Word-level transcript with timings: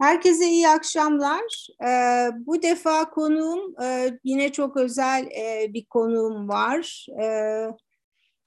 Herkese 0.00 0.46
iyi 0.46 0.68
akşamlar. 0.68 1.66
Ee, 1.86 2.30
bu 2.46 2.62
defa 2.62 3.10
konuğum 3.10 3.74
e, 3.82 4.18
yine 4.24 4.52
çok 4.52 4.76
özel 4.76 5.26
e, 5.26 5.72
bir 5.74 5.84
konuğum 5.84 6.48
var. 6.48 7.06
Ee, 7.22 7.66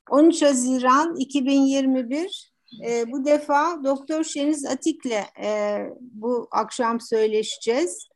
13 0.09 0.41
Haziran 0.41 1.15
2021. 1.15 2.51
E, 2.85 3.11
bu 3.11 3.25
defa 3.25 3.83
Doktor 3.83 4.23
Şeniz 4.23 4.65
Atik'le 4.65 5.23
e, 5.43 5.79
bu 5.99 6.47
akşam 6.51 7.01
söyleşeceğiz. 7.01 8.07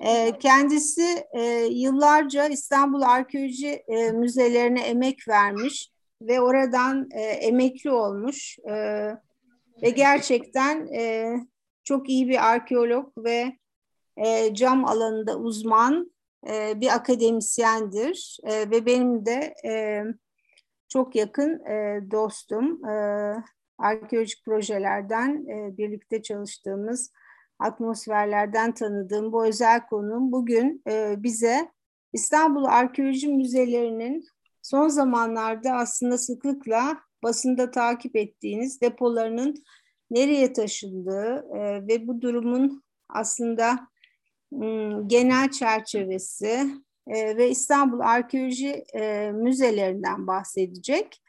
E, 0.00 0.38
kendisi 0.38 1.24
e, 1.32 1.42
yıllarca 1.70 2.48
İstanbul 2.48 3.02
Arkeoloji 3.02 3.82
e, 3.88 4.12
Müzelerine 4.12 4.80
emek 4.80 5.28
vermiş 5.28 5.90
ve 6.22 6.40
oradan 6.40 7.08
e, 7.10 7.20
emekli 7.20 7.90
olmuş. 7.90 8.58
E, 8.58 8.74
ve 9.82 9.90
gerçekten 9.90 10.86
e, 10.86 11.34
çok 11.86 12.08
iyi 12.08 12.28
bir 12.28 12.50
arkeolog 12.52 13.12
ve 13.18 13.56
e, 14.16 14.54
cam 14.54 14.84
alanında 14.84 15.38
uzman 15.38 16.12
e, 16.48 16.80
bir 16.80 16.94
akademisyendir 16.94 18.38
e, 18.44 18.70
ve 18.70 18.86
benim 18.86 19.26
de 19.26 19.54
e, 19.64 20.04
çok 20.88 21.16
yakın 21.16 21.64
e, 21.64 22.00
dostum. 22.10 22.84
E, 22.84 23.34
arkeolojik 23.78 24.44
projelerden 24.44 25.46
e, 25.46 25.76
birlikte 25.76 26.22
çalıştığımız 26.22 27.12
atmosferlerden 27.58 28.74
tanıdığım 28.74 29.32
bu 29.32 29.46
özel 29.46 29.86
konum 29.86 30.32
bugün 30.32 30.82
e, 30.88 31.14
bize 31.18 31.70
İstanbul 32.12 32.64
Arkeoloji 32.64 33.28
Müzelerinin 33.28 34.24
son 34.62 34.88
zamanlarda 34.88 35.72
aslında 35.72 36.18
sıklıkla 36.18 36.98
basında 37.22 37.70
takip 37.70 38.16
ettiğiniz 38.16 38.80
depolarının 38.80 39.54
nereye 40.10 40.52
taşındığı 40.52 41.46
e, 41.54 41.86
ve 41.86 42.06
bu 42.06 42.20
durumun 42.20 42.82
aslında 43.08 43.88
genel 45.06 45.50
çerçevesi 45.50 46.66
e, 47.06 47.36
ve 47.36 47.50
İstanbul 47.50 48.00
Arkeoloji 48.00 48.84
e, 48.94 49.32
Müzelerinden 49.32 50.26
bahsedecek. 50.26 51.22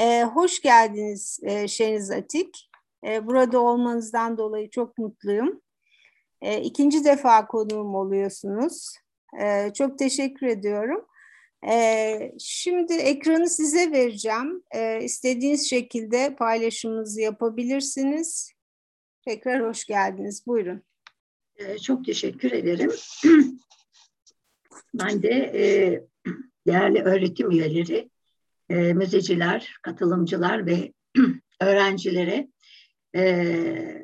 E, 0.00 0.22
hoş 0.22 0.62
geldiniz 0.62 1.40
e, 1.42 1.68
Şeniz 1.68 2.10
Atik. 2.10 2.70
E, 3.06 3.26
burada 3.26 3.60
olmanızdan 3.60 4.38
dolayı 4.38 4.70
çok 4.70 4.98
mutluyum. 4.98 5.60
E, 6.42 6.60
ikinci 6.60 7.04
defa 7.04 7.46
konuğum 7.46 7.94
oluyorsunuz. 7.94 8.96
E, 9.40 9.72
çok 9.72 9.98
teşekkür 9.98 10.46
ediyorum. 10.46 11.06
Ee, 11.68 12.32
şimdi 12.38 12.92
ekranı 12.92 13.48
size 13.48 13.92
vereceğim. 13.92 14.62
Ee, 14.74 15.04
istediğiniz 15.04 15.70
şekilde 15.70 16.36
paylaşımınızı 16.38 17.20
yapabilirsiniz. 17.20 18.52
Tekrar 19.26 19.68
hoş 19.68 19.84
geldiniz. 19.84 20.46
Buyurun. 20.46 20.82
Ee, 21.56 21.78
çok 21.78 22.04
teşekkür 22.04 22.52
ederim. 22.52 22.92
ben 24.94 25.22
de 25.22 25.30
e, 25.54 25.64
değerli 26.66 27.02
öğretim 27.02 27.50
üyeleri, 27.50 28.10
e, 28.70 28.74
müzeciler, 28.74 29.74
katılımcılar 29.82 30.66
ve 30.66 30.92
öğrencilere 31.60 32.48
e, 33.16 34.02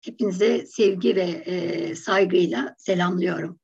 hepinize 0.00 0.66
sevgi 0.66 1.16
ve 1.16 1.22
e, 1.22 1.94
saygıyla 1.94 2.74
selamlıyorum. 2.78 3.60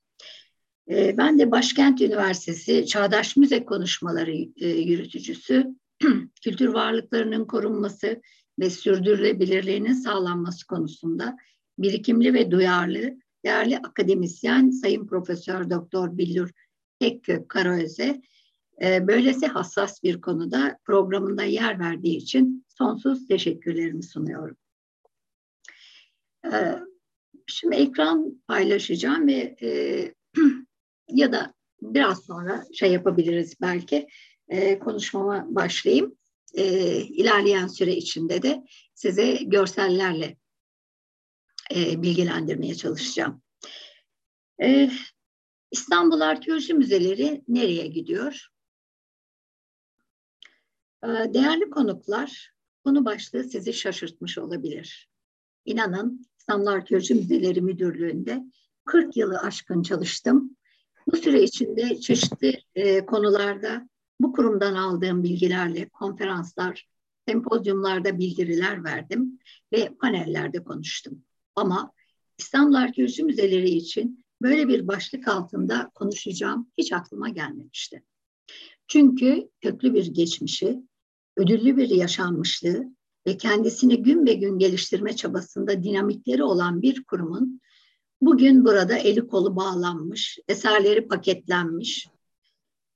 Ee, 0.90 1.16
ben 1.16 1.38
de 1.38 1.50
Başkent 1.50 2.00
Üniversitesi 2.00 2.86
Çağdaş 2.86 3.36
Müze 3.36 3.64
Konuşmaları 3.64 4.32
e, 4.56 4.68
yürütücüsü, 4.68 5.66
kültür 6.42 6.68
varlıklarının 6.68 7.44
korunması 7.44 8.20
ve 8.58 8.70
sürdürülebilirliğinin 8.70 9.92
sağlanması 9.92 10.66
konusunda 10.66 11.36
birikimli 11.78 12.34
ve 12.34 12.50
duyarlı 12.50 13.16
değerli 13.44 13.78
akademisyen 13.78 14.70
Sayın 14.70 15.06
Profesör 15.06 15.70
Doktor 15.70 16.18
Billur 16.18 16.50
Tekkök 17.00 17.48
Karaöze 17.48 18.22
e, 18.82 19.06
böylesi 19.06 19.46
hassas 19.46 20.02
bir 20.02 20.20
konuda 20.20 20.78
programında 20.84 21.42
yer 21.42 21.78
verdiği 21.78 22.16
için 22.16 22.66
sonsuz 22.68 23.28
teşekkürlerimi 23.28 24.02
sunuyorum. 24.02 24.56
Ee, 26.52 26.78
şimdi 27.46 27.76
ekran 27.76 28.42
paylaşacağım 28.48 29.26
ve 29.26 29.56
e, 29.62 30.14
ya 31.08 31.32
da 31.32 31.54
biraz 31.82 32.24
sonra 32.24 32.64
şey 32.72 32.92
yapabiliriz 32.92 33.60
belki 33.60 34.08
e, 34.48 34.78
konuşmama 34.78 35.46
başlayayım. 35.48 36.16
E, 36.54 36.64
ilerleyen 37.00 37.66
süre 37.66 37.96
içinde 37.96 38.42
de 38.42 38.64
size 38.94 39.32
görsellerle 39.32 40.36
e, 41.74 42.02
bilgilendirmeye 42.02 42.74
çalışacağım. 42.74 43.42
E, 44.62 44.90
İstanbul 45.70 46.20
Arkeoloji 46.20 46.74
Müzeleri 46.74 47.44
nereye 47.48 47.86
gidiyor? 47.86 48.46
E, 51.04 51.08
değerli 51.08 51.70
konuklar, 51.70 52.52
konu 52.84 53.04
başlığı 53.04 53.44
sizi 53.44 53.72
şaşırtmış 53.72 54.38
olabilir. 54.38 55.08
İnanın 55.64 56.26
İstanbul 56.38 56.66
Arkeoloji 56.66 57.14
Müzeleri 57.14 57.60
Müdürlüğü'nde 57.60 58.44
40 58.84 59.16
yılı 59.16 59.38
aşkın 59.38 59.82
çalıştım 59.82 60.56
bu 61.06 61.16
süre 61.16 61.42
içinde 61.42 62.00
çeşitli 62.00 62.62
e, 62.74 63.06
konularda 63.06 63.88
bu 64.20 64.32
kurumdan 64.32 64.74
aldığım 64.74 65.22
bilgilerle 65.22 65.88
konferanslar, 65.88 66.88
sempozyumlarda 67.28 68.18
bildiriler 68.18 68.84
verdim 68.84 69.38
ve 69.72 69.94
panellerde 70.00 70.64
konuştum. 70.64 71.22
Ama 71.56 71.92
İstanbul 72.38 72.74
Arkeoloji 72.74 73.24
Müzeleri 73.24 73.70
için 73.70 74.24
böyle 74.42 74.68
bir 74.68 74.88
başlık 74.88 75.28
altında 75.28 75.90
konuşacağım 75.94 76.70
hiç 76.78 76.92
aklıma 76.92 77.28
gelmemişti. 77.28 78.02
Çünkü 78.88 79.48
köklü 79.60 79.94
bir 79.94 80.06
geçmişi, 80.06 80.82
ödüllü 81.36 81.76
bir 81.76 81.88
yaşanmışlığı 81.88 82.84
ve 83.26 83.36
kendisini 83.36 84.02
gün 84.02 84.26
be 84.26 84.34
gün 84.34 84.58
geliştirme 84.58 85.16
çabasında 85.16 85.82
dinamikleri 85.82 86.42
olan 86.42 86.82
bir 86.82 87.04
kurumun 87.04 87.60
Bugün 88.20 88.64
burada 88.64 88.96
eli 88.96 89.26
kolu 89.26 89.56
bağlanmış, 89.56 90.38
eserleri 90.48 91.08
paketlenmiş, 91.08 92.08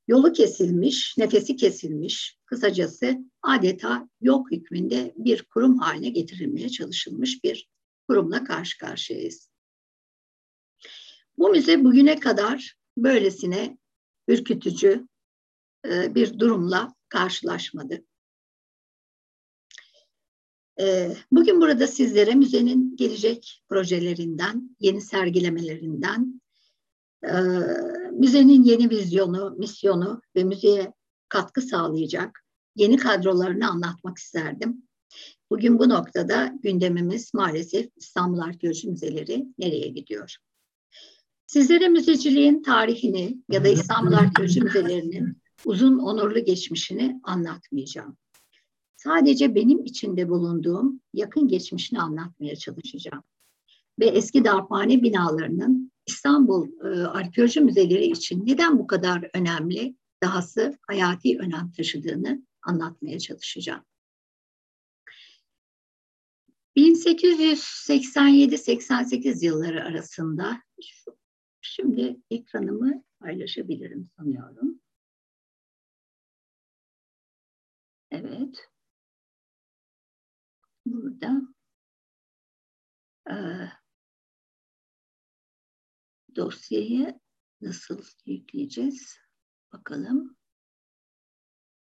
yolu 0.09 0.33
kesilmiş, 0.33 1.15
nefesi 1.19 1.57
kesilmiş, 1.57 2.39
kısacası 2.47 3.19
adeta 3.43 4.09
yok 4.21 4.51
hükmünde 4.53 5.15
bir 5.17 5.43
kurum 5.43 5.79
haline 5.79 6.09
getirilmeye 6.09 6.69
çalışılmış 6.69 7.45
bir 7.45 7.69
kurumla 8.09 8.45
karşı 8.45 8.79
karşıyayız. 8.79 9.51
Bu 11.39 11.49
müze 11.49 11.85
bugüne 11.85 12.21
kadar 12.21 12.77
böylesine 12.97 13.79
ürkütücü 14.29 15.09
e, 15.87 16.15
bir 16.15 16.39
durumla 16.39 16.95
karşılaşmadı. 17.09 18.05
Ee, 20.81 21.17
bugün 21.33 21.61
burada 21.61 21.87
sizlere 21.87 22.35
müzenin 22.35 22.97
gelecek 22.97 23.63
projelerinden, 23.69 24.77
yeni 24.81 25.01
sergilemelerinden, 25.01 26.41
e, 27.25 27.33
müzenin 28.13 28.65
yeni 28.65 28.91
vizyonu, 28.91 29.55
misyonu 29.59 30.23
ve 30.37 30.45
müzeye 30.45 30.93
katkı 31.29 31.63
sağlayacak 31.63 32.45
yeni 32.77 32.97
kadrolarını 32.97 33.71
anlatmak 33.71 34.19
isterdim. 34.19 34.83
Bugün 35.51 35.79
bu 35.79 35.89
noktada 35.89 36.53
gündemimiz 36.63 37.35
maalesef 37.35 37.89
İstanbul 37.97 38.39
Arkeoloji 38.39 38.89
Müzeleri 38.89 39.47
nereye 39.59 39.89
gidiyor? 39.89 40.37
Sizlere 41.47 41.89
müzeciliğin 41.89 42.63
tarihini 42.63 43.39
ya 43.49 43.65
da 43.65 43.69
İstanbul 43.69 44.13
Arkeoloji 44.13 44.61
Müzelerinin 44.61 45.43
uzun 45.65 45.99
onurlu 45.99 46.45
geçmişini 46.45 47.21
anlatmayacağım. 47.25 48.17
Sadece 49.03 49.55
benim 49.55 49.85
içinde 49.85 50.29
bulunduğum 50.29 51.01
yakın 51.15 51.49
geçmişini 51.49 52.01
anlatmaya 52.01 52.57
çalışacağım. 52.57 53.23
Ve 54.01 54.07
eski 54.07 54.45
darphane 54.45 55.03
binalarının 55.03 55.93
İstanbul 56.07 56.69
e, 56.69 56.89
Arkeoloji 57.07 57.61
Müzeleri 57.61 58.07
için 58.07 58.47
neden 58.47 58.79
bu 58.79 58.87
kadar 58.87 59.31
önemli, 59.35 59.97
dahası 60.23 60.79
hayati 60.87 61.39
önem 61.39 61.73
taşıdığını 61.73 62.47
anlatmaya 62.63 63.19
çalışacağım. 63.19 63.85
1887-88 66.77 69.45
yılları 69.45 69.85
arasında 69.85 70.63
şimdi 71.61 72.17
ekranımı 72.31 73.05
paylaşabilirim 73.21 74.11
sanıyorum. 74.17 74.81
Evet 78.11 78.70
burada 80.93 81.43
e, 83.31 83.35
dosyayı 86.37 87.21
nasıl 87.61 88.03
yükleyeceğiz? 88.27 89.17
Bakalım. 89.73 90.37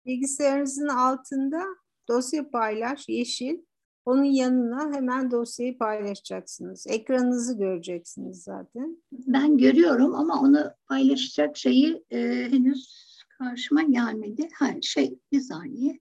Bilgisayarınızın 0.06 0.88
altında 0.88 1.64
dosya 2.08 2.50
paylaş, 2.50 3.10
yeşil. 3.10 3.58
Onun 4.06 4.24
yanına 4.24 4.96
hemen 4.96 5.32
dosyayı 5.32 5.78
paylaşacaksınız. 5.78 6.88
Ekranınızı 6.88 7.58
göreceksiniz 7.58 8.44
zaten. 8.44 9.04
Ben 9.12 9.58
görüyorum 9.58 10.16
ama 10.16 10.42
onu 10.42 10.72
paylaşacak 10.88 11.58
şeyi 11.58 12.06
e, 12.12 12.20
henüz 12.52 13.14
karşıma 13.38 13.82
gelmedi. 13.82 14.50
Ha, 14.54 14.70
şey 14.82 15.20
bir 15.32 15.42
saniye. 15.42 16.00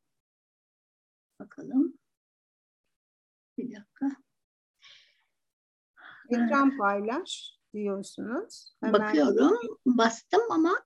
Bakalım. 1.40 1.98
Bir 3.58 3.76
dakika. 3.76 4.22
Ekran 6.30 6.78
paylaş 6.78 7.58
diyorsunuz. 7.74 8.74
Hemen 8.80 9.00
Bakıyorum. 9.00 9.78
Bastım 9.86 10.42
ama 10.50 10.84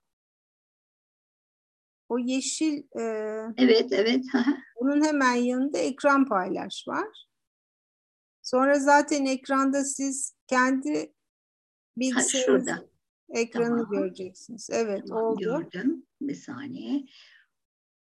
o 2.09 2.19
yeşil 2.19 2.83
e, 2.99 3.01
Evet, 3.57 3.91
evet. 3.91 4.25
onun 4.75 5.05
hemen 5.05 5.35
yanında 5.35 5.77
ekran 5.77 6.25
paylaş 6.25 6.87
var. 6.87 7.27
Sonra 8.41 8.79
zaten 8.79 9.25
ekranda 9.25 9.83
siz 9.83 10.35
kendi 10.47 11.13
bilgisayarınız 11.97 12.67
ekranı 13.29 13.67
tamam. 13.67 13.91
göreceksiniz. 13.91 14.69
Evet, 14.71 15.03
tamam, 15.07 15.23
oldu. 15.23 15.39
Gördüm. 15.39 16.05
Bir 16.21 16.35
saniye. 16.35 17.05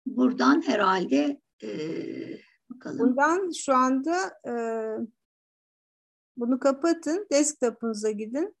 Buradan 0.05 0.67
herhalde 0.67 1.41
e, 1.63 1.69
bakalım. 2.69 2.99
Bundan 2.99 3.51
şu 3.51 3.73
anda 3.73 4.39
e, 4.47 4.53
bunu 6.37 6.59
kapatın. 6.59 7.27
Desktopunuza 7.31 8.11
gidin. 8.11 8.55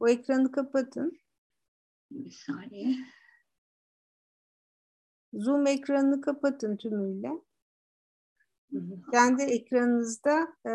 Bu 0.00 0.08
ekranı 0.08 0.52
kapatın. 0.52 1.18
Bir 2.10 2.30
saniye. 2.30 2.96
Zoom 5.32 5.66
ekranını 5.66 6.20
kapatın 6.20 6.76
tümüyle. 6.76 7.30
Kendi 9.10 9.42
ekranınızda 9.42 10.56
e, 10.66 10.72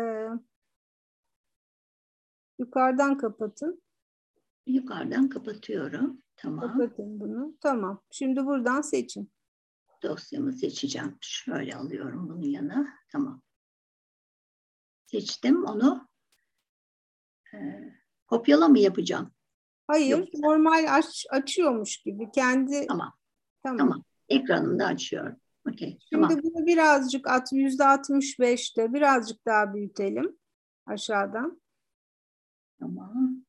yukarıdan 2.58 3.18
kapatın. 3.18 3.82
Yukarıdan 4.66 5.28
kapatıyorum. 5.28 6.22
Tamam. 6.36 6.60
Kapatın 6.60 7.20
bunu. 7.20 7.56
Tamam. 7.60 8.02
Şimdi 8.10 8.46
buradan 8.46 8.80
seçin. 8.80 9.33
Dosyamı 10.04 10.52
seçeceğim. 10.52 11.16
Şöyle 11.20 11.76
alıyorum 11.76 12.28
bunun 12.28 12.42
yanına. 12.42 12.88
Tamam. 13.12 13.42
Seçtim 15.06 15.64
onu. 15.64 16.08
Ee, 17.54 17.92
kopyala 18.26 18.68
mı 18.68 18.78
yapacağım? 18.78 19.30
Hayır, 19.86 20.18
Yok. 20.18 20.28
normal 20.34 20.86
aç, 20.88 21.26
açıyormuş 21.30 21.96
gibi 21.96 22.30
kendi. 22.34 22.86
Tamam. 22.86 23.12
Tamam. 23.62 23.78
tamam. 23.78 24.04
Ekranımda 24.28 24.86
açıyorum. 24.86 25.36
Okay, 25.68 25.98
Şimdi 26.08 26.28
tamam. 26.28 26.42
bunu 26.42 26.66
birazcık 26.66 27.28
at 27.28 27.52
yüzde 27.52 27.82
65'te 27.82 28.92
birazcık 28.92 29.46
daha 29.46 29.74
büyütelim 29.74 30.38
aşağıdan. 30.86 31.62
Tamam. 32.78 33.44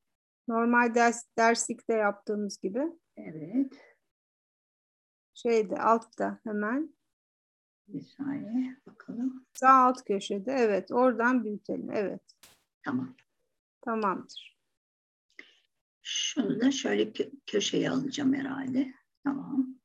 Normal 0.48 0.96
ders 0.96 1.24
derslikte 1.38 1.94
yaptığımız 1.94 2.58
gibi. 2.62 2.84
Evet. 3.18 3.74
Şeyde 5.36 5.78
altta 5.78 6.40
hemen. 6.44 6.96
Bir 7.88 8.02
saniye 8.02 8.78
bakalım. 8.88 9.46
Sağ 9.54 9.74
alt 9.74 10.06
köşede 10.06 10.52
evet 10.52 10.92
oradan 10.92 11.44
büyütelim 11.44 11.92
evet. 11.92 12.22
Tamam. 12.84 13.16
Tamamdır. 13.82 14.58
Şunu 16.02 16.62
da 16.62 16.72
şöyle 16.72 17.14
kö 17.14 17.24
köşeye 17.48 17.90
alacağım 17.90 18.34
herhalde. 18.34 18.94
Tamam. 19.24 19.76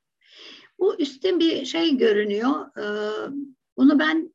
Bu 0.79 1.01
üstte 1.01 1.39
bir 1.39 1.65
şey 1.65 1.97
görünüyor. 1.97 2.79
Ee, 2.79 3.31
bunu 3.77 3.99
ben 3.99 4.35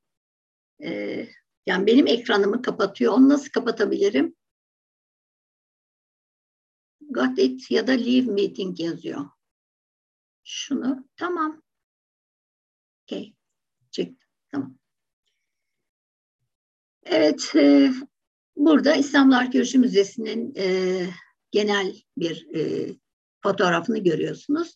e, 0.83 1.21
yani 1.65 1.87
benim 1.87 2.07
ekranımı 2.07 2.61
kapatıyor. 2.61 3.13
Onu 3.13 3.29
nasıl 3.29 3.49
kapatabilirim? 3.49 4.35
Got 7.01 7.39
it 7.39 7.71
ya 7.71 7.87
da 7.87 7.91
leave 7.91 8.31
meeting 8.31 8.79
yazıyor. 8.79 9.34
Şunu 10.45 11.07
tamam. 11.17 11.61
Okay. 13.03 13.33
Çektim. 13.91 14.17
Tamam. 14.51 14.77
Evet. 17.03 17.51
E, 17.55 17.91
burada 18.55 18.95
İslamlar 18.95 19.41
Arkeoloji 19.41 19.77
Müzesi'nin 19.77 20.53
e, 20.57 21.05
genel 21.51 21.95
bir 22.17 22.55
e, 22.55 22.89
fotoğrafını 23.43 23.97
görüyorsunuz. 23.97 24.75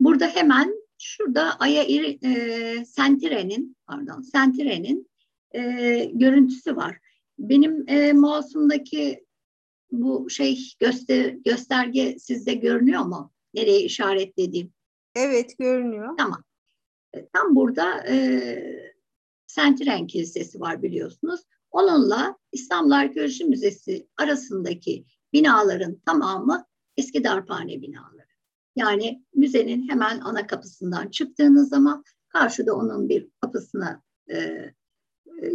Burada 0.00 0.26
hemen 0.28 0.74
şurada 0.98 1.58
Aya 1.58 1.82
e, 1.82 2.84
Sentire'nin 2.84 3.76
pardon 3.86 4.20
Sentire'nin 4.20 5.10
e, 5.54 5.60
görüntüsü 6.14 6.76
var. 6.76 6.98
Benim 7.38 7.88
e, 7.88 8.12
mouse'umdaki 8.12 9.24
bu 9.92 10.30
şey 10.30 10.58
göster 10.78 11.28
gösterge 11.28 12.18
sizde 12.18 12.54
görünüyor 12.54 13.02
mu? 13.02 13.32
Nereye 13.54 13.80
işaretlediğim? 13.80 14.72
Evet 15.18 15.58
görünüyor. 15.58 16.16
Tamam. 16.18 16.44
E, 17.14 17.28
tam 17.28 17.56
burada 17.56 18.06
e, 18.08 18.14
Sentiren 19.46 20.06
Kilisesi 20.06 20.60
var 20.60 20.82
biliyorsunuz. 20.82 21.40
Onunla 21.70 22.38
İstanbul 22.52 22.90
Arkeoloji 22.90 23.44
Müzesi 23.44 24.08
arasındaki 24.16 25.04
binaların 25.32 26.00
tamamı 26.06 26.66
eski 26.96 27.24
darphane 27.24 27.82
binaları. 27.82 28.28
Yani 28.76 29.24
müzenin 29.34 29.88
hemen 29.88 30.20
ana 30.20 30.46
kapısından 30.46 31.08
çıktığınız 31.08 31.68
zaman 31.68 32.04
karşıda 32.28 32.74
onun 32.74 33.08
bir 33.08 33.28
kapısına 33.40 34.02
e, 34.28 34.36
e, 34.36 34.74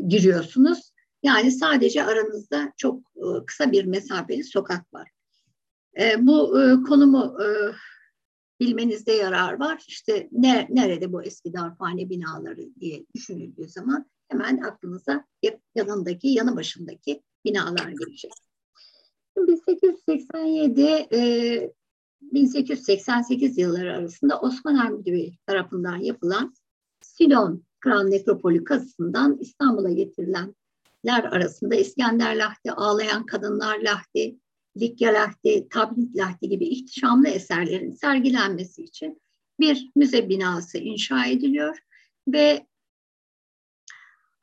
giriyorsunuz. 0.08 0.94
Yani 1.24 1.52
sadece 1.52 2.04
aranızda 2.04 2.74
çok 2.78 3.00
e, 3.16 3.46
kısa 3.46 3.72
bir 3.72 3.86
mesafeli 3.86 4.44
sokak 4.44 4.94
var. 4.94 5.10
E, 6.00 6.28
bu 6.28 6.62
e, 6.62 6.84
konumu 6.84 7.38
e, 7.44 7.46
bilmenizde 8.60 9.12
yarar 9.12 9.60
var. 9.60 9.84
İşte 9.88 10.30
ne, 10.32 10.68
nerede 10.70 11.14
bu 11.14 11.24
eski 11.24 11.54
darphane 11.54 12.10
binaları 12.10 12.76
diye 12.80 13.06
düşünüldüğü 13.16 13.70
zaman 13.70 14.06
hemen 14.28 14.58
aklınıza 14.58 15.26
yanındaki, 15.76 16.28
yanı 16.28 16.56
başındaki 16.56 17.22
binalar 17.46 17.90
gelecek. 17.90 18.32
1887 19.38 20.82
e, 21.14 21.74
1888 22.22 23.58
yılları 23.58 23.94
arasında 23.94 24.40
Osman 24.40 24.76
Hamdi 24.76 25.38
tarafından 25.46 25.98
yapılan 25.98 26.54
Silon 27.02 27.64
Kral 27.80 28.04
Nekropolü 28.04 28.64
kazısından 28.64 29.38
İstanbul'a 29.42 29.92
getirilenler 29.92 31.24
arasında 31.24 31.76
İskender 31.76 32.36
Lahti, 32.36 32.72
Ağlayan 32.72 33.26
Kadınlar 33.26 33.80
Lahti, 33.80 34.40
Likya 34.78 35.14
Lahti, 35.14 35.68
Tablit 35.70 36.16
Lahti 36.16 36.50
gibi 36.50 36.66
ihtişamlı 36.66 37.28
eserlerin 37.28 37.92
sergilenmesi 37.92 38.84
için 38.84 39.22
bir 39.60 39.92
müze 39.96 40.30
binası 40.30 40.78
inşa 40.78 41.26
ediliyor 41.26 41.78
ve 42.28 42.68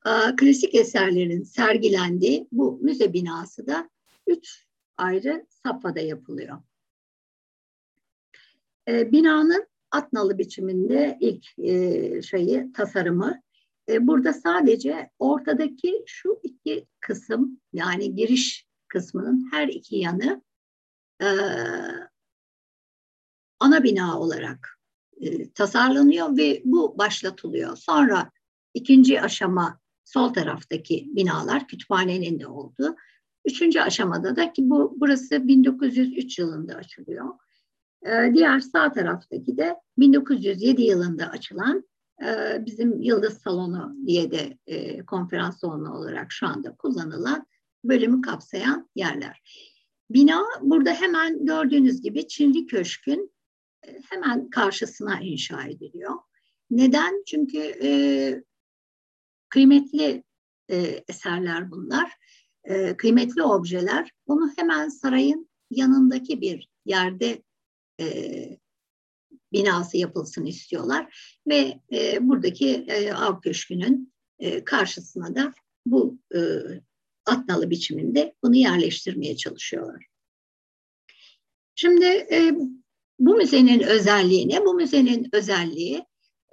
e, 0.07 0.13
klasik 0.37 0.75
eserlerin 0.75 1.43
sergilendiği 1.43 2.49
bu 2.53 2.79
müze 2.83 3.13
binası 3.13 3.67
da 3.67 3.91
üç 4.27 4.67
ayrı 4.97 5.47
safhada 5.49 6.01
yapılıyor. 6.01 6.59
E, 8.89 9.13
binanın 9.13 9.67
atnalı 9.91 10.39
biçiminde 10.39 11.19
ilk 11.21 11.59
e, 11.59 12.23
şeyi 12.23 12.73
tasarımı. 12.73 13.43
E, 13.89 14.07
burada 14.07 14.33
sadece 14.33 15.11
ortadaki 15.19 16.03
şu 16.07 16.41
iki 16.43 16.87
kısım 17.01 17.61
yani 17.73 18.15
giriş 18.15 18.70
kısmının 18.91 19.49
her 19.53 19.69
iki 19.69 19.97
yanı 19.97 20.43
e, 21.23 21.29
ana 23.61 23.83
bina 23.83 24.21
olarak 24.21 24.79
e, 25.21 25.53
tasarlanıyor 25.53 26.37
ve 26.37 26.63
bu 26.65 26.99
başlatılıyor. 26.99 27.77
Sonra 27.77 28.31
ikinci 28.75 29.23
aşama 29.23 29.81
sol 30.05 30.29
taraftaki 30.33 31.09
binalar 31.17 31.67
kütüphanenin 31.67 32.41
de 32.41 32.47
olduğu 32.47 32.97
Üçüncü 33.45 33.81
aşamada 33.81 34.37
da 34.37 34.53
ki 34.53 34.71
bu 34.71 34.97
burası 35.01 35.49
1903 35.49 36.39
yılında 36.39 36.75
açılıyor. 36.75 37.27
Ee, 38.07 38.31
diğer 38.35 38.61
sağ 38.61 38.93
taraftaki 38.93 39.57
de 39.57 39.77
1907 39.99 40.83
yılında 40.83 41.27
açılan 41.27 41.85
e, 42.23 42.59
bizim 42.67 43.01
Yıldız 43.01 43.39
Salonu 43.39 43.97
diye 44.07 44.31
de 44.31 44.59
e, 44.67 45.05
konferans 45.07 45.61
salonu 45.61 45.95
olarak 45.95 46.33
şu 46.33 46.47
anda 46.47 46.77
kullanılan 46.77 47.47
bölümü 47.85 48.23
kapsayan 48.23 48.91
yerler. 48.95 49.43
Bina 50.11 50.45
burada 50.61 50.95
hemen 50.95 51.47
gördüğünüz 51.47 52.03
gibi 52.03 52.29
Çinli 52.29 52.67
Köşk'ün 52.67 53.33
e, 53.87 54.01
hemen 54.11 54.51
karşısına 54.51 55.21
inşa 55.21 55.65
ediliyor. 55.65 56.15
Neden? 56.71 57.23
Çünkü 57.27 57.59
e, 57.83 57.91
kıymetli 59.49 60.25
e, 60.71 61.05
eserler 61.09 61.71
bunlar 61.71 62.13
e, 62.65 62.97
kıymetli 62.97 63.43
objeler 63.43 64.13
onu 64.27 64.53
hemen 64.57 64.89
sarayın 64.89 65.51
yanındaki 65.71 66.41
bir 66.41 66.69
yerde 66.85 67.43
e, 68.01 68.07
binası 69.53 69.97
yapılsın 69.97 70.47
istiyorlar 70.47 71.37
ve 71.49 71.81
e, 71.93 72.29
buradaki 72.29 72.69
e, 72.69 73.13
av 73.13 73.41
köşkünün 73.41 74.13
e, 74.39 74.65
karşısına 74.65 75.35
da 75.35 75.53
bu 75.87 76.19
e, 76.35 76.41
atnalı 77.31 77.71
biçiminde 77.71 78.35
bunu 78.43 78.57
yerleştirmeye 78.57 79.37
çalışıyorlar. 79.37 80.07
Şimdi 81.75 82.05
e, 82.07 82.53
bu 83.19 83.35
müzenin 83.35 83.81
özelliği 83.81 84.49
ne? 84.49 84.65
Bu 84.65 84.75
müzenin 84.75 85.29
özelliği 85.33 86.05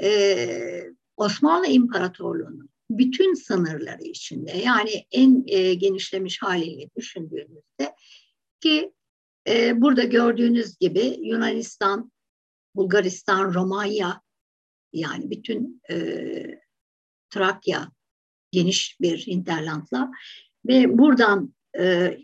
e, 0.01 0.83
Osmanlı 1.17 1.67
İmparatorluğu'nun 1.67 2.69
bütün 2.89 3.33
sınırları 3.33 4.03
içinde 4.03 4.51
yani 4.51 5.05
en 5.11 5.43
e, 5.47 5.73
genişlemiş 5.73 6.41
haliyle 6.41 6.89
düşündüğünüzde 6.95 7.95
ki 8.59 8.91
e, 9.47 9.81
burada 9.81 10.03
gördüğünüz 10.03 10.77
gibi 10.77 11.17
Yunanistan, 11.21 12.11
Bulgaristan, 12.75 13.53
Romanya 13.53 14.21
yani 14.93 15.29
bütün 15.29 15.81
e, 15.89 16.27
Trakya 17.29 17.91
geniş 18.51 18.97
bir 19.01 19.17
hinterlandla 19.27 20.11
ve 20.67 20.97
buradan 20.97 21.53
e, 21.79 22.17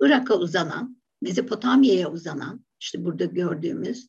Irak'a 0.00 0.34
uzanan, 0.34 1.02
Mezopotamya'ya 1.22 2.10
uzanan, 2.10 2.64
işte 2.80 3.04
burada 3.04 3.24
gördüğümüz 3.24 4.08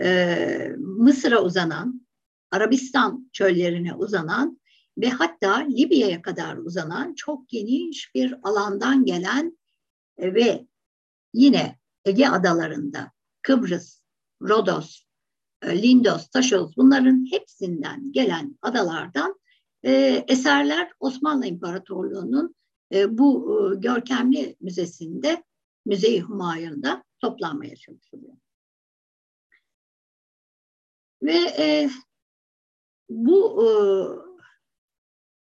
e, 0.00 0.72
Mısır'a 0.78 1.42
uzanan, 1.42 2.06
Arabistan 2.50 3.30
çöllerine 3.32 3.94
uzanan 3.94 4.60
ve 4.98 5.10
hatta 5.10 5.56
Libya'ya 5.56 6.22
kadar 6.22 6.56
uzanan 6.56 7.14
çok 7.14 7.48
geniş 7.48 8.14
bir 8.14 8.34
alandan 8.42 9.04
gelen 9.04 9.58
e, 10.18 10.34
ve 10.34 10.66
yine 11.34 11.78
Ege 12.04 12.26
adalarında 12.26 13.12
Kıbrıs, 13.42 14.00
Rodos, 14.42 15.04
e, 15.62 15.82
Lindos, 15.82 16.28
Taşos 16.28 16.76
bunların 16.76 17.26
hepsinden 17.30 18.12
gelen 18.12 18.58
adalardan 18.62 19.39
e, 19.84 20.24
eserler 20.28 20.90
Osmanlı 21.00 21.46
İmparatorluğu'nun 21.46 22.54
e, 22.92 23.18
bu 23.18 23.58
e, 23.72 23.76
görkemli 23.76 24.56
müzesinde, 24.60 25.44
Müze-i 25.86 26.20
Humayun'da 26.20 27.04
toplanmaya 27.20 27.76
çalışılıyor. 27.76 28.36
Ve 31.22 31.38
e, 31.58 31.90
bu 33.08 33.64
e, 33.64 33.68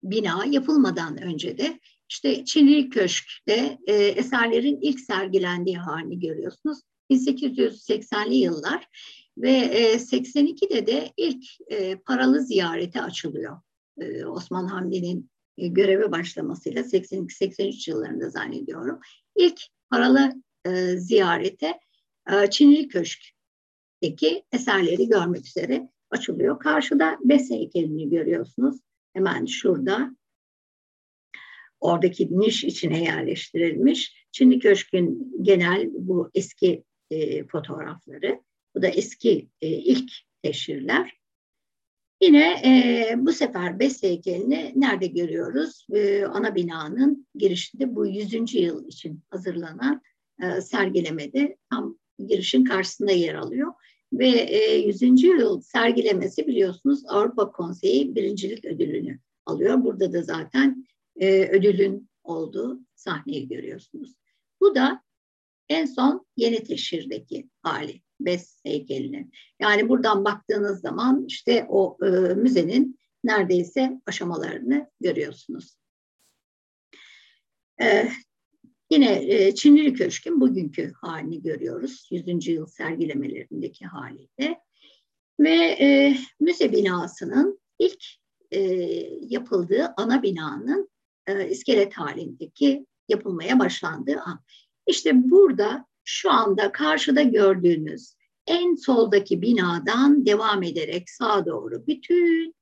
bina 0.03 0.45
yapılmadan 0.45 1.21
önce 1.21 1.57
de 1.57 1.79
işte 2.09 2.45
Çinli 2.45 2.89
Köşk'te 2.89 3.77
e, 3.87 3.93
eserlerin 3.93 4.79
ilk 4.81 4.99
sergilendiği 4.99 5.77
halini 5.77 6.19
görüyorsunuz. 6.19 6.79
1880'li 7.11 8.35
yıllar 8.35 8.87
ve 9.37 9.51
e, 9.51 9.95
82'de 9.95 10.87
de 10.87 11.13
ilk 11.17 11.45
e, 11.67 11.95
paralı 11.95 12.41
ziyarete 12.41 13.01
açılıyor. 13.01 13.61
E, 14.01 14.25
Osman 14.25 14.67
Hamdi'nin 14.67 15.29
e, 15.57 15.67
göreve 15.67 16.11
başlamasıyla 16.11 16.81
82-83 16.81 17.89
yıllarında 17.89 18.29
zannediyorum. 18.29 18.99
İlk 19.35 19.61
paralı 19.89 20.33
e, 20.65 20.97
ziyarete 20.97 21.79
Çinli 22.51 22.87
Köşk'teki 22.87 24.43
eserleri 24.51 25.07
görmek 25.09 25.45
üzere 25.45 25.89
açılıyor. 26.09 26.59
Karşıda 26.59 27.17
Bes 27.23 27.49
heykelini 27.49 28.09
görüyorsunuz. 28.09 28.77
Hemen 29.13 29.45
şurada. 29.45 30.15
Oradaki 31.79 32.39
niş 32.39 32.63
içine 32.63 33.03
yerleştirilmiş. 33.03 34.27
Çinli 34.31 34.59
Köşk'ün 34.59 35.33
genel 35.41 35.89
bu 35.93 36.29
eski 36.33 36.83
e, 37.11 37.47
fotoğrafları. 37.47 38.41
Bu 38.75 38.81
da 38.81 38.87
eski 38.87 39.49
e, 39.61 39.67
ilk 39.67 40.11
teşhirler. 40.43 41.17
Yine 42.21 42.61
e, 42.65 43.13
bu 43.17 43.33
sefer 43.33 43.79
Bes 43.79 44.03
heykelini 44.03 44.73
nerede 44.75 45.07
görüyoruz? 45.07 45.87
E, 45.93 46.25
ana 46.25 46.55
binanın 46.55 47.27
girişinde 47.35 47.95
bu 47.95 48.07
100. 48.07 48.53
yıl 48.53 48.87
için 48.87 49.23
hazırlanan 49.29 50.01
e, 50.43 50.61
sergilemede 50.61 51.57
tam 51.69 51.97
girişin 52.27 52.63
karşısında 52.63 53.11
yer 53.11 53.35
alıyor. 53.35 53.73
Ve 54.13 54.29
e, 54.29 54.77
100. 54.77 55.23
yıl 55.23 55.61
sergilemesi 55.61 56.47
biliyorsunuz 56.47 57.03
Avrupa 57.07 57.51
Konseyi 57.51 58.15
birincilik 58.15 58.65
ödülünü 58.65 59.19
alıyor. 59.45 59.83
Burada 59.83 60.13
da 60.13 60.21
zaten 60.21 60.87
e, 61.15 61.47
ödülün 61.47 62.09
olduğu 62.23 62.79
sahneyi 62.95 63.47
görüyorsunuz. 63.47 64.15
Bu 64.61 64.75
da 64.75 65.01
en 65.69 65.85
son 65.85 66.25
yeni 66.37 66.63
teşhirdeki 66.63 67.49
hali. 67.61 68.01
Bes 68.19 68.59
heykelinin. 68.63 69.31
Yani 69.59 69.89
buradan 69.89 70.25
baktığınız 70.25 70.81
zaman 70.81 71.25
işte 71.27 71.65
o 71.69 71.97
e, 72.05 72.09
müzenin 72.33 72.99
neredeyse 73.23 74.01
aşamalarını 74.05 74.89
görüyorsunuz. 75.01 75.77
E, 77.81 78.09
yine 78.91 79.33
e, 79.33 79.55
Çinli 79.55 79.93
Köşk'ün 79.93 80.41
bugünkü 80.41 80.93
halini 81.01 81.41
görüyoruz. 81.41 82.09
100. 82.11 82.47
yıl 82.47 82.65
sergilemelerindeki 82.65 83.85
haliyle. 83.85 84.61
Ve 85.39 85.55
e, 85.55 86.17
müze 86.39 86.71
binasının 86.71 87.59
ilk 87.79 88.05
e, 88.51 88.59
yapıldığı 89.21 89.93
ana 89.97 90.23
binanın 90.23 90.89
e, 91.27 91.49
iskelet 91.49 91.93
halindeki 91.93 92.85
yapılmaya 93.09 93.59
başlandığı 93.59 94.19
an. 94.19 94.43
İşte 94.87 95.31
burada 95.31 95.86
şu 96.09 96.31
anda 96.31 96.71
karşıda 96.71 97.21
gördüğünüz 97.21 98.15
en 98.47 98.75
soldaki 98.75 99.41
binadan 99.41 100.25
devam 100.25 100.63
ederek 100.63 101.09
sağa 101.09 101.45
doğru 101.45 101.87
bütün 101.87 102.55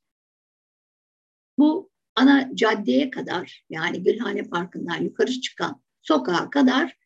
bu 1.57 1.89
ana 2.15 2.55
caddeye 2.55 3.09
kadar 3.09 3.63
yani 3.69 4.03
Gülhane 4.03 4.43
Parkı'ndan 4.43 5.01
yukarı 5.01 5.31
çıkan 5.31 5.81
sokağa 6.01 6.49
kadar 6.49 6.97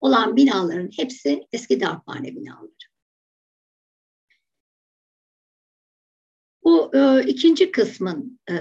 olan 0.00 0.36
binaların 0.36 0.90
hepsi 0.96 1.46
eski 1.52 1.80
darphane 1.80 2.36
binaları. 2.36 2.70
Bu 6.64 6.96
e, 6.96 7.22
ikinci 7.26 7.72
kısmın 7.72 8.40
e, 8.50 8.54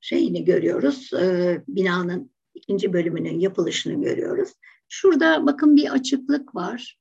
şeyini 0.00 0.44
görüyoruz. 0.44 1.12
E, 1.12 1.62
binanın 1.68 2.32
ikinci 2.54 2.92
bölümünün 2.92 3.40
yapılışını 3.40 4.02
görüyoruz. 4.02 4.52
Şurada 4.94 5.46
bakın 5.46 5.76
bir 5.76 5.92
açıklık 5.92 6.54
var. 6.54 6.98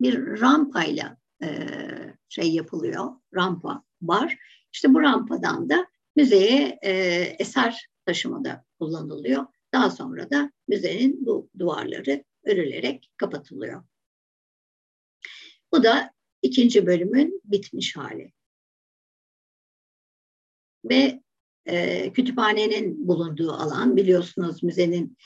Bir 0.00 0.40
rampayla 0.40 1.16
e, 1.42 1.48
şey 2.28 2.52
yapılıyor. 2.54 3.10
Rampa 3.34 3.84
var. 4.02 4.38
İşte 4.72 4.94
bu 4.94 5.02
rampadan 5.02 5.70
da 5.70 5.86
müzeye 6.16 6.78
e, 6.82 6.92
eser 7.38 7.88
taşımada 8.06 8.64
kullanılıyor. 8.78 9.46
Daha 9.72 9.90
sonra 9.90 10.30
da 10.30 10.52
müzenin 10.68 11.26
bu 11.26 11.50
duvarları 11.58 12.24
örülerek 12.44 13.10
kapatılıyor. 13.16 13.84
Bu 15.72 15.82
da 15.82 16.10
ikinci 16.42 16.86
bölümün 16.86 17.40
bitmiş 17.44 17.96
hali. 17.96 18.32
Ve 20.84 21.22
e, 21.66 22.12
kütüphanenin 22.12 23.08
bulunduğu 23.08 23.52
alan 23.52 23.96
biliyorsunuz 23.96 24.62
müzenin 24.62 25.16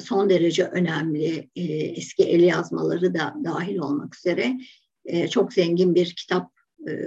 son 0.00 0.30
derece 0.30 0.64
önemli 0.64 1.50
e, 1.56 1.62
eski 1.72 2.22
el 2.22 2.42
yazmaları 2.42 3.14
da 3.14 3.34
dahil 3.44 3.78
olmak 3.78 4.16
üzere 4.16 4.60
e, 5.04 5.28
çok 5.28 5.52
zengin 5.52 5.94
bir 5.94 6.14
kitap 6.14 6.54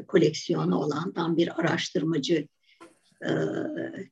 koleksiyonu 0.07 0.77
olan 0.77 1.13
tam 1.13 1.37
bir 1.37 1.59
araştırmacı 1.59 2.47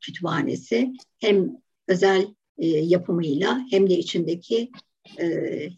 kütüphanesi 0.01 0.93
hem 1.19 1.57
özel 1.88 2.27
yapımıyla 2.57 3.65
hem 3.71 3.89
de 3.89 3.97
içindeki 3.97 4.71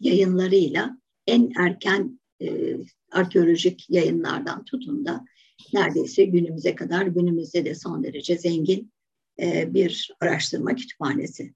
yayınlarıyla 0.00 0.98
en 1.26 1.52
erken 1.58 2.20
arkeolojik 3.12 3.90
yayınlardan 3.90 4.64
tutun 4.64 5.04
da 5.04 5.24
neredeyse 5.74 6.24
günümüze 6.24 6.74
kadar 6.74 7.02
günümüzde 7.02 7.64
de 7.64 7.74
son 7.74 8.04
derece 8.04 8.38
zengin 8.38 8.92
bir 9.66 10.10
araştırma 10.20 10.74
kütüphanesi. 10.74 11.52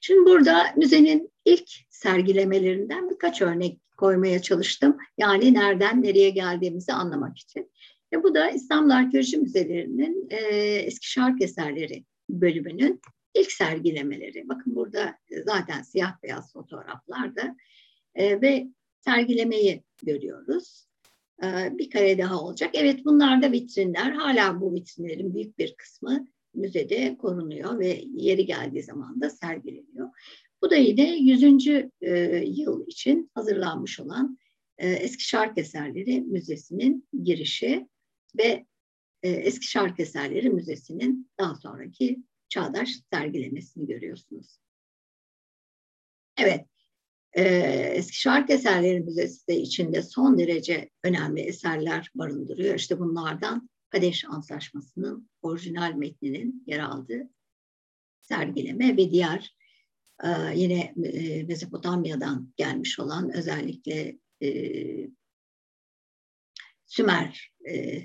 Şimdi 0.00 0.30
burada 0.30 0.66
müzenin 0.76 1.32
ilk 1.44 1.70
sergilemelerinden 1.90 3.10
birkaç 3.10 3.42
örnek 3.42 3.80
koymaya 3.96 4.42
çalıştım. 4.42 4.96
Yani 5.18 5.54
nereden 5.54 6.02
nereye 6.02 6.30
geldiğimizi 6.30 6.92
anlamak 6.92 7.38
için. 7.38 7.70
Ve 8.12 8.22
bu 8.22 8.34
da 8.34 8.50
İstanbul 8.50 8.90
Arkeoloji 8.90 9.36
Müzelerinin 9.36 10.26
e, 10.30 10.36
eski 10.74 11.10
şark 11.10 11.42
eserleri 11.42 12.04
bölümünün 12.30 13.00
ilk 13.34 13.52
sergilemeleri. 13.52 14.48
Bakın 14.48 14.76
burada 14.76 15.18
zaten 15.46 15.82
siyah 15.82 16.22
beyaz 16.22 16.52
fotoğraflarda 16.52 17.56
e, 18.14 18.40
ve 18.40 18.66
sergilemeyi 19.00 19.82
görüyoruz. 20.02 20.86
E, 21.42 21.78
bir 21.78 21.90
kare 21.90 22.18
daha 22.18 22.40
olacak. 22.40 22.70
Evet 22.74 23.04
bunlar 23.04 23.42
da 23.42 23.52
vitrinler. 23.52 24.12
Hala 24.12 24.60
bu 24.60 24.74
vitrinlerin 24.74 25.34
büyük 25.34 25.58
bir 25.58 25.74
kısmı 25.76 26.26
müzede 26.54 27.16
korunuyor 27.16 27.78
ve 27.78 28.04
yeri 28.14 28.46
geldiği 28.46 28.82
zaman 28.82 29.20
da 29.20 29.30
sergileniyor. 29.30 30.10
Bu 30.62 30.70
da 30.70 30.76
yine 30.76 31.16
100. 31.16 31.68
E, 32.00 32.10
yıl 32.46 32.86
için 32.86 33.30
hazırlanmış 33.34 34.00
olan 34.00 34.38
Eski 34.78 35.24
Şark 35.24 35.58
Eserleri 35.58 36.20
Müzesi'nin 36.20 37.08
girişi 37.24 37.88
ve 38.38 38.66
Eski 39.22 39.66
Şark 39.66 40.00
Eserleri 40.00 40.50
Müzesi'nin 40.50 41.30
daha 41.38 41.54
sonraki 41.54 42.18
çağdaş 42.48 42.90
sergilemesini 43.12 43.86
görüyorsunuz. 43.86 44.60
Evet, 46.36 46.66
Eski 47.32 48.20
Şark 48.20 48.50
Eserleri 48.50 49.00
Müzesi 49.00 49.48
de 49.48 49.56
içinde 49.56 50.02
son 50.02 50.38
derece 50.38 50.90
önemli 51.04 51.40
eserler 51.40 52.10
barındırıyor. 52.14 52.74
İşte 52.74 52.98
bunlardan 52.98 53.70
Kadeş 53.90 54.24
Antlaşması'nın 54.24 55.30
orijinal 55.42 55.92
metninin 55.94 56.64
yer 56.66 56.78
aldığı 56.78 57.30
sergileme 58.20 58.96
ve 58.96 59.10
diğer 59.10 59.56
e, 60.24 60.28
yine 60.54 60.94
e, 61.04 61.42
Mezopotamya'dan 61.42 62.52
gelmiş 62.56 62.98
olan 62.98 63.36
özellikle 63.36 64.18
e, 64.42 64.50
Sümer 66.86 67.52
e, 67.68 68.04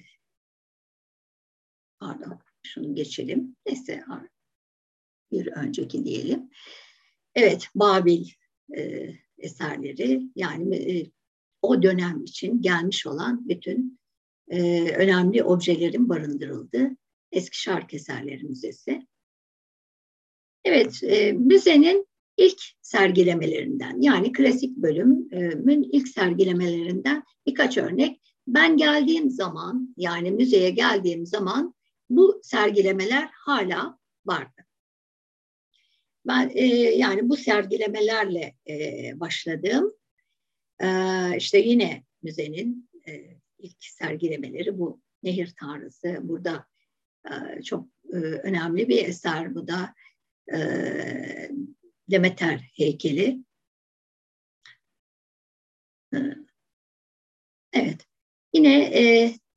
pardon 1.99 2.39
şunu 2.63 2.95
geçelim. 2.95 3.55
Neyse 3.65 4.03
bir 5.31 5.47
önceki 5.47 6.05
diyelim. 6.05 6.49
Evet 7.35 7.67
Babil 7.75 8.29
eserleri 9.37 10.21
yani 10.35 11.11
o 11.61 11.83
dönem 11.83 12.23
için 12.23 12.61
gelmiş 12.61 13.07
olan 13.07 13.49
bütün 13.49 13.99
e, 14.49 14.89
önemli 14.91 15.43
objelerin 15.43 16.09
barındırıldığı 16.09 16.89
Eski 17.31 17.61
Şark 17.61 17.93
Eserleri 17.93 18.43
Müzesi. 18.43 19.07
Evet, 20.65 21.03
e, 21.03 21.31
müzenin 21.31 22.07
ilk 22.37 22.61
sergilemelerinden 22.81 24.01
yani 24.01 24.31
klasik 24.31 24.77
bölümün 24.77 25.89
ilk 25.91 26.07
sergilemelerinden 26.07 27.23
birkaç 27.47 27.77
örnek. 27.77 28.21
Ben 28.47 28.77
geldiğim 28.77 29.29
zaman 29.29 29.95
yani 29.97 30.31
müzeye 30.31 30.69
geldiğim 30.69 31.25
zaman 31.25 31.75
bu 32.09 32.41
sergilemeler 32.43 33.29
hala 33.33 33.99
vardı. 34.25 34.65
Ben 36.27 36.51
e, 36.53 36.65
yani 36.75 37.29
bu 37.29 37.37
sergilemelerle 37.37 38.55
e, 38.69 38.75
başladım. 39.19 39.93
E, 40.79 40.87
işte 41.37 41.59
yine 41.59 42.03
müzenin 42.23 42.89
e, 43.07 43.11
ilk 43.59 43.83
sergilemeleri 43.83 44.79
bu 44.79 45.01
nehir 45.23 45.53
tanrısı. 45.59 46.17
Burada 46.21 46.65
e, 47.31 47.61
çok 47.61 47.87
e, 48.13 48.17
önemli 48.17 48.89
bir 48.89 49.05
eser 49.05 49.55
bu 49.55 49.67
da 49.67 49.93
e, 50.53 50.59
Demeter 52.09 52.71
heykeli. 52.73 53.39
Evet. 57.73 58.07
Yine 58.53 58.91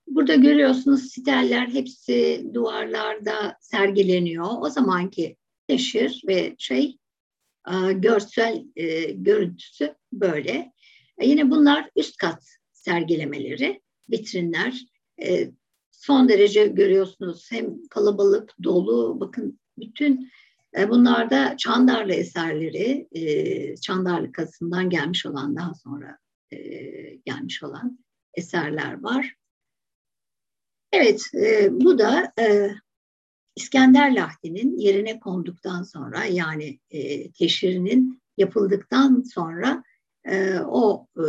burada 0.07 0.35
görüyorsunuz 0.35 1.11
siteller 1.11 1.69
hepsi 1.69 2.47
duvarlarda 2.55 3.57
sergileniyor. 3.61 4.47
O 4.61 4.71
zamanki 4.71 5.37
teşhir 5.67 6.23
ve 6.29 6.55
şey 6.59 6.99
görsel 7.95 8.65
görüntüsü 9.15 9.95
böyle. 10.13 10.73
Yine 11.23 11.51
bunlar 11.51 11.91
üst 11.97 12.17
kat 12.17 12.45
sergilemeleri 12.73 13.83
vitrinler. 14.11 14.87
E, 15.23 15.51
son 15.91 16.29
derece 16.29 16.67
görüyorsunuz 16.67 17.53
hem 17.53 17.89
kalabalık, 17.89 18.55
dolu, 18.63 19.21
bakın 19.21 19.61
bütün 19.79 20.31
e, 20.79 20.91
bunlarda 20.91 21.57
Çandarlı 21.57 22.13
eserleri, 22.13 23.09
e, 23.13 23.77
Çandarlı 23.77 24.33
kasından 24.33 24.91
gelmiş 24.91 25.27
olan 25.27 25.57
daha 25.57 25.75
sonra 25.75 26.19
e, 26.51 26.59
gelmiş 27.25 27.63
olan 27.63 27.99
eserler 28.35 29.03
var. 29.03 29.35
Evet, 30.93 31.23
e, 31.35 31.69
bu 31.73 31.99
da 31.99 32.33
e, 32.41 32.71
İskender 33.57 34.15
Lahdi'nin 34.15 34.79
yerine 34.79 35.21
konduktan 35.21 35.83
sonra 35.83 36.25
yani 36.25 36.79
e, 36.91 37.31
teşhirinin 37.33 38.23
yapıldıktan 38.37 39.23
sonra 39.35 39.83
e, 40.25 40.59
o 40.59 41.07
e, 41.17 41.25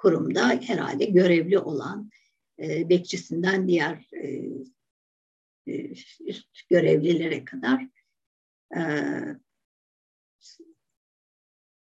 kurumda 0.00 0.48
herhalde 0.48 1.04
görevli 1.04 1.58
olan 1.58 2.10
e, 2.58 2.88
bekçisinden 2.88 3.68
diğer 3.68 4.08
e, 4.12 4.28
e, 5.66 5.90
üst 6.20 6.68
görevlilere 6.70 7.44
kadar 7.44 7.86
e, 8.76 8.80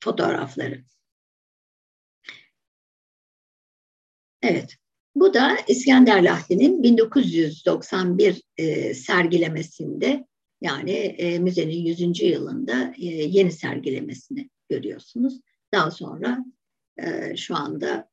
fotoğrafları. 0.03 0.83
Evet, 4.41 4.75
bu 5.15 5.33
da 5.33 5.57
İskender 5.67 6.23
Lahdi'nin 6.23 6.83
1991 6.83 8.43
e, 8.57 8.93
sergilemesinde 8.93 10.27
yani 10.61 10.91
e, 10.91 11.39
müzenin 11.39 11.85
100. 11.85 12.21
yılında 12.21 12.93
e, 12.97 13.05
yeni 13.05 13.51
sergilemesini 13.51 14.49
görüyorsunuz. 14.69 15.39
Daha 15.73 15.91
sonra 15.91 16.45
e, 16.45 16.56
şu 17.35 17.55
anda 17.55 18.09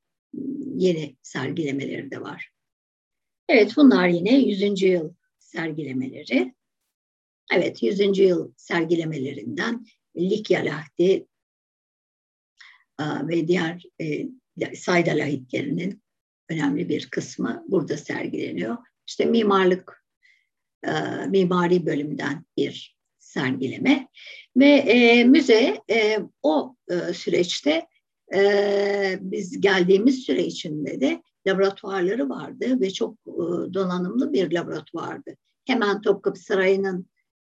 yeni 0.75 1.17
sergilemeleri 1.23 2.11
de 2.11 2.21
var. 2.21 2.51
Evet 3.49 3.73
bunlar 3.77 4.09
yine 4.09 4.39
100. 4.39 4.83
yıl 4.83 5.15
sergilemeleri. 5.39 6.55
Evet 7.53 7.83
100. 7.83 8.19
yıl 8.19 8.53
sergilemelerinden 8.57 9.87
Likya 10.17 10.65
Lahdi 10.65 11.27
ve 13.01 13.49
diğer 13.49 13.83
e, 14.01 14.29
Sayda 14.75 15.11
lahitlerinin 15.11 16.03
önemli 16.49 16.89
bir 16.89 17.11
kısmı 17.11 17.65
burada 17.69 17.97
sergileniyor. 17.97 18.77
İşte 19.07 19.25
mimarlık, 19.25 20.05
mimari 21.29 21.87
bölümünden 21.87 22.45
bir 22.57 22.97
sergileme 23.19 24.09
ve 24.57 25.25
müze 25.25 25.81
o 26.43 26.77
süreçte 27.13 27.87
e, 28.35 29.19
biz 29.21 29.61
geldiğimiz 29.61 30.19
süre 30.19 30.45
içinde 30.45 31.01
de 31.01 31.23
laboratuvarları 31.47 32.29
vardı 32.29 32.81
ve 32.81 32.91
çok 32.91 33.15
e, 33.27 33.35
donanımlı 33.75 34.33
bir 34.33 34.53
laboratuvardı. 34.53 35.37
Hemen 35.65 36.01
Topkapı 36.01 36.41
Sarayı'nın 36.41 37.07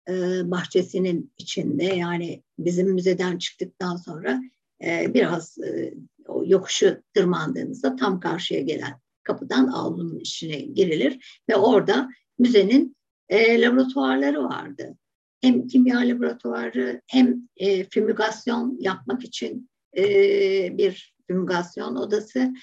e, 0.09 0.12
bahçesinin 0.51 1.33
içinde 1.39 1.85
yani 1.85 2.43
bizim 2.59 2.93
müzeden 2.93 3.39
çıktıktan 3.39 3.97
sonra 3.97 4.43
e, 4.85 5.15
biraz 5.15 5.59
e, 5.59 5.95
o 6.29 6.45
yokuşu 6.47 7.03
tırmandığınızda 7.15 7.97
tam 7.97 8.21
karşıya 8.21 8.61
gelen 8.61 9.01
kapıdan 9.23 9.67
avlunun 9.67 10.19
içine 10.19 10.57
girilir 10.57 11.41
ve 11.49 11.57
orada 11.57 12.09
müzenin 12.39 12.97
e, 13.29 13.61
laboratuvarları 13.61 14.45
vardı. 14.45 14.97
Hem 15.41 15.67
kimya 15.67 15.99
laboratuvarı 15.99 17.01
hem 17.07 17.49
e, 17.57 17.85
fümügasyon 17.85 18.77
yapmak 18.81 19.25
için 19.25 19.71
e, 19.97 20.79
bir 20.79 21.15
fümügasyon 21.27 21.97
odası, 21.97 22.55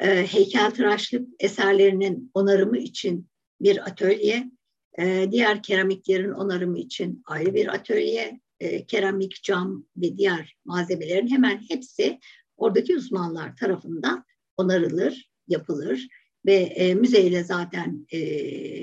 e, 0.00 0.26
heykeltıraşlık 0.26 1.28
eserlerinin 1.40 2.30
onarımı 2.34 2.78
için 2.78 3.28
bir 3.60 3.88
atölye, 3.88 4.50
e, 4.98 5.28
diğer 5.30 5.62
keramiklerin 5.62 6.32
onarımı 6.32 6.78
için 6.78 7.22
ayrı 7.26 7.54
bir 7.54 7.74
atölye, 7.74 8.40
e, 8.60 8.86
keramik, 8.86 9.42
cam 9.42 9.86
ve 9.96 10.18
diğer 10.18 10.56
malzemelerin 10.64 11.30
hemen 11.30 11.60
hepsi 11.68 12.18
oradaki 12.56 12.96
uzmanlar 12.96 13.56
tarafından 13.56 14.24
onarılır, 14.56 15.30
yapılır 15.48 16.08
ve 16.46 16.54
e, 16.54 16.94
müzeyle 16.94 17.44
zaten 17.44 18.06
e, 18.10 18.20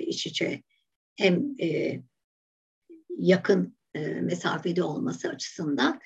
iç 0.02 0.26
içe 0.26 0.64
hem 1.16 1.56
e, 1.62 2.00
yakın 3.18 3.78
e, 3.94 4.00
mesafede 4.08 4.84
olması 4.84 5.30
açısından 5.30 6.02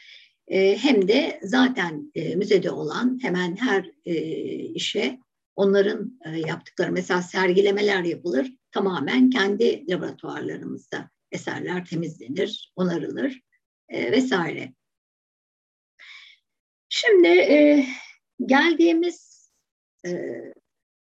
hem 0.49 1.07
de 1.07 1.39
zaten 1.43 2.11
e, 2.15 2.35
müzede 2.35 2.71
olan 2.71 3.19
hemen 3.21 3.55
her 3.55 3.91
e, 4.05 4.15
işe 4.55 5.19
onların 5.55 6.19
e, 6.25 6.29
yaptıkları 6.29 6.91
mesela 6.91 7.21
sergilemeler 7.21 8.03
yapılır 8.03 8.53
tamamen 8.71 9.29
kendi 9.29 9.91
laboratuvarlarımızda 9.91 11.09
eserler 11.31 11.85
temizlenir, 11.85 12.73
onarılır 12.75 13.41
vesaire. 13.91 14.73
Şimdi 16.89 17.85
geldiğimiz 18.45 19.49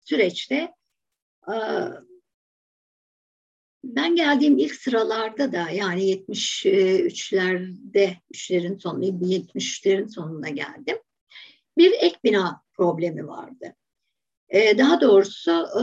süreçte 0.04 0.72
ben 3.96 4.16
geldiğim 4.16 4.58
ilk 4.58 4.74
sıralarda 4.74 5.52
da 5.52 5.70
yani 5.70 6.10
73'lerde, 6.10 8.16
3'lerin 8.32 8.78
sonu, 8.78 9.04
73'lerin 9.04 10.08
sonuna 10.08 10.48
geldim. 10.48 10.98
Bir 11.78 11.92
ek 11.92 12.16
bina 12.24 12.62
problemi 12.74 13.26
vardı. 13.26 13.74
Ee, 14.48 14.78
daha 14.78 15.00
doğrusu 15.00 15.52
e, 15.52 15.82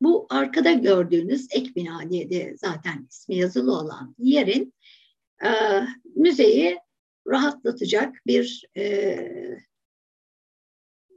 bu 0.00 0.26
arkada 0.30 0.72
gördüğünüz 0.72 1.48
ek 1.50 1.74
bina 1.74 2.10
diye 2.10 2.30
de 2.30 2.56
zaten 2.56 3.06
ismi 3.10 3.36
yazılı 3.36 3.72
olan 3.72 4.14
yerin 4.18 4.74
e, 5.44 5.50
müzeyi 6.14 6.78
rahatlatacak 7.26 8.16
bir 8.26 8.64
e, 8.76 9.18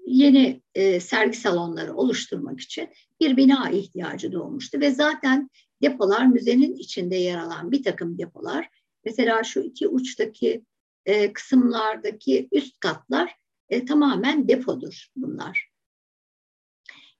yeni 0.10 0.62
e, 0.76 1.00
sergi 1.00 1.38
salonları 1.38 1.96
oluşturmak 1.96 2.60
için 2.60 2.90
bir 3.20 3.38
bina 3.38 3.70
ihtiyacı 3.70 4.32
doğmuştu 4.32 4.80
ve 4.80 4.92
zaten 4.92 5.50
depolar 5.82 6.26
müzenin 6.26 6.76
içinde 6.76 7.16
yer 7.16 7.38
alan 7.38 7.72
bir 7.72 7.84
takım 7.84 8.18
depolar 8.18 8.70
mesela 9.06 9.44
şu 9.44 9.60
iki 9.60 9.88
uçtaki 9.88 10.64
e, 11.06 11.34
kısımlardaki 11.34 12.48
üst 12.52 12.80
katlar 12.80 13.36
e, 13.70 13.86
tamamen 13.86 14.48
depodur 14.48 15.08
bunlar. 15.16 15.70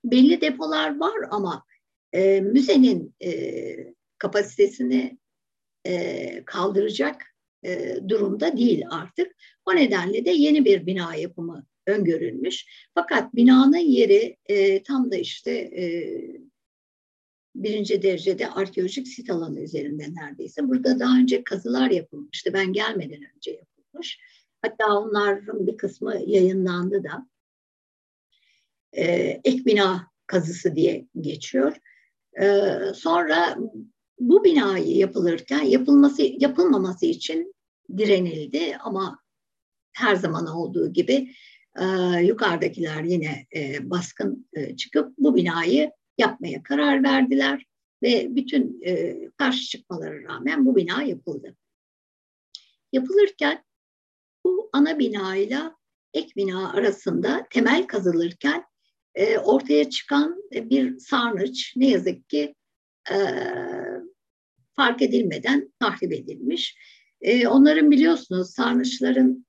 Belli 0.04 0.42
depolar 0.42 1.00
var 1.00 1.28
ama 1.32 1.66
e, 2.14 2.42
müzenin 2.42 3.16
e, 3.24 3.94
kapasitesini 4.18 5.18
e, 5.86 6.44
kaldıracak 6.46 7.36
e, 7.66 7.96
durumda 8.08 8.58
değil 8.58 8.84
artık. 8.92 9.36
O 9.66 9.76
nedenle 9.76 10.26
de 10.26 10.32
yeni 10.32 10.66
bir 10.66 10.86
bina 10.86 11.16
yapımı 11.16 11.66
öngörülmüş. 11.90 12.66
Fakat 12.94 13.36
binanın 13.36 13.78
yeri 13.78 14.38
e, 14.46 14.84
tam 14.84 15.12
da 15.12 15.16
işte 15.16 15.52
e, 15.52 16.14
birinci 17.56 18.02
derecede 18.02 18.50
arkeolojik 18.50 19.08
sit 19.08 19.30
alanı 19.30 19.60
üzerinde 19.60 20.14
neredeyse. 20.14 20.68
Burada 20.68 21.00
daha 21.00 21.18
önce 21.18 21.44
kazılar 21.44 21.90
yapılmıştı. 21.90 22.54
Ben 22.54 22.74
gelmeden 22.74 23.22
önce 23.36 23.52
yapılmış. 23.52 24.20
Hatta 24.62 25.00
onların 25.00 25.68
bir 25.68 25.78
kısmı 25.78 26.16
yayınlandı 26.28 27.04
da. 27.04 27.28
E, 28.94 29.04
ek 29.44 29.66
bina 29.66 30.12
kazısı 30.28 30.76
diye 30.76 31.08
geçiyor. 31.22 31.76
E, 32.42 32.76
sonra 32.96 33.58
bu 34.20 34.44
binayı 34.44 34.98
yapılırken 34.98 35.64
yapılması 35.64 36.22
yapılmaması 36.22 37.06
için 37.06 37.56
direnildi 37.98 38.78
ama 38.84 39.20
her 39.94 40.16
zaman 40.16 40.48
olduğu 40.48 40.94
gibi 40.94 41.34
yukarıdakiler 42.22 43.04
yine 43.04 43.48
e, 43.56 43.90
baskın 43.90 44.50
e, 44.54 44.76
çıkıp 44.76 45.14
bu 45.18 45.36
binayı 45.36 45.92
yapmaya 46.18 46.64
karar 46.64 47.04
verdiler 47.04 47.66
ve 48.04 48.28
bütün 48.36 48.82
e, 48.86 49.18
karşı 49.38 49.70
çıkmalara 49.70 50.24
rağmen 50.24 50.66
bu 50.66 50.76
bina 50.76 51.04
yapıldı. 51.04 51.56
Yapılırken 52.92 53.64
bu 54.46 54.70
ana 54.74 55.00
binayla 55.00 55.76
ek 56.14 56.32
bina 56.36 56.74
arasında 56.74 57.48
temel 57.50 57.88
kazılırken 57.88 58.64
e, 59.16 59.38
ortaya 59.38 59.90
çıkan 59.90 60.44
bir 60.52 61.00
sarnıç 61.00 61.74
ne 61.76 61.90
yazık 61.90 62.30
ki 62.30 62.56
e, 63.12 63.18
fark 64.76 65.02
edilmeden 65.02 65.74
tahrip 65.80 66.14
edilmiş. 66.14 66.78
E, 67.22 67.48
onların 67.48 67.92
biliyorsunuz 67.92 68.54
sarnıçların 68.54 69.46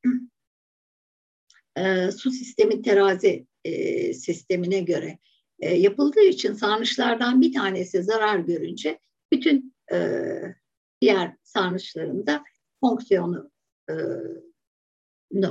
e, 1.77 2.11
su 2.11 2.31
sistemi 2.31 2.83
terazi 2.83 3.47
e, 3.65 4.15
sistemine 4.15 4.81
göre 4.81 5.19
e, 5.61 5.75
yapıldığı 5.75 6.25
için 6.25 6.53
sarnıçlardan 6.53 7.41
bir 7.41 7.53
tanesi 7.53 8.03
zarar 8.03 8.39
görünce 8.39 8.99
bütün 9.33 9.75
e, 9.93 10.19
diğer 11.01 11.37
sarnıçların 11.43 12.27
da 12.27 12.45
fonksiyonu 12.81 13.51
e, 13.91 13.95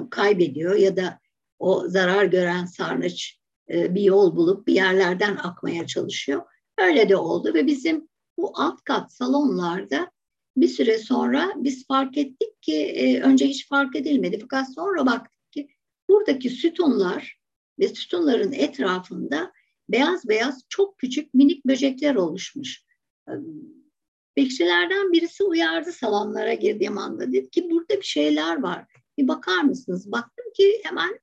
kaybediyor 0.09 0.75
ya 0.75 0.97
da 0.97 1.19
o 1.59 1.87
zarar 1.87 2.25
gören 2.25 2.65
sarnıç 2.65 3.39
e, 3.69 3.95
bir 3.95 4.01
yol 4.01 4.35
bulup 4.35 4.67
bir 4.67 4.73
yerlerden 4.73 5.35
akmaya 5.35 5.87
çalışıyor. 5.87 6.41
Öyle 6.77 7.09
de 7.09 7.15
oldu 7.15 7.53
ve 7.53 7.67
bizim 7.67 8.09
bu 8.37 8.51
alt 8.55 8.83
kat 8.83 9.13
salonlarda 9.13 10.11
bir 10.57 10.67
süre 10.67 10.97
sonra 10.97 11.53
biz 11.55 11.87
fark 11.87 12.17
ettik 12.17 12.61
ki 12.61 12.75
e, 12.75 13.21
önce 13.21 13.47
hiç 13.47 13.67
fark 13.67 13.95
edilmedi 13.95 14.39
fakat 14.41 14.73
sonra 14.73 15.05
baktık 15.05 15.38
buradaki 16.09 16.49
sütunlar 16.49 17.39
ve 17.79 17.87
sütunların 17.87 18.51
etrafında 18.51 19.51
beyaz 19.89 20.29
beyaz 20.29 20.63
çok 20.69 20.97
küçük 20.97 21.33
minik 21.33 21.65
böcekler 21.65 22.15
oluşmuş. 22.15 22.83
Bekçilerden 24.37 25.11
birisi 25.11 25.43
uyardı 25.43 25.91
salonlara 25.91 26.53
girdiğim 26.53 26.97
anda. 26.97 27.31
Dedi 27.31 27.49
ki 27.49 27.69
burada 27.69 27.97
bir 27.97 28.05
şeyler 28.05 28.61
var. 28.61 28.85
Bir 29.17 29.27
bakar 29.27 29.61
mısınız? 29.61 30.11
Baktım 30.11 30.45
ki 30.55 30.81
hemen 30.83 31.19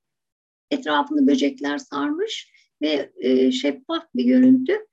etrafını 0.71 1.27
böcekler 1.27 1.77
sarmış 1.77 2.51
ve 2.81 3.11
e, 3.17 3.51
şeffaf 3.51 4.03
bir 4.15 4.25
görüntü. 4.25 4.87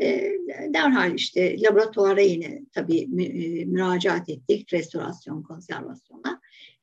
E, 0.00 0.32
derhal 0.68 1.14
işte 1.14 1.62
laboratuvara 1.62 2.20
yine 2.20 2.62
tabii 2.72 3.00
e, 3.00 3.64
müracaat 3.64 4.28
ettik 4.28 4.72
restorasyon 4.72 5.42
konservasyona. 5.42 6.40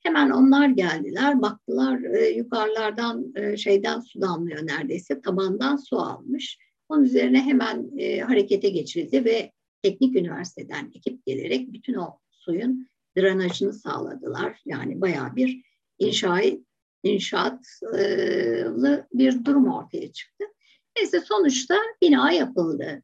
Hemen 0.10 0.30
onlar 0.30 0.70
geldiler, 0.70 1.42
baktılar 1.42 2.04
e, 2.04 2.30
yukarılardan 2.30 3.34
e, 3.36 3.58
şeyden 3.58 4.00
su 4.00 4.22
damlıyor 4.22 4.68
neredeyse, 4.68 5.22
tabandan 5.22 5.76
su 5.76 6.00
almış. 6.00 6.58
Onun 6.90 7.04
üzerine 7.04 7.42
hemen 7.42 7.92
e, 7.98 8.20
harekete 8.20 8.70
geçirildi 8.70 9.26
ve 9.26 9.52
teknik 9.84 10.16
üniversiteden 10.16 10.92
ekip 10.96 11.26
gelerek 11.26 11.74
bütün 11.74 11.94
o 11.94 12.20
suyun 12.32 12.90
drenajını 13.18 13.74
sağladılar. 13.74 14.62
Yani 14.66 15.02
bayağı 15.02 15.36
bir 15.36 15.62
inşaat 16.00 16.46
inşaatlı 17.04 19.08
bir 19.14 19.46
durum 19.46 19.74
ortaya 19.74 20.12
çıktı. 20.12 20.46
Neyse 20.98 21.22
sonuçta 21.22 21.76
bina 22.02 22.32
yapıldı. 22.32 23.04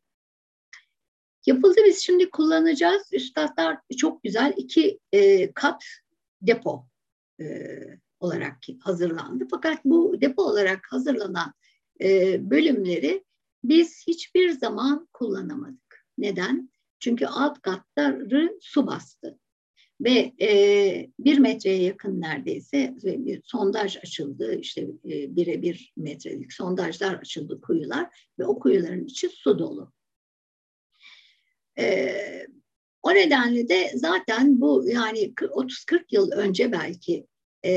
Yapıldı 1.46 1.76
biz 1.86 2.00
şimdi 2.00 2.30
kullanacağız. 2.30 3.10
Üst 3.12 3.34
katlar 3.34 3.78
çok 3.98 4.24
güzel 4.24 4.54
iki 4.58 5.00
e, 5.12 5.52
kat 5.52 5.84
depo 6.42 6.86
e, 7.40 7.80
olarak 8.20 8.58
hazırlandı. 8.80 9.48
Fakat 9.52 9.86
bu 9.86 10.22
depo 10.22 10.44
olarak 10.44 10.88
hazırlanan 10.90 11.54
e, 12.02 12.38
bölümleri 12.50 13.24
biz 13.64 14.04
hiçbir 14.08 14.50
zaman 14.50 15.08
kullanamadık. 15.14 16.06
Neden? 16.18 16.70
Çünkü 17.00 17.26
alt 17.26 17.62
katları 17.62 18.58
su 18.62 18.88
bastı. 18.88 19.40
Ve 20.02 20.34
e, 20.42 21.10
bir 21.20 21.38
metreye 21.40 21.82
yakın 21.82 22.22
neredeyse 22.22 22.96
bir 23.04 23.42
sondaj 23.44 23.98
açıldı. 23.98 24.60
İşte 24.60 24.82
e, 24.82 25.36
bire 25.36 25.62
bir 25.62 25.94
metrelik 25.98 26.54
sondajlar 26.54 27.14
açıldı 27.14 27.62
kuyular 27.62 28.30
ve 28.40 28.46
o 28.46 28.60
kuyuların 28.60 29.06
içi 29.06 29.30
su 29.30 29.60
dolu. 29.60 29.94
E, 31.80 32.48
o 33.06 33.14
nedenle 33.14 33.70
de 33.70 33.92
zaten 33.96 34.62
bu 34.62 34.84
yani 34.88 35.34
30-40 35.34 36.06
yıl 36.12 36.32
önce 36.32 36.72
belki 36.72 37.28
e, 37.66 37.72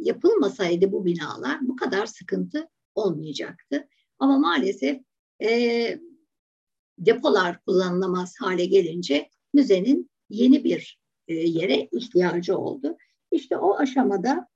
yapılmasaydı 0.00 0.92
bu 0.92 1.04
binalar 1.04 1.58
bu 1.60 1.76
kadar 1.76 2.06
sıkıntı 2.06 2.68
olmayacaktı. 2.94 3.88
Ama 4.18 4.38
maalesef 4.38 5.00
e, 5.42 5.98
depolar 6.98 7.60
kullanılamaz 7.60 8.34
hale 8.40 8.64
gelince 8.64 9.30
müzenin 9.54 10.10
yeni 10.30 10.64
bir 10.64 10.98
e, 11.28 11.34
yere 11.34 11.88
ihtiyacı 11.92 12.58
oldu. 12.58 12.96
İşte 13.30 13.56
o 13.56 13.78
aşamada 13.78 14.48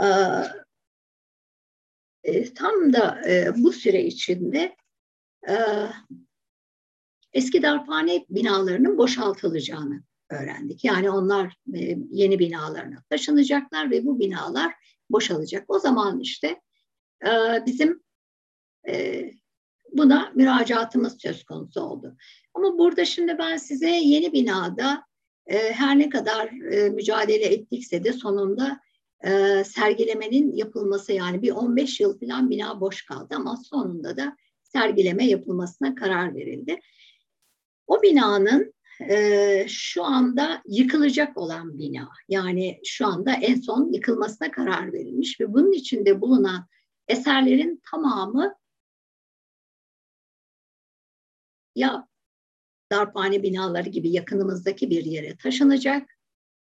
e, 0.00 0.06
e, 2.24 2.54
tam 2.54 2.92
da 2.92 3.28
e, 3.28 3.52
bu 3.56 3.72
süre 3.72 4.04
içinde 4.04 4.76
e, 5.48 5.54
eski 7.32 7.62
darphane 7.62 8.24
binalarının 8.30 8.98
boşaltılacağını 8.98 10.02
öğrendik. 10.30 10.84
Yani 10.84 11.10
onlar 11.10 11.56
e, 11.74 11.96
yeni 12.10 12.38
binalarına 12.38 13.02
taşınacaklar 13.10 13.90
ve 13.90 14.06
bu 14.06 14.20
binalar 14.20 14.74
boşalacak. 15.10 15.64
O 15.68 15.78
zaman 15.78 16.20
işte 16.20 16.60
e, 17.26 17.30
bizim 17.66 18.02
e, 18.88 19.24
buna 19.92 20.32
müracaatımız 20.34 21.16
söz 21.20 21.44
konusu 21.44 21.80
oldu. 21.80 22.16
Ama 22.54 22.78
burada 22.78 23.04
şimdi 23.04 23.38
ben 23.38 23.56
size 23.56 23.90
yeni 23.90 24.32
binada 24.32 25.04
her 25.48 25.98
ne 25.98 26.08
kadar 26.08 26.50
mücadele 26.90 27.44
ettikse 27.44 28.04
de 28.04 28.12
sonunda 28.12 28.80
sergilemenin 29.64 30.52
yapılması 30.56 31.12
yani 31.12 31.42
bir 31.42 31.50
15 31.50 32.00
yıl 32.00 32.20
falan 32.20 32.50
bina 32.50 32.80
boş 32.80 33.02
kaldı 33.02 33.34
ama 33.36 33.56
sonunda 33.56 34.16
da 34.16 34.36
sergileme 34.62 35.26
yapılmasına 35.26 35.94
karar 35.94 36.34
verildi. 36.34 36.80
O 37.90 38.02
binanın 38.02 38.74
e, 39.08 39.66
şu 39.68 40.04
anda 40.04 40.62
yıkılacak 40.66 41.38
olan 41.38 41.78
bina. 41.78 42.08
Yani 42.28 42.80
şu 42.84 43.06
anda 43.06 43.32
en 43.32 43.60
son 43.60 43.92
yıkılmasına 43.92 44.50
karar 44.50 44.92
verilmiş 44.92 45.40
ve 45.40 45.52
bunun 45.52 45.72
içinde 45.72 46.20
bulunan 46.20 46.66
eserlerin 47.08 47.82
tamamı 47.90 48.54
ya 51.76 52.08
darphane 52.92 53.42
binaları 53.42 53.88
gibi 53.88 54.10
yakınımızdaki 54.10 54.90
bir 54.90 55.04
yere 55.04 55.36
taşınacak 55.36 56.10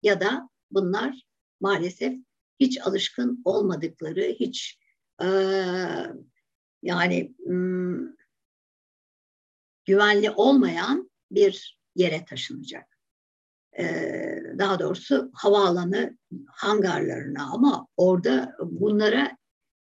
ya 0.03 0.21
da 0.21 0.49
bunlar 0.71 1.21
maalesef 1.61 2.13
hiç 2.59 2.81
alışkın 2.81 3.41
olmadıkları, 3.45 4.21
hiç 4.21 4.79
e, 5.21 5.27
yani 6.83 7.35
m, 7.39 7.97
güvenli 9.85 10.31
olmayan 10.31 11.09
bir 11.31 11.79
yere 11.95 12.25
taşınacak. 12.25 12.97
Ee, 13.79 14.43
daha 14.57 14.79
doğrusu 14.79 15.31
havaalanı 15.33 16.17
hangarlarına 16.47 17.49
ama 17.53 17.87
orada 17.97 18.55
bunlara 18.59 19.37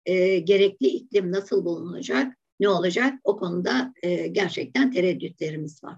e, 0.07 0.39
gerekli 0.39 0.87
iklim 0.87 1.33
nasıl 1.33 1.65
bulunacak, 1.65 2.37
ne 2.61 2.69
olacak 2.69 3.15
o 3.25 3.37
konuda 3.37 3.95
e, 4.03 4.27
gerçekten 4.27 4.91
tereddütlerimiz 4.91 5.85
var. 5.85 5.97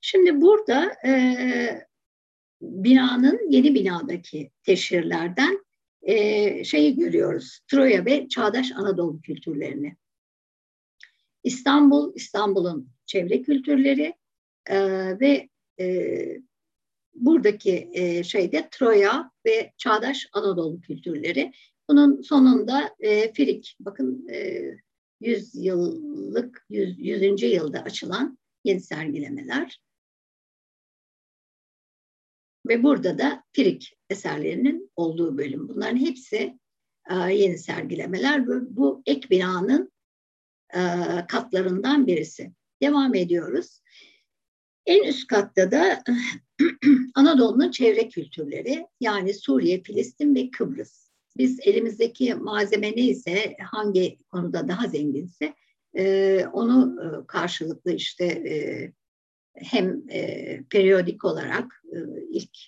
Şimdi 0.00 0.40
burada 0.40 0.92
e, 1.06 1.86
binanın 2.62 3.50
yeni 3.50 3.74
binadaki 3.74 4.50
teşhirlerden 4.62 5.64
e, 6.02 6.64
şeyi 6.64 6.96
görüyoruz. 6.96 7.60
Troya 7.70 8.04
ve 8.04 8.28
çağdaş 8.28 8.72
Anadolu 8.72 9.20
kültürlerini. 9.20 9.96
İstanbul, 11.44 12.12
İstanbul'un 12.14 12.88
çevre 13.06 13.42
kültürleri 13.42 14.14
e, 14.66 14.80
ve 15.20 15.48
e, 15.80 16.38
buradaki 17.14 17.90
e, 17.92 18.24
şeyde 18.24 18.68
Troya 18.70 19.30
ve 19.46 19.72
çağdaş 19.76 20.28
Anadolu 20.32 20.80
kültürleri. 20.80 21.52
Bunun 21.88 22.22
sonunda 22.22 22.94
e, 23.00 23.32
Firik, 23.32 23.76
bakın 23.80 24.28
e, 24.28 24.62
100 25.20 25.54
yıllık, 25.54 26.66
100. 26.70 26.98
100. 26.98 27.42
yılda 27.42 27.82
açılan 27.82 28.38
yeni 28.64 28.80
sergilemeler. 28.80 29.80
Ve 32.68 32.82
burada 32.82 33.18
da 33.18 33.44
Firik 33.52 33.98
eserlerinin 34.10 34.90
olduğu 34.96 35.38
bölüm. 35.38 35.68
Bunların 35.68 35.96
hepsi 35.96 36.58
e, 37.10 37.14
yeni 37.14 37.58
sergilemeler. 37.58 38.46
Bu, 38.46 38.76
bu 38.76 39.02
ek 39.06 39.30
binanın 39.30 39.92
e, 40.74 40.80
katlarından 41.28 42.06
birisi. 42.06 42.52
Devam 42.82 43.14
ediyoruz. 43.14 43.80
En 44.86 45.04
üst 45.04 45.26
katta 45.26 45.70
da 45.70 46.02
Anadolu'nun 47.14 47.70
çevre 47.70 48.08
kültürleri 48.08 48.86
yani 49.00 49.34
Suriye, 49.34 49.82
Filistin 49.82 50.34
ve 50.34 50.50
Kıbrıs. 50.50 51.12
Biz 51.36 51.60
elimizdeki 51.60 52.34
malzeme 52.34 52.92
neyse, 52.96 53.56
hangi 53.62 54.18
konuda 54.30 54.68
daha 54.68 54.88
zenginse 54.88 55.54
e, 55.96 56.46
onu 56.52 56.96
e, 57.02 57.26
karşılıklı 57.26 57.92
işte 57.92 58.24
e, 58.24 58.56
hem 59.54 60.06
periyodik 60.70 61.24
olarak 61.24 61.84
ilk 62.30 62.58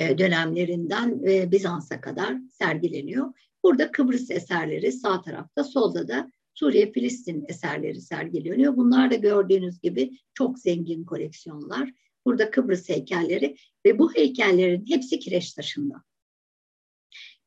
dönemlerinden 0.00 1.22
Bizans'a 1.50 2.00
kadar 2.00 2.36
sergileniyor. 2.58 3.32
Burada 3.62 3.92
Kıbrıs 3.92 4.30
eserleri 4.30 4.92
sağ 4.92 5.22
tarafta, 5.22 5.64
solda 5.64 6.08
da 6.08 6.30
Suriye, 6.60 6.92
Filistin 6.92 7.44
eserleri 7.48 8.00
sergileniyor. 8.00 8.76
Bunlar 8.76 9.10
da 9.10 9.14
gördüğünüz 9.14 9.80
gibi 9.80 10.18
çok 10.34 10.58
zengin 10.58 11.04
koleksiyonlar. 11.04 11.92
Burada 12.24 12.50
Kıbrıs 12.50 12.88
heykelleri 12.88 13.56
ve 13.86 13.98
bu 13.98 14.14
heykellerin 14.14 14.86
hepsi 14.88 15.18
kireç 15.18 15.52
taşında. 15.52 16.02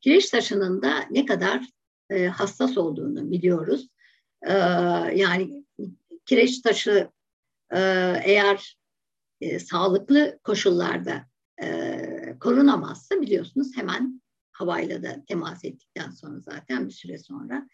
Kireç 0.02 0.30
taşının 0.30 0.82
da 0.82 1.06
ne 1.12 1.26
kadar 1.26 1.66
e, 2.10 2.26
hassas 2.26 2.78
olduğunu 2.78 3.32
biliyoruz. 3.32 3.88
E, 4.42 4.54
yani 5.16 5.66
kireç 6.26 6.62
taşı 6.62 7.10
e, 7.72 7.80
eğer 8.24 8.78
e, 9.42 9.60
sağlıklı 9.60 10.40
koşullarda 10.44 11.28
e, 11.64 12.38
korunamazsa 12.40 13.22
biliyorsunuz 13.22 13.78
hemen 13.78 14.22
havayla 14.52 15.04
da 15.04 15.24
temas 15.28 15.66
ettikten 15.66 16.12
sonra 16.12 16.40
zaten 16.40 16.88
bir 16.88 16.94
süre 16.94 17.18
sonra 17.18 17.68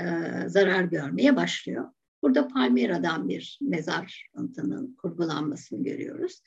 e, 0.00 0.04
zarar 0.48 0.84
görmeye 0.84 1.36
başlıyor. 1.36 1.88
Burada 2.22 2.48
Palmira'dan 2.48 3.28
bir 3.28 3.58
mezar 3.62 4.28
antının 4.34 4.94
kurgulanmasını 4.94 5.84
görüyoruz. 5.84 6.42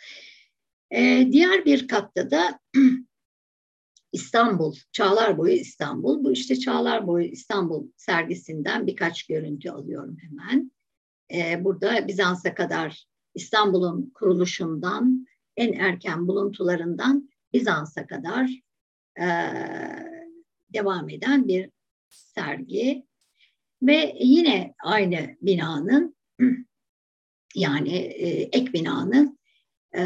E, 0.92 1.28
diğer 1.32 1.66
bir 1.66 1.88
katta 1.88 2.32
da 2.32 2.60
İstanbul, 4.12 4.76
Çağlar 4.92 5.38
Boyu 5.38 5.54
İstanbul. 5.54 6.24
Bu 6.24 6.32
işte 6.32 6.56
Çağlar 6.56 7.08
Boyu 7.08 7.26
İstanbul 7.26 7.88
sergisinden 7.98 8.88
birkaç 8.88 9.28
görüntü 9.28 9.70
alıyorum 9.70 10.18
hemen. 10.20 10.72
E, 11.34 11.64
burada 11.64 12.08
Bizans'a 12.08 12.56
kadar 12.56 13.08
İstanbul'un 13.36 14.12
kuruluşundan, 14.14 15.28
en 15.58 15.74
erken 15.74 16.28
buluntularından 16.28 17.30
Bizans'a 17.54 18.08
kadar 18.08 18.50
e, 19.20 19.28
devam 20.74 21.10
eden 21.10 21.48
bir 21.48 21.72
sergi. 22.10 23.07
Ve 23.82 24.16
yine 24.20 24.74
aynı 24.84 25.38
binanın 25.42 26.16
yani 27.56 27.98
e, 27.98 28.42
ek 28.42 28.74
binanın 28.74 29.40
e, 29.98 30.04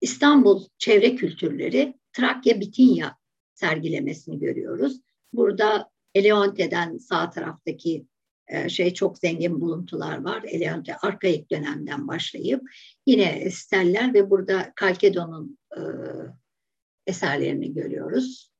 İstanbul 0.00 0.64
çevre 0.78 1.16
kültürleri 1.16 1.94
Trakya 2.12 2.60
Bitinya 2.60 3.16
sergilemesini 3.54 4.38
görüyoruz. 4.38 5.00
Burada 5.32 5.90
Eleonte'den 6.14 6.98
sağ 6.98 7.30
taraftaki 7.30 8.06
e, 8.46 8.68
şey 8.68 8.94
çok 8.94 9.18
zengin 9.18 9.60
buluntular 9.60 10.24
var. 10.24 10.42
Eleonte 10.42 10.96
arkaik 10.96 11.50
dönemden 11.50 12.08
başlayıp 12.08 12.62
yine 13.06 13.50
steller 13.50 14.14
ve 14.14 14.30
burada 14.30 14.72
Kalkedon'un 14.76 15.58
eserlerini 17.06 17.74
görüyoruz. 17.74 18.50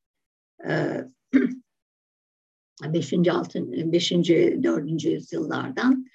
E, 2.84 2.92
5. 2.92 3.12
6. 3.12 3.92
5. 3.92 4.10
4. 4.12 5.04
yüzyıllardan 5.04 6.06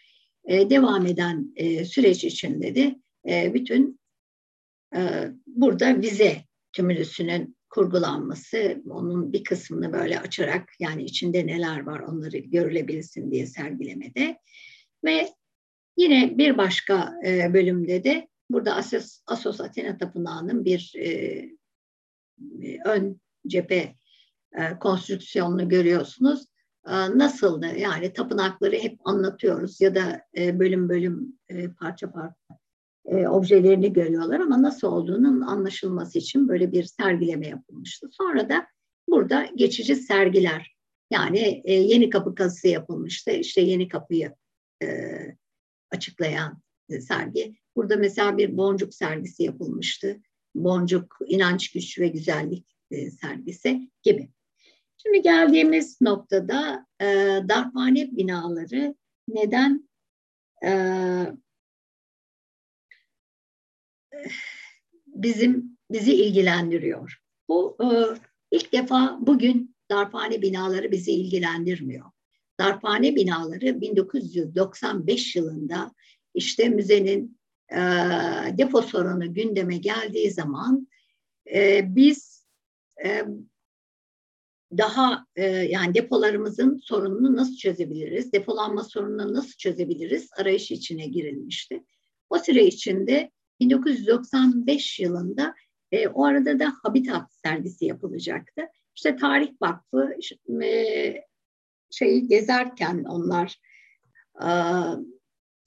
e, 0.45 0.69
devam 0.69 1.06
eden 1.06 1.54
e, 1.56 1.86
süreç 1.86 2.23
içinde 2.23 2.76
de 2.76 2.95
e, 3.28 3.54
bütün 3.54 3.99
burada 5.47 6.02
vize 6.02 6.38
tümülüsünün 6.73 7.58
kurgulanması, 7.69 8.84
onun 8.89 9.34
bir 9.34 9.43
kısmını 9.43 9.93
böyle 9.93 10.19
açarak 10.19 10.69
yani 10.80 11.04
içinde 11.04 11.47
neler 11.47 11.80
var 11.80 11.99
onları 11.99 12.38
görülebilsin 12.38 13.32
diye 13.32 13.45
sergilemede 13.45 14.38
ve 15.06 15.30
yine 15.97 16.38
bir 16.38 16.58
başka 16.58 17.13
bölümde 17.26 18.04
de 18.04 18.28
burada 18.49 18.76
Asos, 18.76 19.21
Asos 19.28 19.62
Athena 19.62 19.97
Tapınağı'nın 19.97 20.65
bir 20.65 20.93
ön 22.86 23.21
cephe 23.47 23.95
konstrüksiyonunu 24.80 25.69
görüyorsunuz. 25.69 26.45
Nasıldı? 27.15 27.67
Yani 27.78 28.13
tapınakları 28.13 28.76
hep 28.76 29.00
anlatıyoruz 29.06 29.82
ya 29.82 29.96
da 29.96 30.22
bölüm 30.36 30.89
bölüm 30.89 31.39
parça 31.80 32.12
parça 32.12 32.36
objelerini 33.30 33.93
görüyorlar 33.93 34.39
ama 34.39 34.62
nasıl 34.62 34.88
olduğunun 34.88 35.41
anlaşılması 35.41 36.19
için 36.19 36.48
böyle 36.48 36.72
bir 36.72 36.84
sergileme 36.84 37.48
yapılmıştı. 37.48 38.08
Sonra 38.12 38.50
da 38.50 38.67
burada 39.10 39.50
geçici 39.56 39.96
sergiler 39.96 40.76
yani 41.12 41.62
yeni 41.65 42.10
kapı 42.10 42.36
kazısı 42.36 42.67
yapılmıştı. 42.67 43.32
İşte 43.32 43.62
yeni 43.62 43.88
kapıyı 43.88 44.36
açıklayan 45.91 46.62
sergi. 47.00 47.56
Burada 47.76 47.96
mesela 47.96 48.38
bir 48.38 48.58
boncuk 48.58 48.93
sergisi 48.93 49.43
yapılmıştı. 49.43 50.22
Boncuk, 50.56 51.17
inanç, 51.28 51.72
güç 51.72 52.00
ve 52.00 52.08
güzellik 52.08 52.76
sergisi 53.22 53.91
gibi. 54.04 54.30
Şimdi 55.03 55.21
geldiğimiz 55.21 56.01
noktada 56.01 56.85
e, 57.01 57.05
darphane 57.49 58.11
binaları 58.11 58.95
neden 59.27 59.89
e, 60.65 60.69
bizim 65.07 65.77
bizi 65.91 66.13
ilgilendiriyor? 66.13 67.17
Bu 67.49 67.77
e, 67.81 67.87
ilk 68.51 68.73
defa 68.73 69.17
bugün 69.21 69.75
darphane 69.91 70.41
binaları 70.41 70.91
bizi 70.91 71.11
ilgilendirmiyor. 71.11 72.05
Darphane 72.59 73.15
binaları 73.15 73.81
1995 73.81 75.35
yılında 75.35 75.91
işte 76.33 76.69
müzenin 76.69 77.39
e, 77.71 77.77
depo 78.57 78.81
sorunu 78.81 79.33
gündeme 79.33 79.77
geldiği 79.77 80.31
zaman 80.31 80.87
e, 81.53 81.81
biz 81.95 82.45
e, 83.05 83.23
daha 84.77 85.25
e, 85.36 85.45
yani 85.45 85.93
depolarımızın 85.93 86.77
sorununu 86.77 87.36
nasıl 87.36 87.55
çözebiliriz, 87.55 88.33
depolanma 88.33 88.83
sorununu 88.83 89.33
nasıl 89.33 89.57
çözebiliriz 89.57 90.29
arayış 90.38 90.71
içine 90.71 91.07
girilmişti. 91.07 91.83
O 92.29 92.39
süre 92.39 92.65
içinde 92.65 93.31
1995 93.59 94.99
yılında 94.99 95.55
e, 95.91 96.07
o 96.07 96.25
arada 96.25 96.59
da 96.59 96.73
Habitat 96.83 97.33
sergisi 97.33 97.86
yapılacaktı. 97.86 98.62
İşte 98.95 99.15
Tarih 99.15 99.51
Vakfı 99.62 100.13
e, 100.63 101.15
şeyi 101.91 102.27
gezerken 102.27 103.03
onlar 103.03 103.59
e, 104.43 104.49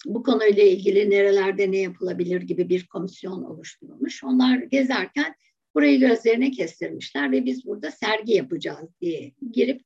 bu 0.05 0.23
konuyla 0.23 0.63
ilgili 0.63 1.11
nerelerde 1.11 1.71
ne 1.71 1.79
yapılabilir 1.79 2.43
gibi 2.43 2.69
bir 2.69 2.87
komisyon 2.87 3.43
oluşturulmuş. 3.43 4.25
Onlar 4.25 4.59
gezerken 4.59 5.35
Burayı 5.77 6.01
gözlerine 6.01 6.51
kestirmişler 6.51 7.33
ve 7.33 7.45
biz 7.45 7.67
burada 7.67 7.91
sergi 7.91 8.33
yapacağız 8.33 8.91
diye 9.01 9.33
girip 9.53 9.83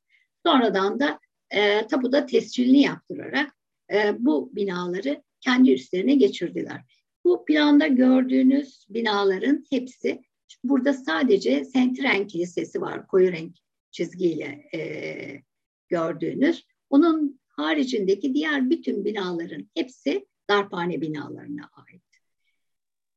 sonradan 0.46 1.00
da 1.00 1.20
e, 1.50 1.86
tapuda 1.86 2.26
tescilini 2.26 2.80
yaptırarak 2.80 3.56
e, 3.92 4.14
bu 4.18 4.54
binaları 4.54 5.22
kendi 5.40 5.72
üstlerine 5.72 6.14
geçirdiler. 6.14 6.80
Bu 7.24 7.44
planda 7.44 7.86
gördüğünüz 7.86 8.86
binaların 8.88 9.64
hepsi 9.70 10.22
burada 10.64 10.92
sadece 10.92 11.64
Sentren 11.64 12.26
Kilisesi 12.26 12.80
var 12.80 13.06
koyu 13.06 13.32
renk 13.32 13.56
çizgiyle 13.90 14.68
e, 14.74 14.80
gördüğünüz. 15.88 16.66
Onun 16.90 17.40
haricindeki 17.48 18.34
diğer 18.34 18.70
bütün 18.70 19.04
binaların 19.04 19.68
hepsi 19.74 20.26
darphane 20.50 21.00
binalarına 21.00 21.70
ait. 21.72 22.02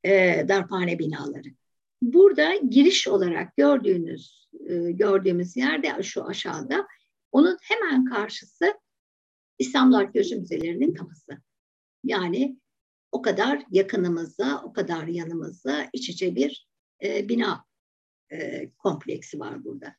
E, 0.03 0.45
darphane 0.47 0.99
binaları. 0.99 1.49
Burada 2.03 2.55
giriş 2.55 3.07
olarak 3.07 3.57
gördüğünüz 3.57 4.49
e, 4.69 4.91
gördüğümüz 4.91 5.57
yerde 5.57 6.03
şu 6.03 6.25
aşağıda 6.25 6.87
onun 7.31 7.57
hemen 7.61 8.05
karşısı 8.05 8.73
İstanbul 9.59 9.95
Arkeoloji 9.95 10.35
Müzelerinin 10.35 10.93
kapısı. 10.93 11.37
Yani 12.03 12.57
o 13.11 13.21
kadar 13.21 13.63
yakınımızda, 13.71 14.61
o 14.65 14.73
kadar 14.73 15.07
yanımızda 15.07 15.89
iç 15.93 16.09
içe 16.09 16.35
bir 16.35 16.67
e, 17.03 17.29
bina 17.29 17.65
e, 18.31 18.69
kompleksi 18.69 19.39
var 19.39 19.63
burada. 19.63 19.95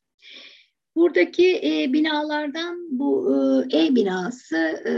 Buradaki 0.97 1.57
e, 1.57 1.93
binalardan 1.93 2.99
bu 2.99 3.35
e, 3.73 3.79
E 3.79 3.95
binası 3.95 4.57
e, 4.57 4.93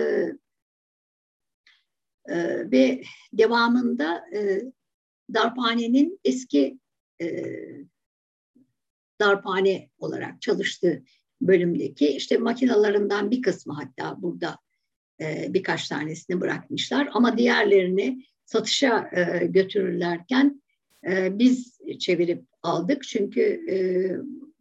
e, 2.35 2.71
ve 2.71 3.03
devamında 3.33 4.25
e, 4.35 4.63
darphanenin 5.35 6.21
eski 6.25 6.79
e, 7.23 7.27
darphane 9.21 9.91
olarak 9.99 10.43
çalıştığı 10.43 11.03
bölümdeki 11.41 12.09
işte 12.09 12.39
makinalarından 12.39 13.31
bir 13.31 13.43
kısmı 13.43 13.73
hatta 13.73 14.23
burada 14.23 14.59
e, 15.21 15.47
birkaç 15.55 15.89
tanesini 15.89 16.41
bırakmışlar. 16.41 17.09
Ama 17.13 17.39
diğerlerini 17.39 18.25
satışa 18.45 19.11
e, 19.13 19.47
götürürlerken 19.47 20.63
e, 21.09 21.39
biz 21.39 21.79
çevirip 21.99 22.45
aldık. 22.63 23.03
Çünkü 23.03 23.41
e, 23.71 23.77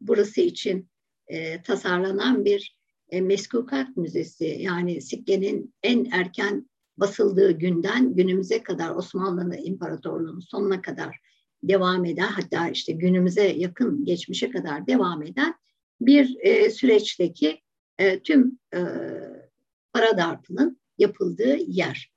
burası 0.02 0.41
için 0.41 0.89
e, 1.28 1.62
tasarlanan 1.62 2.46
bir 2.46 2.78
e, 3.10 3.22
Meskukat 3.22 3.98
Müzesi. 3.98 4.58
Yani 4.60 5.02
Sikke'nin 5.02 5.74
en 5.84 6.06
erken 6.12 6.70
basıldığı 6.98 7.52
günden 7.52 8.15
günümüze 8.15 8.63
kadar 8.63 8.96
Osmanlı 8.96 9.58
İmparatorluğu'nun 9.58 10.39
sonuna 10.39 10.82
kadar 10.82 11.20
devam 11.67 12.06
eden 12.06 12.28
hatta 12.28 12.69
işte 12.69 12.93
günümüze 12.93 13.47
yakın 13.47 14.06
geçmişe 14.06 14.49
kadar 14.49 14.88
devam 14.88 15.23
eden 15.23 15.56
bir 16.01 16.38
e, 16.39 16.69
süreçteki 16.69 17.62
e, 17.97 18.19
tüm 18.19 18.60
e, 18.73 18.80
para 19.93 20.17
darpının 20.17 20.80
yapıldığı 20.97 21.58
yer. 21.67 22.12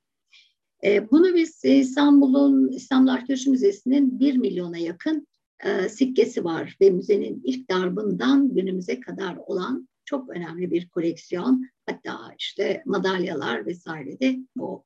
E, 0.84 1.10
bunu 1.10 1.34
biz 1.34 1.64
İstanbul'un 1.64 2.68
İstanbul 2.68 3.08
Arkeoloji 3.08 3.50
Müzesi'nin 3.50 4.20
bir 4.20 4.36
milyona 4.36 4.78
yakın 4.78 5.26
e, 5.64 5.88
sikkesi 5.88 6.44
var 6.44 6.76
ve 6.80 6.90
müzenin 6.90 7.42
ilk 7.44 7.70
darbından 7.70 8.54
günümüze 8.54 9.00
kadar 9.00 9.36
olan 9.36 9.88
çok 10.04 10.28
önemli 10.28 10.70
bir 10.70 10.88
koleksiyon. 10.88 11.68
Hatta 11.86 12.34
işte 12.38 12.82
madalyalar 12.86 13.66
vesaire 13.66 14.20
de 14.20 14.38
bu 14.56 14.84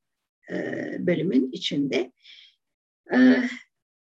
e, 0.50 0.56
bölümün 0.98 1.50
içinde. 1.52 2.12
E, 3.14 3.42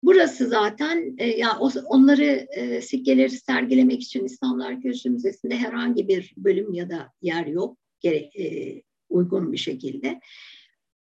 burası 0.02 0.48
zaten 0.48 1.14
e, 1.18 1.26
ya 1.26 1.58
onları 1.86 2.46
e, 2.50 2.80
sikkeleri 2.80 3.30
sergilemek 3.30 4.02
için 4.02 4.24
İstanbul 4.24 4.60
Arkeoloji 4.60 5.10
Müzesi'nde 5.10 5.56
herhangi 5.56 6.08
bir 6.08 6.34
bölüm 6.36 6.72
ya 6.72 6.90
da 6.90 7.12
yer 7.22 7.46
yok 7.46 7.78
gere, 8.00 8.16
e, 8.16 8.82
uygun 9.08 9.52
bir 9.52 9.58
şekilde. 9.58 10.20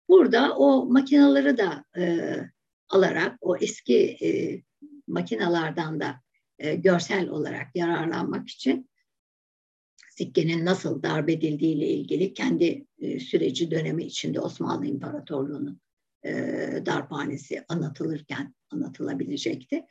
Burada 0.09 0.55
o 0.57 0.85
makinaları 0.85 1.57
da 1.57 1.85
e, 1.97 2.35
alarak 2.89 3.37
o 3.41 3.57
eski 3.57 3.97
e, 3.97 4.61
makinalardan 5.07 5.99
da 5.99 6.21
e, 6.59 6.75
görsel 6.75 7.29
olarak 7.29 7.75
yararlanmak 7.75 8.49
için 8.49 8.89
sikkenin 10.09 10.65
nasıl 10.65 11.03
darp 11.03 11.29
edildiği 11.29 11.75
ile 11.75 11.87
ilgili 11.87 12.33
kendi 12.33 12.85
e, 12.99 13.19
süreci 13.19 13.71
dönemi 13.71 14.03
içinde 14.03 14.39
Osmanlı 14.39 14.85
İmparatorluğu'nun 14.85 15.81
e, 16.25 16.31
darphanesi 16.85 17.65
anlatılırken 17.67 18.53
anlatılabilecekti. 18.71 19.85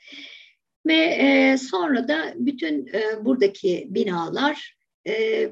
Ve 0.86 0.94
e, 0.94 1.58
sonra 1.58 2.08
da 2.08 2.34
bütün 2.36 2.86
e, 2.86 3.24
buradaki 3.24 3.86
binalar 3.90 4.76
e, 5.06 5.48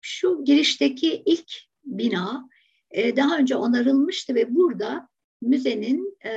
şu 0.00 0.44
girişteki 0.44 1.22
ilk 1.26 1.52
bina 1.84 2.48
e, 2.90 3.16
daha 3.16 3.38
önce 3.38 3.56
onarılmıştı 3.56 4.34
ve 4.34 4.54
burada 4.54 5.08
müzenin 5.42 6.18
e, 6.24 6.30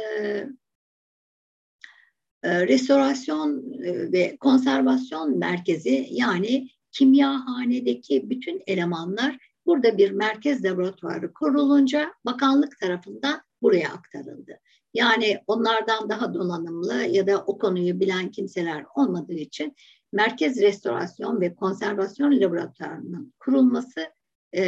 e, 2.43 2.67
restorasyon 2.67 3.73
e, 3.83 4.11
ve 4.11 4.37
konservasyon 4.37 5.37
merkezi 5.37 6.07
yani 6.11 6.69
kimyahanedeki 6.91 8.29
bütün 8.29 8.63
elemanlar 8.67 9.37
burada 9.65 9.97
bir 9.97 10.11
merkez 10.11 10.65
laboratuvarı 10.65 11.33
kurulunca 11.33 12.13
bakanlık 12.25 12.79
tarafından 12.79 13.41
buraya 13.61 13.89
aktarıldı. 13.89 14.59
Yani 14.95 15.39
onlardan 15.47 16.09
daha 16.09 16.33
donanımlı 16.33 16.93
ya 16.93 17.27
da 17.27 17.43
o 17.43 17.57
konuyu 17.57 17.99
bilen 17.99 18.31
kimseler 18.31 18.85
olmadığı 18.95 19.33
için 19.33 19.75
merkez 20.13 20.61
restorasyon 20.61 21.41
ve 21.41 21.55
konservasyon 21.55 22.41
laboratuvarının 22.41 23.33
kurulması 23.39 24.07
e, 24.53 24.63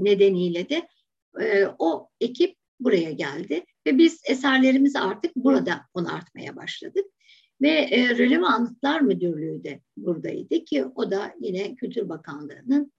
nedeniyle 0.00 0.68
de 0.68 0.88
e, 1.40 1.66
o 1.78 2.08
ekip 2.20 2.56
buraya 2.80 3.12
geldi 3.12 3.64
ve 3.86 3.98
biz 3.98 4.20
eserlerimizi 4.28 4.98
artık 4.98 5.36
burada 5.36 5.80
onartmaya 5.94 6.56
başladık. 6.56 7.04
Ve 7.62 7.70
e, 7.70 8.18
Röleve 8.18 8.46
Anıtlar 8.46 9.00
Müdürlüğü 9.00 9.64
de 9.64 9.80
buradaydı 9.96 10.64
ki 10.64 10.84
o 10.84 11.10
da 11.10 11.34
yine 11.40 11.74
Kültür 11.74 12.08
Bakanlığı'nın 12.08 12.92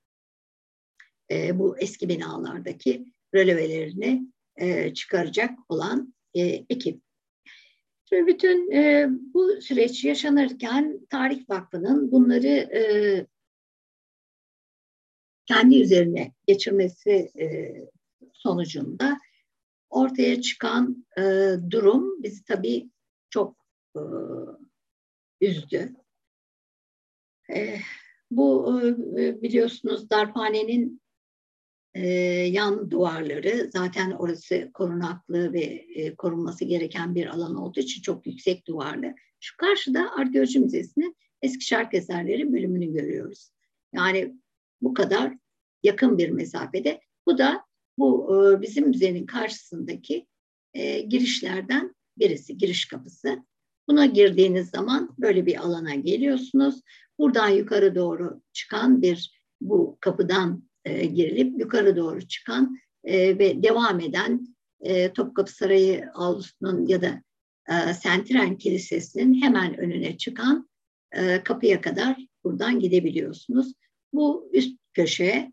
e, 1.31 1.59
bu 1.59 1.79
eski 1.79 2.09
binalardaki 2.09 3.05
rölevelerini 3.35 4.27
e, 4.55 4.93
çıkaracak 4.93 5.51
olan 5.69 6.14
e, 6.35 6.65
ekip. 6.69 7.01
Şimdi 8.09 8.27
bütün 8.27 8.71
e, 8.71 9.07
bu 9.09 9.61
süreç 9.61 10.03
yaşanırken 10.03 11.05
Tarih 11.09 11.49
Vakfı'nın 11.49 12.11
bunları 12.11 12.47
e, 12.47 12.81
kendi 15.45 15.81
üzerine 15.81 16.33
geçirmesi 16.47 17.11
e, 17.39 17.75
sonucunda 18.33 19.19
ortaya 19.89 20.41
çıkan 20.41 21.05
e, 21.17 21.21
durum 21.71 22.23
bizi 22.23 22.43
tabii 22.43 22.89
çok 23.29 23.57
e, 23.95 24.01
üzdü. 25.41 25.93
E, 27.53 27.79
bu 28.31 28.79
e, 29.19 29.41
biliyorsunuz 29.41 30.09
darphanenin 30.09 31.01
e, 31.95 32.07
yan 32.51 32.91
duvarları 32.91 33.69
zaten 33.73 34.11
orası 34.11 34.71
korunaklı 34.73 35.53
ve 35.53 35.63
e, 35.95 36.15
korunması 36.15 36.65
gereken 36.65 37.15
bir 37.15 37.27
alan 37.27 37.55
olduğu 37.55 37.79
için 37.79 38.01
çok 38.01 38.27
yüksek 38.27 38.67
duvarlı. 38.67 39.13
Şu 39.39 39.57
karşıda 39.57 40.11
Arkeoloji 40.15 40.59
Müzesi'nin 40.59 41.15
eski 41.41 41.65
şark 41.65 41.93
eserleri 41.93 42.53
bölümünü 42.53 42.93
görüyoruz. 42.93 43.49
Yani 43.93 44.35
bu 44.81 44.93
kadar 44.93 45.33
yakın 45.83 46.17
bir 46.17 46.29
mesafede. 46.29 47.01
Bu 47.25 47.37
da 47.37 47.65
bu 47.97 48.35
e, 48.35 48.61
bizim 48.61 48.87
müzenin 48.87 49.25
karşısındaki 49.25 50.27
girişlerden 51.07 51.95
birisi, 52.17 52.57
giriş 52.57 52.85
kapısı. 52.85 53.43
Buna 53.87 54.05
girdiğiniz 54.05 54.69
zaman 54.69 55.15
böyle 55.17 55.45
bir 55.45 55.57
alana 55.57 55.95
geliyorsunuz. 55.95 56.81
Buradan 57.19 57.49
yukarı 57.49 57.95
doğru 57.95 58.41
çıkan 58.53 59.01
bir 59.01 59.41
bu 59.61 59.97
kapıdan 60.01 60.63
e, 60.85 61.05
girilip 61.05 61.59
yukarı 61.59 61.95
doğru 61.97 62.27
çıkan 62.27 62.77
e, 63.03 63.39
ve 63.39 63.63
devam 63.63 63.99
eden 63.99 64.55
e, 64.79 65.13
Topkapı 65.13 65.51
Sarayı 65.51 66.09
avlusunun 66.13 66.87
ya 66.87 67.01
da 67.01 67.21
e, 67.69 67.93
Sentren 67.93 68.57
Kilisesi'nin 68.57 69.41
hemen 69.41 69.77
önüne 69.77 70.17
çıkan 70.17 70.69
e, 71.11 71.43
kapıya 71.43 71.81
kadar 71.81 72.17
buradan 72.43 72.79
gidebiliyorsunuz. 72.79 73.73
Bu 74.13 74.49
üst 74.53 74.77
köşe, 74.93 75.51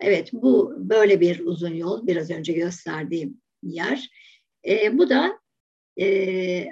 evet 0.00 0.32
bu 0.32 0.74
böyle 0.76 1.20
bir 1.20 1.40
uzun 1.40 1.74
yol, 1.74 2.06
biraz 2.06 2.30
önce 2.30 2.52
gösterdiğim 2.52 3.40
yer. 3.62 4.10
E, 4.68 4.98
bu 4.98 5.10
da 5.10 5.38
e, 6.00 6.66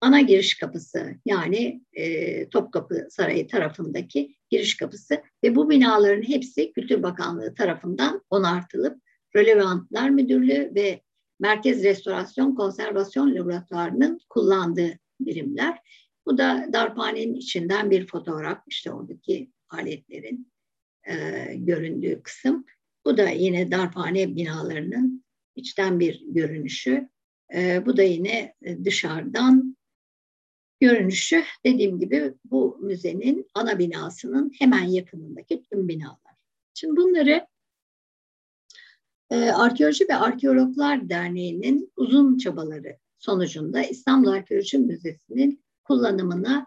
ana 0.00 0.20
giriş 0.20 0.58
kapısı 0.58 1.14
yani 1.24 1.82
e, 1.92 2.48
Topkapı 2.48 3.06
Sarayı 3.10 3.48
tarafındaki 3.48 4.36
giriş 4.50 4.76
kapısı 4.76 5.22
ve 5.44 5.56
bu 5.56 5.70
binaların 5.70 6.22
hepsi 6.22 6.72
Kültür 6.72 7.02
Bakanlığı 7.02 7.54
tarafından 7.54 8.22
onartılıp 8.30 9.02
Rölevantlar 9.36 10.10
Müdürlüğü 10.10 10.72
ve 10.74 11.00
Merkez 11.40 11.84
Restorasyon 11.84 12.54
Konservasyon 12.54 13.34
Laboratuvarı'nın 13.34 14.20
kullandığı 14.28 14.98
birimler. 15.20 15.78
Bu 16.26 16.38
da 16.38 16.68
darphanenin 16.72 17.34
içinden 17.34 17.90
bir 17.90 18.06
fotoğraf 18.06 18.62
işte 18.66 18.92
oradaki 18.92 19.50
aletlerin 19.70 20.52
e, 21.08 21.14
göründüğü 21.54 22.22
kısım. 22.22 22.64
Bu 23.04 23.16
da 23.16 23.28
yine 23.28 23.70
darphane 23.70 24.36
binalarının 24.36 25.24
içten 25.56 26.00
bir 26.00 26.24
görünüşü. 26.28 27.08
E, 27.54 27.86
bu 27.86 27.96
da 27.96 28.02
yine 28.02 28.54
e, 28.62 28.84
dışarıdan 28.84 29.76
görünüşü 30.80 31.44
dediğim 31.64 32.00
gibi 32.00 32.34
bu 32.44 32.78
müzenin 32.80 33.46
ana 33.54 33.78
binasının 33.78 34.52
hemen 34.58 34.84
yakınındaki 34.84 35.62
tüm 35.62 35.88
binalar. 35.88 36.34
Şimdi 36.74 36.96
bunları 36.96 37.46
e, 39.30 39.50
Arkeoloji 39.50 40.08
ve 40.08 40.14
Arkeologlar 40.14 41.08
Derneği'nin 41.08 41.92
uzun 41.96 42.38
çabaları 42.38 42.96
sonucunda 43.18 43.82
İstanbul 43.82 44.28
Arkeoloji 44.28 44.78
Müzesi'nin 44.78 45.64
kullanımına 45.84 46.66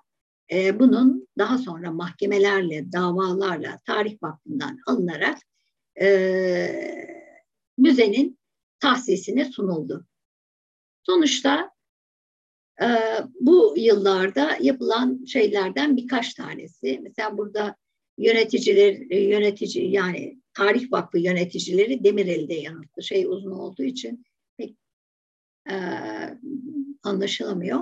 e, 0.51 0.79
bunun 0.79 1.27
daha 1.37 1.57
sonra 1.57 1.91
mahkemelerle, 1.91 2.91
davalarla, 2.91 3.79
tarih 3.85 4.23
vakfından 4.23 4.79
alınarak 4.87 5.37
e, 6.01 6.07
müzenin 7.77 8.39
tahsisine 8.79 9.45
sunuldu. 9.45 10.05
Sonuçta 11.03 11.72
e, 12.81 12.87
bu 13.39 13.73
yıllarda 13.77 14.57
yapılan 14.61 15.25
şeylerden 15.25 15.97
birkaç 15.97 16.33
tanesi, 16.33 16.99
mesela 17.03 17.37
burada 17.37 17.75
yöneticiler, 18.17 18.93
yönetici 19.11 19.91
yani 19.91 20.37
Tarih 20.53 20.91
Vakfı 20.91 21.19
yöneticileri 21.19 22.03
Demirel'de 22.03 22.53
yanıttı. 22.53 23.03
Şey 23.03 23.25
uzun 23.25 23.51
olduğu 23.51 23.83
için 23.83 24.25
pek 24.57 24.75
e, 25.69 25.75
anlaşılamıyor. 27.03 27.79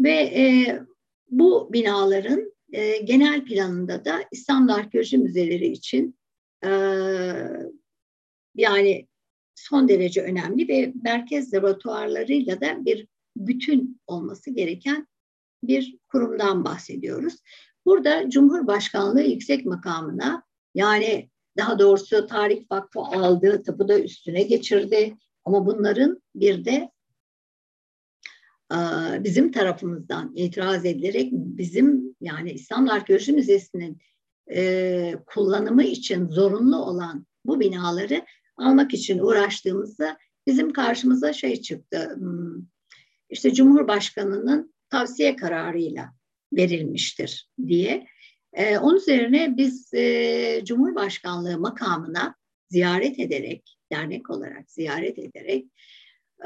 Ve 0.00 0.12
e, 0.12 0.78
bu 1.30 1.72
binaların 1.72 2.52
e, 2.72 2.98
genel 2.98 3.44
planında 3.44 4.04
da 4.04 4.20
İstanbul 4.32 4.72
Arkeoloji 4.72 5.18
Müzeleri 5.18 5.66
için 5.66 6.18
e, 6.64 6.70
yani 8.54 9.06
son 9.54 9.88
derece 9.88 10.22
önemli 10.22 10.68
ve 10.68 10.92
merkez 11.02 11.54
laboratuvarlarıyla 11.54 12.60
da 12.60 12.84
bir 12.84 13.06
bütün 13.36 14.00
olması 14.06 14.50
gereken 14.50 15.08
bir 15.62 15.98
kurumdan 16.08 16.64
bahsediyoruz. 16.64 17.34
Burada 17.84 18.30
Cumhurbaşkanlığı 18.30 19.22
yüksek 19.22 19.66
makamına 19.66 20.42
yani 20.74 21.30
daha 21.56 21.78
doğrusu 21.78 22.26
Tarih 22.26 22.64
Vakfı 22.70 23.00
aldığı 23.00 23.62
tapuda 23.62 24.00
üstüne 24.00 24.42
geçirdi. 24.42 25.16
Ama 25.44 25.66
bunların 25.66 26.22
bir 26.34 26.64
de 26.64 26.90
bizim 29.24 29.52
tarafımızdan 29.52 30.32
itiraz 30.36 30.84
edilerek 30.84 31.32
bizim 31.32 32.16
yani 32.20 32.52
İstanbul 32.52 32.90
Arkeoloji 32.90 33.32
Müzesi'nin 33.32 33.98
e, 34.50 35.14
kullanımı 35.26 35.84
için 35.84 36.28
zorunlu 36.28 36.76
olan 36.76 37.26
bu 37.44 37.60
binaları 37.60 38.26
almak 38.56 38.94
için 38.94 39.18
uğraştığımızda 39.18 40.18
bizim 40.46 40.72
karşımıza 40.72 41.32
şey 41.32 41.62
çıktı. 41.62 42.18
İşte 43.30 43.54
Cumhurbaşkanı'nın 43.54 44.74
tavsiye 44.90 45.36
kararıyla 45.36 46.12
verilmiştir 46.52 47.50
diye. 47.66 48.06
Ee, 48.52 48.78
onun 48.78 48.96
üzerine 48.96 49.56
biz 49.56 49.94
e, 49.94 50.60
Cumhurbaşkanlığı 50.64 51.58
makamına 51.58 52.34
ziyaret 52.68 53.18
ederek, 53.18 53.78
dernek 53.92 54.30
olarak 54.30 54.70
ziyaret 54.70 55.18
ederek 55.18 55.66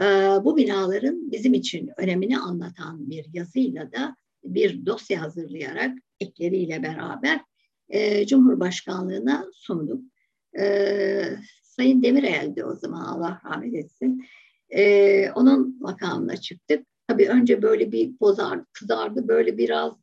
e, 0.01 0.05
bu 0.45 0.57
binaların 0.57 1.33
bizim 1.33 1.55
için 1.55 1.91
önemini 1.97 2.39
anlatan 2.39 3.11
bir 3.11 3.27
yazıyla 3.33 3.93
da 3.93 4.17
bir 4.45 4.87
dosya 4.87 5.23
hazırlayarak 5.23 5.99
ekleriyle 6.21 6.83
beraber 6.83 7.41
e, 7.89 8.27
Cumhurbaşkanlığına 8.27 9.47
sunduk. 9.53 10.05
E, 10.61 11.25
Sayın 11.63 12.03
Demirel'di 12.03 12.65
o 12.65 12.75
zaman 12.75 13.05
Allah 13.05 13.41
rahmet 13.45 13.75
etsin. 13.75 14.25
E, 14.71 15.31
onun 15.31 15.77
makamına 15.81 16.37
çıktık. 16.37 16.87
Tabii 17.09 17.29
önce 17.29 17.63
böyle 17.63 17.93
bir 17.93 18.21
bozardı, 18.21 18.67
kızardı, 18.73 19.29
böyle 19.29 19.59
biraz 19.59 19.95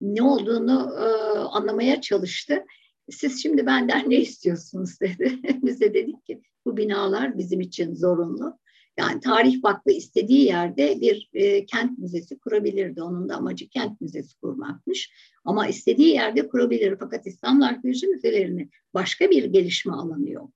ne 0.00 0.22
olduğunu 0.22 0.94
e, 0.98 1.04
anlamaya 1.38 2.00
çalıştı. 2.00 2.64
Siz 3.10 3.42
şimdi 3.42 3.66
benden 3.66 4.10
ne 4.10 4.16
istiyorsunuz 4.16 4.90
dedi. 5.00 5.38
Biz 5.62 5.80
de 5.80 5.94
dedik 5.94 6.26
ki 6.26 6.42
bu 6.66 6.76
binalar 6.76 7.38
bizim 7.38 7.60
için 7.60 7.94
zorunlu. 7.94 8.58
Yani 8.98 9.20
Tarih 9.20 9.64
Vakfı 9.64 9.90
istediği 9.90 10.44
yerde 10.44 11.00
bir 11.00 11.30
e, 11.32 11.66
kent 11.66 11.98
müzesi 11.98 12.38
kurabilirdi. 12.38 13.02
Onun 13.02 13.28
da 13.28 13.36
amacı 13.36 13.68
kent 13.68 14.00
müzesi 14.00 14.40
kurmakmış. 14.40 15.12
Ama 15.44 15.68
istediği 15.68 16.14
yerde 16.14 16.48
kurabilir. 16.48 16.96
Fakat 17.00 17.26
İstanbul 17.26 17.64
Arkeoloji 17.64 18.06
Müzelerini 18.06 18.68
başka 18.94 19.30
bir 19.30 19.44
gelişme 19.44 19.92
alanı 19.92 20.30
yok. 20.30 20.50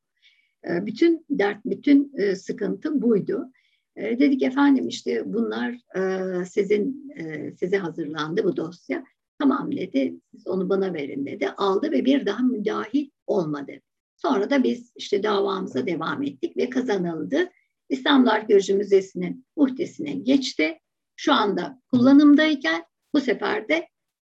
E, 0.69 0.87
bütün 0.87 1.27
dert, 1.31 1.65
bütün 1.65 2.13
e, 2.17 2.37
sıkıntı 2.37 3.03
buydu. 3.03 3.53
E, 3.99 4.19
dedik 4.19 4.43
efendim 4.43 4.89
işte 4.89 5.23
bunlar 5.27 5.75
e, 5.97 6.45
sizin 6.45 7.11
e, 7.17 7.53
size 7.57 7.79
hazırlandı 7.79 8.45
bu 8.45 8.57
dosya. 8.57 9.05
Tamam 9.39 9.73
dedi, 9.73 10.15
siz 10.33 10.47
onu 10.47 10.69
bana 10.69 10.95
verin 10.95 11.27
dedi. 11.27 11.51
Aldı 11.51 11.91
ve 11.91 12.05
bir 12.05 12.27
daha 12.27 12.43
müdahil 12.43 13.11
olmadı. 13.27 13.73
Sonra 14.17 14.51
da 14.51 14.63
biz 14.63 14.93
işte 14.97 15.23
davamıza 15.23 15.87
devam 15.87 16.23
ettik 16.23 16.57
ve 16.57 16.71
kazanıldı. 16.71 17.51
İstanbul 17.89 18.29
Arkeoloji 18.29 18.75
Müzesi'nin 18.75 19.47
muhtesine 19.57 20.13
geçti. 20.13 20.79
Şu 21.17 21.33
anda 21.33 21.83
kullanımdayken 21.91 22.85
bu 23.15 23.21
sefer 23.21 23.69
de 23.69 23.89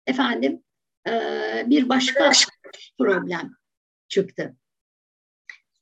efendim 0.08 0.64
e, 1.08 1.12
bir 1.66 1.90
başka 1.90 2.32
problem 3.00 3.52
çıktı. 4.08 4.58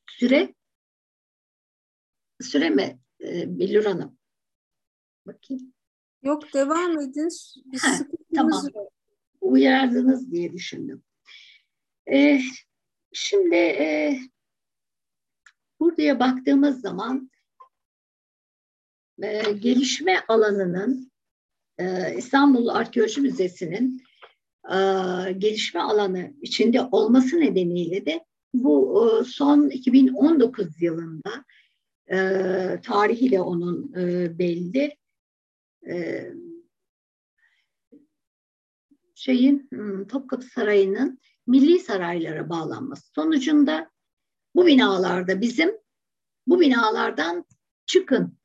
Süre 0.09 0.53
süre 2.41 2.69
mi 2.69 2.99
e, 3.21 3.59
Billur 3.59 3.85
Hanım? 3.85 4.17
Bakayım. 5.25 5.73
Yok 6.23 6.53
devam 6.53 6.99
edin. 6.99 7.29
Bir 7.65 7.79
ha, 7.79 7.97
tamam. 8.35 8.63
yok 8.75 8.91
uyardınız 9.41 10.31
diye 10.31 10.53
düşündüm. 10.53 11.03
E, 12.11 12.41
şimdi 13.13 13.55
e, 13.55 14.19
buraya 15.79 16.19
baktığımız 16.19 16.81
zaman 16.81 17.31
e, 19.23 19.51
gelişme 19.51 20.19
alanının 20.27 21.11
e, 21.77 22.15
İstanbul 22.17 22.67
Arkeoloji 22.67 23.21
Müzesi'nin 23.21 24.03
e, 24.65 24.75
gelişme 25.31 25.81
alanı 25.81 26.33
içinde 26.41 26.81
olması 26.81 27.39
nedeniyle 27.39 28.05
de 28.05 28.25
bu 28.53 29.03
e, 29.21 29.23
son 29.23 29.69
2019 29.69 30.81
yılında 30.81 31.45
e, 32.11 32.17
tarihiyle 32.83 33.41
onun 33.41 33.93
e, 33.93 34.39
belli. 34.39 34.97
E, 35.89 36.27
şeyin 39.15 39.67
hmm, 39.71 40.07
Topkapı 40.07 40.45
Sarayı'nın 40.45 41.19
milli 41.47 41.79
saraylara 41.79 42.49
bağlanması 42.49 43.11
sonucunda 43.15 43.91
bu 44.55 44.65
binalarda 44.65 45.41
bizim 45.41 45.71
bu 46.47 46.59
binalardan 46.59 47.45
çıkın. 47.85 48.37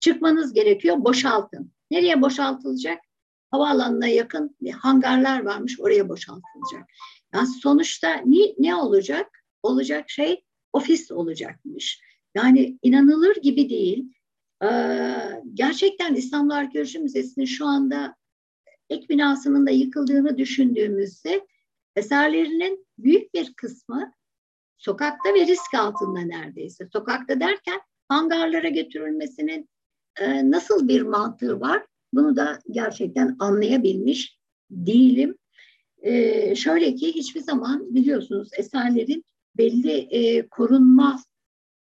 Çıkmanız 0.00 0.52
gerekiyor, 0.52 1.04
boşaltın. 1.04 1.72
Nereye 1.90 2.22
boşaltılacak? 2.22 2.98
Havaalanına 3.50 4.06
yakın 4.06 4.56
hangarlar 4.78 5.44
varmış, 5.44 5.80
oraya 5.80 6.08
boşaltılacak. 6.08 6.88
Yani 7.34 7.46
sonuçta 7.46 8.22
ne, 8.26 8.54
ne 8.58 8.74
olacak? 8.74 9.44
Olacak 9.62 10.10
şey 10.10 10.44
ofis 10.72 11.10
olacakmış. 11.10 12.03
Yani 12.34 12.78
inanılır 12.82 13.36
gibi 13.36 13.70
değil. 13.70 14.12
Ee, 14.62 15.16
gerçekten 15.54 16.14
İstanbul 16.14 16.54
Arkeoloji 16.54 16.98
Müzesi'nin 16.98 17.46
şu 17.46 17.66
anda 17.66 18.14
ek 18.90 19.08
binasının 19.08 19.66
da 19.66 19.70
yıkıldığını 19.70 20.38
düşündüğümüzde 20.38 21.46
eserlerinin 21.96 22.86
büyük 22.98 23.34
bir 23.34 23.54
kısmı 23.54 24.12
sokakta 24.78 25.34
ve 25.34 25.46
risk 25.46 25.74
altında 25.74 26.20
neredeyse. 26.20 26.88
Sokakta 26.92 27.40
derken 27.40 27.80
hangarlara 28.08 28.68
götürülmesinin 28.68 29.68
e, 30.20 30.50
nasıl 30.50 30.88
bir 30.88 31.02
mantığı 31.02 31.60
var? 31.60 31.86
Bunu 32.12 32.36
da 32.36 32.58
gerçekten 32.70 33.36
anlayabilmiş 33.38 34.38
değilim. 34.70 35.38
E, 36.02 36.54
şöyle 36.54 36.94
ki 36.94 37.14
hiçbir 37.14 37.40
zaman 37.40 37.94
biliyorsunuz 37.94 38.48
eserlerin 38.58 39.24
belli 39.56 39.90
e, 39.90 40.48
korunma 40.48 41.20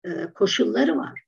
e, 0.04 0.32
koşulları 0.34 0.96
var. 0.96 1.20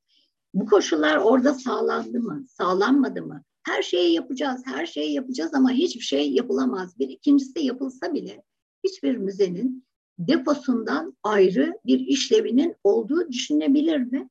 Bu 0.55 0.67
koşullar 0.67 1.17
orada 1.17 1.55
sağlandı 1.55 2.21
mı, 2.21 2.45
sağlanmadı 2.49 3.23
mı? 3.23 3.43
Her 3.63 3.83
şeyi 3.83 4.15
yapacağız, 4.15 4.63
her 4.65 4.87
şeyi 4.87 5.13
yapacağız 5.13 5.55
ama 5.55 5.71
hiçbir 5.71 6.05
şey 6.05 6.33
yapılamaz. 6.33 6.99
Bir 6.99 7.09
ikincisi 7.09 7.65
yapılsa 7.65 8.15
bile 8.15 8.43
hiçbir 8.85 9.17
müzenin 9.17 9.85
deposundan 10.19 11.17
ayrı 11.23 11.79
bir 11.87 11.99
işlevinin 12.01 12.77
olduğu 12.85 13.29
düşünebilir 13.29 13.99
mi? 13.99 14.29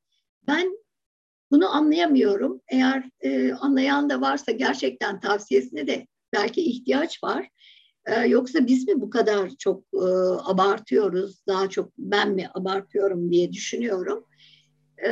Ben 0.48 0.78
bunu 1.52 1.76
anlayamıyorum. 1.76 2.62
Eğer 2.68 3.10
e, 3.22 3.54
anlayan 3.54 4.10
da 4.10 4.22
varsa 4.22 4.52
gerçekten 4.52 5.20
tavsiyesine 5.20 5.88
de 5.88 6.08
belki 6.34 6.62
ihtiyaç 6.62 7.24
var. 7.24 7.50
E, 8.06 8.28
yoksa 8.28 8.68
biz 8.68 8.88
mi 8.88 9.02
bu 9.02 9.10
kadar 9.10 9.50
çok 9.60 9.84
e, 9.94 10.08
abartıyoruz, 10.44 11.48
daha 11.48 11.70
çok 11.70 11.92
ben 11.98 12.32
mi 12.32 12.50
abartıyorum 12.54 13.32
diye 13.32 13.54
düşünüyorum. 13.54 14.26
E, 15.06 15.12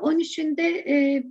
onun 0.00 0.18
için 0.18 0.56
de 0.56 0.68
e, 0.68 1.24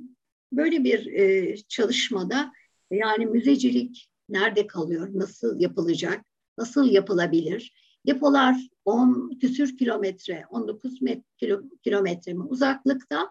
böyle 0.51 0.83
bir 0.83 1.05
e, 1.13 1.55
çalışmada 1.57 2.51
yani 2.91 3.25
müzecilik 3.25 4.09
nerede 4.29 4.67
kalıyor, 4.67 5.09
nasıl 5.13 5.59
yapılacak, 5.59 6.25
nasıl 6.57 6.91
yapılabilir? 6.91 7.73
Depolar 8.07 8.55
10 8.85 9.39
küsür 9.41 9.77
kilometre, 9.77 10.45
19 10.49 11.01
met 11.01 11.23
kilo, 11.37 11.61
kilometre 11.83 12.33
mi 12.33 12.43
uzaklıkta 12.43 13.29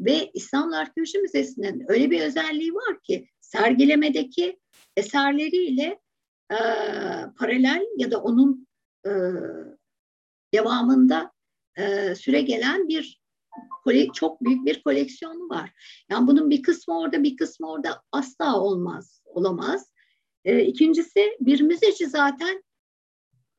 ve 0.00 0.30
İstanbul 0.34 0.72
Arkeoloji 0.72 1.18
Müzesi'nin 1.18 1.84
öyle 1.88 2.10
bir 2.10 2.20
özelliği 2.20 2.74
var 2.74 3.02
ki 3.02 3.28
sergilemedeki 3.40 4.60
eserleriyle 4.96 6.00
e, 6.50 6.58
paralel 7.38 7.86
ya 7.96 8.10
da 8.10 8.22
onun 8.22 8.66
e, 9.06 9.10
devamında 10.54 11.32
e, 11.78 12.14
süre 12.14 12.40
gelen 12.40 12.88
bir 12.88 13.20
çok 14.14 14.44
büyük 14.44 14.66
bir 14.66 14.82
koleksiyonu 14.82 15.48
var. 15.48 15.72
Yani 16.10 16.26
bunun 16.26 16.50
bir 16.50 16.62
kısmı 16.62 16.98
orada 16.98 17.22
bir 17.22 17.36
kısmı 17.36 17.70
orada 17.70 18.02
asla 18.12 18.60
olmaz, 18.60 19.22
olamaz. 19.24 19.92
E, 20.44 20.64
ikincisi 20.64 21.36
bir 21.40 21.60
müzeci 21.60 22.06
zaten 22.06 22.62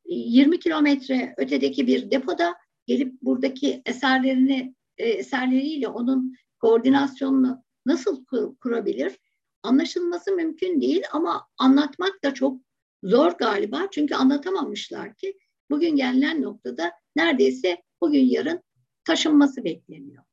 20 0.05 0.59
kilometre 0.59 1.33
ötedeki 1.37 1.87
bir 1.87 2.11
depoda 2.11 2.55
gelip 2.85 3.21
buradaki 3.21 3.81
eserlerini 3.85 4.75
e, 4.97 5.09
eserleriyle 5.09 5.87
onun 5.87 6.35
koordinasyonunu 6.59 7.63
nasıl 7.85 8.25
kurabilir? 8.61 9.17
Anlaşılması 9.63 10.31
mümkün 10.31 10.81
değil 10.81 11.03
ama 11.11 11.47
anlatmak 11.57 12.23
da 12.23 12.33
çok 12.33 12.61
zor 13.03 13.31
galiba. 13.31 13.87
Çünkü 13.91 14.15
anlatamamışlar 14.15 15.15
ki 15.15 15.37
bugün 15.69 15.95
gelinen 15.95 16.41
noktada 16.41 16.91
neredeyse 17.15 17.83
bugün 18.01 18.23
yarın 18.23 18.63
taşınması 19.07 19.63
bekleniyor. 19.63 20.23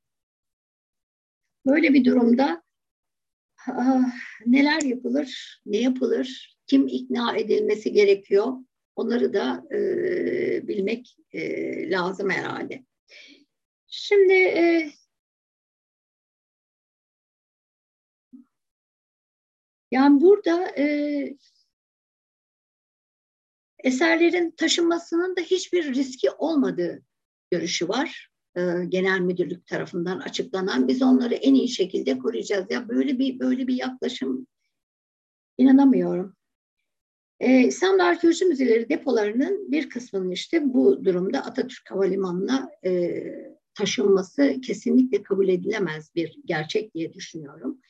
Böyle 1.67 1.95
bir 1.95 2.05
durumda 2.05 2.63
ah, 3.69 4.13
neler 4.47 4.83
yapılır, 4.83 5.61
ne 5.67 5.77
yapılır, 5.77 6.59
kim 6.67 6.89
ikna 6.89 7.37
edilmesi 7.37 7.93
gerekiyor 7.93 8.53
onları 8.97 9.33
da 9.35 9.65
e, 9.75 9.79
bilmek 10.69 11.17
e, 11.33 11.91
lazım 11.91 12.31
herhalde. 12.31 12.85
Şimdi 13.87 14.33
e, 14.33 14.93
yani 19.91 20.21
burada 20.21 20.79
e, 20.79 21.37
eserlerin 23.79 24.51
taşınmasının 24.51 25.37
da 25.37 25.41
hiçbir 25.41 25.95
riski 25.95 26.31
olmadığı 26.31 27.03
görüşü 27.51 27.89
var. 27.89 28.34
E, 28.57 28.85
genel 28.89 29.21
müdürlük 29.21 29.67
tarafından 29.67 30.19
açıklanan 30.19 30.89
biz 30.89 31.03
onları 31.03 31.35
en 31.35 31.55
iyi 31.55 31.69
şekilde 31.69 32.19
koruyacağız. 32.19 32.67
Ya 32.71 32.89
böyle 32.89 33.19
bir 33.19 33.39
böyle 33.39 33.67
bir 33.67 33.75
yaklaşım 33.75 34.47
inanamıyorum. 35.59 36.37
Ee, 37.41 37.61
İstanbul 37.67 38.01
Arkeoloji 38.01 38.45
Müzeleri 38.45 38.89
depolarının 38.89 39.73
bir 39.73 39.89
kısmının 39.91 40.31
işte 40.31 40.75
bu 40.75 41.05
durumda 41.05 41.39
Atatürk 41.39 41.91
Havalimanı'na 41.91 42.71
e, 42.85 43.25
taşınması 43.75 44.61
kesinlikle 44.61 45.23
kabul 45.23 45.49
edilemez 45.49 46.15
bir 46.15 46.39
gerçek 46.45 46.95
diye 46.95 47.13
düşünüyorum. 47.13 47.81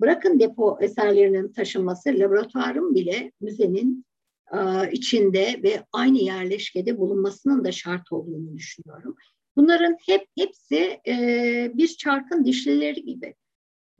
Bırakın 0.00 0.40
depo 0.40 0.78
eserlerinin 0.80 1.52
taşınması, 1.52 2.08
laboratuvarın 2.08 2.94
bile 2.94 3.32
müzenin 3.40 4.04
e, 4.52 4.90
içinde 4.92 5.60
ve 5.62 5.84
aynı 5.92 6.18
yerleşkede 6.18 6.98
bulunmasının 6.98 7.64
da 7.64 7.72
şart 7.72 8.12
olduğunu 8.12 8.56
düşünüyorum. 8.56 9.16
Bunların 9.56 9.96
hep 10.06 10.26
hepsi 10.38 11.00
e, 11.08 11.70
bir 11.74 11.88
çarkın 11.88 12.44
dişlileri 12.44 13.04
gibi 13.04 13.34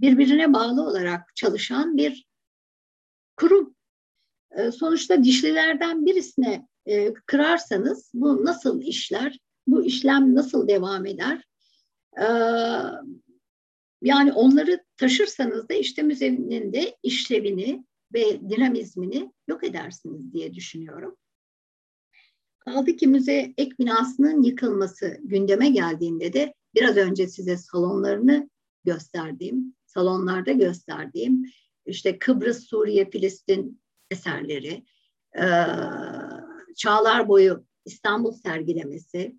birbirine 0.01 0.53
bağlı 0.53 0.83
olarak 0.83 1.37
çalışan 1.37 1.97
bir 1.97 2.27
kurum. 3.37 3.75
E, 4.51 4.71
sonuçta 4.71 5.25
dişlilerden 5.25 6.07
birisine 6.07 6.69
e, 6.87 7.15
kırarsanız 7.15 8.11
bu 8.15 8.45
nasıl 8.45 8.83
işler, 8.83 9.39
bu 9.67 9.85
işlem 9.85 10.35
nasıl 10.35 10.69
devam 10.69 11.07
eder? 11.07 11.45
E, 12.19 12.27
yani 14.03 14.33
onları 14.33 14.85
taşırsanız 14.97 15.69
da 15.69 15.75
işte 15.75 16.03
müzenin 16.03 16.73
de 16.73 16.97
işlevini 17.03 17.85
ve 18.15 18.51
dinamizmini 18.51 19.33
yok 19.49 19.65
edersiniz 19.65 20.33
diye 20.33 20.55
düşünüyorum. 20.55 21.17
Kaldı 22.67 22.97
ki 22.97 23.07
müze 23.07 23.55
ek 23.59 23.71
binasının 23.79 24.43
yıkılması 24.43 25.19
gündeme 25.23 25.69
geldiğinde 25.71 26.33
de 26.33 26.55
biraz 26.75 26.97
önce 26.97 27.29
size 27.29 27.57
salonlarını 27.57 28.51
gösterdiğim, 28.85 29.75
salonlarda 29.87 30.53
gösterdiğim 30.53 31.45
işte 31.87 32.19
Kıbrıs, 32.19 32.65
Suriye, 32.65 33.11
Filistin 33.11 33.81
eserleri, 34.11 34.85
çağlar 36.77 37.29
boyu 37.29 37.65
İstanbul 37.85 38.33
sergilemesi, 38.33 39.37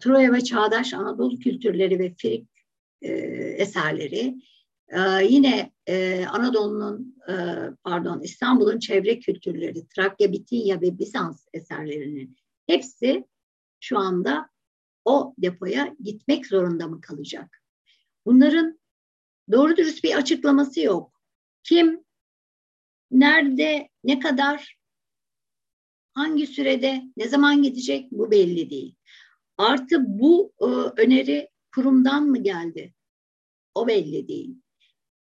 Troya 0.00 0.32
ve 0.32 0.40
çağdaş 0.40 0.94
Anadolu 0.94 1.38
kültürleri 1.38 1.98
ve 1.98 2.14
Frig 2.14 2.46
eserleri, 3.58 4.34
yine 5.22 5.72
Anadolu'nun, 6.28 7.16
pardon 7.84 8.20
İstanbul'un 8.20 8.78
çevre 8.78 9.18
kültürleri, 9.18 9.88
Trakya, 9.88 10.32
Bitinya 10.32 10.80
ve 10.80 10.98
Bizans 10.98 11.46
eserlerinin 11.52 12.36
hepsi 12.66 13.24
şu 13.80 13.98
anda 13.98 14.50
o 15.04 15.34
depoya 15.38 15.94
gitmek 16.02 16.46
zorunda 16.46 16.86
mı 16.86 17.00
kalacak? 17.00 17.62
Bunların 18.26 18.80
doğru 19.52 19.76
dürüst 19.76 20.04
bir 20.04 20.16
açıklaması 20.16 20.80
yok. 20.80 21.20
Kim 21.62 22.04
Nerede, 23.10 23.88
ne 24.04 24.18
kadar, 24.18 24.78
hangi 26.14 26.46
sürede, 26.46 27.02
ne 27.16 27.28
zaman 27.28 27.62
gidecek 27.62 28.12
bu 28.12 28.30
belli 28.30 28.70
değil. 28.70 28.94
Artı 29.56 29.96
bu 30.18 30.52
e, 30.60 30.64
öneri 31.02 31.48
kurumdan 31.74 32.26
mı 32.26 32.42
geldi? 32.42 32.94
O 33.74 33.88
belli 33.88 34.28
değil. 34.28 34.56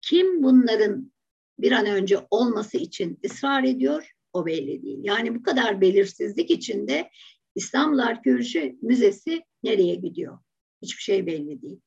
Kim 0.07 0.43
bunların 0.43 1.13
bir 1.59 1.73
an 1.73 1.87
önce 1.87 2.19
olması 2.31 2.77
için 2.79 3.19
ısrar 3.25 3.65
ediyor? 3.65 4.13
O 4.33 4.47
belli 4.47 4.83
değil. 4.83 4.99
Yani 5.03 5.35
bu 5.35 5.43
kadar 5.43 5.81
belirsizlik 5.81 6.51
içinde 6.51 7.11
İstanbul 7.55 7.99
Arkeoloji 7.99 8.77
Müzesi 8.83 9.43
nereye 9.63 9.95
gidiyor? 9.95 10.39
Hiçbir 10.83 11.03
şey 11.03 11.27
belli 11.27 11.63
değil. 11.63 11.81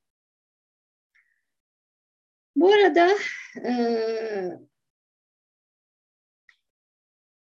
Bu 2.55 2.73
arada 2.73 3.09
e, 3.65 3.73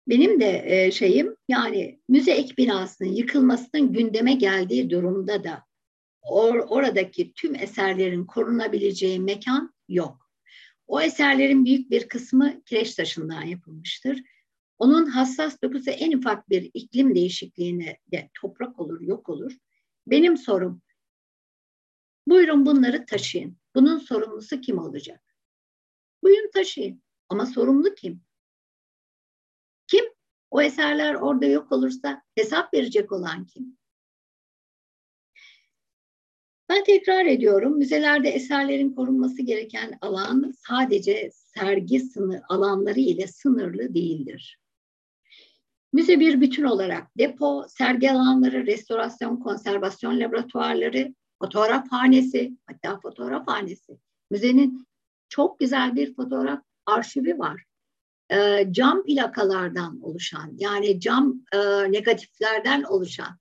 benim 0.09 0.41
de 0.41 0.63
e, 0.67 0.91
şeyim 0.91 1.37
yani 1.49 2.01
müze 2.09 2.33
ek 2.33 2.57
binasının 2.59 3.09
yıkılmasının 3.09 3.93
gündeme 3.93 4.33
geldiği 4.35 4.91
durumda 4.91 5.45
da 5.45 5.65
or, 6.23 6.55
oradaki 6.55 7.33
tüm 7.33 7.55
eserlerin 7.55 8.27
korunabileceği 8.27 9.21
mekan 9.21 9.75
yok. 9.89 10.22
O 10.93 11.01
eserlerin 11.01 11.65
büyük 11.65 11.91
bir 11.91 12.09
kısmı 12.09 12.65
kireç 12.65 12.95
taşından 12.95 13.43
yapılmıştır. 13.43 14.23
Onun 14.79 15.07
hassas 15.07 15.63
dokusu 15.63 15.91
en 15.91 16.13
ufak 16.13 16.49
bir 16.49 16.71
iklim 16.75 17.15
değişikliğine 17.15 17.99
de 18.13 18.31
toprak 18.41 18.81
olur, 18.81 19.01
yok 19.01 19.29
olur. 19.29 19.57
Benim 20.07 20.37
sorum, 20.37 20.83
buyurun 22.27 22.67
bunları 22.67 23.07
taşıyın. 23.07 23.57
Bunun 23.75 23.99
sorumlusu 23.99 24.61
kim 24.61 24.79
olacak? 24.79 25.35
Buyurun 26.23 26.51
taşıyın. 26.55 27.03
Ama 27.29 27.47
sorumlu 27.47 27.95
kim? 27.95 28.23
Kim? 29.87 30.05
O 30.51 30.63
eserler 30.63 31.15
orada 31.15 31.47
yok 31.47 31.73
olursa 31.73 32.23
hesap 32.35 32.75
verecek 32.75 33.13
olan 33.13 33.47
kim? 33.47 33.79
Ben 36.73 36.85
tekrar 36.85 37.27
ediyorum, 37.27 37.79
müzelerde 37.79 38.29
eserlerin 38.29 38.95
korunması 38.95 39.43
gereken 39.43 39.99
alan 40.01 40.55
sadece 40.69 41.31
sergi 41.33 42.01
sınır 42.01 42.41
alanları 42.49 43.01
ile 43.01 43.27
sınırlı 43.27 43.95
değildir. 43.95 44.59
Müze 45.93 46.21
bir 46.21 46.41
bütün 46.41 46.65
olarak 46.65 47.19
depo, 47.19 47.65
sergi 47.69 48.11
alanları, 48.11 48.67
restorasyon, 48.67 49.37
konservasyon 49.37 50.21
laboratuvarları, 50.21 51.15
fotoğrafhanesi, 51.39 52.53
hatta 52.67 53.01
fotoğrafhanesi. 53.01 53.99
Müzenin 54.31 54.87
çok 55.29 55.59
güzel 55.59 55.97
bir 55.97 56.15
fotoğraf 56.15 56.63
arşivi 56.87 57.39
var 57.39 57.65
e, 58.31 58.69
cam 58.71 59.05
plakalardan 59.05 60.01
oluşan 60.03 60.53
yani 60.59 61.01
cam 61.01 61.45
e, 61.53 61.59
negatiflerden 61.93 62.83
oluşan 62.83 63.39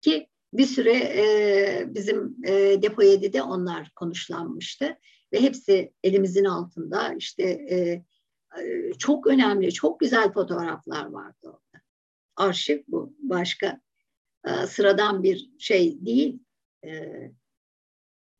ki 0.00 0.28
bir 0.54 0.66
süre 0.66 0.92
e, 0.96 1.94
bizim 1.94 2.36
e, 2.44 2.82
Depo 2.82 3.02
7'de 3.02 3.42
onlar 3.42 3.90
konuşlanmıştı 3.90 4.98
ve 5.32 5.40
hepsi 5.40 5.92
elimizin 6.04 6.44
altında 6.44 7.14
işte 7.14 7.42
e, 7.42 7.76
e, 8.62 8.92
çok 8.98 9.26
önemli, 9.26 9.72
çok 9.72 10.00
güzel 10.00 10.32
fotoğraflar 10.32 11.06
vardı 11.06 11.36
orada. 11.42 11.84
Arşiv 12.36 12.78
bu, 12.88 13.14
başka 13.18 13.80
e, 14.46 14.66
sıradan 14.66 15.22
bir 15.22 15.50
şey 15.58 16.06
değil. 16.06 16.38
E, 16.84 16.90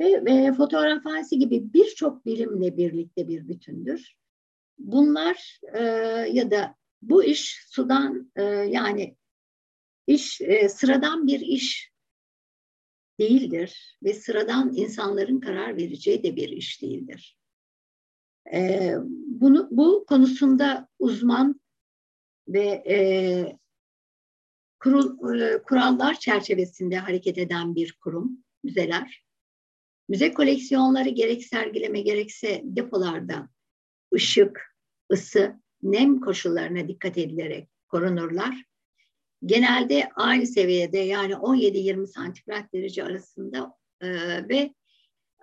Ve, 0.00 0.24
ve 0.24 0.52
fotoğrafhanesi 0.52 1.38
gibi 1.38 1.74
birçok 1.74 2.26
bilimle 2.26 2.76
birlikte 2.76 3.28
bir 3.28 3.48
bütündür. 3.48 4.16
Bunlar 4.78 5.60
e, 5.74 5.82
ya 6.32 6.50
da 6.50 6.74
bu 7.02 7.24
iş 7.24 7.66
sudan 7.68 8.32
e, 8.36 8.42
yani 8.42 9.16
iş 10.06 10.40
e, 10.40 10.68
sıradan 10.68 11.26
bir 11.26 11.40
iş 11.40 11.93
değildir 13.20 13.98
ve 14.02 14.14
sıradan 14.14 14.72
insanların 14.74 15.40
karar 15.40 15.76
vereceği 15.76 16.22
de 16.22 16.36
bir 16.36 16.48
iş 16.48 16.82
değildir. 16.82 17.38
E, 18.54 18.94
bunu 19.26 19.68
bu 19.70 20.04
konusunda 20.08 20.88
uzman 20.98 21.60
ve 22.48 22.82
e, 22.88 22.96
kurul, 24.80 25.40
e, 25.40 25.62
kurallar 25.62 26.14
çerçevesinde 26.14 26.98
hareket 26.98 27.38
eden 27.38 27.74
bir 27.74 27.92
kurum, 27.92 28.44
müzeler. 28.64 29.24
Müze 30.08 30.34
koleksiyonları 30.34 31.08
gerek 31.08 31.44
sergileme 31.44 32.00
gerekse 32.00 32.62
depolarda 32.64 33.48
ışık, 34.14 34.76
ısı, 35.12 35.60
nem 35.82 36.20
koşullarına 36.20 36.88
dikkat 36.88 37.18
edilerek 37.18 37.68
korunurlar. 37.88 38.64
Genelde 39.44 40.08
aynı 40.16 40.46
seviyede 40.46 40.98
yani 40.98 41.32
17-20 41.32 42.06
santigrat 42.06 42.72
derece 42.72 43.04
arasında 43.04 43.74
e, 44.00 44.08
ve 44.48 44.74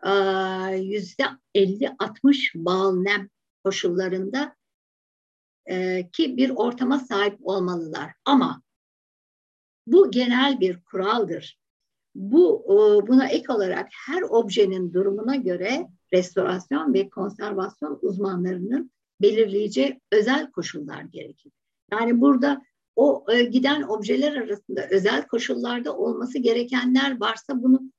e, 0.05 0.11
yüzde 0.75 1.23
50-60 1.55 2.51
bal 2.55 2.95
nem 2.95 3.29
koşullarında 3.63 4.55
e, 5.65 6.09
ki 6.11 6.37
bir 6.37 6.49
ortama 6.49 6.99
sahip 6.99 7.37
olmalılar. 7.41 8.13
Ama 8.25 8.61
bu 9.87 10.11
genel 10.11 10.59
bir 10.59 10.83
kuraldır. 10.83 11.59
Bu 12.15 12.65
e, 12.65 13.07
buna 13.07 13.27
ek 13.27 13.53
olarak 13.53 13.89
her 14.07 14.21
objenin 14.21 14.93
durumuna 14.93 15.35
göre 15.35 15.87
restorasyon 16.13 16.93
ve 16.93 17.09
konservasyon 17.09 17.99
uzmanlarının 18.01 18.91
belirleyici 19.21 20.01
özel 20.11 20.51
koşullar 20.51 21.01
gerekir. 21.01 21.51
Yani 21.91 22.21
burada 22.21 22.61
o 22.95 23.25
e, 23.31 23.43
giden 23.43 23.81
objeler 23.81 24.35
arasında 24.35 24.87
özel 24.91 25.27
koşullarda 25.27 25.97
olması 25.97 26.39
gerekenler 26.39 27.19
varsa 27.19 27.63
bunu 27.63 27.91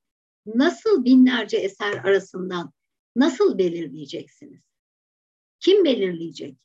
nasıl 0.47 1.05
binlerce 1.05 1.57
eser 1.57 1.93
arasından 1.93 2.73
nasıl 3.17 3.59
belirleyeceksiniz? 3.59 4.61
Kim 5.61 5.85
belirleyecek? 5.85 6.57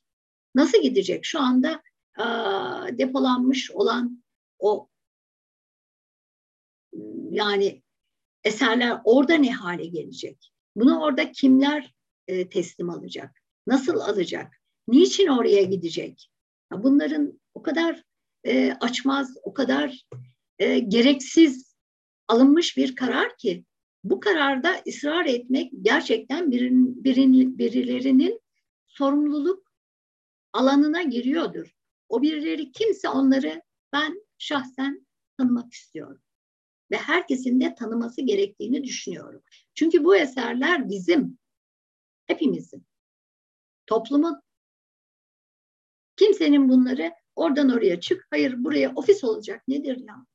Nasıl 0.54 0.82
gidecek? 0.82 1.24
Şu 1.24 1.40
anda 1.40 1.82
e, 2.18 2.24
depolanmış 2.98 3.70
olan 3.70 4.24
o 4.58 4.88
yani 7.30 7.82
eserler 8.44 9.00
orada 9.04 9.34
ne 9.34 9.52
hale 9.52 9.86
gelecek? 9.86 10.52
Bunu 10.76 11.00
orada 11.00 11.32
kimler 11.32 11.94
e, 12.26 12.48
teslim 12.48 12.90
alacak? 12.90 13.42
Nasıl 13.66 14.00
alacak? 14.00 14.60
Niçin 14.88 15.26
oraya 15.26 15.62
gidecek? 15.62 16.30
Bunların 16.72 17.40
o 17.54 17.62
kadar 17.62 18.04
e, 18.48 18.72
açmaz, 18.80 19.36
o 19.42 19.54
kadar 19.54 20.06
e, 20.58 20.78
gereksiz 20.78 21.74
alınmış 22.28 22.76
bir 22.76 22.96
karar 22.96 23.36
ki 23.36 23.64
bu 24.04 24.20
kararda 24.20 24.82
ısrar 24.88 25.26
etmek 25.26 25.72
gerçekten 25.82 26.50
birin, 26.50 27.04
birin, 27.04 27.58
birilerinin 27.58 28.40
sorumluluk 28.86 29.72
alanına 30.52 31.02
giriyordur. 31.02 31.74
O 32.08 32.22
birileri 32.22 32.72
kimse 32.72 33.08
onları 33.08 33.62
ben 33.92 34.26
şahsen 34.38 35.06
tanımak 35.38 35.72
istiyorum. 35.72 36.22
Ve 36.90 36.96
herkesin 36.96 37.60
de 37.60 37.74
tanıması 37.74 38.22
gerektiğini 38.22 38.84
düşünüyorum. 38.84 39.42
Çünkü 39.74 40.04
bu 40.04 40.16
eserler 40.16 40.88
bizim, 40.88 41.38
hepimizin, 42.26 42.86
toplumun. 43.86 44.42
Kimsenin 46.16 46.68
bunları 46.68 47.12
oradan 47.38 47.70
oraya 47.70 48.00
çık, 48.00 48.26
hayır 48.30 48.64
buraya 48.64 48.92
ofis 48.96 49.24
olacak 49.24 49.68
nedir 49.68 49.96
ya? 50.08 50.26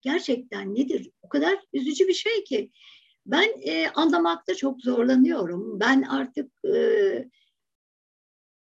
Gerçekten 0.00 0.74
nedir? 0.74 1.10
O 1.22 1.28
kadar 1.28 1.58
üzücü 1.72 2.08
bir 2.08 2.14
şey 2.14 2.44
ki. 2.44 2.70
Ben 3.26 3.60
e, 3.62 3.88
anlamakta 3.88 4.54
çok 4.54 4.80
zorlanıyorum. 4.80 5.80
Ben 5.80 6.02
artık 6.02 6.52
e, 6.64 6.78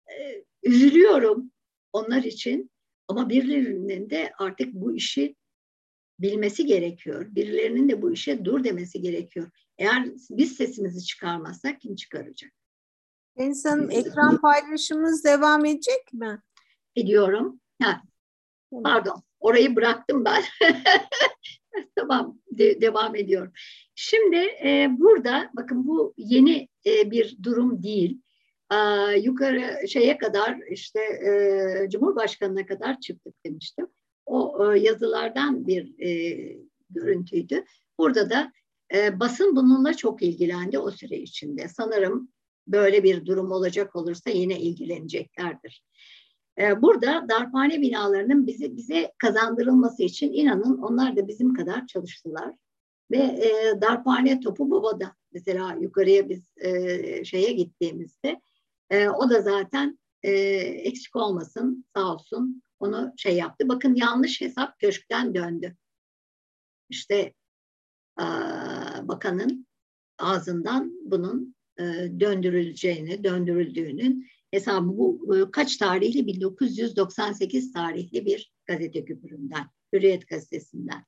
e, 0.07 0.43
üzülüyorum 0.63 1.51
onlar 1.93 2.23
için. 2.23 2.71
Ama 3.07 3.29
birilerinin 3.29 4.09
de 4.09 4.31
artık 4.39 4.73
bu 4.73 4.95
işi 4.95 5.35
bilmesi 6.19 6.65
gerekiyor. 6.65 7.35
Birilerinin 7.35 7.89
de 7.89 8.01
bu 8.01 8.11
işe 8.11 8.45
dur 8.45 8.63
demesi 8.63 9.01
gerekiyor. 9.01 9.51
Eğer 9.77 10.05
biz 10.29 10.55
sesimizi 10.55 11.05
çıkarmazsak 11.05 11.81
kim 11.81 11.95
çıkaracak? 11.95 12.51
Hanım 13.65 13.91
ekran 13.91 14.41
paylaşımımız 14.41 15.23
devam 15.23 15.65
edecek 15.65 16.13
mi? 16.13 16.41
Ediyorum. 16.95 17.59
Ha, 17.81 18.01
pardon 18.83 19.23
orayı 19.39 19.75
bıraktım 19.75 20.25
ben. 20.25 20.43
tamam 21.95 22.39
de, 22.51 22.81
devam 22.81 23.15
ediyorum. 23.15 23.51
Şimdi 23.95 24.35
e, 24.35 24.87
burada 24.89 25.49
bakın 25.53 25.87
bu 25.87 26.13
yeni 26.17 26.67
e, 26.85 27.11
bir 27.11 27.37
durum 27.43 27.83
değil. 27.83 28.21
E, 28.71 28.77
yukarı 29.19 29.87
şeye 29.87 30.17
kadar 30.17 30.59
işte 30.71 30.99
e, 30.99 31.89
Cumhurbaşkanı'na 31.89 32.65
kadar 32.65 32.99
çıktık 32.99 33.33
demiştim. 33.45 33.87
O 34.25 34.65
e, 34.73 34.79
yazılardan 34.79 35.67
bir 35.67 35.99
e, 35.99 36.37
görüntüydü. 36.89 37.65
Burada 37.97 38.29
da 38.29 38.51
e, 38.93 39.19
basın 39.19 39.55
bununla 39.55 39.93
çok 39.93 40.21
ilgilendi 40.21 40.79
o 40.79 40.91
süre 40.91 41.17
içinde. 41.17 41.67
Sanırım 41.67 42.29
böyle 42.67 43.03
bir 43.03 43.25
durum 43.25 43.51
olacak 43.51 43.95
olursa 43.95 44.29
yine 44.29 44.59
ilgileneceklerdir. 44.59 45.83
E, 46.59 46.81
burada 46.81 47.25
darphane 47.29 47.81
binalarının 47.81 48.47
bize, 48.47 48.75
bize 48.77 49.11
kazandırılması 49.17 50.03
için 50.03 50.33
inanın 50.33 50.77
onlar 50.77 51.17
da 51.17 51.27
bizim 51.27 51.53
kadar 51.53 51.87
çalıştılar. 51.87 52.55
Ve 53.11 53.17
e, 53.17 53.81
darphane 53.81 54.39
topu 54.39 54.71
babada 54.71 55.15
mesela 55.31 55.77
yukarıya 55.81 56.29
biz 56.29 56.43
e, 56.57 57.25
şeye 57.25 57.51
gittiğimizde 57.51 58.41
e, 58.89 59.09
o 59.09 59.29
da 59.29 59.41
zaten 59.41 59.99
e, 60.23 60.31
eksik 60.61 61.15
olmasın 61.15 61.85
sağ 61.95 62.13
olsun 62.13 62.63
onu 62.79 63.13
şey 63.17 63.35
yaptı. 63.35 63.69
Bakın 63.69 63.95
yanlış 63.95 64.41
hesap 64.41 64.79
köşkten 64.79 65.35
döndü. 65.35 65.75
İşte 66.89 67.33
e, 68.19 68.25
bakanın 69.03 69.67
ağzından 70.17 70.93
bunun 71.05 71.55
e, 71.79 71.83
döndürüleceğini, 72.19 73.23
döndürüldüğünün 73.23 74.27
hesabı 74.51 74.87
bu 74.87 75.37
e, 75.37 75.51
kaç 75.51 75.77
tarihli? 75.77 76.27
1998 76.27 77.73
tarihli 77.73 78.25
bir 78.25 78.53
gazete 78.65 79.05
küpüründen, 79.05 79.65
Hürriyet 79.93 80.27
gazetesinden. 80.27 81.05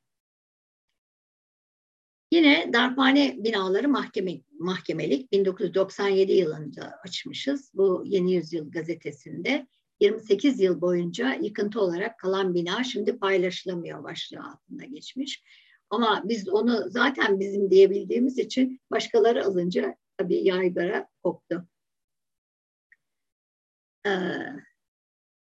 Yine 2.31 2.69
darphane 2.73 3.35
binaları 3.37 3.89
mahkeme, 3.89 4.41
mahkemelik 4.59 5.31
1997 5.31 6.31
yılında 6.31 6.99
açmışız. 7.03 7.71
Bu 7.73 8.03
Yeni 8.05 8.33
Yüzyıl 8.33 8.71
gazetesinde 8.71 9.67
28 9.99 10.59
yıl 10.59 10.81
boyunca 10.81 11.33
yıkıntı 11.33 11.81
olarak 11.81 12.19
kalan 12.19 12.53
bina 12.53 12.83
şimdi 12.83 13.19
paylaşılamıyor 13.19 14.03
başlığı 14.03 14.39
altında 14.39 14.85
geçmiş. 14.85 15.43
Ama 15.89 16.23
biz 16.25 16.49
onu 16.49 16.89
zaten 16.89 17.39
bizim 17.39 17.71
diyebildiğimiz 17.71 18.37
için 18.37 18.81
başkaları 18.91 19.45
alınca 19.45 19.95
tabii 20.17 20.47
yaygara 20.47 21.07
koktu. 21.23 21.67
Ee, 24.05 24.11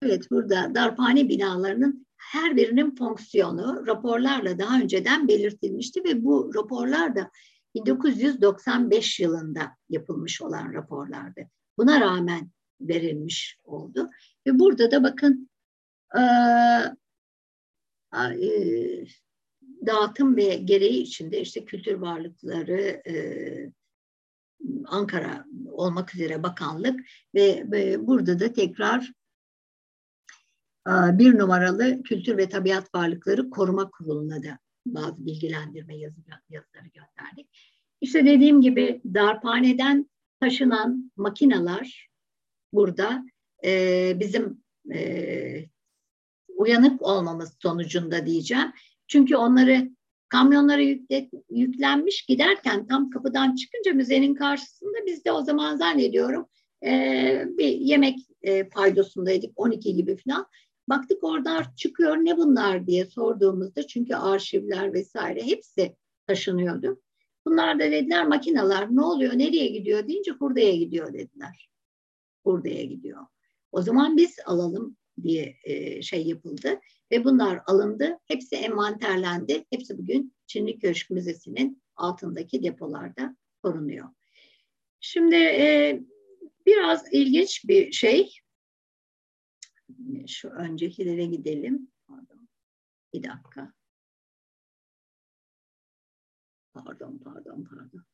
evet 0.02 0.32
burada 0.32 0.76
darphane 0.76 1.30
binalarının 1.30 2.08
her 2.18 2.56
birinin 2.56 2.96
fonksiyonu 2.96 3.88
raporlarla 3.88 4.60
daha 4.60 4.80
önceden 4.80 5.28
belirtilmişti 5.28 6.04
ve 6.04 6.24
bu 6.24 6.52
raporlar 6.56 7.16
da 7.16 7.32
1995 7.76 9.20
yılında 9.20 9.72
yapılmış 9.90 10.42
olan 10.42 10.74
raporlardı. 10.74 11.42
Buna 11.78 12.02
rağmen 12.02 12.52
verilmiş 12.82 13.58
oldu. 13.64 14.10
Ve 14.48 14.60
burada 14.60 14.92
da 14.92 15.04
bakın 15.04 15.50
e, 16.18 16.22
e, 18.16 19.06
dağıtım 19.86 20.36
ve 20.36 20.56
gereği 20.56 21.02
içinde 21.02 21.42
işte 21.42 21.66
kültür 21.66 21.94
varlıkları 21.94 23.02
e, 23.08 23.14
Ankara 24.86 25.46
olmak 25.72 26.16
üzere 26.16 26.44
bakanlık 26.44 27.00
ve, 27.36 27.98
burada 28.08 28.40
da 28.40 28.54
tekrar 28.54 29.12
e, 30.88 30.92
bir 30.92 31.38
numaralı 31.38 32.04
Kültür 32.04 32.38
ve 32.38 32.50
Tabiat 32.50 32.96
Varlıkları 32.96 33.50
Koruma 33.50 33.90
Kurulu'na 33.90 34.44
da 34.44 34.60
bazı 34.86 35.26
bilgilendirme 35.26 35.98
yazı, 35.98 36.22
yazıları 36.50 36.88
gönderdik. 36.88 37.48
İşte 38.02 38.26
dediğim 38.26 38.62
gibi 38.62 39.02
darphaneden 39.14 40.10
taşınan 40.40 41.12
makinalar 41.18 42.10
burada 42.74 43.26
e, 43.66 44.14
bizim 44.20 44.64
e, 44.94 45.66
uyanık 46.48 47.02
olmamız 47.02 47.58
sonucunda 47.60 48.26
diyeceğim. 48.26 48.72
Çünkü 49.08 49.36
onları 49.36 49.90
kamyonlara 50.32 50.82
yükle, 50.82 51.30
yüklenmiş 51.50 52.26
giderken 52.26 52.88
tam 52.88 53.10
kapıdan 53.10 53.56
çıkınca 53.56 53.94
müzenin 53.94 54.36
karşısında 54.36 54.98
biz 55.06 55.26
de 55.26 55.32
o 55.32 55.42
zaman 55.42 55.78
zannediyorum 55.78 56.46
e, 56.86 57.46
bir 57.58 57.68
yemek 57.68 58.20
e, 58.42 58.70
paydosundaydık 58.70 59.52
12 59.56 59.96
gibi 59.96 60.18
falan. 60.18 60.48
Baktık 60.90 61.24
orada 61.24 61.64
çıkıyor 61.76 62.16
ne 62.16 62.38
bunlar 62.38 62.88
diye 62.88 63.06
sorduğumuzda 63.06 63.88
çünkü 63.88 64.16
arşivler 64.16 64.94
vesaire 64.94 65.44
hepsi 65.44 65.96
taşınıyordu. 66.28 67.02
Bunlar 67.46 67.80
da 67.80 67.84
dediler 67.84 68.28
makineler 68.28 68.88
ne 68.92 69.02
oluyor 69.02 69.38
nereye 69.38 69.68
gidiyor 69.68 70.08
deyince 70.08 70.32
hurdaya 70.32 70.76
gidiyor 70.76 71.14
dediler. 71.14 71.70
Hurdaya 72.46 72.84
gidiyor. 72.84 73.26
O 73.72 73.82
zaman 73.82 74.18
biz 74.18 74.36
alalım 74.46 74.98
diye 75.24 75.58
e, 75.64 76.02
şey 76.02 76.28
yapıldı 76.28 76.80
ve 77.12 77.24
bunlar 77.26 77.62
alındı. 77.68 78.20
Hepsi 78.28 78.56
envanterlendi. 78.56 79.66
Hepsi 79.70 79.98
bugün 79.98 80.34
Çinli 80.48 80.80
Köşk 80.80 81.10
Müzesi'nin 81.10 81.84
altındaki 81.96 82.64
depolarda 82.64 83.36
korunuyor. 83.64 84.10
Şimdi 85.00 85.36
e, 85.36 86.00
biraz 86.66 87.14
ilginç 87.14 87.68
bir 87.68 87.92
şey. 87.92 88.36
Şu 90.28 90.50
öncekilere 90.50 91.26
gidelim. 91.26 91.92
Pardon. 92.08 92.50
Bir 93.14 93.24
dakika. 93.24 93.74
Pardon, 96.74 97.18
pardon, 97.24 97.64
pardon. 97.64 98.06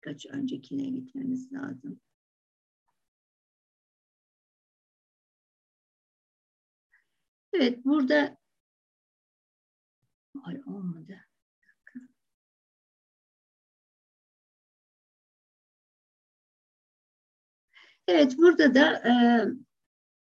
Kaç 0.00 0.26
öncekine 0.26 0.90
gitmemiz 0.90 1.52
lazım. 1.52 2.00
Evet, 7.60 7.84
burada 7.84 8.38
Ay 10.44 10.60
olmadı. 10.66 11.16
Evet, 18.08 18.38
burada 18.38 18.74
da 18.74 18.92
e, 19.08 19.12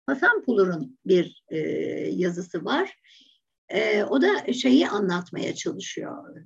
Hasan 0.07 0.43
Pulur'un 0.45 0.99
bir 1.07 1.45
e, 1.49 1.59
yazısı 2.11 2.65
var. 2.65 2.99
E, 3.69 4.05
o 4.05 4.23
da 4.23 4.53
şeyi 4.53 4.89
anlatmaya 4.89 5.55
çalışıyor. 5.55 6.37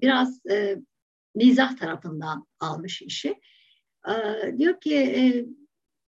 Biraz 0.00 0.46
e, 0.50 0.76
mizah 1.34 1.76
tarafından 1.76 2.46
almış 2.60 3.02
işi. 3.02 3.40
E, 4.08 4.14
diyor 4.58 4.80
ki 4.80 4.96
e, 4.96 5.46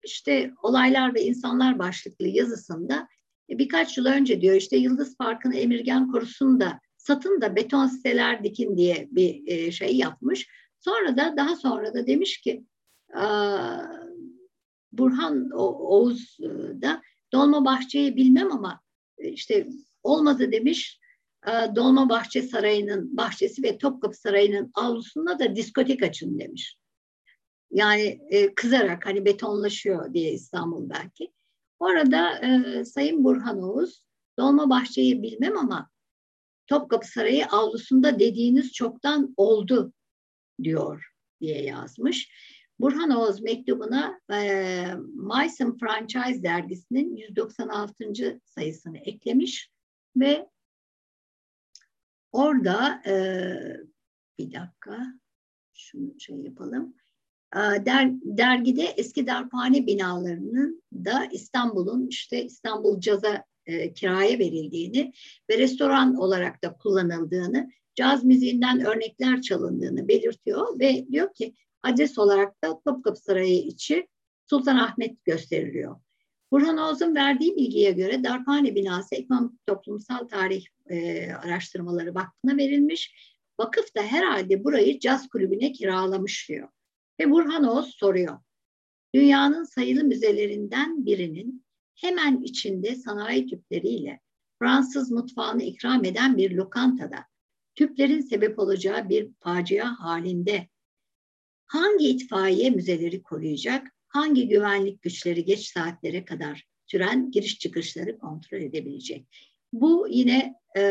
işte 0.03 0.53
olaylar 0.61 1.15
ve 1.15 1.21
insanlar 1.21 1.79
başlıklı 1.79 2.27
yazısında 2.27 3.07
birkaç 3.49 3.97
yıl 3.97 4.05
önce 4.05 4.41
diyor 4.41 4.55
işte 4.55 4.77
Yıldız 4.77 5.17
Parkı'nın 5.17 5.53
Emirgen 5.53 6.11
Korusu'nda 6.11 6.79
satın 6.97 7.41
da 7.41 7.55
beton 7.55 7.87
siteler 7.87 8.43
dikin 8.43 8.77
diye 8.77 9.07
bir 9.11 9.47
e, 9.47 9.71
şey 9.71 9.95
yapmış. 9.95 10.47
Sonra 10.79 11.17
da 11.17 11.33
daha 11.37 11.55
sonra 11.55 11.93
da 11.93 12.07
demiş 12.07 12.41
ki 12.41 12.65
Burhan 14.91 15.49
Oğuz 15.51 16.37
da 16.81 17.01
Dolma 17.33 17.65
Bahçe'yi 17.65 18.15
bilmem 18.15 18.51
ama 18.51 18.81
e, 19.17 19.29
işte 19.29 19.67
olmadı 20.03 20.51
demiş. 20.51 20.99
Dolma 21.75 22.09
Bahçe 22.09 22.41
Sarayı'nın 22.41 23.17
bahçesi 23.17 23.63
ve 23.63 23.77
Topkapı 23.77 24.17
Sarayı'nın 24.17 24.71
avlusunda 24.73 25.39
da 25.39 25.55
diskotek 25.55 26.03
açın 26.03 26.39
demiş. 26.39 26.77
Yani 27.71 28.19
kızarak 28.55 29.05
hani 29.05 29.25
betonlaşıyor 29.25 30.13
diye 30.13 30.31
İstanbul 30.31 30.89
belki. 30.89 31.31
Orada 31.79 32.39
e, 32.39 32.85
Sayın 32.85 33.23
Burhan 33.23 33.61
Oğuz, 33.61 34.03
Dolmabahçe'yi 34.39 35.23
bilmem 35.23 35.57
ama 35.57 35.89
Topkapı 36.67 37.07
Sarayı 37.07 37.45
avlusunda 37.45 38.19
dediğiniz 38.19 38.73
çoktan 38.73 39.33
oldu 39.37 39.93
diyor 40.63 41.11
diye 41.41 41.63
yazmış. 41.63 42.31
Burhan 42.79 43.09
Oğuz 43.09 43.41
mektubuna 43.41 44.19
e, 44.33 44.37
Meissen 45.13 45.77
Franchise 45.77 46.43
dergisinin 46.43 47.15
196. 47.15 48.41
sayısını 48.45 48.97
eklemiş 48.97 49.71
ve 50.15 50.49
orada 52.31 53.01
e, 53.05 53.13
bir 54.39 54.53
dakika 54.53 55.19
şunu 55.73 56.19
şey 56.19 56.35
yapalım. 56.35 56.95
Ee, 57.55 57.85
der, 57.85 58.11
dergide 58.23 58.83
eski 58.83 59.27
darphane 59.27 59.87
binalarının 59.87 60.83
da 60.93 61.25
İstanbul'un 61.31 62.07
işte 62.07 62.45
İstanbul 62.45 62.99
Caz'a 62.99 63.43
e, 63.65 63.93
kiraya 63.93 64.39
verildiğini 64.39 65.13
ve 65.49 65.57
restoran 65.57 66.15
olarak 66.15 66.63
da 66.63 66.73
kullanıldığını, 66.73 67.69
caz 67.95 68.23
müziğinden 68.23 68.85
örnekler 68.85 69.41
çalındığını 69.41 70.07
belirtiyor 70.07 70.79
ve 70.79 71.07
diyor 71.11 71.33
ki 71.33 71.53
adres 71.83 72.17
olarak 72.17 72.63
da 72.63 72.79
Topkapı 72.85 73.19
Sarayı 73.19 73.57
içi 73.57 74.07
Sultanahmet 74.45 75.25
gösteriliyor. 75.25 75.95
Burhan 76.51 76.77
Oğuz'un 76.77 77.15
verdiği 77.15 77.55
bilgiye 77.55 77.91
göre 77.91 78.23
Darphane 78.23 78.75
binası 78.75 79.15
Ekonomik 79.15 79.67
Toplumsal 79.67 80.27
Tarih 80.27 80.65
e, 80.89 81.31
Araştırmaları 81.33 82.15
Vakfı'na 82.15 82.57
verilmiş. 82.57 83.15
Vakıf 83.59 83.95
da 83.95 84.01
herhalde 84.01 84.63
burayı 84.63 84.99
caz 84.99 85.27
kulübüne 85.29 85.71
kiralamış 85.71 86.49
diyor. 86.49 86.67
Ve 87.19 87.31
Burhan 87.31 87.63
Oğuz 87.63 87.95
soruyor. 87.95 88.39
Dünyanın 89.15 89.63
sayılı 89.63 90.03
müzelerinden 90.03 91.05
birinin 91.05 91.65
hemen 91.95 92.41
içinde 92.41 92.95
sanayi 92.95 93.47
tüpleriyle 93.47 94.19
Fransız 94.59 95.11
mutfağını 95.11 95.63
ikram 95.63 96.05
eden 96.05 96.37
bir 96.37 96.51
lokantada 96.51 97.25
tüplerin 97.75 98.21
sebep 98.21 98.59
olacağı 98.59 99.09
bir 99.09 99.29
facia 99.39 99.99
halinde 99.99 100.67
hangi 101.65 102.09
itfaiye 102.09 102.69
müzeleri 102.69 103.23
koruyacak, 103.23 103.87
hangi 104.07 104.47
güvenlik 104.47 105.01
güçleri 105.01 105.45
geç 105.45 105.67
saatlere 105.67 106.25
kadar 106.25 106.67
süren 106.85 107.31
giriş 107.31 107.59
çıkışları 107.59 108.17
kontrol 108.17 108.61
edebilecek? 108.61 109.27
Bu 109.73 110.07
yine 110.09 110.55
e, 110.77 110.83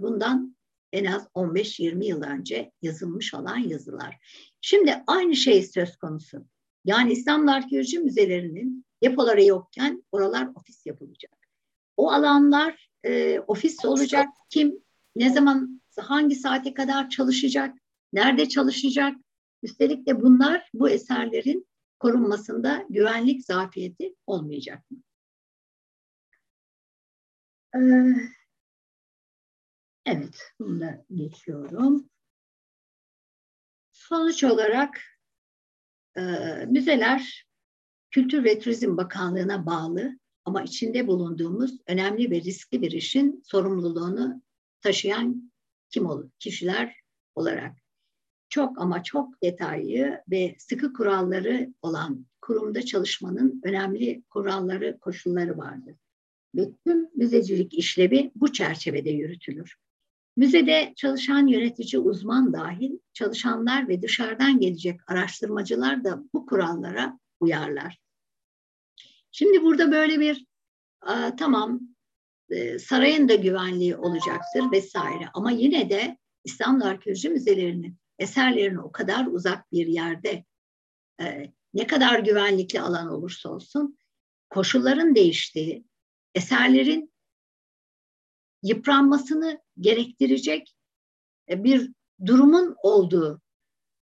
bundan 0.00 0.56
en 0.92 1.04
az 1.04 1.28
15-20 1.34 2.04
yıl 2.04 2.22
önce 2.22 2.72
yazılmış 2.82 3.34
olan 3.34 3.58
yazılar. 3.58 4.16
Şimdi 4.68 5.02
aynı 5.06 5.36
şey 5.36 5.62
söz 5.62 5.96
konusu. 5.96 6.46
Yani 6.84 7.12
İstanbul 7.12 7.48
Arkeoloji 7.48 7.98
Müzelerinin 7.98 8.84
depoları 9.02 9.44
yokken 9.44 10.04
oralar 10.12 10.48
ofis 10.54 10.86
yapılacak. 10.86 11.32
O 11.96 12.10
alanlar 12.10 12.90
e, 13.04 13.40
ofis 13.40 13.84
olacak. 13.84 14.28
Kim, 14.50 14.84
ne 15.16 15.30
zaman, 15.30 15.82
hangi 15.98 16.34
saate 16.34 16.74
kadar 16.74 17.10
çalışacak, 17.10 17.76
nerede 18.12 18.48
çalışacak? 18.48 19.16
Üstelik 19.62 20.06
de 20.06 20.22
bunlar 20.22 20.70
bu 20.74 20.90
eserlerin 20.90 21.66
korunmasında 21.98 22.86
güvenlik 22.90 23.44
zafiyeti 23.44 24.14
olmayacak 24.26 24.90
mı? 24.90 24.98
Ee, 27.74 27.80
evet, 30.06 30.52
bunu 30.60 30.80
da 30.80 31.04
geçiyorum. 31.14 32.10
Sonuç 34.08 34.44
olarak 34.44 35.00
e, 36.16 36.22
müzeler 36.68 37.46
Kültür 38.10 38.44
ve 38.44 38.58
Turizm 38.58 38.96
Bakanlığı'na 38.96 39.66
bağlı 39.66 40.18
ama 40.44 40.62
içinde 40.62 41.06
bulunduğumuz 41.06 41.78
önemli 41.86 42.30
ve 42.30 42.40
riskli 42.40 42.82
bir 42.82 42.90
işin 42.90 43.42
sorumluluğunu 43.44 44.42
taşıyan 44.80 45.52
kim 45.90 46.06
olur? 46.06 46.30
Kişiler 46.38 46.96
olarak 47.34 47.76
çok 48.48 48.80
ama 48.80 49.02
çok 49.02 49.42
detaylı 49.42 50.22
ve 50.30 50.56
sıkı 50.58 50.92
kuralları 50.92 51.74
olan 51.82 52.26
kurumda 52.40 52.82
çalışmanın 52.82 53.60
önemli 53.64 54.22
kuralları, 54.30 54.98
koşulları 55.00 55.58
vardır. 55.58 55.96
Ve 56.54 56.70
tüm 56.86 57.08
müzecilik 57.14 57.74
işlevi 57.74 58.32
bu 58.34 58.52
çerçevede 58.52 59.10
yürütülür. 59.10 59.76
Müzede 60.36 60.92
çalışan 60.96 61.46
yönetici 61.46 62.02
uzman 62.02 62.52
dahil 62.52 62.98
çalışanlar 63.12 63.88
ve 63.88 64.02
dışarıdan 64.02 64.60
gelecek 64.60 65.00
araştırmacılar 65.10 66.04
da 66.04 66.22
bu 66.34 66.46
kurallara 66.46 67.18
uyarlar. 67.40 67.98
Şimdi 69.32 69.62
burada 69.62 69.92
böyle 69.92 70.20
bir 70.20 70.46
tamam 71.36 71.80
e, 72.50 72.78
sarayın 72.78 73.28
da 73.28 73.34
güvenliği 73.34 73.96
olacaktır 73.96 74.72
vesaire 74.72 75.28
ama 75.34 75.50
yine 75.50 75.90
de 75.90 76.18
İstanbul 76.44 76.86
Arkeoloji 76.86 77.28
Müzelerinin 77.28 77.98
eserlerini 78.18 78.80
o 78.80 78.92
kadar 78.92 79.26
uzak 79.26 79.72
bir 79.72 79.86
yerde 79.86 80.44
e, 81.20 81.52
ne 81.74 81.86
kadar 81.86 82.18
güvenlikli 82.18 82.80
alan 82.80 83.08
olursa 83.08 83.48
olsun 83.48 83.98
koşulların 84.50 85.14
değiştiği, 85.14 85.84
eserlerin 86.34 87.12
yıpranmasını 88.62 89.60
gerektirecek 89.80 90.74
e, 91.48 91.64
bir 91.64 91.92
durumun 92.26 92.76
olduğu, 92.82 93.40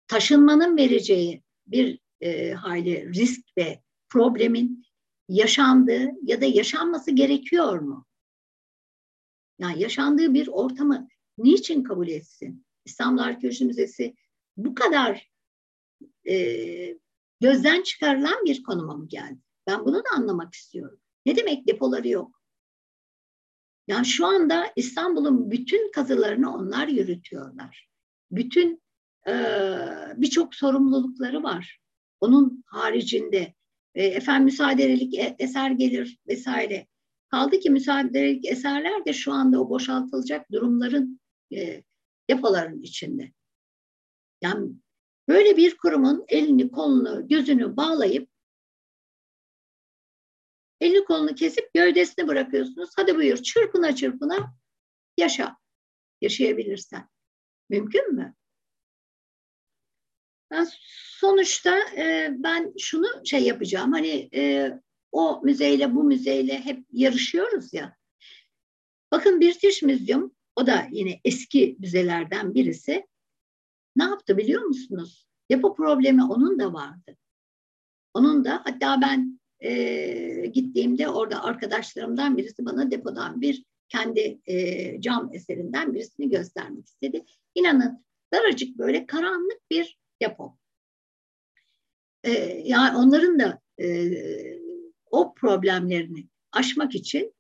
taşınmanın 0.08 0.78
vereceği 0.78 1.44
bir 1.68 2.00
e, 2.22 2.52
hayli 2.52 3.14
risk 3.14 3.42
ve 3.58 3.82
problemin 4.10 4.86
yaşandığı 5.30 6.10
ya 6.24 6.42
da 6.42 6.46
yaşanması 6.46 7.12
gerekiyor 7.12 7.80
mu? 7.80 8.06
Yani 9.60 9.82
yaşandığı 9.82 10.34
bir 10.34 10.48
ortamı 10.48 11.08
niçin 11.38 11.84
kabul 11.84 12.08
etsin? 12.08 12.66
İstanbul 12.86 13.22
Arkeoloji 13.22 13.66
Müzesi 13.66 14.16
bu 14.58 14.76
kadar 14.76 15.32
e, 16.30 16.98
gözden 17.42 17.82
çıkarılan 17.82 18.46
bir 18.46 18.64
konuma 18.64 18.96
mı 18.96 19.08
geldi? 19.08 19.40
Ben 19.68 19.86
bunu 19.86 19.98
da 19.98 20.10
anlamak 20.16 20.54
istiyorum. 20.54 21.00
Ne 21.26 21.36
demek 21.36 21.68
depoları 21.68 22.08
yok? 22.08 22.43
Yani 23.88 24.06
şu 24.06 24.26
anda 24.26 24.66
İstanbul'un 24.76 25.52
bütün 25.52 25.92
kazılarını 25.92 26.56
onlar 26.56 26.88
yürütüyorlar. 26.88 27.90
Bütün 28.32 28.84
e, 29.28 29.34
birçok 30.16 30.56
sorumlulukları 30.56 31.44
var. 31.44 31.80
Onun 32.20 32.64
haricinde 32.68 33.54
e, 33.96 34.06
efendim 34.06 34.44
müsaadelik 34.44 35.14
e, 35.14 35.36
eser 35.40 35.72
gelir 35.72 36.18
vesaire. 36.28 36.88
Kaldı 37.30 37.60
ki 37.60 37.70
müsaadelik 37.70 38.46
eserler 38.46 39.06
de 39.06 39.14
şu 39.14 39.32
anda 39.32 39.62
o 39.62 39.70
boşaltılacak 39.70 40.52
durumların 40.52 41.20
e, 41.54 41.84
depoların 42.30 42.82
içinde. 42.82 43.32
Yani 44.42 44.72
böyle 45.28 45.58
bir 45.58 45.78
kurumun 45.78 46.26
elini, 46.28 46.72
kolunu, 46.72 47.28
gözünü 47.28 47.78
bağlayıp 47.78 48.30
elini 50.84 51.06
kolunu 51.06 51.36
kesip 51.36 51.74
gövdesini 51.74 52.28
bırakıyorsunuz. 52.28 52.90
Hadi 52.96 53.16
buyur 53.16 53.38
çırpına 53.38 53.96
çırpına 53.96 54.56
yaşa. 55.18 55.58
Yaşayabilirsen. 56.22 57.10
Mümkün 57.70 58.14
mü? 58.14 58.36
Ben 60.52 60.68
sonuçta 61.20 61.80
e, 61.98 62.30
ben 62.38 62.74
şunu 62.80 63.08
şey 63.26 63.44
yapacağım. 63.44 63.92
Hani 63.92 64.30
e, 64.36 64.72
o 65.12 65.42
müzeyle 65.44 65.96
bu 65.96 66.04
müzeyle 66.04 66.66
hep 66.66 66.86
yarışıyoruz 66.92 67.74
ya. 67.74 67.98
Bakın 69.12 69.42
British 69.42 69.84
Museum 69.84 70.36
o 70.56 70.68
da 70.68 70.88
yine 70.92 71.22
eski 71.26 71.76
müzelerden 71.80 72.54
birisi. 72.54 73.08
Ne 73.96 74.04
yaptı 74.04 74.38
biliyor 74.38 74.62
musunuz? 74.62 75.28
Depo 75.52 75.76
problemi 75.76 76.24
onun 76.24 76.60
da 76.60 76.74
vardı. 76.74 77.18
Onun 78.14 78.46
da 78.46 78.62
hatta 78.66 79.02
ben 79.02 79.40
e, 79.64 80.46
gittiğimde 80.54 81.10
orada 81.10 81.44
arkadaşlarımdan 81.44 82.38
birisi 82.38 82.66
bana 82.66 82.92
depodan 82.92 83.42
bir 83.42 83.64
kendi 83.90 84.40
e, 84.46 85.02
cam 85.02 85.30
eserinden 85.34 85.94
birisini 85.94 86.30
göstermek 86.30 86.88
istedi. 86.88 87.26
İnanın 87.56 88.06
daracık 88.34 88.78
böyle 88.78 89.06
karanlık 89.06 89.60
bir 89.72 89.98
depo. 90.22 90.58
E, 92.24 92.32
yani 92.64 92.98
onların 92.98 93.40
da 93.40 93.62
e, 93.80 94.12
o 95.12 95.34
problemlerini 95.34 96.28
aşmak 96.52 96.96
için 96.96 97.34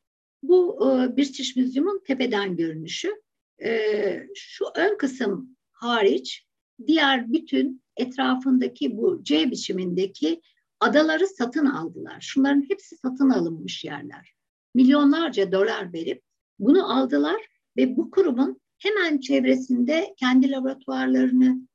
bu 0.44 0.78
e, 0.82 1.18
British 1.18 1.56
Museum'un 1.56 2.04
tepeden 2.08 2.56
görünüşü. 2.56 3.22
E, 3.64 4.28
şu 4.36 4.66
ön 4.76 4.98
kısım 4.98 5.58
hariç 5.72 6.46
diğer 6.88 7.34
bütün 7.34 7.84
etrafındaki 7.98 8.98
bu 8.98 9.24
C 9.24 9.52
biçimindeki 9.52 10.42
adaları 10.84 11.28
satın 11.28 11.66
aldılar. 11.66 12.18
Şunların 12.22 12.66
hepsi 12.70 12.96
satın 12.96 13.30
alınmış 13.30 13.84
yerler. 13.84 14.34
Milyonlarca 14.76 15.52
dolar 15.52 15.94
verip 15.94 16.24
bunu 16.60 16.98
aldılar 16.98 17.48
ve 17.78 17.98
bu 17.98 18.12
kurumun 18.12 18.62
hemen 18.78 19.20
çevresinde 19.20 20.14
kendi 20.18 20.52
laboratuvarlarını, 20.52 21.68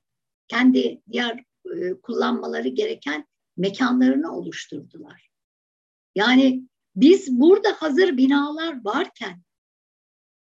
kendi 0.49 1.03
diğer 1.13 1.45
e, 1.77 1.95
kullanmaları 2.03 2.69
gereken 2.69 3.27
mekanlarını 3.57 4.37
oluşturdular. 4.37 5.31
Yani 6.15 6.63
biz 6.97 7.41
burada 7.41 7.69
hazır 7.73 8.17
binalar 8.17 8.85
varken, 8.85 9.43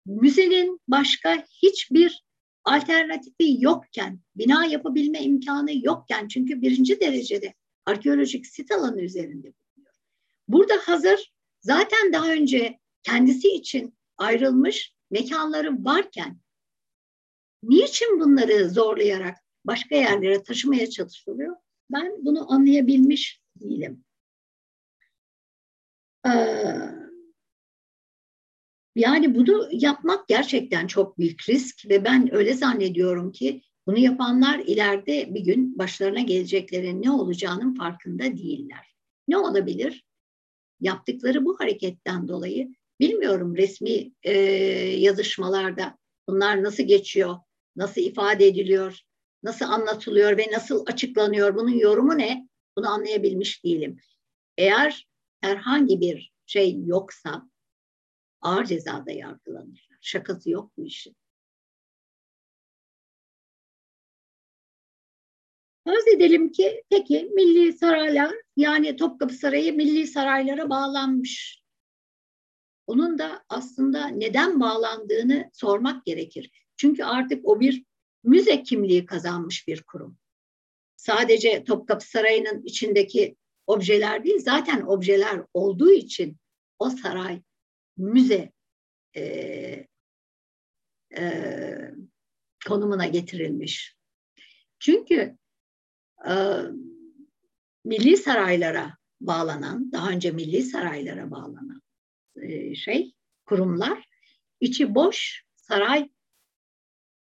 müzenin 0.06 0.80
başka 0.88 1.44
hiçbir 1.62 2.24
alternatifi 2.64 3.56
yokken, 3.58 4.20
bina 4.36 4.64
yapabilme 4.64 5.22
imkanı 5.22 5.70
yokken, 5.86 6.28
çünkü 6.28 6.62
birinci 6.62 7.00
derecede 7.00 7.54
arkeolojik 7.88 8.46
sit 8.46 8.70
alanı 8.70 9.00
üzerinde 9.00 9.46
bulunuyor. 9.46 9.94
Burada 10.48 10.74
hazır 10.74 11.32
zaten 11.60 12.12
daha 12.12 12.32
önce 12.32 12.78
kendisi 13.02 13.48
için 13.48 13.98
ayrılmış 14.16 14.94
mekanları 15.10 15.84
varken 15.84 16.38
niçin 17.62 18.20
bunları 18.20 18.70
zorlayarak 18.70 19.36
başka 19.64 19.96
yerlere 19.96 20.42
taşımaya 20.42 20.90
çalışılıyor? 20.90 21.56
Ben 21.92 22.24
bunu 22.24 22.52
anlayabilmiş 22.52 23.42
değilim. 23.56 24.04
Ee, 26.26 26.30
yani 28.96 29.34
bunu 29.34 29.68
yapmak 29.72 30.28
gerçekten 30.28 30.86
çok 30.86 31.18
büyük 31.18 31.48
risk 31.48 31.88
ve 31.88 32.04
ben 32.04 32.34
öyle 32.34 32.54
zannediyorum 32.54 33.32
ki 33.32 33.62
bunu 33.88 33.98
yapanlar 33.98 34.58
ileride 34.58 35.34
bir 35.34 35.40
gün 35.40 35.78
başlarına 35.78 36.20
geleceklerin 36.20 37.02
ne 37.02 37.10
olacağının 37.10 37.74
farkında 37.74 38.24
değiller. 38.24 38.94
Ne 39.28 39.38
olabilir? 39.38 40.04
Yaptıkları 40.80 41.44
bu 41.44 41.60
hareketten 41.60 42.28
dolayı 42.28 42.74
bilmiyorum 43.00 43.56
resmi 43.56 44.12
e, 44.22 44.32
yazışmalarda 44.98 45.98
bunlar 46.28 46.62
nasıl 46.62 46.82
geçiyor, 46.82 47.36
nasıl 47.76 48.00
ifade 48.00 48.46
ediliyor, 48.46 49.00
nasıl 49.42 49.64
anlatılıyor 49.64 50.38
ve 50.38 50.46
nasıl 50.52 50.84
açıklanıyor, 50.86 51.54
bunun 51.54 51.78
yorumu 51.78 52.18
ne? 52.18 52.48
Bunu 52.76 52.88
anlayabilmiş 52.88 53.64
değilim. 53.64 54.00
Eğer 54.56 55.08
herhangi 55.40 56.00
bir 56.00 56.32
şey 56.46 56.84
yoksa 56.84 57.48
ağır 58.40 58.64
cezada 58.64 59.10
yargılanırlar. 59.10 59.98
Şakası 60.00 60.50
yok 60.50 60.72
bu 60.76 60.86
işin. 60.86 61.16
Farz 65.88 66.08
edelim 66.08 66.52
ki 66.52 66.84
peki 66.90 67.30
milli 67.34 67.72
saraylar 67.72 68.34
yani 68.56 68.96
Topkapı 68.96 69.34
Sarayı 69.34 69.72
milli 69.72 70.06
saraylara 70.06 70.70
bağlanmış. 70.70 71.62
Onun 72.86 73.18
da 73.18 73.44
aslında 73.48 74.06
neden 74.06 74.60
bağlandığını 74.60 75.50
sormak 75.52 76.06
gerekir. 76.06 76.50
Çünkü 76.76 77.04
artık 77.04 77.48
o 77.48 77.60
bir 77.60 77.84
müze 78.24 78.62
kimliği 78.62 79.06
kazanmış 79.06 79.68
bir 79.68 79.82
kurum. 79.82 80.18
Sadece 80.96 81.64
Topkapı 81.64 82.08
Sarayı'nın 82.08 82.62
içindeki 82.62 83.36
objeler 83.66 84.24
değil, 84.24 84.38
zaten 84.40 84.82
objeler 84.86 85.42
olduğu 85.54 85.90
için 85.90 86.36
o 86.78 86.90
saray 86.90 87.42
müze 87.96 88.52
e, 89.16 89.22
e, 91.16 91.74
konumuna 92.68 93.06
getirilmiş. 93.06 93.96
Çünkü 94.78 95.38
e, 96.26 96.34
milli 97.84 98.16
saraylara 98.16 98.96
bağlanan, 99.20 99.92
daha 99.92 100.10
önce 100.10 100.30
milli 100.30 100.62
saraylara 100.62 101.30
bağlanan 101.30 101.82
e, 102.42 102.74
şey, 102.74 103.12
kurumlar 103.46 104.08
içi 104.60 104.94
boş 104.94 105.44
saray 105.56 106.10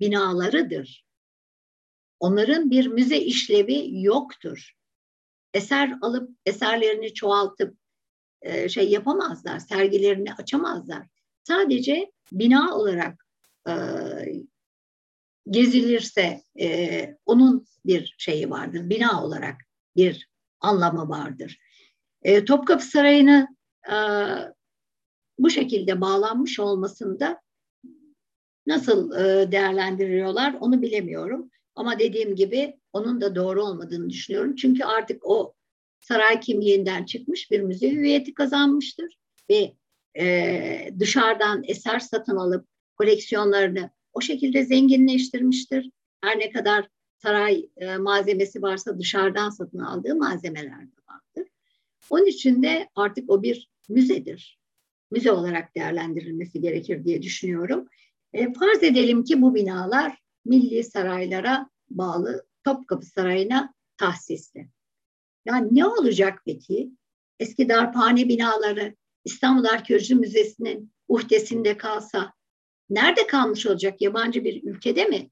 binalarıdır. 0.00 1.04
Onların 2.20 2.70
bir 2.70 2.86
müze 2.86 3.18
işlevi 3.18 4.02
yoktur. 4.02 4.72
Eser 5.54 5.94
alıp 6.02 6.30
eserlerini 6.46 7.14
çoğaltıp 7.14 7.76
e, 8.42 8.68
şey 8.68 8.90
yapamazlar, 8.90 9.58
sergilerini 9.58 10.34
açamazlar. 10.34 11.06
Sadece 11.42 12.12
bina 12.32 12.76
olarak 12.76 13.26
e, 13.68 13.72
gezilirse 15.50 16.42
e, 16.60 17.16
onun 17.26 17.66
bir 17.86 18.14
şeyi 18.18 18.50
vardır. 18.50 18.90
Bina 18.90 19.24
olarak 19.24 19.56
bir 19.96 20.28
anlamı 20.60 21.08
vardır. 21.08 21.58
E, 22.22 22.44
Topkapı 22.44 22.84
Sarayı'nı 22.84 23.56
e, 23.90 23.96
bu 25.38 25.50
şekilde 25.50 26.00
bağlanmış 26.00 26.60
olmasında 26.60 27.40
nasıl 28.66 29.12
e, 29.12 29.52
değerlendiriyorlar 29.52 30.56
onu 30.60 30.82
bilemiyorum. 30.82 31.50
Ama 31.74 31.98
dediğim 31.98 32.36
gibi 32.36 32.76
onun 32.92 33.20
da 33.20 33.34
doğru 33.34 33.64
olmadığını 33.64 34.10
düşünüyorum. 34.10 34.54
Çünkü 34.56 34.84
artık 34.84 35.26
o 35.26 35.54
saray 36.00 36.40
kimliğinden 36.40 37.04
çıkmış 37.04 37.50
bir 37.50 37.60
müze 37.60 37.90
hüviyeti 37.90 38.34
kazanmıştır 38.34 39.18
ve 39.50 39.74
e, 40.18 40.90
dışarıdan 40.98 41.62
eser 41.66 41.98
satın 41.98 42.36
alıp 42.36 42.66
koleksiyonlarını 42.96 43.90
o 44.14 44.20
şekilde 44.20 44.64
zenginleştirmiştir. 44.64 45.90
Her 46.20 46.38
ne 46.38 46.50
kadar 46.50 46.88
saray 47.16 47.66
e, 47.76 47.96
malzemesi 47.96 48.62
varsa 48.62 48.98
dışarıdan 48.98 49.50
satın 49.50 49.78
aldığı 49.78 50.16
malzemeler 50.16 50.82
de 50.82 50.96
vardır. 51.08 51.52
Onun 52.10 52.26
için 52.26 52.62
de 52.62 52.88
artık 52.94 53.30
o 53.30 53.42
bir 53.42 53.70
müzedir. 53.88 54.58
Müze 55.10 55.32
olarak 55.32 55.74
değerlendirilmesi 55.76 56.60
gerekir 56.60 57.04
diye 57.04 57.22
düşünüyorum. 57.22 57.88
E, 58.32 58.52
farz 58.52 58.82
edelim 58.82 59.24
ki 59.24 59.42
bu 59.42 59.54
binalar 59.54 60.18
milli 60.44 60.84
saraylara 60.84 61.70
bağlı 61.90 62.46
Topkapı 62.64 63.06
Sarayı'na 63.06 63.74
tahsisli. 63.96 64.68
Yani 65.44 65.68
ne 65.72 65.86
olacak 65.86 66.42
peki? 66.46 66.90
Eski 67.40 67.68
darphane 67.68 68.28
binaları 68.28 68.96
İstanbul 69.24 69.64
Arkeoloji 69.64 70.14
Müzesi'nin 70.14 70.92
uhdesinde 71.08 71.76
kalsa 71.76 72.32
nerede 72.90 73.26
kalmış 73.26 73.66
olacak? 73.66 74.00
Yabancı 74.00 74.44
bir 74.44 74.62
ülkede 74.62 75.04
mi 75.04 75.30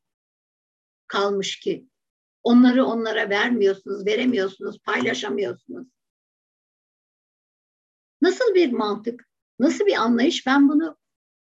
kalmış 1.07 1.61
ki? 1.61 1.87
Onları 2.43 2.85
onlara 2.85 3.31
vermiyorsunuz, 3.31 4.07
veremiyorsunuz, 4.07 4.79
paylaşamıyorsunuz. 4.79 5.89
Nasıl 8.23 8.55
bir 8.55 8.73
mantık, 8.73 9.29
nasıl 9.59 9.87
bir 9.87 9.97
anlayış? 9.97 10.47
Ben 10.47 10.69
bunu 10.69 10.99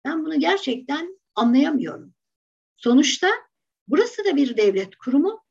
ben 0.04 0.24
bunu 0.24 0.40
gerçekten 0.40 1.20
anlayamıyorum. 1.34 2.14
Sonuçta 2.76 3.28
burası 3.88 4.24
da 4.24 4.36
bir 4.36 4.56
devlet 4.56 4.96
kurumu. 4.96 5.44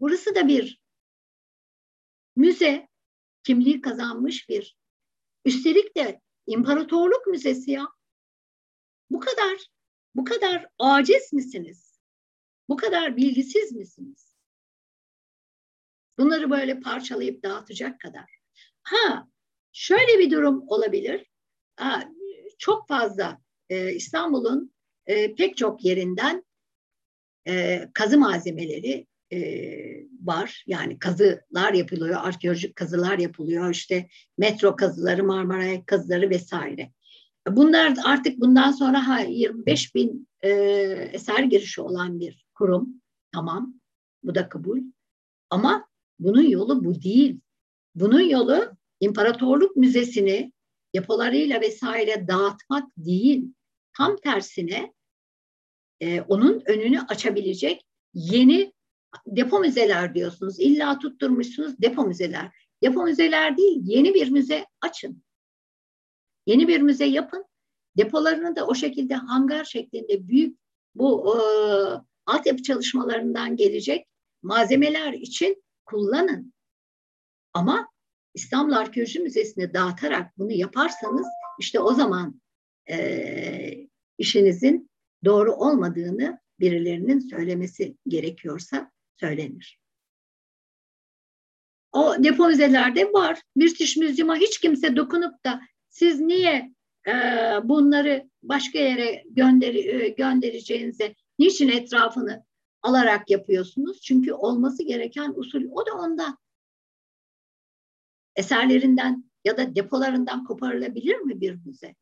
Burası 0.00 0.34
da 0.34 0.48
bir 0.48 0.80
müze, 2.36 2.88
kimliği 3.42 3.80
kazanmış 3.80 4.48
bir. 4.48 4.76
Üstelik 5.44 5.96
de 5.96 6.20
imparatorluk 6.46 7.26
müzesi 7.26 7.70
ya. 7.70 7.88
Bu 9.10 9.20
kadar, 9.20 9.58
bu 10.14 10.24
kadar 10.24 10.66
aciz 10.78 11.32
misiniz? 11.32 12.00
Bu 12.68 12.76
kadar 12.76 13.16
bilgisiz 13.16 13.72
misiniz? 13.72 14.34
Bunları 16.18 16.50
böyle 16.50 16.80
parçalayıp 16.80 17.42
dağıtacak 17.42 18.00
kadar. 18.00 18.40
Ha, 18.82 19.28
şöyle 19.72 20.18
bir 20.18 20.30
durum 20.30 20.64
olabilir. 20.68 21.30
Ha, 21.76 22.08
çok 22.58 22.88
fazla 22.88 23.40
e, 23.68 23.92
İstanbul'un 23.92 24.72
e, 25.06 25.34
pek 25.34 25.56
çok 25.56 25.84
yerinden 25.84 26.44
e, 27.48 27.88
kazı 27.94 28.18
malzemeleri 28.18 29.06
e, 29.32 29.40
var. 30.22 30.64
Yani 30.66 30.98
kazılar 30.98 31.72
yapılıyor, 31.72 32.20
arkeolojik 32.22 32.76
kazılar 32.76 33.18
yapılıyor. 33.18 33.70
İşte 33.70 34.08
metro 34.38 34.76
kazıları, 34.76 35.24
Marmara 35.24 35.84
kazıları 35.86 36.30
vesaire. 36.30 36.92
Bunlar 37.56 37.94
artık 38.04 38.40
bundan 38.40 38.70
sonra 38.70 39.08
ha, 39.08 39.20
25 39.20 39.94
bin 39.94 40.28
e, 40.40 40.50
eser 41.12 41.42
girişi 41.42 41.80
olan 41.80 42.20
bir 42.20 42.46
kurum. 42.54 43.02
Tamam, 43.32 43.74
bu 44.22 44.34
da 44.34 44.48
kabul. 44.48 44.78
Ama 45.50 45.88
bunun 46.18 46.42
yolu 46.42 46.84
bu 46.84 47.02
değil. 47.02 47.40
Bunun 47.94 48.20
yolu 48.20 48.76
İmparatorluk 49.00 49.76
Müzesi'ni 49.76 50.52
depolarıyla 50.94 51.60
vesaire 51.60 52.28
dağıtmak 52.28 52.88
değil. 52.96 53.44
Tam 53.96 54.16
tersine 54.16 54.92
e, 56.00 56.20
onun 56.20 56.62
önünü 56.66 57.00
açabilecek 57.00 57.86
yeni 58.14 58.72
depo 59.26 59.60
müzeler 59.60 60.14
diyorsunuz. 60.14 60.60
İlla 60.60 60.98
tutturmuşsunuz 60.98 61.82
depo 61.82 62.04
müzeler. 62.04 62.50
Depo 62.82 63.04
müzeler 63.04 63.56
değil, 63.56 63.80
yeni 63.84 64.14
bir 64.14 64.30
müze 64.30 64.66
açın. 64.80 65.22
Yeni 66.46 66.68
bir 66.68 66.80
müze 66.80 67.04
yapın. 67.04 67.44
Depolarını 67.96 68.56
da 68.56 68.66
o 68.66 68.74
şekilde 68.74 69.14
hangar 69.14 69.64
şeklinde 69.64 70.28
büyük 70.28 70.58
bu 70.94 71.34
e, 71.34 71.38
altyapı 72.26 72.62
çalışmalarından 72.62 73.56
gelecek 73.56 74.06
malzemeler 74.42 75.12
için 75.12 75.62
kullanın. 75.84 76.52
Ama 77.54 77.88
İstanbul 78.34 78.72
Arkeoloji 78.72 79.20
Müzesi'ne 79.20 79.74
dağıtarak 79.74 80.38
bunu 80.38 80.52
yaparsanız 80.52 81.26
işte 81.60 81.80
o 81.80 81.94
zaman 81.94 82.40
e, 82.90 83.88
işinizin 84.18 84.90
doğru 85.24 85.52
olmadığını 85.52 86.40
birilerinin 86.60 87.18
söylemesi 87.18 87.96
gerekiyorsa 88.08 88.90
söylenir. 89.20 89.80
O 91.92 92.24
depo 92.24 92.48
müzelerde 92.48 93.12
var. 93.12 93.42
British 93.56 93.96
Museum'a 93.96 94.36
hiç 94.36 94.60
kimse 94.60 94.96
dokunup 94.96 95.44
da 95.44 95.60
siz 95.90 96.20
niye 96.20 96.74
e, 97.06 97.12
bunları 97.64 98.30
başka 98.42 98.78
yere 98.78 99.24
gönder, 99.30 99.74
e, 99.74 100.08
göndereceğinize, 100.08 101.14
niçin 101.38 101.68
etrafını 101.68 102.44
alarak 102.82 103.30
yapıyorsunuz? 103.30 104.00
Çünkü 104.00 104.32
olması 104.32 104.82
gereken 104.82 105.32
usul 105.36 105.62
o 105.70 105.86
da 105.86 105.94
onda. 105.94 106.38
Eserlerinden 108.36 109.30
ya 109.44 109.56
da 109.56 109.74
depolarından 109.74 110.44
koparılabilir 110.44 111.16
mi 111.16 111.40
bir 111.40 111.58
müze? 111.66 111.94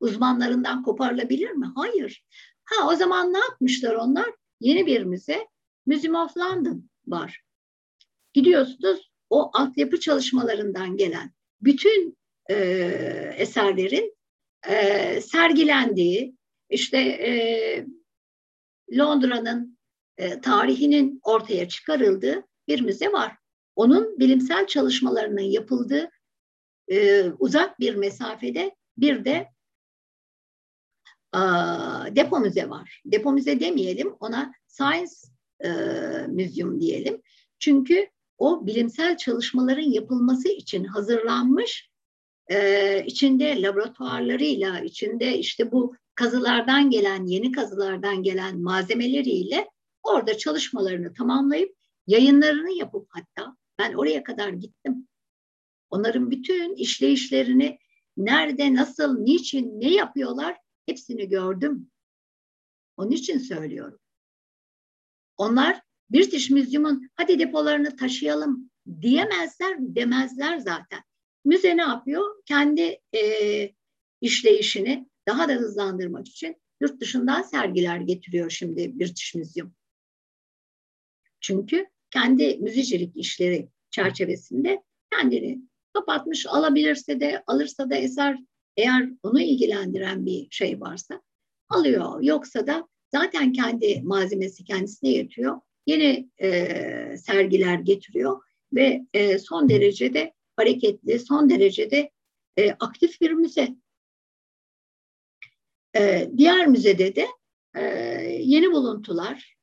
Uzmanlarından 0.00 0.82
koparılabilir 0.82 1.50
mi? 1.50 1.72
Hayır. 1.74 2.24
Ha 2.64 2.88
o 2.88 2.96
zaman 2.96 3.32
ne 3.32 3.38
yapmışlar 3.38 3.94
onlar? 3.94 4.30
Yeni 4.60 4.86
bir 4.86 5.02
müze, 5.02 5.48
Museum 5.86 6.14
of 6.14 6.36
London 6.36 6.90
var. 7.06 7.42
Gidiyorsunuz 8.32 9.10
o 9.30 9.50
altyapı 9.54 10.00
çalışmalarından 10.00 10.96
gelen 10.96 11.32
bütün 11.60 12.16
e, 12.50 12.54
eserlerin 13.36 14.16
e, 14.68 15.20
sergilendiği, 15.20 16.36
işte 16.70 16.98
e, 16.98 17.32
Londra'nın 18.98 19.78
e, 20.16 20.40
tarihinin 20.40 21.20
ortaya 21.22 21.68
çıkarıldığı 21.68 22.46
bir 22.68 22.80
müze 22.80 23.12
var. 23.12 23.36
Onun 23.76 24.18
bilimsel 24.18 24.66
çalışmalarının 24.66 25.40
yapıldığı 25.40 26.10
e, 26.88 27.24
uzak 27.38 27.80
bir 27.80 27.94
mesafede 27.94 28.76
bir 28.96 29.24
de 29.24 29.48
e, 31.34 31.40
depo 32.16 32.40
müze 32.40 32.68
var. 32.70 33.02
Depo 33.04 33.32
müze 33.32 33.60
demeyelim, 33.60 34.16
ona 34.20 34.52
Science 34.66 35.12
e, 35.64 35.68
Museum 36.28 36.80
diyelim. 36.80 37.22
Çünkü 37.58 38.08
o 38.38 38.66
bilimsel 38.66 39.16
çalışmaların 39.16 39.90
yapılması 39.90 40.48
için 40.48 40.84
hazırlanmış 40.84 41.91
e, 42.50 43.04
içinde 43.06 43.62
laboratuvarlarıyla, 43.62 44.80
içinde 44.80 45.38
işte 45.38 45.72
bu 45.72 45.96
kazılardan 46.14 46.90
gelen, 46.90 47.26
yeni 47.26 47.52
kazılardan 47.52 48.22
gelen 48.22 48.62
malzemeleriyle 48.62 49.68
orada 50.02 50.38
çalışmalarını 50.38 51.14
tamamlayıp 51.14 51.76
yayınlarını 52.06 52.70
yapıp 52.70 53.06
hatta 53.10 53.56
ben 53.78 53.92
oraya 53.92 54.22
kadar 54.22 54.48
gittim. 54.48 55.08
Onların 55.90 56.30
bütün 56.30 56.74
işleyişlerini 56.74 57.78
nerede, 58.16 58.74
nasıl, 58.74 59.18
niçin, 59.18 59.80
ne 59.80 59.90
yapıyorlar 59.90 60.56
hepsini 60.86 61.28
gördüm. 61.28 61.90
Onun 62.96 63.10
için 63.10 63.38
söylüyorum. 63.38 63.98
Onlar 65.36 65.80
British 66.10 66.50
Museum'un 66.50 67.10
hadi 67.14 67.38
depolarını 67.38 67.96
taşıyalım 67.96 68.70
diyemezler, 69.00 69.76
demezler 69.78 70.58
zaten. 70.58 71.02
Müze 71.44 71.76
ne 71.76 71.82
yapıyor? 71.82 72.42
Kendi 72.46 73.00
e, 73.14 73.22
işleyişini 74.20 75.08
daha 75.28 75.48
da 75.48 75.52
hızlandırmak 75.52 76.28
için 76.28 76.56
yurt 76.80 77.00
dışından 77.00 77.42
sergiler 77.42 77.96
getiriyor 77.96 78.50
şimdi 78.50 78.98
British 79.00 79.34
Museum. 79.34 79.74
Çünkü 81.40 81.86
kendi 82.10 82.56
müzecilik 82.56 83.16
işleri 83.16 83.68
çerçevesinde 83.90 84.82
kendini 85.10 85.58
kapatmış 85.92 86.46
alabilirse 86.46 87.20
de 87.20 87.42
alırsa 87.46 87.90
da 87.90 87.96
eser 87.96 88.38
eğer 88.76 89.08
onu 89.22 89.40
ilgilendiren 89.40 90.26
bir 90.26 90.48
şey 90.50 90.80
varsa 90.80 91.22
alıyor. 91.68 92.22
Yoksa 92.22 92.66
da 92.66 92.88
zaten 93.14 93.52
kendi 93.52 94.02
malzemesi 94.02 94.64
kendisine 94.64 95.10
yetiyor. 95.10 95.60
Yeni 95.86 96.28
e, 96.42 97.16
sergiler 97.16 97.78
getiriyor 97.78 98.42
ve 98.72 99.06
e, 99.14 99.38
son 99.38 99.68
derecede 99.68 100.32
hareketli, 100.62 101.18
son 101.18 101.50
derecede 101.50 102.10
e, 102.56 102.70
aktif 102.70 103.20
bir 103.20 103.30
müze. 103.30 103.76
E, 105.96 106.30
diğer 106.36 106.66
müzede 106.66 107.16
de 107.16 107.26
e, 107.76 107.82
yeni 108.40 108.72
buluntular, 108.72 109.56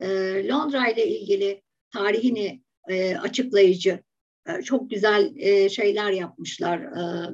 e, 0.00 0.08
Londra 0.48 0.88
ile 0.88 1.06
ilgili 1.06 1.62
tarihini 1.92 2.62
e, 2.88 3.16
açıklayıcı 3.16 4.02
e, 4.46 4.62
çok 4.62 4.90
güzel 4.90 5.32
e, 5.36 5.68
şeyler 5.68 6.10
yapmışlar, 6.10 6.78
e, 6.78 7.30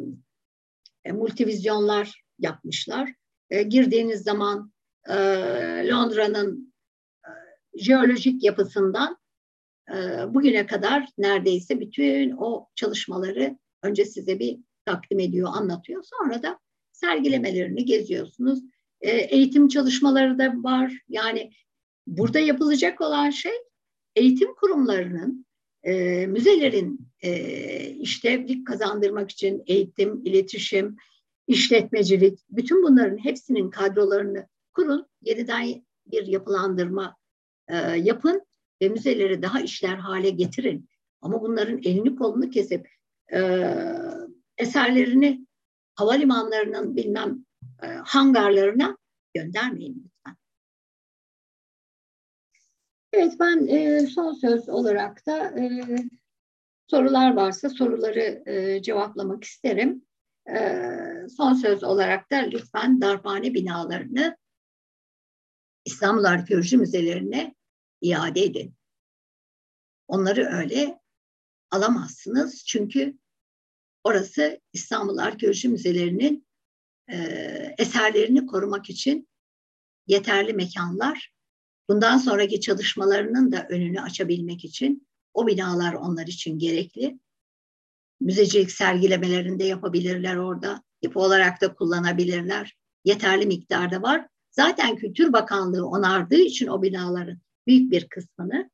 e, 1.04 1.12
multivizyonlar 1.12 2.24
yapmışlar. 2.38 3.14
E, 3.50 3.62
girdiğiniz 3.62 4.22
zaman 4.22 4.72
e, 5.08 5.14
Londra'nın 5.88 6.74
e, 7.24 7.30
jeolojik 7.78 8.44
yapısından 8.44 9.18
bugüne 10.28 10.66
kadar 10.66 11.08
neredeyse 11.18 11.80
bütün 11.80 12.30
o 12.30 12.68
çalışmaları 12.74 13.58
önce 13.82 14.04
size 14.04 14.38
bir 14.38 14.58
takdim 14.84 15.20
ediyor, 15.20 15.50
anlatıyor. 15.52 16.04
Sonra 16.04 16.42
da 16.42 16.58
sergilemelerini 16.92 17.84
geziyorsunuz. 17.84 18.60
E, 19.00 19.10
eğitim 19.10 19.68
çalışmaları 19.68 20.38
da 20.38 20.54
var. 20.56 20.92
Yani 21.08 21.52
burada 22.06 22.38
yapılacak 22.38 23.00
olan 23.00 23.30
şey 23.30 23.52
eğitim 24.16 24.54
kurumlarının, 24.54 25.46
e, 25.82 26.26
müzelerin 26.26 27.08
e, 27.22 27.90
işlevlik 27.90 28.66
kazandırmak 28.66 29.30
için 29.30 29.62
eğitim, 29.66 30.22
iletişim, 30.24 30.96
işletmecilik, 31.46 32.38
bütün 32.50 32.82
bunların 32.82 33.24
hepsinin 33.24 33.70
kadrolarını 33.70 34.46
kurun, 34.74 35.06
yeniden 35.22 35.84
bir 36.06 36.26
yapılandırma 36.26 37.16
e, 37.68 37.76
yapın 37.76 38.42
ve 38.82 38.88
müzeleri 38.88 39.42
daha 39.42 39.60
işler 39.60 39.96
hale 39.96 40.30
getirin. 40.30 40.88
Ama 41.20 41.42
bunların 41.42 41.78
elini 41.78 42.16
kolunu 42.16 42.50
kesip 42.50 42.88
e, 43.32 43.70
eserlerini 44.58 45.46
havalimanlarının 45.94 46.96
bilmem 46.96 47.44
e, 47.82 47.86
hangarlarına 47.86 48.98
göndermeyin 49.34 50.04
lütfen. 50.04 50.36
Evet 53.12 53.32
ben 53.40 53.66
e, 53.66 54.06
son 54.06 54.32
söz 54.32 54.68
olarak 54.68 55.26
da 55.26 55.60
e, 55.60 55.84
sorular 56.86 57.34
varsa 57.34 57.68
soruları 57.68 58.42
e, 58.46 58.82
cevaplamak 58.82 59.44
isterim. 59.44 60.04
E, 60.50 60.58
son 61.36 61.54
söz 61.54 61.84
olarak 61.84 62.30
da 62.30 62.36
lütfen 62.36 63.00
darphane 63.00 63.54
binalarını 63.54 64.36
İstanbul 65.84 66.24
Arkeoloji 66.24 66.76
Müzelerine 66.76 67.54
iade 68.04 68.44
edin. 68.44 68.74
Onları 70.08 70.46
öyle 70.46 71.00
alamazsınız 71.70 72.64
çünkü 72.66 73.18
orası 74.04 74.60
İstanbul 74.72 75.18
Arkeoloji 75.18 75.68
Müzelerinin 75.68 76.46
e, 77.10 77.16
eserlerini 77.78 78.46
korumak 78.46 78.90
için 78.90 79.28
yeterli 80.06 80.52
mekanlar. 80.52 81.34
Bundan 81.88 82.18
sonraki 82.18 82.60
çalışmalarının 82.60 83.52
da 83.52 83.66
önünü 83.68 84.00
açabilmek 84.00 84.64
için 84.64 85.08
o 85.34 85.46
binalar 85.46 85.92
onlar 85.92 86.26
için 86.26 86.58
gerekli. 86.58 87.18
Müzecilik 88.20 88.70
sergilemelerinde 88.70 89.64
yapabilirler 89.64 90.36
orada. 90.36 90.82
Yapı 91.02 91.20
olarak 91.20 91.60
da 91.60 91.74
kullanabilirler. 91.74 92.76
Yeterli 93.04 93.46
miktarda 93.46 94.02
var. 94.02 94.28
Zaten 94.50 94.96
Kültür 94.96 95.32
Bakanlığı 95.32 95.86
onardığı 95.86 96.40
için 96.40 96.66
o 96.66 96.82
binaların 96.82 97.40
büyük 97.66 97.90
bir 97.90 98.08
kısmını 98.08 98.70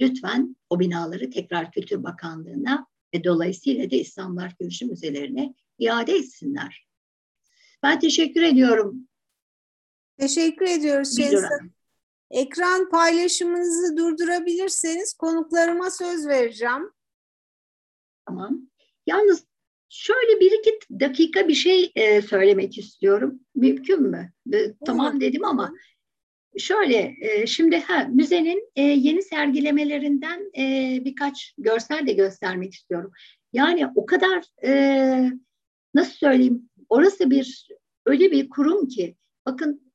lütfen 0.00 0.56
o 0.70 0.80
binaları 0.80 1.30
tekrar 1.30 1.72
Kültür 1.72 2.02
Bakanlığı'na 2.02 2.86
ve 3.14 3.24
dolayısıyla 3.24 3.90
da 3.90 3.96
İstanbul 3.96 4.42
Arkeoloji 4.42 4.84
Müzelerine 4.84 5.54
iade 5.78 6.12
etsinler. 6.12 6.88
Ben 7.82 8.00
teşekkür 8.00 8.42
ediyorum. 8.42 9.08
Teşekkür 10.18 10.66
ediyoruz 10.66 11.16
Şehzade. 11.16 11.70
Ekran 12.30 12.90
paylaşımınızı 12.90 13.96
durdurabilirseniz 13.96 15.14
konuklarıma 15.14 15.90
söz 15.90 16.26
vereceğim. 16.26 16.90
Tamam. 18.26 18.60
Yalnız 19.06 19.44
şöyle 19.88 20.40
bir 20.40 20.52
iki 20.58 21.00
dakika 21.00 21.48
bir 21.48 21.54
şey 21.54 21.92
e, 21.94 22.22
söylemek 22.22 22.78
istiyorum. 22.78 23.40
Mümkün 23.54 24.02
mü? 24.02 24.32
E, 24.52 24.74
tamam 24.86 25.20
dedim 25.20 25.44
ama 25.44 25.72
şöyle 26.58 27.16
e, 27.20 27.46
şimdi 27.46 27.78
ha, 27.78 28.08
müzenin 28.10 28.70
e, 28.76 28.82
yeni 28.82 29.22
sergilemelerinden 29.22 30.50
e, 30.58 30.98
birkaç 31.04 31.54
görsel 31.58 32.06
de 32.06 32.12
göstermek 32.12 32.74
istiyorum. 32.74 33.10
Yani 33.52 33.86
o 33.94 34.06
kadar 34.06 34.44
nasıl 35.94 36.12
söyleyeyim 36.12 36.70
orası 36.88 37.30
bir 37.30 37.68
öyle 38.06 38.30
bir 38.30 38.48
kurum 38.48 38.88
ki 38.88 39.16
bakın 39.46 39.92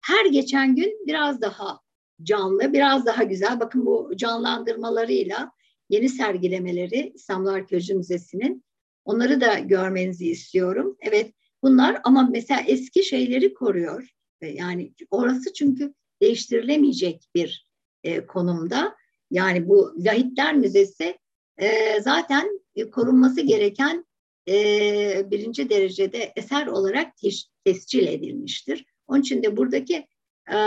her 0.00 0.26
geçen 0.26 0.76
gün 0.76 1.06
biraz 1.06 1.40
daha 1.40 1.80
canlı, 2.22 2.72
biraz 2.72 3.06
daha 3.06 3.22
güzel. 3.22 3.60
Bakın 3.60 3.86
bu 3.86 4.12
canlandırmalarıyla 4.16 5.52
yeni 5.88 6.08
sergilemeleri 6.08 7.12
İstanbul 7.14 7.48
Arkeoloji 7.48 7.94
Müzesi'nin 7.94 8.64
onları 9.04 9.40
da 9.40 9.58
görmenizi 9.58 10.30
istiyorum. 10.30 10.96
Evet 11.00 11.32
bunlar 11.62 12.00
ama 12.04 12.28
mesela 12.32 12.60
eski 12.66 13.04
şeyleri 13.04 13.54
koruyor. 13.54 14.08
Yani 14.46 14.92
orası 15.10 15.52
çünkü 15.52 15.94
değiştirilemeyecek 16.22 17.28
bir 17.34 17.68
e, 18.04 18.26
konumda. 18.26 18.96
Yani 19.30 19.68
bu 19.68 19.94
Lahitler 19.98 20.54
Müzesi 20.54 21.18
e, 21.58 22.00
zaten 22.00 22.60
e, 22.76 22.90
korunması 22.90 23.40
gereken 23.40 24.06
e, 24.48 25.30
birinci 25.30 25.70
derecede 25.70 26.32
eser 26.36 26.66
olarak 26.66 27.16
teş, 27.16 27.48
tescil 27.64 28.06
edilmiştir. 28.06 28.84
Onun 29.06 29.20
için 29.20 29.42
de 29.42 29.56
buradaki 29.56 30.06
e, 30.52 30.58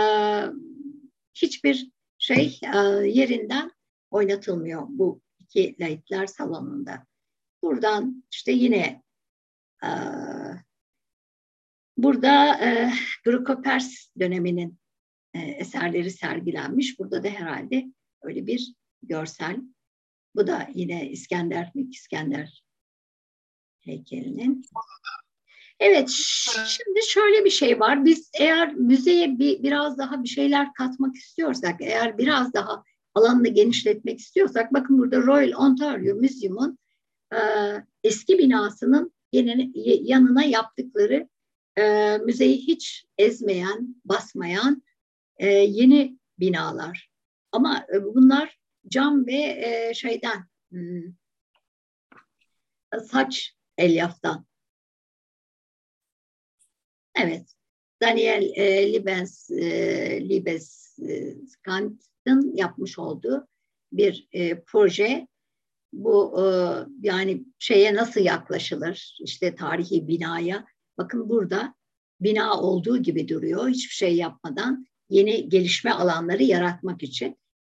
hiçbir 1.34 1.90
şey 2.18 2.60
e, 2.74 2.78
yerinden 3.06 3.70
oynatılmıyor 4.10 4.82
bu 4.88 5.20
iki 5.38 5.76
lahitler 5.80 6.26
salonunda. 6.26 7.06
Buradan 7.62 8.24
işte 8.32 8.52
yine 8.52 9.02
e, 9.82 9.88
burada 11.96 12.64
e, 12.64 12.92
Grokopers 13.24 14.08
döneminin 14.20 14.78
e, 15.34 15.38
eserleri 15.38 16.10
sergilenmiş. 16.10 16.98
Burada 16.98 17.24
da 17.24 17.28
herhalde 17.28 17.84
öyle 18.22 18.46
bir 18.46 18.74
görsel. 19.02 19.56
Bu 20.36 20.46
da 20.46 20.68
yine 20.74 21.10
İskender 21.10 21.72
İskender 21.74 22.64
heykelinin. 23.80 24.62
Evet, 25.80 26.08
şimdi 26.66 27.00
şöyle 27.08 27.44
bir 27.44 27.50
şey 27.50 27.80
var. 27.80 28.04
Biz 28.04 28.30
eğer 28.40 28.74
müzeye 28.74 29.38
bir, 29.38 29.62
biraz 29.62 29.98
daha 29.98 30.22
bir 30.22 30.28
şeyler 30.28 30.72
katmak 30.72 31.16
istiyorsak, 31.16 31.80
eğer 31.80 32.18
biraz 32.18 32.54
daha 32.54 32.84
alanını 33.14 33.48
genişletmek 33.48 34.18
istiyorsak, 34.20 34.72
bakın 34.72 34.98
burada 34.98 35.22
Royal 35.22 35.52
Ontario 35.56 36.16
Museum'un 36.16 36.78
e, 37.32 37.38
eski 38.04 38.38
binasının 38.38 39.12
yanına 40.02 40.44
yaptıkları 40.44 41.28
e, 41.78 42.18
müzeyi 42.18 42.56
hiç 42.56 43.06
ezmeyen, 43.18 43.96
basmayan 44.04 44.82
e, 45.36 45.46
yeni 45.48 46.18
binalar. 46.38 47.10
Ama 47.52 47.86
e, 47.94 48.04
bunlar 48.04 48.58
cam 48.88 49.26
ve 49.26 49.36
e, 49.36 49.94
şeyden 49.94 50.44
hmm, 50.70 51.14
saç 53.10 53.54
elyaftan. 53.78 54.46
Evet. 57.14 57.54
Daniel 58.02 58.52
e, 58.54 58.92
Libens 58.92 59.50
e, 59.50 60.28
Libes 60.28 60.98
e, 61.08 61.36
yapmış 62.54 62.98
olduğu 62.98 63.48
bir 63.92 64.28
e, 64.32 64.60
proje. 64.60 65.28
Bu 65.92 66.40
e, 66.40 66.44
yani 67.00 67.44
şeye 67.58 67.94
nasıl 67.94 68.20
yaklaşılır? 68.20 69.18
İşte 69.20 69.54
tarihi 69.54 70.08
binaya. 70.08 70.66
Bakın 70.98 71.28
burada 71.28 71.74
bina 72.20 72.60
olduğu 72.60 73.02
gibi 73.02 73.28
duruyor. 73.28 73.68
Hiçbir 73.68 73.94
şey 73.94 74.16
yapmadan 74.16 74.86
yeni 75.10 75.48
gelişme 75.48 75.90
alanları 75.90 76.42
yaratmak 76.42 77.02
için. 77.02 77.36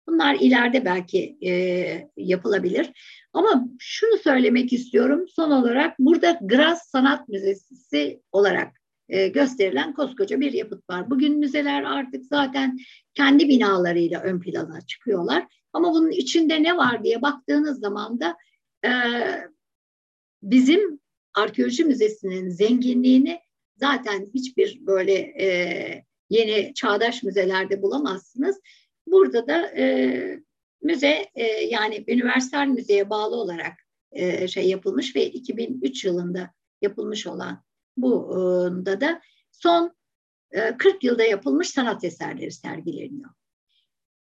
Bunlar 0.09 0.35
ileride 0.35 0.85
belki 0.85 1.39
e, 1.47 2.11
yapılabilir. 2.17 2.93
Ama 3.33 3.69
şunu 3.79 4.19
söylemek 4.19 4.73
istiyorum 4.73 5.25
son 5.29 5.51
olarak 5.51 5.99
burada 5.99 6.39
Graz 6.43 6.83
Sanat 6.83 7.29
Müzesi 7.29 8.23
olarak 8.33 8.73
e, 9.09 9.29
gösterilen 9.29 9.95
koskoca 9.95 10.41
bir 10.41 10.53
yapıt 10.53 10.91
var. 10.91 11.11
Bugün 11.11 11.39
müzeler 11.39 11.83
artık 11.83 12.27
zaten 12.27 12.79
kendi 13.15 13.49
binalarıyla 13.49 14.21
ön 14.23 14.41
plana 14.41 14.81
çıkıyorlar. 14.81 15.47
Ama 15.73 15.93
bunun 15.93 16.11
içinde 16.11 16.63
ne 16.63 16.77
var 16.77 17.05
diye 17.05 17.23
baktığınız 17.23 17.81
zaman 17.81 18.21
da 18.21 18.37
e, 18.85 18.91
bizim 20.43 21.01
arkeoloji 21.37 21.85
müzesinin 21.85 22.51
zenginliğini 22.51 23.41
zaten 23.77 24.27
hiçbir 24.35 24.87
böyle 24.87 25.13
e, 25.13 26.05
yeni 26.31 26.75
çağdaş 26.75 27.23
müzelerde 27.23 27.83
bulamazsınız. 27.83 28.61
Burada 29.07 29.47
da 29.47 29.67
e, 29.77 30.41
müze 30.83 31.27
e, 31.35 31.45
yani 31.45 32.05
üniversal 32.09 32.67
müzeye 32.67 33.11
bağlı 33.11 33.37
olarak 33.37 33.73
e, 34.13 34.49
şey 34.49 34.69
yapılmış 34.69 35.17
ve 35.17 35.27
2003 35.27 36.05
yılında 36.05 36.51
yapılmış 36.83 37.27
olan 37.27 37.63
bu 37.97 38.31
da 38.87 39.01
da 39.01 39.21
son 39.53 39.97
40 40.79 41.05
yılda 41.05 41.23
yapılmış 41.25 41.69
sanat 41.69 42.05
eserleri 42.05 42.53
sergileniyor. 42.53 43.31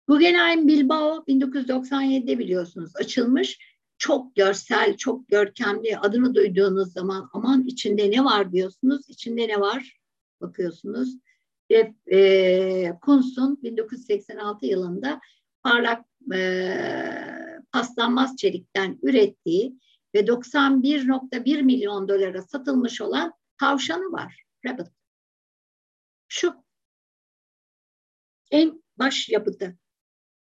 Guggenheim 0.09 0.69
Bilbao 0.69 1.25
1997'de 1.29 2.39
biliyorsunuz 2.39 2.97
açılmış. 2.97 3.59
Çok 3.99 4.37
görsel, 4.37 4.97
çok 4.97 5.29
görkemli. 5.29 5.99
Adını 5.99 6.35
duyduğunuz 6.35 6.93
zaman 6.93 7.31
aman 7.33 7.67
içinde 7.67 8.11
ne 8.11 8.25
var 8.25 8.53
diyorsunuz. 8.53 9.09
İçinde 9.09 9.49
ne 9.49 9.61
var? 9.61 10.01
Bakıyorsunuz. 10.41 11.17
Ve 11.71 11.95
e, 12.17 12.99
Kunst'un 13.01 13.63
1986 13.63 14.67
yılında 14.67 15.21
parlak 15.63 16.05
e, 16.35 16.79
paslanmaz 17.73 18.37
çelikten 18.37 18.99
ürettiği 19.03 19.79
ve 20.15 20.21
91.1 20.21 21.63
milyon 21.63 22.09
dolara 22.09 22.43
satılmış 22.43 23.01
olan 23.01 23.33
tavşanı 23.61 24.13
var. 24.13 24.43
Rabbit. 24.67 24.87
Şu. 26.29 26.55
En 28.51 28.83
baş 28.99 29.29
yapıtı. 29.29 29.79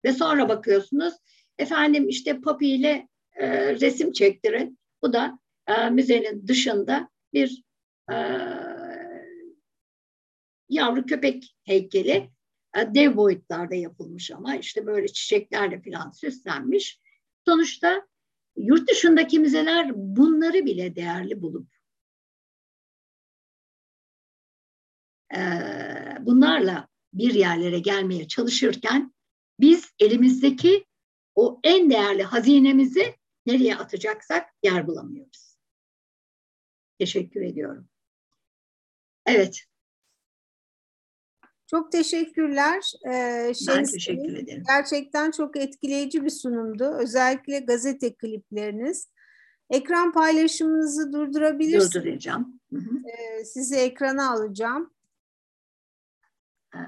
Ve 0.05 0.13
sonra 0.13 0.49
bakıyorsunuz 0.49 1.15
efendim 1.59 2.09
işte 2.09 2.41
Poppy 2.41 2.75
ile 2.75 3.09
e, 3.35 3.75
resim 3.81 4.13
çektirin. 4.13 4.79
Bu 5.03 5.13
da 5.13 5.39
e, 5.67 5.91
müzenin 5.91 6.49
dışında 6.49 7.09
bir 7.33 7.65
e, 8.13 8.17
yavru 10.69 11.07
köpek 11.07 11.57
heykeli. 11.65 12.31
E, 12.77 12.95
dev 12.95 13.17
boyutlarda 13.17 13.75
yapılmış 13.75 14.31
ama 14.31 14.57
işte 14.57 14.87
böyle 14.87 15.09
çiçeklerle 15.09 15.83
falan 15.83 16.11
süslenmiş. 16.11 17.01
Sonuçta 17.45 18.07
yurt 18.57 18.91
dışındaki 18.91 19.39
müzeler 19.39 19.91
bunları 19.95 20.67
bile 20.67 20.97
değerli 20.97 21.43
bulup 21.43 21.69
e, 25.37 25.41
bunlarla 26.21 26.89
bir 27.13 27.35
yerlere 27.35 27.79
gelmeye 27.79 28.29
çalışırken 28.29 29.15
biz 29.61 29.93
elimizdeki 29.99 30.85
o 31.35 31.61
en 31.65 31.91
değerli 31.91 32.23
hazinemizi 32.23 33.15
nereye 33.47 33.77
atacaksak 33.77 34.49
yer 34.63 34.87
bulamıyoruz. 34.87 35.57
Teşekkür 36.99 37.41
ediyorum. 37.41 37.89
Evet. 39.27 39.65
Çok 41.67 41.93
teşekkürler. 41.93 42.93
Ee, 43.07 43.53
ben 43.69 43.85
teşekkür 43.85 44.37
ederim. 44.37 44.65
Gerçekten 44.67 45.31
çok 45.31 45.57
etkileyici 45.57 46.25
bir 46.25 46.31
sunumdu. 46.31 46.85
Özellikle 46.85 47.59
gazete 47.59 48.15
klipleriniz. 48.15 49.09
Ekran 49.71 50.13
paylaşımınızı 50.13 51.13
durdurabilirsiniz. 51.13 51.95
Durduracağım. 51.95 52.61
Hı 52.73 52.79
hı. 52.79 53.03
Ee, 53.09 53.45
sizi 53.45 53.77
ekrana 53.77 54.31
alacağım. 54.31 54.95
Ee, 56.75 56.79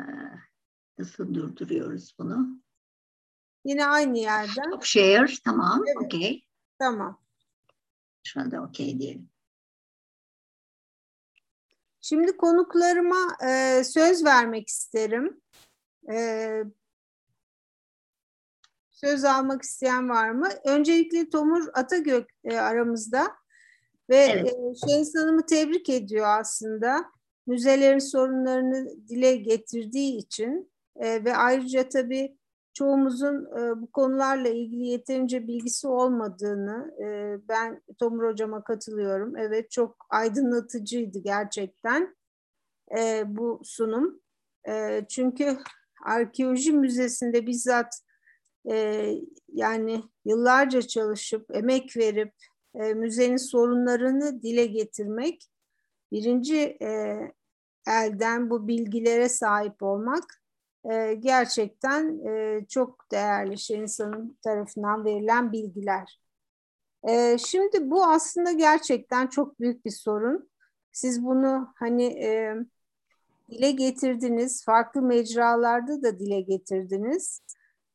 nasıl 0.98 1.34
durduruyoruz 1.34 2.14
bunu? 2.18 2.63
Yine 3.64 3.86
aynı 3.86 4.18
yerden. 4.18 4.68
Stop 4.68 4.84
share. 4.84 5.26
Tamam. 5.44 5.82
Evet. 5.86 5.96
Okey. 6.06 6.44
Tamam. 6.78 7.20
Şuna 8.22 8.50
da 8.50 8.62
okey 8.62 8.98
diyelim. 8.98 9.28
Şimdi 12.00 12.36
konuklarıma 12.36 13.36
e, 13.46 13.84
söz 13.84 14.24
vermek 14.24 14.68
isterim. 14.68 15.40
E, 16.12 16.48
söz 18.90 19.24
almak 19.24 19.62
isteyen 19.62 20.08
var 20.08 20.30
mı? 20.30 20.48
Öncelikle 20.64 21.30
Tomur 21.30 21.68
Atagök 21.74 22.30
e, 22.44 22.56
aramızda 22.56 23.36
ve 24.10 24.16
evet. 24.16 24.54
e, 24.54 24.86
Şeniz 24.86 25.14
Hanım'ı 25.16 25.46
tebrik 25.46 25.88
ediyor 25.88 26.26
aslında. 26.26 27.14
Müzelerin 27.46 27.98
sorunlarını 27.98 29.08
dile 29.08 29.36
getirdiği 29.36 30.16
için 30.16 30.72
e, 30.96 31.24
ve 31.24 31.36
ayrıca 31.36 31.88
tabii 31.88 32.36
çoğumuzun 32.74 33.44
e, 33.58 33.80
bu 33.80 33.92
konularla 33.92 34.48
ilgili 34.48 34.86
yeterince 34.86 35.46
bilgisi 35.46 35.88
olmadığını 35.88 36.94
e, 37.02 37.38
ben 37.48 37.82
Tomur 37.98 38.28
Hocam'a 38.28 38.64
katılıyorum. 38.64 39.36
Evet 39.36 39.70
çok 39.70 40.06
aydınlatıcıydı 40.10 41.18
gerçekten 41.18 42.16
e, 42.98 43.24
bu 43.26 43.60
sunum. 43.64 44.20
E, 44.68 45.04
çünkü 45.08 45.58
arkeoloji 46.04 46.72
müzesinde 46.72 47.46
bizzat 47.46 48.00
e, 48.70 49.08
yani 49.48 50.02
yıllarca 50.24 50.82
çalışıp 50.82 51.56
emek 51.56 51.96
verip 51.96 52.32
e, 52.74 52.94
müzenin 52.94 53.36
sorunlarını 53.36 54.42
dile 54.42 54.66
getirmek 54.66 55.50
birinci 56.12 56.76
e, 56.82 57.18
elden 57.88 58.50
bu 58.50 58.68
bilgilere 58.68 59.28
sahip 59.28 59.82
olmak 59.82 60.43
e, 60.90 61.14
gerçekten 61.14 62.26
e, 62.26 62.66
çok 62.68 63.10
değerli 63.12 63.58
şey 63.58 63.78
insanın 63.78 64.38
tarafından 64.42 65.04
verilen 65.04 65.52
bilgiler. 65.52 66.20
E, 67.08 67.38
şimdi 67.38 67.90
bu 67.90 68.04
aslında 68.04 68.52
gerçekten 68.52 69.26
çok 69.26 69.60
büyük 69.60 69.84
bir 69.84 69.90
sorun. 69.90 70.50
Siz 70.92 71.24
bunu 71.24 71.74
hani 71.76 72.04
e, 72.04 72.56
dile 73.50 73.70
getirdiniz, 73.70 74.64
farklı 74.64 75.02
mecralarda 75.02 76.02
da 76.02 76.18
dile 76.18 76.40
getirdiniz. 76.40 77.40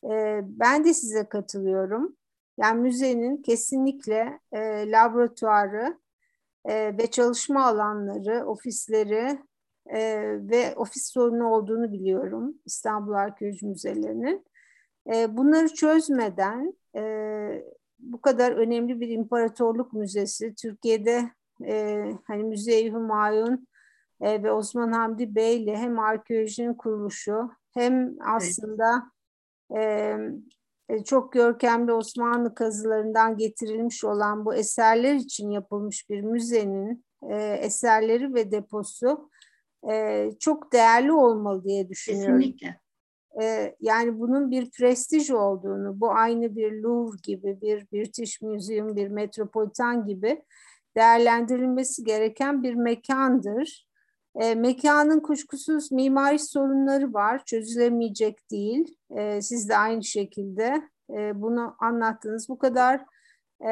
E, 0.03 0.41
ben 0.43 0.85
de 0.85 0.93
size 0.93 1.29
katılıyorum. 1.29 2.15
Yani 2.57 2.81
müzenin 2.81 3.41
kesinlikle 3.41 4.39
e, 4.51 4.91
laboratuvarı 4.91 5.99
e, 6.65 6.97
ve 6.97 7.11
çalışma 7.11 7.65
alanları, 7.65 8.45
ofisleri 8.45 9.39
e, 9.93 10.21
ve 10.49 10.75
ofis 10.75 11.11
sorunu 11.11 11.47
olduğunu 11.47 11.91
biliyorum 11.91 12.55
İstanbul 12.65 13.13
Arkeoloji 13.13 13.65
Müzelerinin. 13.65 14.45
E, 15.13 15.37
bunları 15.37 15.67
çözmeden 15.67 16.73
e, 16.95 17.63
bu 17.99 18.21
kadar 18.21 18.51
önemli 18.51 18.99
bir 18.99 19.09
imparatorluk 19.09 19.93
müzesi 19.93 20.55
Türkiye'de 20.55 21.29
e, 21.65 22.05
hani 22.27 22.43
Müze-i 22.43 22.91
Humayun 22.91 23.67
e, 24.21 24.43
ve 24.43 24.51
Osman 24.51 24.91
Hamdi 24.91 25.35
Bey 25.35 25.63
ile 25.63 25.77
hem 25.77 25.99
arkeolojinin 25.99 26.73
kuruluşu 26.73 27.51
hem 27.73 28.15
aslında 28.19 29.11
evet. 29.71 30.33
e, 30.89 31.03
çok 31.03 31.33
görkemli 31.33 31.93
Osmanlı 31.93 32.55
kazılarından 32.55 33.37
getirilmiş 33.37 34.03
olan 34.03 34.45
bu 34.45 34.55
eserler 34.55 35.13
için 35.13 35.49
yapılmış 35.49 36.09
bir 36.09 36.21
müzenin 36.21 37.05
e, 37.29 37.35
eserleri 37.35 38.33
ve 38.33 38.51
deposu 38.51 39.29
e, 39.91 40.29
çok 40.39 40.73
değerli 40.73 41.11
olmalı 41.11 41.63
diye 41.63 41.89
düşünüyorum. 41.89 42.39
Kesinlikle. 42.39 42.79
E, 43.41 43.75
yani 43.79 44.19
bunun 44.19 44.51
bir 44.51 44.71
prestij 44.71 45.31
olduğunu, 45.31 45.99
bu 45.99 46.11
aynı 46.11 46.55
bir 46.55 46.71
Louvre 46.71 47.17
gibi, 47.23 47.61
bir 47.61 47.87
British 47.93 48.41
Museum, 48.41 48.95
bir 48.95 49.07
Metropolitan 49.07 50.05
gibi 50.05 50.43
değerlendirilmesi 50.97 52.03
gereken 52.03 52.63
bir 52.63 52.75
mekandır. 52.75 53.89
E, 54.35 54.55
mekanın 54.55 55.19
kuşkusuz 55.19 55.91
mimari 55.91 56.39
sorunları 56.39 57.13
var, 57.13 57.45
çözülemeyecek 57.45 58.51
değil. 58.51 58.97
E, 59.17 59.41
siz 59.41 59.69
de 59.69 59.77
aynı 59.77 60.03
şekilde 60.03 60.81
e, 61.09 61.41
bunu 61.41 61.75
anlattınız. 61.79 62.49
Bu 62.49 62.57
kadar 62.57 63.05
e, 63.61 63.71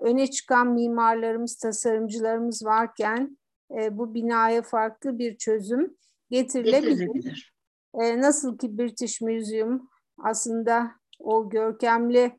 öne 0.00 0.26
çıkan 0.26 0.72
mimarlarımız, 0.72 1.56
tasarımcılarımız 1.56 2.64
varken 2.64 3.38
e, 3.80 3.98
bu 3.98 4.14
binaya 4.14 4.62
farklı 4.62 5.18
bir 5.18 5.36
çözüm 5.36 5.96
getirilebilir. 6.30 7.52
E, 7.94 8.20
nasıl 8.20 8.58
ki 8.58 8.78
British 8.78 9.20
Museum 9.20 9.88
aslında 10.18 10.90
o 11.18 11.50
görkemli 11.50 12.38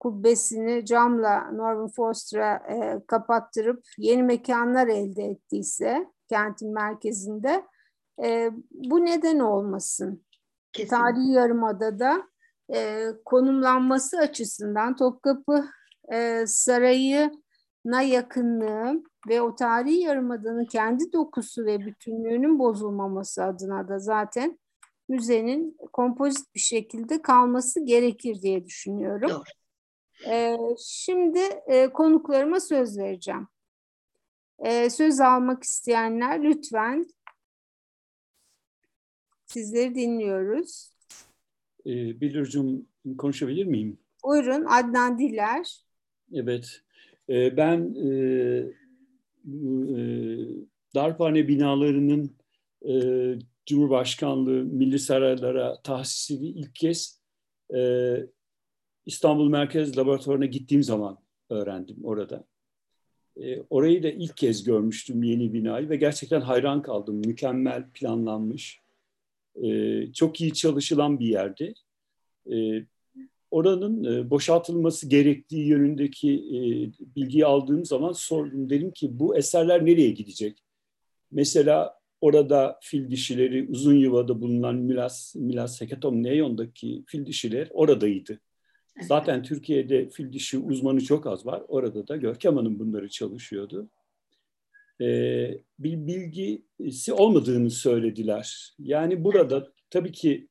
kubbesini 0.00 0.86
camla 0.86 1.50
Norman 1.52 1.88
Foster'a 1.88 2.54
e, 2.54 3.00
kapattırıp 3.06 3.84
yeni 3.98 4.22
mekanlar 4.22 4.88
elde 4.88 5.24
ettiyse 5.24 6.06
kentin 6.28 6.74
merkezinde 6.74 7.64
e, 8.24 8.50
bu 8.70 9.04
neden 9.04 9.38
olmasın? 9.38 10.24
Kesinlikle. 10.72 10.96
Tarihi 10.96 11.32
Yarımada'da 11.32 12.22
e, 12.74 13.06
konumlanması 13.24 14.18
açısından 14.18 14.96
Topkapı 14.96 15.64
e, 16.12 16.44
Sarayı'na 16.46 18.02
yakınlığı 18.02 19.02
ve 19.28 19.40
o 19.40 19.54
tarihi 19.54 20.00
yarımadanın 20.00 20.64
kendi 20.64 21.12
dokusu 21.12 21.66
ve 21.66 21.86
bütünlüğünün 21.86 22.58
bozulmaması 22.58 23.44
adına 23.44 23.88
da 23.88 23.98
zaten 23.98 24.58
müzenin 25.08 25.76
kompozit 25.92 26.54
bir 26.54 26.60
şekilde 26.60 27.22
kalması 27.22 27.84
gerekir 27.84 28.42
diye 28.42 28.64
düşünüyorum. 28.64 29.30
Doğru. 29.30 29.42
Ee, 30.28 30.56
şimdi 30.78 31.40
e, 31.66 31.88
konuklarıma 31.88 32.60
söz 32.60 32.98
vereceğim. 32.98 33.48
Ee, 34.64 34.90
söz 34.90 35.20
almak 35.20 35.62
isteyenler 35.62 36.42
lütfen 36.42 37.06
sizleri 39.46 39.94
dinliyoruz. 39.94 40.92
Ee, 41.86 42.20
Bilircim 42.20 42.86
konuşabilir 43.18 43.64
miyim? 43.64 43.98
Buyurun 44.24 44.64
Adnan 44.64 45.18
Diler. 45.18 45.84
Evet. 46.32 46.80
Ee, 47.28 47.56
ben 47.56 47.94
e, 47.94 48.10
e, 49.46 50.00
darphane 50.94 51.48
binalarının 51.48 52.36
e, 52.88 52.94
Cumhurbaşkanlığı 53.66 54.64
Milli 54.64 54.98
Saraylara 54.98 55.82
tahsisini 55.82 56.48
ilk 56.48 56.74
kez 56.74 57.20
e, 57.74 58.16
İstanbul 59.06 59.48
Merkez 59.48 59.98
Laboratuvarı'na 59.98 60.46
gittiğim 60.46 60.82
zaman 60.82 61.18
öğrendim 61.50 61.96
orada. 62.04 62.44
E, 63.36 63.62
orayı 63.70 64.02
da 64.02 64.10
ilk 64.10 64.36
kez 64.36 64.64
görmüştüm 64.64 65.22
yeni 65.22 65.52
binayı 65.52 65.88
ve 65.88 65.96
gerçekten 65.96 66.40
hayran 66.40 66.82
kaldım. 66.82 67.16
Mükemmel 67.16 67.90
planlanmış, 67.94 68.80
e, 69.62 70.12
çok 70.12 70.40
iyi 70.40 70.52
çalışılan 70.52 71.20
bir 71.20 71.26
yerdi. 71.26 71.74
E, 72.52 72.84
oranın 73.50 74.04
e, 74.04 74.30
boşaltılması 74.30 75.08
gerektiği 75.08 75.66
yönündeki 75.66 76.32
e, 76.32 76.60
bilgiyi 77.16 77.46
aldığım 77.46 77.84
zaman 77.84 78.12
sordum. 78.12 78.70
Dedim 78.70 78.90
ki 78.90 79.18
bu 79.18 79.36
eserler 79.36 79.86
nereye 79.86 80.10
gidecek? 80.10 80.58
Mesela 81.30 82.00
orada 82.20 82.78
fil 82.82 83.10
dişileri 83.10 83.66
uzun 83.70 83.94
yuvada 83.94 84.40
bulunan 84.40 84.76
Milas, 84.76 85.34
Milas 85.34 85.80
Hecatom 85.80 86.22
Neon'daki 86.22 87.04
fil 87.06 87.26
dişiler 87.26 87.68
oradaydı. 87.70 88.40
Zaten 89.00 89.42
Türkiye'de 89.42 90.08
fil 90.08 90.32
dişi 90.32 90.58
uzmanı 90.58 91.00
çok 91.00 91.26
az 91.26 91.46
var. 91.46 91.62
Orada 91.68 92.08
da 92.08 92.16
Görkem 92.16 92.56
Hanım 92.56 92.78
bunları 92.78 93.08
çalışıyordu. 93.08 93.88
Ee, 95.00 95.60
bir 95.78 96.06
bilgisi 96.06 97.12
olmadığını 97.12 97.70
söylediler. 97.70 98.74
Yani 98.78 99.24
burada 99.24 99.72
tabii 99.90 100.12
ki 100.12 100.48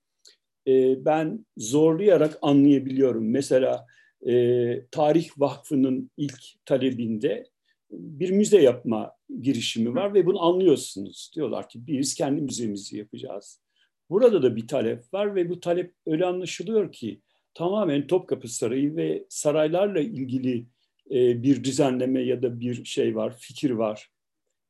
e, 0.69 1.05
ben 1.05 1.45
zorlayarak 1.57 2.39
anlayabiliyorum. 2.41 3.29
Mesela 3.29 3.85
e, 4.27 4.85
Tarih 4.91 5.29
Vakfı'nın 5.37 6.11
ilk 6.17 6.65
talebinde 6.65 7.45
bir 7.91 8.31
müze 8.31 8.61
yapma 8.61 9.11
girişimi 9.41 9.95
var 9.95 10.13
ve 10.13 10.25
bunu 10.25 10.43
anlıyorsunuz. 10.43 11.31
Diyorlar 11.35 11.69
ki 11.69 11.87
biz 11.87 12.15
kendi 12.15 12.41
müzemizi 12.41 12.97
yapacağız. 12.97 13.61
Burada 14.09 14.43
da 14.43 14.55
bir 14.55 14.67
talep 14.67 15.13
var 15.13 15.35
ve 15.35 15.49
bu 15.49 15.59
talep 15.59 15.93
öyle 16.07 16.25
anlaşılıyor 16.25 16.91
ki 16.91 17.21
tamamen 17.53 18.07
Topkapı 18.07 18.47
Sarayı 18.47 18.95
ve 18.95 19.25
saraylarla 19.29 19.99
ilgili 19.99 20.65
e, 21.11 21.43
bir 21.43 21.63
düzenleme 21.63 22.21
ya 22.21 22.41
da 22.41 22.59
bir 22.59 22.85
şey 22.85 23.15
var, 23.15 23.37
fikir 23.39 23.71
var. 23.71 24.09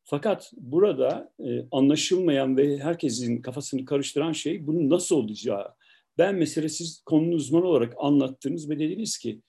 Fakat 0.03 0.51
burada 0.57 1.33
e, 1.39 1.65
anlaşılmayan 1.71 2.57
ve 2.57 2.77
herkesin 2.77 3.41
kafasını 3.41 3.85
karıştıran 3.85 4.31
şey 4.31 4.67
bunun 4.67 4.89
nasıl 4.89 5.15
olacağı. 5.15 5.73
Ben 6.19 6.35
mesela 6.35 6.69
siz 6.69 7.01
konunun 7.05 7.31
uzmanı 7.31 7.65
olarak 7.65 7.93
anlattınız 7.97 8.69
ve 8.69 8.79
dediniz 8.79 9.17
ki 9.17 9.41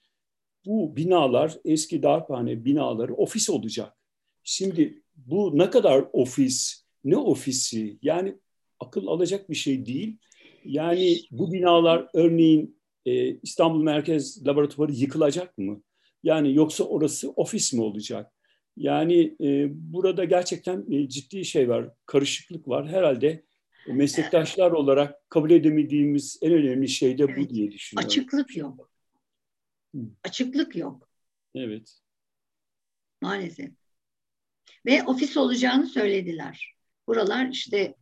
bu 0.65 0.95
binalar 0.95 1.57
eski 1.65 2.03
darphane 2.03 2.65
binaları 2.65 3.13
ofis 3.13 3.49
olacak. 3.49 3.93
Şimdi 4.43 5.03
bu 5.15 5.57
ne 5.57 5.69
kadar 5.69 6.05
ofis, 6.13 6.85
ne 7.03 7.17
ofisi 7.17 7.97
yani 8.01 8.35
akıl 8.79 9.07
alacak 9.07 9.49
bir 9.49 9.55
şey 9.55 9.85
değil. 9.85 10.17
Yani 10.65 11.17
bu 11.31 11.53
binalar 11.53 12.07
örneğin 12.13 12.81
e, 13.05 13.39
İstanbul 13.39 13.83
Merkez 13.83 14.47
Laboratuvarı 14.47 14.91
yıkılacak 14.91 15.57
mı? 15.57 15.81
Yani 16.23 16.55
yoksa 16.55 16.83
orası 16.83 17.31
ofis 17.31 17.73
mi 17.73 17.81
olacak? 17.81 18.33
Yani 18.77 19.35
e, 19.41 19.67
burada 19.93 20.25
gerçekten 20.25 20.85
e, 20.91 21.09
ciddi 21.09 21.45
şey 21.45 21.69
var, 21.69 21.89
karışıklık 22.05 22.67
var. 22.67 22.87
Herhalde 22.89 23.43
meslektaşlar 23.87 24.71
olarak 24.71 25.29
kabul 25.29 25.51
edemediğimiz 25.51 26.39
en 26.41 26.53
önemli 26.53 26.89
şey 26.89 27.17
de 27.17 27.37
bu 27.37 27.49
diye 27.49 27.71
düşünüyorum. 27.71 28.07
Açıklık 28.07 28.57
yok. 28.57 28.89
Hı. 29.95 30.01
Açıklık 30.23 30.75
yok. 30.75 31.09
Evet. 31.55 31.99
Maalesef. 33.21 33.71
Ve 34.85 35.03
ofis 35.03 35.37
olacağını 35.37 35.87
söylediler. 35.87 36.75
Buralar 37.07 37.47
işte 37.47 37.95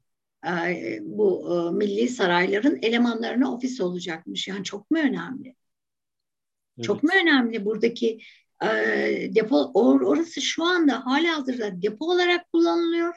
e, 0.48 1.00
bu 1.02 1.54
e, 1.54 1.72
milli 1.72 2.10
sarayların 2.10 2.80
elemanlarına 2.82 3.54
ofis 3.54 3.82
olacakmış. 3.82 4.48
Yani 4.48 4.64
çok 4.64 4.92
mu 4.92 4.98
önemli? 4.98 5.56
Evet. 6.78 6.86
Çok 6.86 7.04
mu 7.04 7.10
önemli 7.22 7.66
buradaki 7.66 8.20
e, 8.64 8.68
depo? 9.36 9.72
Or, 9.74 10.02
orası 10.02 10.42
şu 10.42 10.64
anda 10.64 11.06
hala 11.06 11.38
hazırda 11.38 11.82
depo 11.82 12.06
olarak 12.06 12.52
kullanılıyor. 12.52 13.16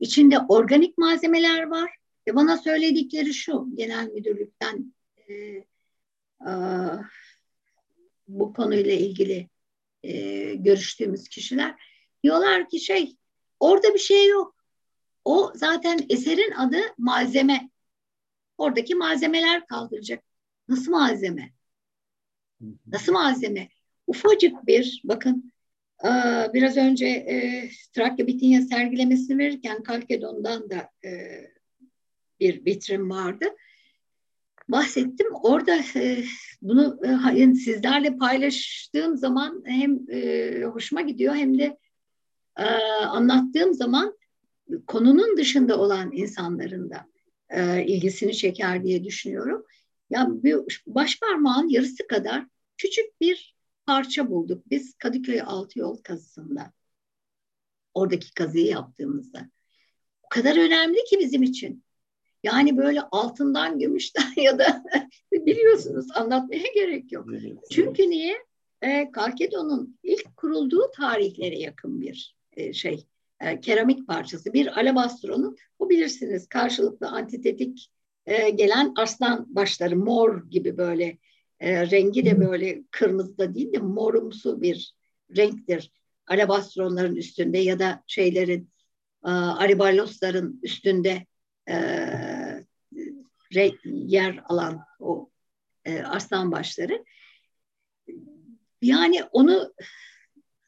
İçinde 0.00 0.38
organik 0.38 0.98
malzemeler 0.98 1.62
var. 1.62 2.03
Ve 2.26 2.34
bana 2.34 2.56
söyledikleri 2.56 3.34
şu 3.34 3.68
genel 3.74 4.08
müdürlükten 4.08 4.94
e, 5.28 5.34
e, 5.34 6.52
bu 8.28 8.52
konuyla 8.52 8.92
ilgili 8.92 9.48
e, 10.02 10.54
görüştüğümüz 10.54 11.28
kişiler 11.28 11.74
diyorlar 12.22 12.68
ki 12.68 12.80
şey 12.80 13.16
orada 13.60 13.94
bir 13.94 13.98
şey 13.98 14.28
yok. 14.28 14.54
O 15.24 15.52
zaten 15.54 16.06
eserin 16.08 16.50
adı 16.50 16.80
malzeme. 16.98 17.70
Oradaki 18.58 18.94
malzemeler 18.94 19.66
kaldıracak. 19.66 20.24
Nasıl 20.68 20.90
malzeme? 20.90 21.52
Nasıl 22.86 23.12
malzeme? 23.12 23.68
Ufacık 24.06 24.66
bir, 24.66 25.02
bakın 25.04 25.52
e, 26.04 26.08
biraz 26.54 26.76
önce 26.76 27.06
e, 27.06 27.68
Trakya 27.92 28.26
Bitinya 28.26 28.62
sergilemesini 28.62 29.38
verirken 29.38 29.82
Kalkedon'dan 29.82 30.70
da 30.70 30.90
e, 31.04 31.10
bir 32.44 32.66
vitrin 32.66 33.10
vardı. 33.10 33.44
Bahsettim. 34.68 35.26
Orada 35.42 35.80
bunu 36.62 36.98
sizlerle 37.54 38.16
paylaştığım 38.16 39.16
zaman 39.16 39.62
hem 39.66 39.98
hoşuma 40.70 41.00
gidiyor 41.00 41.34
hem 41.34 41.58
de 41.58 41.78
anlattığım 43.06 43.74
zaman 43.74 44.18
konunun 44.86 45.36
dışında 45.36 45.80
olan 45.80 46.12
insanların 46.12 46.90
da 46.90 47.06
e, 47.50 47.84
ilgisini 47.86 48.36
çeker 48.36 48.84
diye 48.84 49.04
düşünüyorum. 49.04 49.64
Ya 50.10 50.26
bir 50.30 50.82
baş 50.86 51.20
parmağın 51.20 51.68
yarısı 51.68 52.06
kadar 52.06 52.46
küçük 52.76 53.20
bir 53.20 53.56
parça 53.86 54.30
bulduk 54.30 54.70
biz 54.70 54.94
Kadıköy 54.94 55.40
Altı 55.40 55.78
Yol 55.78 55.96
kazısında. 55.96 56.72
Oradaki 57.94 58.34
kazıyı 58.34 58.66
yaptığımızda. 58.66 59.50
O 60.22 60.28
kadar 60.28 60.56
önemli 60.56 61.04
ki 61.04 61.18
bizim 61.20 61.42
için. 61.42 61.83
Yani 62.44 62.76
böyle 62.76 63.02
altından, 63.02 63.78
gümüşten 63.78 64.32
ya 64.42 64.58
da 64.58 64.84
biliyorsunuz 65.32 66.06
anlatmaya 66.14 66.72
gerek 66.74 67.12
yok. 67.12 67.26
Çünkü 67.70 68.10
niye? 68.10 68.34
E, 68.82 69.10
Kalkedon'un 69.10 69.98
ilk 70.02 70.36
kurulduğu 70.36 70.90
tarihlere 70.96 71.58
yakın 71.58 72.00
bir 72.00 72.36
e, 72.52 72.72
şey 72.72 73.06
e, 73.40 73.60
keramik 73.60 74.06
parçası. 74.06 74.52
Bir 74.52 74.80
alabastronun 74.80 75.56
bu 75.80 75.90
bilirsiniz 75.90 76.48
karşılıklı 76.48 77.08
antitetik 77.08 77.90
e, 78.26 78.50
gelen 78.50 78.92
aslan 78.96 79.54
başları 79.54 79.96
mor 79.96 80.50
gibi 80.50 80.76
böyle 80.76 81.18
e, 81.60 81.90
rengi 81.90 82.24
de 82.24 82.40
böyle 82.40 82.82
kırmızı 82.90 83.38
da 83.38 83.54
değil 83.54 83.72
de 83.72 83.78
morumsu 83.78 84.62
bir 84.62 84.94
renktir. 85.36 85.92
Alabastronların 86.26 87.16
üstünde 87.16 87.58
ya 87.58 87.78
da 87.78 88.02
şeylerin 88.06 88.70
e, 89.24 89.28
ariballosların 89.30 90.60
üstünde 90.62 91.26
e, 91.68 91.74
re, 93.54 93.70
yer 93.84 94.42
alan 94.48 94.80
o 95.00 95.30
e, 95.84 96.02
aslan 96.02 96.52
başları. 96.52 97.04
Yani 98.82 99.24
onu 99.24 99.74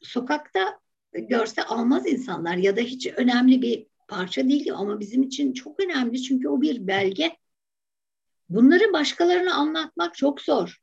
sokakta 0.01 0.79
görse 1.13 1.63
almaz 1.63 2.07
insanlar 2.07 2.57
ya 2.57 2.77
da 2.77 2.81
hiç 2.81 3.07
önemli 3.07 3.61
bir 3.61 3.87
parça 4.07 4.49
değil 4.49 4.73
ama 4.73 4.99
bizim 4.99 5.23
için 5.23 5.53
çok 5.53 5.79
önemli 5.79 6.21
çünkü 6.21 6.47
o 6.47 6.61
bir 6.61 6.87
belge. 6.87 7.37
Bunları 8.49 8.93
başkalarına 8.93 9.53
anlatmak 9.53 10.15
çok 10.15 10.41
zor. 10.41 10.77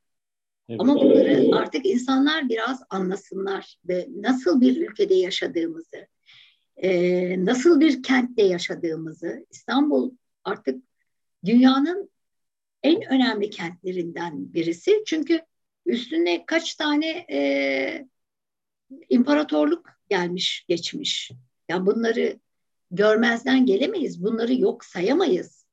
Evet. 0.69 0.81
Ama 0.81 0.95
bunları 0.95 1.55
artık 1.55 1.85
insanlar 1.85 2.49
biraz 2.49 2.83
anlasınlar 2.89 3.77
ve 3.85 4.07
nasıl 4.15 4.61
bir 4.61 4.89
ülkede 4.89 5.13
yaşadığımızı, 5.13 6.07
e, 6.77 7.45
nasıl 7.45 7.79
bir 7.79 8.03
kentte 8.03 8.43
yaşadığımızı, 8.43 9.45
İstanbul 9.51 10.11
artık 10.43 10.83
dünyanın 11.45 12.09
en 12.83 13.13
önemli 13.13 13.49
kentlerinden 13.49 14.53
birisi. 14.53 15.03
Çünkü 15.05 15.41
üstünde 15.85 16.43
kaç 16.45 16.75
tane 16.75 17.25
e, 17.31 18.07
imparatorluk 19.09 19.89
gelmiş 20.09 20.65
geçmiş. 20.67 21.31
Ya 21.69 21.85
bunları 21.85 22.39
görmezden 22.91 23.65
gelemeyiz. 23.65 24.23
Bunları 24.23 24.53
yok 24.53 24.85
sayamayız. 24.85 25.65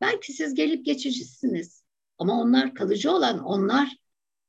Belki 0.00 0.32
siz 0.32 0.54
gelip 0.54 0.84
geçicisiniz. 0.84 1.84
Ama 2.18 2.40
onlar 2.40 2.74
kalıcı 2.74 3.12
olan, 3.12 3.38
onlar 3.38 3.96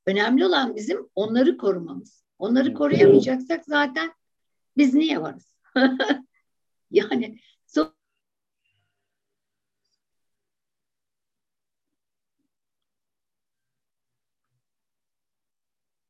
önemli 0.06 0.45
olan 0.45 0.76
bizim 0.76 1.10
onları 1.15 1.57
korumamız. 1.57 2.23
Onları 2.39 2.73
koruyamayacaksak 2.73 3.65
zaten 3.65 4.14
biz 4.77 4.94
niye 4.94 5.22
varız? 5.22 5.56
yani 6.91 7.39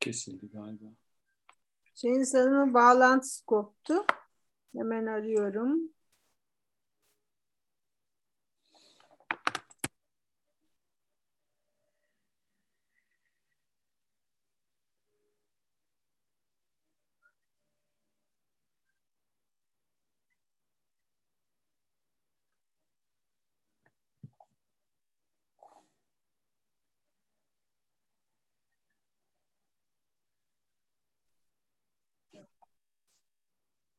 kesildi 0.00 0.46
galiba. 0.50 0.86
Şeyin 1.94 2.22
sanırım 2.24 2.74
bağlantısı 2.74 3.46
koptu. 3.46 4.04
Hemen 4.76 5.06
arıyorum. 5.06 5.92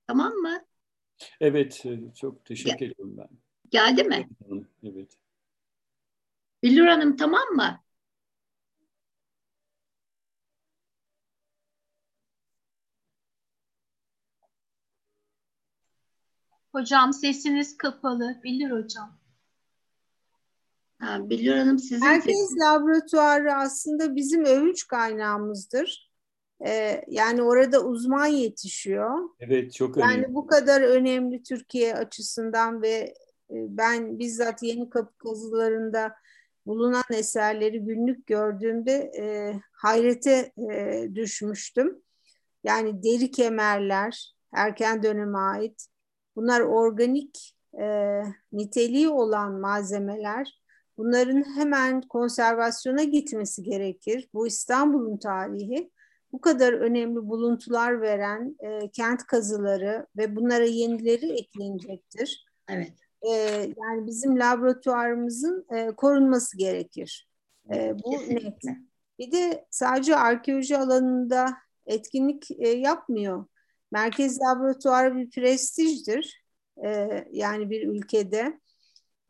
Tamam 0.10 0.34
mı? 0.34 0.65
Evet, 1.41 1.86
e, 1.86 1.99
çok 2.15 2.45
teşekkür 2.45 2.77
Gel 2.80 2.91
ediyorum 2.91 3.18
ben. 3.18 3.30
Geldi 3.69 4.03
mi? 4.03 4.30
Evet. 4.84 5.11
Billur 6.64 6.88
Hanım 6.88 7.18
tamam 7.18 7.48
mı? 7.56 7.80
Hocam 16.72 17.14
sesiniz 17.14 17.77
kapalı. 17.77 18.41
Bilir 18.44 18.72
hocam. 18.72 19.19
Ha, 20.99 21.30
Billur 21.30 21.56
Hanım 21.56 21.80
sizin 21.80 22.06
Herkes 22.06 22.40
sesiniz... 22.40 22.61
laboratuvarı 22.61 23.53
aslında 23.53 24.15
bizim 24.15 24.45
övünç 24.45 24.88
kaynağımızdır. 24.88 26.09
E, 26.65 27.02
yani 27.07 27.44
orada 27.44 27.86
uzman 27.86 28.26
yetişiyor. 28.26 29.30
Evet 29.40 29.73
çok 29.73 29.98
önemli. 29.98 30.14
Yani 30.14 30.34
bu 30.34 30.48
kadar 30.48 30.81
önemli 30.81 31.44
Türkiye 31.44 31.95
açısından 31.95 32.81
ve 32.81 32.94
e, 33.49 33.56
ben 33.69 34.19
bizzat 34.19 34.64
Yeni 34.64 34.90
Kapı 34.90 35.18
kazılarında 35.18 36.15
bulunan 36.65 37.03
eserleri 37.14 37.80
günlük 37.80 38.27
gördüğümde 38.27 39.11
e, 39.19 39.53
hayrete 39.72 40.52
e, 40.72 41.07
düşmüştüm. 41.15 42.02
Yani 42.64 43.03
deri 43.03 43.31
kemerler, 43.31 44.34
erken 44.53 45.03
döneme 45.03 45.38
ait. 45.38 45.86
Bunlar 46.36 46.61
organik 46.61 47.56
e, 47.81 48.22
niteliği 48.52 49.10
olan 49.10 49.60
malzemeler. 49.60 50.60
Bunların 50.98 51.44
hemen 51.56 52.02
konservasyona 52.02 53.03
gitmesi 53.03 53.64
gerekir. 53.64 54.30
Bu 54.34 54.48
İstanbul'un 54.48 55.18
tarihi. 55.18 55.91
Bu 56.31 56.41
kadar 56.41 56.73
önemli 56.73 57.15
buluntular 57.15 58.01
veren 58.01 58.56
e, 58.60 58.91
kent 58.91 59.23
kazıları 59.23 60.07
ve 60.18 60.35
bunlara 60.35 60.65
yenileri 60.65 61.31
eklenecektir. 61.31 62.45
Evet. 62.69 62.93
E, 63.22 63.31
yani 63.77 64.07
bizim 64.07 64.39
laboratuvarımızın 64.39 65.65
e, 65.76 65.91
korunması 65.91 66.57
gerekir. 66.57 67.30
E, 67.73 67.95
bu 68.03 68.11
net. 68.11 68.64
Bir 69.19 69.31
de 69.31 69.65
sadece 69.69 70.15
arkeoloji 70.15 70.77
alanında 70.77 71.57
etkinlik 71.85 72.51
e, 72.51 72.69
yapmıyor. 72.69 73.45
Merkez 73.91 74.41
laboratuvarı 74.41 75.18
bir 75.18 75.30
prestijdir. 75.30 76.43
E, 76.85 77.10
yani 77.31 77.69
bir 77.69 77.88
ülkede. 77.88 78.60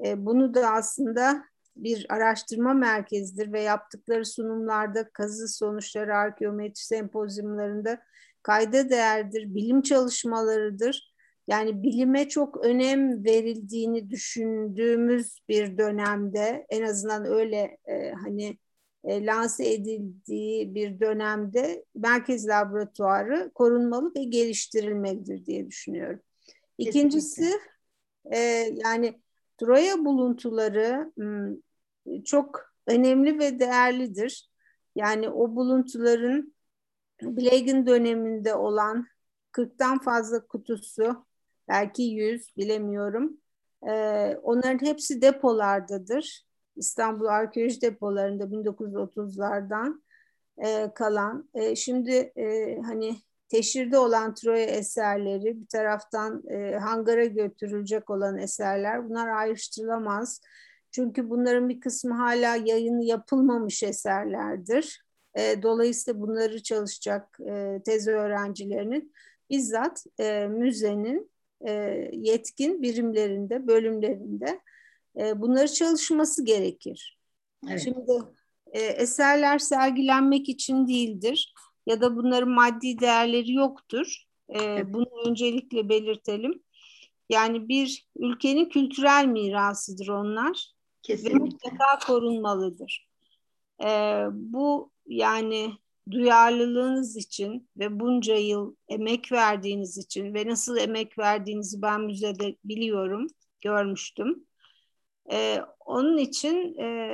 E, 0.06 0.26
bunu 0.26 0.54
da 0.54 0.72
aslında 0.72 1.44
bir 1.84 2.06
araştırma 2.10 2.74
merkezidir 2.74 3.54
ve 3.54 3.62
yaptıkları 3.62 4.26
sunumlarda 4.26 5.10
kazı 5.10 5.48
sonuçları 5.48 6.16
arkeometri 6.16 6.84
sempozyumlarında 6.84 8.00
kayda 8.44 8.90
değerdir, 8.90 9.56
bilim 9.56 9.82
çalışmalarıdır. 9.82 11.14
Yani 11.48 11.84
bilime 11.84 12.30
çok 12.30 12.66
önem 12.66 13.26
verildiğini 13.26 14.10
düşündüğümüz 14.10 15.40
bir 15.50 15.78
dönemde 15.78 16.66
en 16.70 16.84
azından 16.84 17.26
öyle 17.26 17.78
e, 17.86 18.12
hani 18.12 18.58
e, 19.04 19.26
lanse 19.26 19.74
edildiği 19.74 20.76
bir 20.76 21.00
dönemde 21.00 21.86
merkez 21.96 22.48
laboratuvarı 22.48 23.52
korunmalı 23.56 24.12
ve 24.16 24.24
geliştirilmelidir 24.24 25.46
diye 25.46 25.68
düşünüyorum. 25.68 26.20
İkincisi 26.78 27.52
e, 28.32 28.38
yani 28.86 29.22
Troya 29.58 30.06
buluntuları 30.06 31.12
çok 32.26 32.74
önemli 32.88 33.40
ve 33.40 33.60
değerlidir. 33.60 34.50
Yani 34.96 35.30
o 35.30 35.56
buluntuların 35.56 36.56
Blagen 37.22 37.88
döneminde 37.88 38.56
olan 38.56 39.08
40'tan 39.52 40.04
fazla 40.04 40.48
kutusu, 40.48 41.26
belki 41.68 42.04
100 42.04 42.58
bilemiyorum. 42.58 43.38
Ee, 43.88 44.38
onların 44.44 44.86
hepsi 44.86 45.22
depolardadır. 45.22 46.46
İstanbul 46.76 47.26
Arkeoloji 47.26 47.82
Depolarında 47.82 48.44
1930'lardan 48.44 50.02
e, 50.58 50.94
kalan. 50.94 51.50
E, 51.54 51.76
şimdi 51.76 52.12
e, 52.36 52.78
hani 52.82 53.16
teşhirde 53.50 53.98
olan 53.98 54.34
Troya 54.34 54.66
eserleri, 54.66 55.62
bir 55.62 55.68
taraftan 55.68 56.44
e, 56.48 56.78
hangara 56.78 57.26
götürülecek 57.26 58.10
olan 58.10 58.38
eserler 58.38 59.10
bunlar 59.10 59.28
ayrıştırılamaz. 59.28 60.42
Çünkü 60.92 61.30
bunların 61.30 61.70
bir 61.70 61.80
kısmı 61.80 62.16
hala 62.16 62.56
yayını 62.56 63.04
yapılmamış 63.04 63.84
eserlerdir. 63.84 65.04
E, 65.36 65.64
dolayısıyla 65.64 66.22
bunları 66.22 66.64
çalışacak 66.64 67.40
e, 67.48 67.82
tez 67.86 68.08
öğrencilerinin 68.08 69.14
bizzat 69.50 70.06
e, 70.20 70.48
müzenin 70.48 71.32
e, 71.68 71.72
yetkin 72.14 72.82
birimlerinde, 72.82 73.68
bölümlerinde 73.68 74.60
e, 75.20 75.42
bunları 75.42 75.68
çalışması 75.68 76.46
gerekir. 76.46 77.20
Evet. 77.70 77.82
Şimdi 77.84 78.12
e, 78.72 78.80
eserler 78.82 79.60
sergilenmek 79.60 80.50
için 80.50 80.88
değildir 80.88 81.54
ya 81.86 82.02
da 82.02 82.16
bunların 82.16 82.50
maddi 82.50 83.00
değerleri 83.00 83.54
yoktur. 83.54 84.24
E, 84.50 84.64
evet. 84.64 84.86
Bunu 84.90 85.08
öncelikle 85.28 85.90
belirtelim. 85.90 86.64
Yani 87.30 87.68
bir 87.68 88.08
ülkenin 88.18 88.70
kültürel 88.70 89.26
mirasıdır 89.26 90.08
onlar. 90.08 90.79
Kesinlikle. 91.02 91.40
Ve 91.40 91.44
mutlaka 91.44 92.00
korunmalıdır. 92.08 93.10
Ee, 93.84 94.26
bu 94.32 94.92
yani 95.08 95.72
duyarlılığınız 96.12 97.18
için 97.18 97.70
ve 97.78 98.00
bunca 98.00 98.36
yıl 98.36 98.76
emek 98.88 99.32
verdiğiniz 99.32 99.98
için 99.98 100.34
ve 100.34 100.48
nasıl 100.48 100.78
emek 100.78 101.18
verdiğinizi 101.18 101.82
ben 101.82 102.02
müzede 102.02 102.56
biliyorum, 102.64 103.28
görmüştüm. 103.62 104.46
Ee, 105.32 105.62
onun 105.80 106.18
için 106.18 106.78
e, 106.78 107.14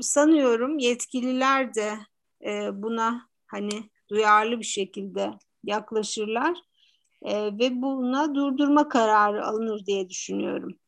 sanıyorum 0.00 0.78
yetkililer 0.78 1.74
de 1.74 1.92
e, 2.44 2.82
buna 2.82 3.28
hani 3.46 3.90
duyarlı 4.10 4.58
bir 4.58 4.64
şekilde 4.64 5.30
yaklaşırlar 5.64 6.58
e, 7.22 7.46
ve 7.46 7.82
buna 7.82 8.34
durdurma 8.34 8.88
kararı 8.88 9.46
alınır 9.46 9.86
diye 9.86 10.08
düşünüyorum. 10.08 10.78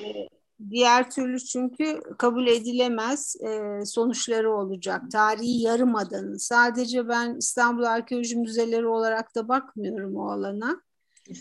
E, 0.00 0.28
Diğer 0.70 1.10
türlü 1.10 1.38
çünkü 1.40 2.00
kabul 2.18 2.46
edilemez 2.46 3.36
e, 3.46 3.80
sonuçları 3.84 4.52
olacak. 4.52 5.02
Tarihi 5.12 5.62
yarımadanın. 5.62 6.36
Sadece 6.36 7.08
ben 7.08 7.36
İstanbul 7.38 7.82
Arkeoloji 7.82 8.36
Müzeleri 8.36 8.86
olarak 8.86 9.34
da 9.34 9.48
bakmıyorum 9.48 10.16
o 10.16 10.30
alana. 10.30 10.82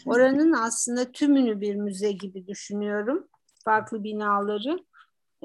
Oranın 0.05 0.53
aslında 0.53 1.11
tümünü 1.11 1.61
bir 1.61 1.75
müze 1.75 2.11
gibi 2.11 2.47
düşünüyorum. 2.47 3.27
Farklı 3.65 4.03
binaları. 4.03 4.79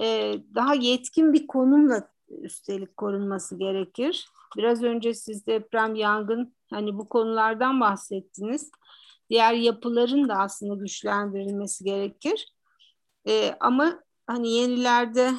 E, 0.03 0.35
daha 0.55 0.75
yetkin 0.75 1.33
bir 1.33 1.47
konumla 1.47 2.09
üstelik 2.29 2.97
korunması 2.97 3.59
gerekir. 3.59 4.29
Biraz 4.57 4.83
önce 4.83 5.15
siz 5.15 5.47
deprem, 5.47 5.95
yangın 5.95 6.55
hani 6.71 6.99
bu 6.99 7.09
konulardan 7.09 7.81
bahsettiniz. 7.81 8.71
Diğer 9.31 9.55
yapıların 9.55 10.29
da 10.29 10.35
aslında 10.35 10.75
güçlendirilmesi 10.75 11.85
gerekir. 11.85 12.53
E, 13.29 13.57
ama 13.61 14.03
hani 14.27 14.51
yenilerde 14.53 15.33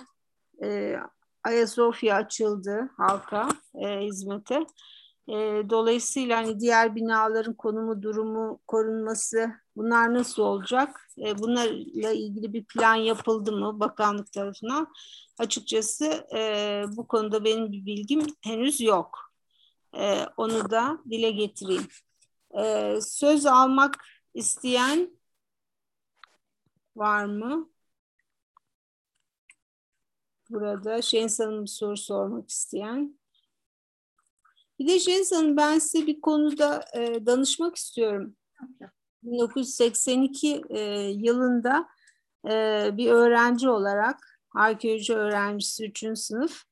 e, 0.63 0.95
Ayasofya 1.43 2.15
açıldı 2.15 2.89
halka 2.97 3.49
e, 3.75 3.99
hizmete. 3.99 4.65
E, 5.27 5.33
dolayısıyla 5.69 6.37
hani 6.37 6.59
diğer 6.59 6.95
binaların 6.95 7.53
konumu, 7.53 8.01
durumu, 8.01 8.59
korunması 8.67 9.51
bunlar 9.75 10.13
nasıl 10.13 10.43
olacak? 10.43 11.09
E, 11.17 11.37
bunlarla 11.39 12.11
ilgili 12.11 12.53
bir 12.53 12.65
plan 12.65 12.95
yapıldı 12.95 13.51
mı 13.51 13.79
bakanlık 13.79 14.33
tarafından? 14.33 14.93
Açıkçası 15.39 16.27
e, 16.35 16.83
bu 16.97 17.07
konuda 17.07 17.43
benim 17.43 17.71
bir 17.71 17.85
bilgim 17.85 18.21
henüz 18.41 18.81
yok. 18.81 19.19
E, 19.97 20.25
onu 20.37 20.69
da 20.71 20.99
dile 21.09 21.31
getireyim. 21.31 21.87
E, 22.57 22.99
söz 23.01 23.45
almak 23.45 23.95
isteyen 24.33 25.09
var 26.95 27.25
mı? 27.25 27.72
Burada. 30.53 31.01
Şens 31.01 31.39
Hanım 31.39 31.63
bir 31.63 31.69
soru 31.69 31.97
sormak 31.97 32.49
isteyen. 32.49 33.19
Bir 34.79 34.87
de 34.87 34.99
Hanım 35.35 35.57
ben 35.57 35.79
size 35.79 36.07
bir 36.07 36.21
konuda 36.21 36.85
e, 36.93 37.25
danışmak 37.25 37.75
istiyorum. 37.75 38.35
1982 39.23 40.61
e, 40.69 40.79
yılında 41.09 41.87
e, 42.49 42.89
bir 42.93 43.11
öğrenci 43.11 43.69
olarak, 43.69 44.39
arkeoloji 44.55 45.15
öğrencisi 45.15 45.85
3. 45.85 46.05
sınıf, 46.19 46.63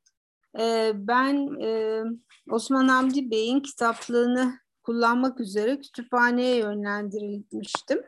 e, 0.60 0.92
ben 0.96 1.60
e, 1.62 2.04
Osman 2.50 2.88
Hamdi 2.88 3.32
Bey'in 3.32 3.60
kitaplığını 3.60 4.60
kullanmak 4.84 5.40
üzere 5.40 5.80
kütüphaneye 5.80 6.56
yönlendirilmiştim 6.56 8.04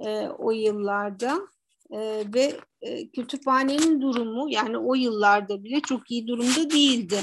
e, 0.00 0.28
o 0.28 0.50
yıllarda 0.50 1.48
e, 1.92 2.24
ve 2.34 2.60
e, 2.82 3.08
kütüphanenin 3.08 4.00
durumu 4.00 4.46
yani 4.50 4.78
o 4.78 4.94
yıllarda 4.94 5.64
bile 5.64 5.80
çok 5.80 6.10
iyi 6.10 6.26
durumda 6.26 6.70
değildi. 6.70 7.20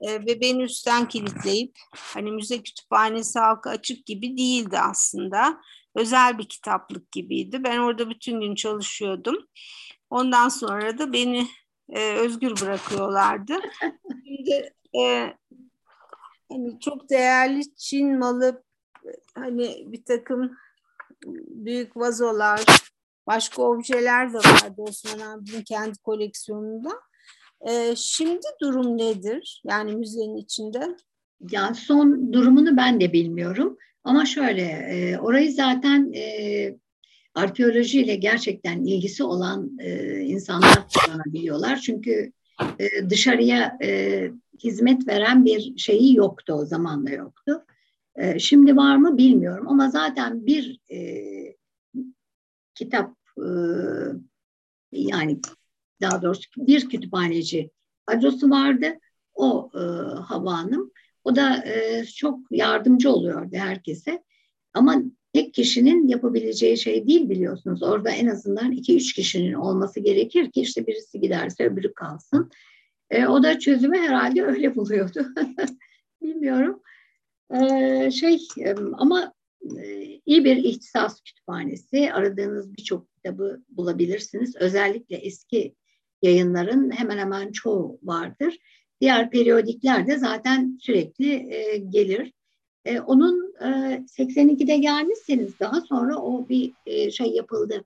E, 0.00 0.12
ve 0.26 0.40
beni 0.40 0.62
üstten 0.62 1.08
kilitleyip 1.08 1.78
hani 1.92 2.32
müze 2.32 2.62
kütüphanesi 2.62 3.38
halka 3.38 3.70
açık 3.70 4.06
gibi 4.06 4.38
değildi 4.38 4.78
aslında. 4.78 5.60
Özel 5.94 6.38
bir 6.38 6.44
kitaplık 6.44 7.12
gibiydi. 7.12 7.64
Ben 7.64 7.78
orada 7.78 8.10
bütün 8.10 8.40
gün 8.40 8.54
çalışıyordum. 8.54 9.46
Ondan 10.10 10.48
sonra 10.48 10.98
da 10.98 11.12
beni 11.12 11.48
e, 11.88 12.12
özgür 12.12 12.50
bırakıyorlardı. 12.50 13.54
Şimdi 14.24 14.74
e, 15.00 15.34
hani 16.48 16.80
çok 16.80 17.10
değerli 17.10 17.74
Çin 17.76 18.18
malı 18.18 18.62
hani 19.34 19.84
bir 19.86 20.04
takım 20.04 20.56
büyük 21.48 21.96
vazolar, 21.96 22.64
Başka 23.28 23.62
objeler 23.62 24.32
de 24.32 24.38
vardı 24.38 24.74
Osman 24.76 25.18
abinin 25.18 25.62
kendi 25.62 25.98
koleksiyonunda. 25.98 26.90
E, 27.68 27.96
şimdi 27.96 28.46
durum 28.62 28.98
nedir? 28.98 29.62
Yani 29.64 29.96
müzenin 29.96 30.36
içinde? 30.36 30.96
yani 31.50 31.74
son 31.74 32.32
durumunu 32.32 32.76
ben 32.76 33.00
de 33.00 33.12
bilmiyorum. 33.12 33.78
Ama 34.04 34.24
şöyle, 34.24 34.62
e, 34.62 35.18
orayı 35.18 35.52
zaten 35.52 36.12
e, 36.12 36.74
arkeolojiyle 37.34 38.16
gerçekten 38.16 38.84
ilgisi 38.84 39.24
olan 39.24 39.78
e, 39.78 40.20
insanlar 40.20 40.86
kullanabiliyorlar. 40.88 41.76
Çünkü 41.76 42.32
e, 42.78 43.10
dışarıya 43.10 43.78
e, 43.82 44.30
hizmet 44.64 45.08
veren 45.08 45.44
bir 45.44 45.78
şeyi 45.78 46.16
yoktu 46.16 46.52
o 46.52 46.64
zaman 46.66 47.06
da 47.06 47.10
yoktu. 47.10 47.64
E, 48.16 48.38
şimdi 48.38 48.76
var 48.76 48.96
mı 48.96 49.18
bilmiyorum 49.18 49.68
ama 49.68 49.90
zaten 49.90 50.46
bir 50.46 50.80
e, 50.90 50.98
kitap 52.74 53.17
yani 54.92 55.40
daha 56.00 56.22
doğrusu 56.22 56.42
bir 56.56 56.88
kütüphaneci 56.88 57.70
kadrosu 58.06 58.50
vardı. 58.50 58.86
O 59.34 59.70
e, 59.74 59.78
Hava 60.20 60.58
Hanım. 60.58 60.92
O 61.24 61.36
da 61.36 61.64
e, 61.66 62.04
çok 62.04 62.40
yardımcı 62.50 63.10
oluyordu 63.10 63.56
herkese. 63.56 64.22
Ama 64.74 65.02
tek 65.32 65.54
kişinin 65.54 66.08
yapabileceği 66.08 66.78
şey 66.78 67.06
değil 67.06 67.28
biliyorsunuz. 67.28 67.82
Orada 67.82 68.10
en 68.10 68.26
azından 68.26 68.72
iki 68.72 68.96
üç 68.96 69.12
kişinin 69.12 69.52
olması 69.52 70.00
gerekir 70.00 70.50
ki 70.50 70.60
işte 70.60 70.86
birisi 70.86 71.20
giderse 71.20 71.64
öbürü 71.64 71.94
kalsın. 71.94 72.50
E, 73.10 73.26
o 73.26 73.42
da 73.42 73.58
çözümü 73.58 73.98
herhalde 73.98 74.42
öyle 74.42 74.74
buluyordu. 74.76 75.26
Bilmiyorum. 76.22 76.82
E, 77.54 78.10
şey 78.10 78.38
e, 78.58 78.74
ama 78.92 79.32
e, 79.82 80.04
iyi 80.26 80.44
bir 80.44 80.56
ihtisas 80.56 81.20
kütüphanesi. 81.20 82.12
Aradığınız 82.12 82.76
birçok 82.76 83.17
kitabı 83.28 83.62
bulabilirsiniz. 83.68 84.56
Özellikle 84.56 85.16
eski 85.16 85.74
yayınların 86.22 86.90
hemen 86.90 87.18
hemen 87.18 87.52
çoğu 87.52 87.98
vardır. 88.02 88.58
Diğer 89.00 89.30
periyodikler 89.30 90.06
de 90.06 90.18
zaten 90.18 90.78
sürekli 90.80 91.54
e, 91.54 91.76
gelir. 91.76 92.32
E, 92.84 93.00
onun 93.00 93.54
e, 93.60 93.66
82'de 94.18 94.76
gelmişseniz 94.76 95.60
daha 95.60 95.80
sonra 95.80 96.16
o 96.16 96.48
bir 96.48 96.72
e, 96.86 97.10
şey 97.10 97.26
yapıldı. 97.26 97.84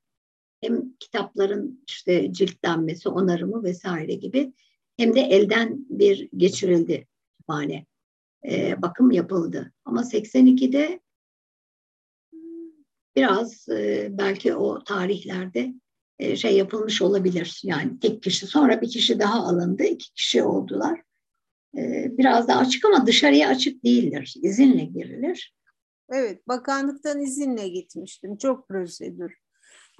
Hem 0.60 0.96
kitapların 1.00 1.84
işte 1.88 2.32
ciltlenmesi, 2.32 3.08
onarımı 3.08 3.62
vesaire 3.62 4.14
gibi 4.14 4.52
hem 4.96 5.14
de 5.14 5.20
elden 5.20 5.86
bir 5.90 6.28
geçirildi 6.36 7.06
kütüphane. 7.30 7.86
E, 8.50 8.82
bakım 8.82 9.10
yapıldı. 9.10 9.72
Ama 9.84 10.00
82'de 10.00 11.00
biraz 13.16 13.68
e, 13.68 14.08
belki 14.10 14.54
o 14.54 14.84
tarihlerde 14.84 15.74
e, 16.18 16.36
şey 16.36 16.56
yapılmış 16.56 17.02
olabilir. 17.02 17.60
Yani 17.64 18.00
tek 18.00 18.22
kişi 18.22 18.46
sonra 18.46 18.80
bir 18.80 18.88
kişi 18.90 19.18
daha 19.18 19.40
alındı. 19.40 19.82
iki 19.82 20.12
kişi 20.12 20.42
oldular. 20.42 21.02
E, 21.76 22.10
biraz 22.18 22.48
da 22.48 22.56
açık 22.56 22.84
ama 22.84 23.06
dışarıya 23.06 23.48
açık 23.48 23.84
değildir. 23.84 24.34
İzinle 24.42 24.84
girilir. 24.84 25.54
Evet, 26.10 26.48
bakanlıktan 26.48 27.20
izinle 27.20 27.68
gitmiştim. 27.68 28.36
Çok 28.36 28.68
prosedür. 28.68 29.42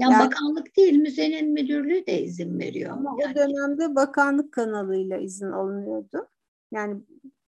Ya 0.00 0.08
yani, 0.10 0.26
bakanlık 0.26 0.76
değil, 0.76 0.94
müzenin 0.94 1.52
müdürlüğü 1.52 2.06
de 2.06 2.22
izin 2.22 2.58
veriyor. 2.58 2.92
Ama 2.92 3.16
yani. 3.20 3.32
o 3.32 3.36
dönemde 3.36 3.94
bakanlık 3.94 4.52
kanalıyla 4.52 5.18
izin 5.18 5.50
alınıyordu. 5.50 6.28
Yani 6.72 7.02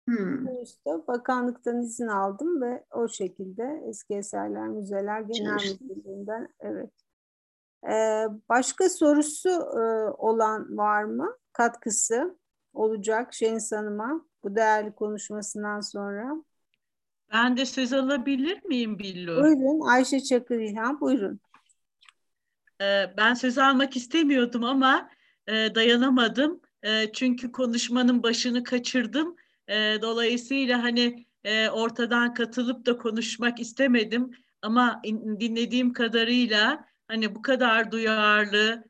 hmm. 0.07 0.63
işte 0.63 0.89
bakanlıktan 1.07 1.81
izin 1.81 2.07
aldım 2.07 2.61
ve 2.61 2.83
o 2.91 3.07
şekilde 3.07 3.83
eski 3.89 4.13
eserler 4.13 4.67
müzeler 4.67 5.21
genel 5.21 5.77
müdürlüğünden 5.81 6.47
evet 6.59 6.91
ee, 7.89 8.25
başka 8.49 8.89
sorusu 8.89 9.49
e, 9.49 10.11
olan 10.17 10.77
var 10.77 11.03
mı? 11.03 11.37
Katkısı 11.53 12.37
olacak 12.73 13.33
Şeniz 13.33 13.71
Hanım'a 13.71 14.25
bu 14.43 14.55
değerli 14.55 14.91
konuşmasından 14.91 15.79
sonra. 15.79 16.43
Ben 17.33 17.57
de 17.57 17.65
söz 17.65 17.93
alabilir 17.93 18.65
miyim 18.65 18.99
Billu? 18.99 19.43
Buyurun 19.43 19.87
Ayşe 19.87 20.19
Çakır 20.19 20.59
İlhan 20.59 21.01
buyurun. 21.01 21.39
Ee, 22.81 23.13
ben 23.17 23.33
söz 23.33 23.57
almak 23.57 23.97
istemiyordum 23.97 24.63
ama 24.63 25.09
e, 25.47 25.75
dayanamadım. 25.75 26.61
E, 26.83 27.11
çünkü 27.11 27.51
konuşmanın 27.51 28.23
başını 28.23 28.63
kaçırdım. 28.63 29.35
Dolayısıyla 30.01 30.83
hani 30.83 31.25
ortadan 31.71 32.33
katılıp 32.33 32.85
da 32.85 32.97
konuşmak 32.97 33.59
istemedim. 33.59 34.31
Ama 34.61 35.01
dinlediğim 35.39 35.93
kadarıyla 35.93 36.85
hani 37.07 37.35
bu 37.35 37.41
kadar 37.41 37.91
duyarlı, 37.91 38.83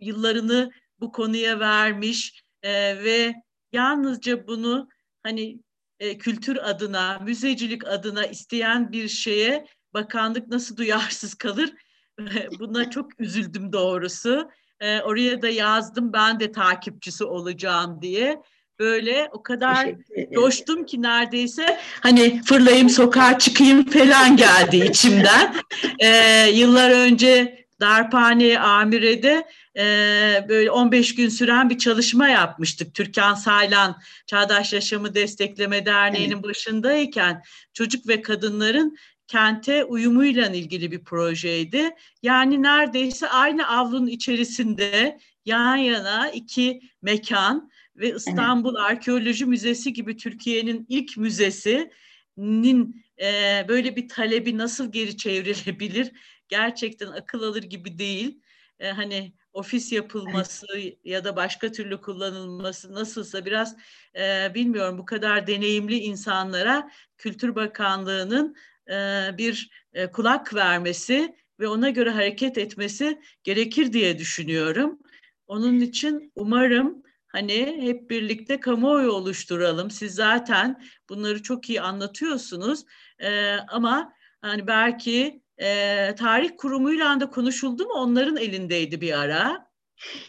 yıllarını 0.00 0.70
bu 1.00 1.12
konuya 1.12 1.60
vermiş 1.60 2.44
e, 2.62 2.72
ve 3.04 3.34
yalnızca 3.72 4.46
bunu 4.46 4.88
hani 5.22 5.60
e, 6.00 6.18
kültür 6.18 6.56
adına, 6.56 7.18
müzecilik 7.18 7.86
adına 7.88 8.26
isteyen 8.26 8.92
bir 8.92 9.08
şeye 9.08 9.66
bakanlık 9.94 10.48
nasıl 10.48 10.76
duyarsız 10.76 11.34
kalır? 11.34 11.72
Buna 12.60 12.90
çok 12.90 13.20
üzüldüm 13.20 13.72
doğrusu. 13.72 14.50
E, 14.80 15.00
oraya 15.00 15.42
da 15.42 15.48
yazdım 15.48 16.12
ben 16.12 16.40
de 16.40 16.52
takipçisi 16.52 17.24
olacağım 17.24 18.02
diye 18.02 18.42
böyle 18.78 19.28
o 19.32 19.42
kadar 19.42 19.88
coştum 20.34 20.86
ki 20.86 21.02
neredeyse 21.02 21.80
hani 22.00 22.42
fırlayayım 22.42 22.90
sokağa 22.90 23.38
çıkayım 23.38 23.90
falan 23.90 24.36
geldi 24.36 24.76
içimden. 24.76 25.54
ee, 25.98 26.50
yıllar 26.52 26.90
önce 26.90 27.64
Darphane 27.80 28.58
Amire'de 28.58 29.46
e, 29.76 30.46
böyle 30.48 30.70
15 30.70 31.14
gün 31.14 31.28
süren 31.28 31.70
bir 31.70 31.78
çalışma 31.78 32.28
yapmıştık. 32.28 32.94
Türkan 32.94 33.34
Saylan 33.34 33.96
Çağdaş 34.26 34.72
Yaşamı 34.72 35.14
Destekleme 35.14 35.86
Derneği'nin 35.86 36.34
evet. 36.34 36.44
başındayken 36.44 37.42
çocuk 37.72 38.08
ve 38.08 38.22
kadınların 38.22 38.96
kente 39.26 39.84
uyumuyla 39.84 40.48
ilgili 40.48 40.92
bir 40.92 41.04
projeydi. 41.04 41.90
Yani 42.22 42.62
neredeyse 42.62 43.28
aynı 43.28 43.68
avlunun 43.68 44.06
içerisinde 44.06 45.18
yan 45.44 45.76
yana 45.76 46.30
iki 46.30 46.80
mekan 47.02 47.70
ve 47.96 48.14
İstanbul 48.14 48.74
evet. 48.76 48.90
Arkeoloji 48.90 49.46
Müzesi 49.46 49.92
gibi 49.92 50.16
Türkiye'nin 50.16 50.86
ilk 50.88 51.16
müzesinin 51.16 53.04
e, 53.22 53.64
böyle 53.68 53.96
bir 53.96 54.08
talebi 54.08 54.58
nasıl 54.58 54.92
geri 54.92 55.16
çevrilebilir? 55.16 56.12
Gerçekten 56.48 57.06
akıl 57.06 57.42
alır 57.42 57.62
gibi 57.62 57.98
değil. 57.98 58.40
E, 58.78 58.90
hani 58.90 59.32
ofis 59.52 59.92
yapılması 59.92 60.66
evet. 60.74 60.98
ya 61.04 61.24
da 61.24 61.36
başka 61.36 61.72
türlü 61.72 62.00
kullanılması 62.00 62.94
nasılsa 62.94 63.44
biraz 63.44 63.76
e, 64.16 64.54
bilmiyorum 64.54 64.98
bu 64.98 65.04
kadar 65.04 65.46
deneyimli 65.46 65.98
insanlara 65.98 66.90
Kültür 67.18 67.54
Bakanlığı'nın 67.54 68.56
e, 68.90 68.94
bir 69.38 69.70
e, 69.92 70.06
kulak 70.06 70.54
vermesi 70.54 71.36
ve 71.60 71.68
ona 71.68 71.90
göre 71.90 72.10
hareket 72.10 72.58
etmesi 72.58 73.20
gerekir 73.42 73.92
diye 73.92 74.18
düşünüyorum. 74.18 74.98
Onun 75.46 75.80
için 75.80 76.32
umarım 76.34 77.02
hani 77.34 77.78
hep 77.80 78.10
birlikte 78.10 78.60
kamuoyu 78.60 79.10
oluşturalım. 79.10 79.90
Siz 79.90 80.14
zaten 80.14 80.82
bunları 81.08 81.42
çok 81.42 81.70
iyi 81.70 81.80
anlatıyorsunuz 81.80 82.84
ee, 83.18 83.56
ama 83.68 84.12
hani 84.40 84.66
belki 84.66 85.42
e, 85.58 86.14
tarih 86.14 86.50
kurumuyla 86.56 87.20
da 87.20 87.30
konuşuldu 87.30 87.84
mu 87.84 87.92
onların 87.94 88.36
elindeydi 88.36 89.00
bir 89.00 89.18
ara. 89.20 89.66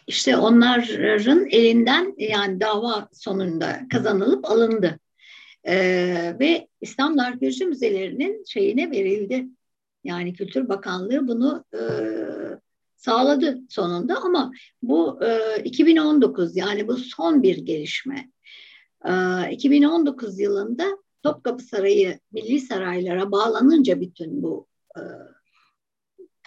İşte 0.08 0.38
onların 0.38 1.50
elinden 1.50 2.16
yani 2.18 2.60
dava 2.60 3.10
sonunda 3.14 3.82
kazanılıp 3.92 4.46
alındı. 4.46 5.00
Ee, 5.64 6.36
ve 6.40 6.68
İstanbul 6.82 7.20
Arkeoloji 7.20 7.66
Müzelerinin 7.66 8.44
şeyine 8.48 8.92
verildi. 8.92 9.46
Yani 10.04 10.34
Kültür 10.34 10.70
Bakanlığı 10.70 11.28
bunu 11.28 11.66
e, 11.74 11.82
sağladı 13.06 13.60
sonunda 13.70 14.16
ama 14.24 14.52
bu 14.82 15.20
e, 15.24 15.62
2019 15.64 16.58
yani 16.58 16.88
bu 16.88 16.98
son 16.98 17.44
bir 17.44 17.58
gelişme. 17.58 18.30
E, 19.06 19.12
2019 19.52 20.40
yılında 20.40 20.98
Topkapı 21.24 21.64
Sarayı 21.64 22.20
milli 22.32 22.60
saraylara 22.60 23.32
bağlanınca 23.32 24.02
bütün 24.02 24.44
bu 24.44 24.68
e, 24.98 25.02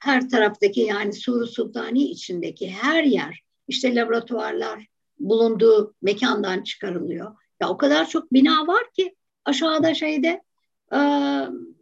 her 0.01 0.29
taraftaki 0.29 0.81
yani 0.81 1.13
Suru 1.13 1.47
Sultani 1.47 2.03
içindeki 2.03 2.71
her 2.71 3.05
yer 3.05 3.41
işte 3.69 3.95
laboratuvarlar 3.95 4.87
bulunduğu 5.19 5.95
mekandan 6.03 6.63
çıkarılıyor. 6.63 7.37
Ya 7.61 7.69
o 7.69 7.77
kadar 7.77 8.09
çok 8.09 8.33
bina 8.33 8.67
var 8.67 8.93
ki 8.97 9.15
aşağıda 9.45 9.95
şeyde 9.95 10.43
e, 10.93 10.99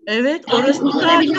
Evet 0.06 0.44
orası 0.54 0.84
bir, 0.84 1.36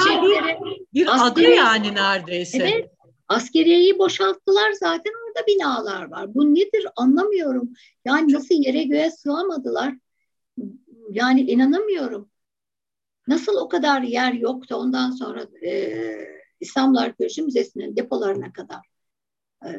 bir 0.93 1.27
adı 1.27 1.41
yani 1.41 1.95
neredeyse. 1.95 2.57
Evet 2.57 2.96
Askeriyeyi 3.27 3.99
boşalttılar 3.99 4.71
zaten 4.71 5.11
orada 5.27 5.47
binalar 5.47 6.11
var. 6.11 6.33
Bu 6.33 6.55
nedir 6.55 6.87
anlamıyorum. 6.95 7.69
Yani 8.05 8.33
nasıl 8.33 8.55
yere 8.55 8.83
göğe 8.83 9.11
sığamadılar? 9.11 9.93
Yani 11.11 11.41
inanamıyorum. 11.41 12.29
Nasıl 13.27 13.55
o 13.57 13.69
kadar 13.69 14.01
yer 14.01 14.33
yoktu 14.33 14.75
ondan 14.75 15.11
sonra 15.11 15.47
e, 15.65 16.01
İstanbul 16.59 16.97
Arkeoloji 16.97 17.41
Müzesi'nin 17.41 17.95
depolarına 17.95 18.53
kadar. 18.53 18.79
E, 19.65 19.69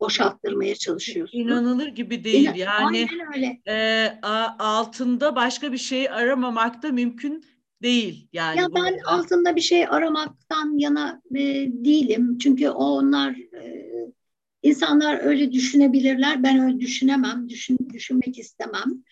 boşalttırmaya 0.00 0.74
çalışıyorsun. 0.74 1.38
İnanılır 1.38 1.88
gibi 1.88 2.24
değil. 2.24 2.44
İnan- 2.44 2.54
yani 2.54 2.86
Aynen 2.86 3.34
öyle. 3.34 3.60
e, 3.68 4.08
altında 4.58 5.36
başka 5.36 5.72
bir 5.72 5.78
şey 5.78 6.10
aramamak 6.10 6.82
da 6.82 6.92
mümkün 6.92 7.44
değil. 7.84 8.28
Yani 8.32 8.60
Ya 8.60 8.74
ben 8.74 8.94
burada. 8.94 9.10
altında 9.10 9.56
bir 9.56 9.60
şey 9.60 9.86
aramaktan 9.86 10.78
yana 10.78 11.22
e, 11.34 11.40
değilim. 11.84 12.38
Çünkü 12.38 12.68
onlar 12.68 13.30
e, 13.30 13.90
insanlar 14.62 15.20
öyle 15.24 15.52
düşünebilirler. 15.52 16.42
Ben 16.42 16.58
öyle 16.58 16.80
düşünemem, 16.80 17.48
düşün, 17.48 17.78
düşünmek 17.92 18.38
istemem. 18.38 19.04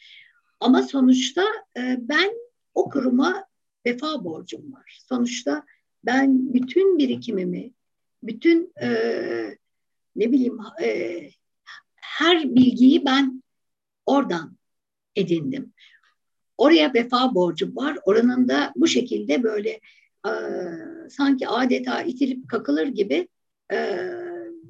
Ama 0.60 0.82
sonuçta 0.82 1.44
e, 1.76 1.96
ben 2.00 2.30
o 2.74 2.90
kuruma 2.90 3.44
vefa 3.86 4.24
borcum 4.24 4.72
var. 4.72 4.98
Sonuçta 5.08 5.64
ben 6.04 6.54
bütün 6.54 6.98
birikimimi, 6.98 7.72
bütün 8.22 8.72
e, 8.82 8.88
ne 10.16 10.32
bileyim 10.32 10.58
e, 10.82 11.20
her 11.96 12.54
bilgiyi 12.54 13.04
ben 13.04 13.42
oradan 14.06 14.56
edindim. 15.16 15.72
Oraya 16.62 16.94
vefa 16.94 17.34
borcum 17.34 17.76
var. 17.76 17.98
Oranın 18.04 18.48
da 18.48 18.72
bu 18.76 18.86
şekilde 18.86 19.42
böyle 19.42 19.80
e, 20.26 20.32
sanki 21.10 21.48
adeta 21.48 22.02
itilip 22.02 22.48
kakılır 22.48 22.86
gibi 22.86 23.28
e, 23.72 23.98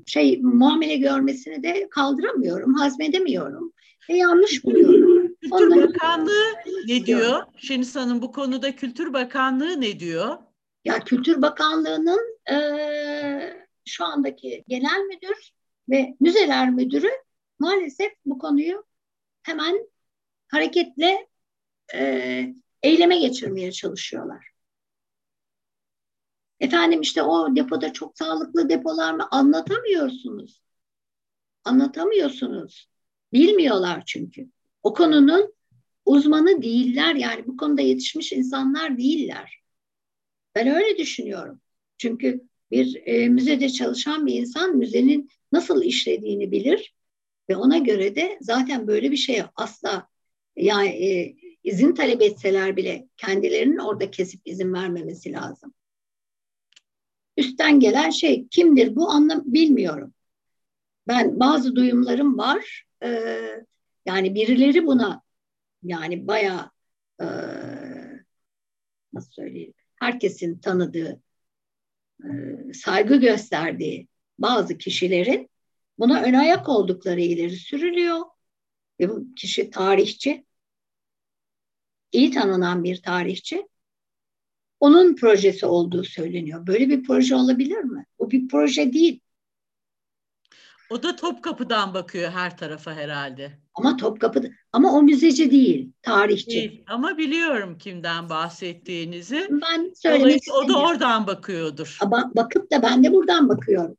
şey 0.07 0.41
muamele 0.43 0.97
görmesini 0.97 1.63
de 1.63 1.89
kaldıramıyorum, 1.91 2.75
hazmedemiyorum 2.75 3.73
ve 4.11 4.17
yanlış 4.17 4.65
buluyorum. 4.65 5.35
Kültür 5.41 5.67
Ondan- 5.67 5.89
Bakanlığı 5.89 6.55
ne 6.87 7.07
diyor? 7.07 7.43
Şeniz 7.57 7.97
Hanım 7.97 8.23
bu 8.23 8.33
konuda 8.33 8.77
Kültür 8.77 9.13
Bakanlığı 9.13 9.81
ne 9.81 10.01
diyor? 10.01 10.39
Ya 10.85 10.99
Kültür 10.99 11.43
Bakanlığı'nın 11.43 12.39
e, 12.53 12.57
şu 13.85 14.05
andaki 14.05 14.65
genel 14.69 15.01
müdür 15.01 15.53
ve 15.91 16.15
müzeler 16.21 16.71
müdürü 16.71 17.11
maalesef 17.59 18.13
bu 18.27 18.39
konuyu 18.39 18.85
hemen 19.43 19.89
hareketle 20.49 21.27
e, 21.95 22.55
eyleme 22.83 23.19
geçirmeye 23.19 23.73
çalışıyorlar. 23.73 24.53
Efendim 26.61 27.01
işte 27.01 27.23
o 27.23 27.57
depoda 27.57 27.93
çok 27.93 28.19
sağlıklı 28.19 28.69
depolar 28.69 29.15
mı 29.15 29.29
anlatamıyorsunuz. 29.31 30.63
Anlatamıyorsunuz. 31.65 32.89
Bilmiyorlar 33.33 34.03
çünkü. 34.07 34.49
O 34.83 34.95
konunun 34.95 35.55
uzmanı 36.07 36.63
değiller 36.63 37.15
yani 37.15 37.47
bu 37.47 37.57
konuda 37.57 37.83
yetişmiş 37.83 38.33
insanlar 38.33 38.99
değiller. 38.99 39.63
Ben 40.55 40.69
öyle 40.69 40.99
düşünüyorum. 40.99 41.61
Çünkü 41.99 42.49
bir 42.71 43.03
e, 43.07 43.29
müzede 43.29 43.69
çalışan 43.69 44.27
bir 44.27 44.35
insan 44.35 44.77
müzenin 44.77 45.31
nasıl 45.53 45.83
işlediğini 45.83 46.53
bilir 46.53 46.95
ve 47.49 47.57
ona 47.57 47.79
göre 47.79 48.15
de 48.15 48.39
zaten 48.41 48.87
böyle 48.87 49.11
bir 49.11 49.17
şeye 49.17 49.45
asla 49.57 50.09
yani 50.57 50.89
e, 50.89 51.37
izin 51.65 51.95
talep 51.95 52.23
etseler 52.23 52.77
bile 52.77 53.09
kendilerinin 53.17 53.79
orada 53.79 54.11
kesip 54.11 54.41
izin 54.45 54.73
vermemesi 54.73 55.33
lazım. 55.33 55.75
Üstten 57.37 57.81
gelen 57.81 58.11
şey 58.11 58.49
kimdir 58.49 58.97
bu 58.97 59.11
anlam 59.11 59.43
bilmiyorum. 59.45 60.15
Ben 61.09 61.41
bazı 61.41 61.77
duyumlarım 61.77 62.39
var. 62.39 62.85
E, 63.03 63.09
yani 64.07 64.35
birileri 64.35 64.87
buna 64.87 65.23
yani 65.83 66.27
bayağı 66.27 66.71
e, 67.21 67.27
nasıl 69.13 69.33
söyleyeyim 69.33 69.75
herkesin 70.03 70.59
tanıdığı, 70.59 71.23
e, 72.25 72.29
saygı 72.75 73.17
gösterdiği 73.17 74.09
bazı 74.39 74.79
kişilerin 74.79 75.51
buna 75.99 76.23
ön 76.23 76.35
ayak 76.35 76.69
oldukları 76.69 77.21
ileri 77.21 77.57
sürülüyor. 77.57 78.21
Ve 79.01 79.09
bu 79.09 79.35
kişi 79.35 79.71
tarihçi, 79.71 80.45
iyi 82.13 82.31
tanınan 82.31 82.85
bir 82.85 83.03
tarihçi. 83.03 83.67
Onun 84.81 85.17
projesi 85.17 85.67
olduğu 85.67 86.05
söyleniyor. 86.05 86.67
Böyle 86.67 86.89
bir 86.89 87.03
proje 87.03 87.35
olabilir 87.35 87.79
mi? 87.79 88.07
Bu 88.19 88.31
bir 88.31 88.49
proje 88.49 88.93
değil. 88.93 89.21
O 90.91 91.03
da 91.03 91.17
Topkapı'dan 91.17 91.95
bakıyor 91.95 92.31
her 92.31 92.59
tarafa 92.59 92.95
herhalde. 92.95 93.59
Ama 93.75 93.97
Topkapı'da 93.97 94.49
ama 94.73 94.93
o 94.93 95.03
müzeci 95.03 95.51
değil, 95.51 95.93
tarihçi. 96.03 96.51
Değil. 96.51 96.85
Ama 96.87 97.19
biliyorum 97.19 97.79
kimden 97.79 98.29
bahsettiğinizi. 98.29 99.49
Ben 99.51 99.93
söylemek 99.95 100.41
o 100.55 100.69
da 100.69 100.79
oradan 100.79 101.27
bakıyordur. 101.27 101.99
Ama 102.01 102.33
bakıp 102.35 102.71
da 102.71 102.83
ben 102.83 103.05
de 103.05 103.13
buradan 103.13 103.49
bakıyorum. 103.49 103.97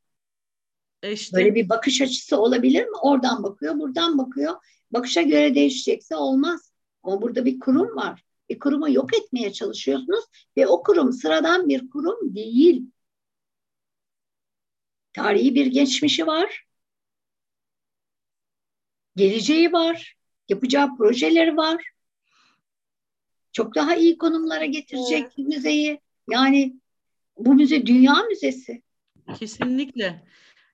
E 1.03 1.11
işte 1.11 1.37
Böyle 1.37 1.55
bir 1.55 1.69
bakış 1.69 2.01
açısı 2.01 2.37
olabilir 2.37 2.85
mi? 2.85 2.97
Oradan 3.01 3.43
bakıyor, 3.43 3.79
buradan 3.79 4.17
bakıyor. 4.17 4.55
Bakışa 4.91 5.21
göre 5.21 5.55
değişecekse 5.55 6.15
olmaz. 6.15 6.72
Ama 7.03 7.21
burada 7.21 7.45
bir 7.45 7.59
kurum 7.59 7.95
var. 7.95 8.23
Bir 8.49 8.59
kurumu 8.59 8.91
yok 8.91 9.17
etmeye 9.17 9.53
çalışıyorsunuz 9.53 10.25
ve 10.57 10.67
o 10.67 10.83
kurum 10.83 11.13
sıradan 11.13 11.69
bir 11.69 11.89
kurum 11.89 12.35
değil. 12.35 12.83
Tarihi 15.13 15.55
bir 15.55 15.65
geçmişi 15.65 16.27
var. 16.27 16.65
Geleceği 19.15 19.71
var. 19.73 20.15
Yapacağı 20.49 20.97
projeleri 20.97 21.57
var. 21.57 21.93
Çok 23.51 23.75
daha 23.75 23.95
iyi 23.95 24.17
konumlara 24.17 24.65
getirecek 24.65 25.37
müzeyi. 25.37 25.99
Yani 26.29 26.75
bu 27.37 27.53
müze 27.53 27.85
dünya 27.85 28.15
müzesi. 28.29 28.81
kesinlikle. 29.39 30.23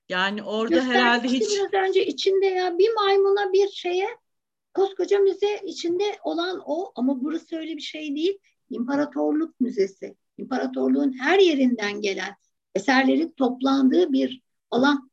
Yani 0.08 0.42
orada 0.42 0.84
herhalde 0.84 1.26
Göstermişti 1.26 1.54
hiç 1.54 1.72
biraz 1.72 1.88
önce 1.88 2.06
içinde 2.06 2.46
ya 2.46 2.78
bir 2.78 2.94
maymuna 2.94 3.52
bir 3.52 3.68
şeye 3.68 4.08
koskoca 4.74 5.18
müze 5.18 5.60
içinde 5.64 6.04
olan 6.24 6.62
o 6.66 6.92
ama 6.94 7.22
burası 7.22 7.56
öyle 7.56 7.76
bir 7.76 7.82
şey 7.82 8.16
değil. 8.16 8.38
İmparatorluk 8.70 9.60
Müzesi. 9.60 10.14
İmparatorluğun 10.38 11.18
her 11.20 11.38
yerinden 11.38 12.00
gelen 12.00 12.34
eserlerin 12.74 13.30
toplandığı 13.30 14.12
bir 14.12 14.42
alan. 14.70 15.10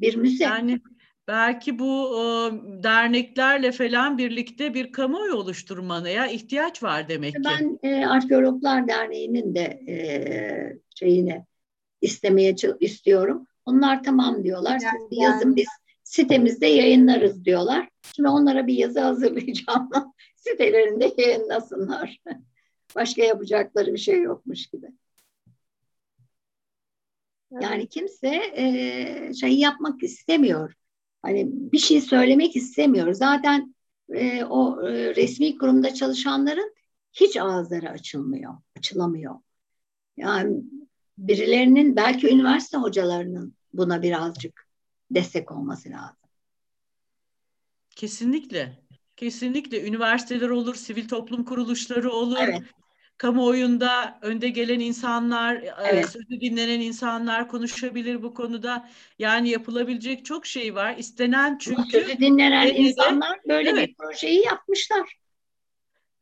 Bir 0.00 0.16
müze. 0.16 0.44
yani 0.44 0.80
belki 1.28 1.78
bu 1.78 2.18
e, 2.18 2.24
derneklerle 2.82 3.72
falan 3.72 4.18
birlikte 4.18 4.74
bir 4.74 4.92
kamuoyu 4.92 5.34
oluşturmaya 5.34 6.26
ihtiyaç 6.26 6.82
var 6.82 7.08
demek 7.08 7.34
ki. 7.34 7.42
Ben 7.44 7.78
e, 7.82 8.06
Arkeologlar 8.06 8.88
Derneği'nin 8.88 9.54
de 9.54 9.80
e, 9.88 9.96
şeyini 10.94 11.44
istemeye 12.00 12.54
istiyorum. 12.80 13.46
Onlar 13.64 14.02
tamam 14.02 14.44
diyorlar. 14.44 14.78
Siz 14.78 15.10
bir 15.10 15.16
Yani- 15.16 15.24
yazın 15.32 15.56
biz 15.56 15.68
sitemizde 16.04 16.66
yayınlarız 16.66 17.44
diyorlar. 17.44 17.88
Şimdi 18.16 18.28
onlara 18.28 18.66
bir 18.66 18.74
yazı 18.74 19.00
hazırlayacağım. 19.08 19.90
Sitelerinde 20.36 21.14
yayınlasınlar. 21.18 22.20
Başka 22.96 23.22
yapacakları 23.22 23.92
bir 23.92 23.98
şey 23.98 24.22
yokmuş 24.22 24.66
gibi. 24.66 24.86
Yani 27.50 27.88
kimse 27.88 28.42
e, 28.56 29.34
şey 29.34 29.58
yapmak 29.58 30.02
istemiyor. 30.02 30.74
Hani 31.22 31.46
bir 31.52 31.78
şey 31.78 32.00
söylemek 32.00 32.56
istemiyor. 32.56 33.12
Zaten 33.12 33.74
e, 34.14 34.44
o 34.44 34.88
e, 34.88 35.14
resmi 35.16 35.58
kurumda 35.58 35.94
çalışanların 35.94 36.74
hiç 37.12 37.36
ağızları 37.36 37.90
açılmıyor, 37.90 38.54
açılamıyor. 38.76 39.34
Yani 40.16 40.62
birilerinin 41.18 41.96
belki 41.96 42.28
üniversite 42.28 42.76
hocalarının 42.76 43.54
buna 43.72 44.02
birazcık 44.02 44.68
destek 45.10 45.52
olması 45.52 45.90
lazım. 45.90 46.17
Kesinlikle. 47.98 48.72
Kesinlikle 49.16 49.86
üniversiteler 49.86 50.48
olur, 50.48 50.74
sivil 50.74 51.08
toplum 51.08 51.44
kuruluşları 51.44 52.10
olur. 52.10 52.38
Evet. 52.40 52.62
Kamuoyunda 53.18 54.18
önde 54.22 54.48
gelen 54.48 54.80
insanlar, 54.80 55.56
e, 55.56 55.72
Evet. 55.92 56.08
sözü 56.10 56.40
dinlenen 56.40 56.80
insanlar 56.80 57.48
konuşabilir 57.48 58.22
bu 58.22 58.34
konuda. 58.34 58.88
Yani 59.18 59.48
yapılabilecek 59.48 60.24
çok 60.24 60.46
şey 60.46 60.74
var. 60.74 60.96
İstenen 60.98 61.54
Bu 61.54 61.58
çünkü 61.58 61.90
sözü 61.90 62.18
dinlenen 62.18 62.68
de- 62.68 62.74
insanlar 62.74 63.38
böyle 63.48 63.70
Evet. 63.70 63.88
bir 63.88 63.94
projeyi 63.94 64.44
yapmışlar. 64.44 65.18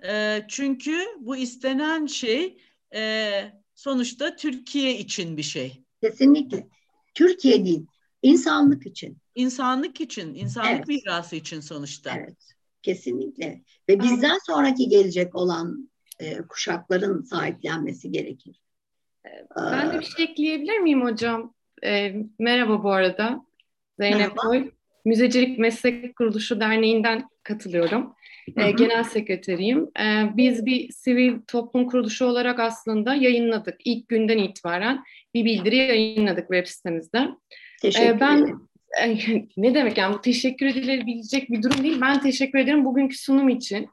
e, 0.04 0.40
çünkü 0.48 1.06
bu 1.18 1.36
istenen 1.36 2.06
şey 2.06 2.58
e, 2.94 3.42
sonuçta 3.74 4.36
Türkiye 4.36 4.98
için 4.98 5.36
bir 5.36 5.42
şey. 5.42 5.82
Kesinlikle. 6.02 6.66
Türkiye 7.14 7.64
değil, 7.64 7.86
insanlık 8.22 8.86
için. 8.86 9.18
İnsanlık 9.34 10.00
için, 10.00 10.34
insanlık 10.34 10.70
Evet. 10.70 10.88
mirası 10.88 11.36
için 11.36 11.60
sonuçta. 11.60 12.16
Evet, 12.16 12.36
kesinlikle. 12.82 13.62
Ve 13.88 14.00
bizden 14.00 14.38
sonraki 14.46 14.88
gelecek 14.88 15.34
olan 15.34 15.90
e, 16.18 16.38
kuşakların 16.38 17.22
sahiplenmesi 17.22 18.10
gerekir. 18.10 18.60
Ben 19.56 19.92
de 19.92 20.00
bir 20.00 20.04
şey 20.04 20.24
ekleyebilir 20.24 20.78
miyim 20.78 21.02
hocam? 21.02 21.54
Ee, 21.84 22.14
merhaba 22.38 22.82
bu 22.82 22.92
arada. 22.92 23.46
Zeynep 23.98 24.18
Merhaba. 24.18 24.40
Koy. 24.40 24.70
Müzecilik 25.06 25.58
Meslek 25.58 26.16
Kuruluşu 26.16 26.60
Derneği'nden 26.60 27.28
katılıyorum. 27.42 28.14
Ee, 28.56 28.62
hı. 28.62 28.70
genel 28.70 29.04
sekreteriyim. 29.04 29.90
Ee, 30.00 30.36
biz 30.36 30.66
bir 30.66 30.92
sivil 30.92 31.34
toplum 31.46 31.86
kuruluşu 31.86 32.24
olarak 32.26 32.60
aslında 32.60 33.14
yayınladık. 33.14 33.74
İlk 33.84 34.08
günden 34.08 34.38
itibaren 34.38 35.04
bir 35.34 35.44
bildiri 35.44 35.76
yayınladık 35.76 36.48
web 36.52 36.66
sitemizde. 36.66 37.28
Teşekkür 37.82 38.16
Ee, 38.16 38.20
ben 38.20 38.36
ederim. 38.36 39.48
ne 39.56 39.74
demek 39.74 39.98
yani 39.98 40.14
bu 40.14 40.20
teşekkür 40.20 40.66
edilebilecek 40.66 41.50
bir 41.50 41.62
durum 41.62 41.84
değil. 41.84 42.00
Ben 42.00 42.20
teşekkür 42.20 42.58
ederim 42.58 42.84
bugünkü 42.84 43.18
sunum 43.18 43.48
için. 43.48 43.88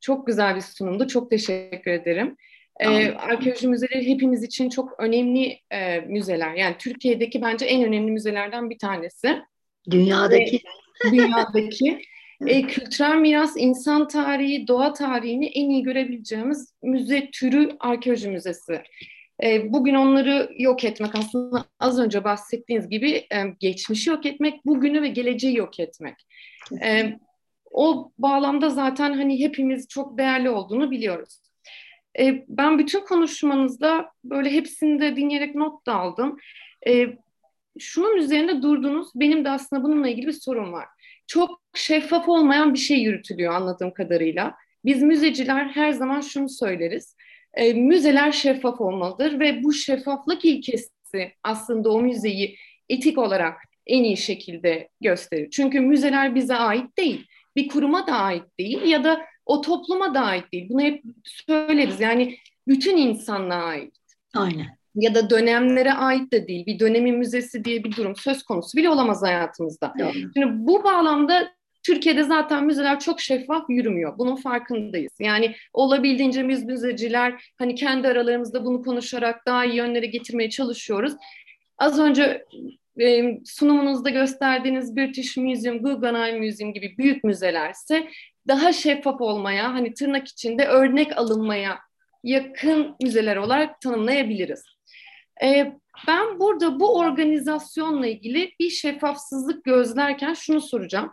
Çok 0.00 0.26
güzel 0.26 0.56
bir 0.56 0.60
sunumdu. 0.60 1.06
Çok 1.06 1.30
teşekkür 1.30 1.90
ederim. 1.90 2.36
Ee, 2.80 3.10
arkeoloji 3.10 3.68
müzeleri 3.68 4.08
hepimiz 4.08 4.42
için 4.42 4.70
çok 4.70 5.00
önemli 5.00 5.58
e, 5.70 6.00
müzeler. 6.00 6.54
Yani 6.54 6.76
Türkiye'deki 6.78 7.42
bence 7.42 7.66
en 7.66 7.84
önemli 7.84 8.10
müzelerden 8.10 8.70
bir 8.70 8.78
tanesi. 8.78 9.42
Dünyadaki. 9.90 10.62
Ve, 11.04 11.10
dünyadaki. 11.10 12.02
e, 12.46 12.62
kültürel 12.62 13.16
miras, 13.16 13.54
insan 13.56 14.08
tarihi, 14.08 14.68
doğa 14.68 14.92
tarihini 14.92 15.46
en 15.46 15.70
iyi 15.70 15.82
görebileceğimiz 15.82 16.74
müze 16.82 17.30
türü 17.30 17.76
arkeoloji 17.80 18.28
müzesi. 18.28 18.82
E, 19.42 19.72
bugün 19.72 19.94
onları 19.94 20.50
yok 20.58 20.84
etmek 20.84 21.14
aslında 21.14 21.64
az 21.80 21.98
önce 21.98 22.24
bahsettiğiniz 22.24 22.88
gibi 22.88 23.10
e, 23.10 23.44
geçmişi 23.60 24.10
yok 24.10 24.26
etmek, 24.26 24.66
bugünü 24.66 25.02
ve 25.02 25.08
geleceği 25.08 25.56
yok 25.56 25.80
etmek. 25.80 26.14
E, 26.82 27.18
o 27.70 28.12
bağlamda 28.18 28.70
zaten 28.70 29.12
hani 29.12 29.40
hepimiz 29.40 29.88
çok 29.88 30.18
değerli 30.18 30.50
olduğunu 30.50 30.90
biliyoruz. 30.90 31.40
E, 32.18 32.44
ben 32.48 32.78
bütün 32.78 33.00
konuşmanızda 33.00 34.10
böyle 34.24 34.50
hepsini 34.50 35.00
de 35.00 35.16
dinleyerek 35.16 35.54
not 35.54 35.86
da 35.86 35.94
aldım. 35.94 36.36
E, 36.86 37.06
şunun 37.78 38.16
üzerinde 38.16 38.62
durdunuz. 38.62 39.08
Benim 39.14 39.44
de 39.44 39.50
aslında 39.50 39.82
bununla 39.82 40.08
ilgili 40.08 40.26
bir 40.26 40.32
sorun 40.32 40.72
var. 40.72 40.86
Çok 41.26 41.60
şeffaf 41.74 42.28
olmayan 42.28 42.74
bir 42.74 42.78
şey 42.78 42.98
yürütülüyor 42.98 43.54
anladığım 43.54 43.94
kadarıyla. 43.94 44.54
Biz 44.84 45.02
müzeciler 45.02 45.64
her 45.64 45.92
zaman 45.92 46.20
şunu 46.20 46.48
söyleriz. 46.48 47.16
E, 47.54 47.72
müzeler 47.72 48.32
şeffaf 48.32 48.80
olmalıdır 48.80 49.40
ve 49.40 49.62
bu 49.62 49.72
şeffaflık 49.72 50.44
ilkesi 50.44 50.90
aslında 51.42 51.90
o 51.90 52.00
müzeyi 52.00 52.56
etik 52.88 53.18
olarak 53.18 53.58
en 53.86 54.04
iyi 54.04 54.16
şekilde 54.16 54.88
gösterir. 55.00 55.50
Çünkü 55.50 55.80
müzeler 55.80 56.34
bize 56.34 56.54
ait 56.54 56.98
değil, 56.98 57.26
bir 57.56 57.68
kuruma 57.68 58.06
da 58.06 58.12
ait 58.12 58.44
değil 58.58 58.82
ya 58.82 59.04
da 59.04 59.26
o 59.46 59.60
topluma 59.60 60.14
da 60.14 60.20
ait 60.20 60.52
değil. 60.52 60.68
Bunu 60.68 60.82
hep 60.82 61.02
söyleriz. 61.24 62.00
Yani 62.00 62.38
bütün 62.68 62.96
insanlığa 62.96 63.62
ait. 63.62 63.96
Aynen. 64.34 64.78
Ya 64.96 65.14
da 65.14 65.30
dönemlere 65.30 65.92
ait 65.92 66.32
de 66.32 66.48
değil. 66.48 66.66
Bir 66.66 66.78
dönemin 66.78 67.18
müzesi 67.18 67.64
diye 67.64 67.84
bir 67.84 67.96
durum 67.96 68.16
söz 68.16 68.42
konusu 68.42 68.78
bile 68.78 68.88
olamaz 68.88 69.22
hayatımızda. 69.22 69.94
Doğru. 69.98 70.12
Şimdi 70.12 70.46
bu 70.50 70.84
bağlamda 70.84 71.48
Türkiye'de 71.86 72.22
zaten 72.22 72.64
müzeler 72.64 73.00
çok 73.00 73.20
şeffaf 73.20 73.64
yürümüyor. 73.68 74.18
Bunun 74.18 74.36
farkındayız. 74.36 75.12
Yani 75.18 75.54
olabildiğince 75.72 76.48
biz 76.48 76.64
müzeciler 76.64 77.52
hani 77.58 77.74
kendi 77.74 78.08
aralarımızda 78.08 78.64
bunu 78.64 78.82
konuşarak 78.82 79.46
daha 79.46 79.64
iyi 79.64 79.76
yönlere 79.76 80.06
getirmeye 80.06 80.50
çalışıyoruz. 80.50 81.12
Az 81.78 81.98
önce 81.98 82.44
e, 83.00 83.38
sunumunuzda 83.44 84.10
gösterdiğiniz 84.10 84.96
British 84.96 85.36
Museum, 85.36 85.82
Guggenheim 85.82 86.44
Museum 86.44 86.72
gibi 86.72 86.94
büyük 86.98 87.24
müzelerse 87.24 88.08
daha 88.48 88.72
şeffaf 88.72 89.20
olmaya, 89.20 89.74
hani 89.74 89.94
tırnak 89.94 90.28
içinde 90.28 90.66
örnek 90.66 91.18
alınmaya 91.18 91.78
yakın 92.24 92.96
müzeler 93.02 93.36
olarak 93.36 93.80
tanımlayabiliriz. 93.80 94.75
Ee, 95.42 95.72
ben 96.06 96.40
burada 96.40 96.80
bu 96.80 96.98
organizasyonla 96.98 98.06
ilgili 98.06 98.52
bir 98.60 98.70
şeffafsızlık 98.70 99.64
gözlerken 99.64 100.34
şunu 100.34 100.60
soracağım. 100.60 101.12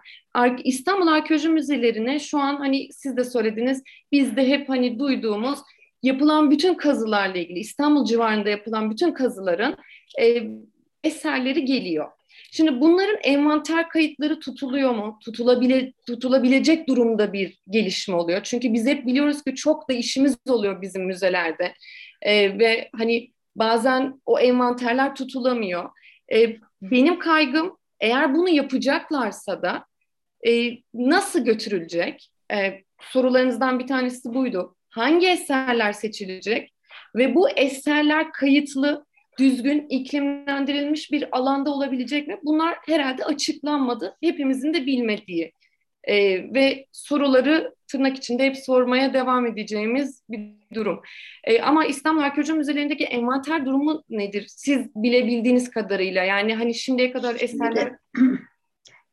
İstanbul 0.63 1.07
Arkeoloji 1.07 1.49
Müzelerine 1.49 2.19
şu 2.19 2.39
an 2.39 2.55
hani 2.55 2.93
siz 2.93 3.17
de 3.17 3.23
söylediniz, 3.23 3.83
biz 4.11 4.35
de 4.35 4.47
hep 4.47 4.69
hani 4.69 4.99
duyduğumuz 4.99 5.59
yapılan 6.03 6.51
bütün 6.51 6.73
kazılarla 6.73 7.37
ilgili 7.37 7.59
İstanbul 7.59 8.05
civarında 8.05 8.49
yapılan 8.49 8.91
bütün 8.91 9.11
kazıların 9.11 9.77
e, 10.21 10.43
eserleri 11.03 11.65
geliyor. 11.65 12.07
Şimdi 12.51 12.81
bunların 12.81 13.17
envanter 13.23 13.89
kayıtları 13.89 14.39
tutuluyor 14.39 14.91
mu? 14.95 15.19
Tutulabile, 15.25 15.93
tutulabilecek 16.07 16.87
durumda 16.87 17.33
bir 17.33 17.57
gelişme 17.69 18.15
oluyor. 18.15 18.43
Çünkü 18.43 18.73
biz 18.73 18.87
hep 18.87 19.05
biliyoruz 19.07 19.43
ki 19.43 19.55
çok 19.55 19.89
da 19.89 19.93
işimiz 19.93 20.37
oluyor 20.49 20.81
bizim 20.81 21.05
müzelerde. 21.05 21.73
Ee, 22.21 22.59
ve 22.59 22.89
hani 22.95 23.32
bazen 23.55 24.21
o 24.25 24.39
envanterler 24.39 25.15
tutulamıyor. 25.15 25.89
Ee, 26.33 26.57
benim 26.81 27.19
kaygım 27.19 27.77
eğer 27.99 28.35
bunu 28.35 28.49
yapacaklarsa 28.49 29.61
da 29.61 29.85
e, 30.47 30.71
nasıl 30.93 31.45
götürülecek? 31.45 32.29
Ee, 32.53 32.83
sorularınızdan 33.01 33.79
bir 33.79 33.87
tanesi 33.87 34.33
buydu. 34.33 34.75
Hangi 34.89 35.27
eserler 35.27 35.93
seçilecek? 35.93 36.73
Ve 37.15 37.35
bu 37.35 37.49
eserler 37.49 38.31
kayıtlı 38.31 39.05
düzgün 39.39 39.87
iklimlendirilmiş 39.89 41.11
bir 41.11 41.37
alanda 41.37 41.71
olabilecek 41.71 42.27
mi? 42.27 42.39
Bunlar 42.43 42.77
herhalde 42.85 43.25
açıklanmadı. 43.25 44.17
Hepimizin 44.21 44.73
de 44.73 44.85
bilmediği 44.85 45.53
e, 46.03 46.15
ve 46.53 46.85
soruları 46.91 47.75
tırnak 47.87 48.17
içinde 48.17 48.45
hep 48.45 48.57
sormaya 48.57 49.13
devam 49.13 49.45
edeceğimiz 49.45 50.23
bir 50.29 50.53
durum. 50.73 51.01
E, 51.43 51.61
ama 51.61 51.85
İstanbul 51.85 52.21
Arkeoloji 52.21 52.53
Müzelerindeki 52.53 53.03
envanter 53.03 53.65
durumu 53.65 54.03
nedir? 54.09 54.45
Siz 54.47 54.95
bilebildiğiniz 54.95 55.71
kadarıyla 55.71 56.23
yani 56.23 56.55
hani 56.55 56.75
şimdiye 56.75 57.11
kadar 57.11 57.35
eserler... 57.39 57.95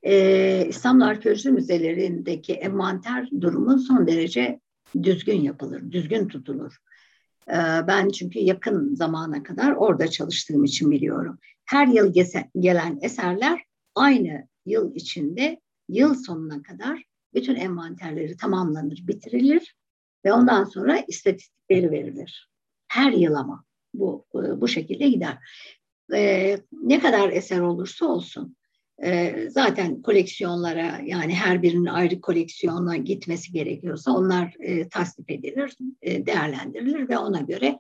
Ee, 0.03 0.67
İstanbul 0.69 1.05
Arkeoloji 1.05 1.51
Müzelerindeki 1.51 2.53
envanter 2.53 3.29
durumu 3.41 3.79
son 3.79 4.07
derece 4.07 4.61
düzgün 5.03 5.41
yapılır, 5.41 5.93
düzgün 5.93 6.29
tutulur. 6.29 6.77
Ee, 7.49 7.55
ben 7.87 8.09
çünkü 8.09 8.39
yakın 8.39 8.95
zamana 8.95 9.43
kadar 9.43 9.73
orada 9.73 10.09
çalıştığım 10.09 10.65
için 10.65 10.91
biliyorum. 10.91 11.39
Her 11.65 11.87
yıl 11.87 12.15
gelen 12.59 12.99
eserler 13.03 13.63
aynı 13.95 14.49
yıl 14.67 14.95
içinde 14.95 15.61
yıl 15.91 16.15
sonuna 16.15 16.63
kadar 16.63 17.05
bütün 17.35 17.55
envanterleri 17.55 18.37
tamamlanır, 18.37 19.07
bitirilir 19.07 19.77
ve 20.25 20.33
ondan 20.33 20.65
sonra 20.65 21.05
istatistikleri 21.09 21.91
verilir. 21.91 22.51
Her 22.89 23.13
yıl 23.13 23.35
ama 23.35 23.65
bu 23.95 24.27
bu 24.35 24.69
şekilde 24.69 25.09
gider. 25.09 25.39
Ee, 26.15 26.59
ne 26.73 27.01
kadar 27.01 27.31
eser 27.31 27.61
olursa 27.61 28.07
olsun 28.07 28.57
e, 29.03 29.35
zaten 29.51 30.03
koleksiyonlara 30.03 31.01
yani 31.05 31.35
her 31.35 31.63
birinin 31.63 31.87
ayrı 31.87 32.21
koleksiyona 32.21 32.97
gitmesi 32.97 33.53
gerekiyorsa 33.53 34.13
onlar 34.13 34.55
e, 34.61 34.89
tasnif 34.89 35.31
edilir, 35.31 35.77
e, 36.03 36.27
değerlendirilir 36.27 37.09
ve 37.09 37.19
ona 37.19 37.41
göre 37.41 37.79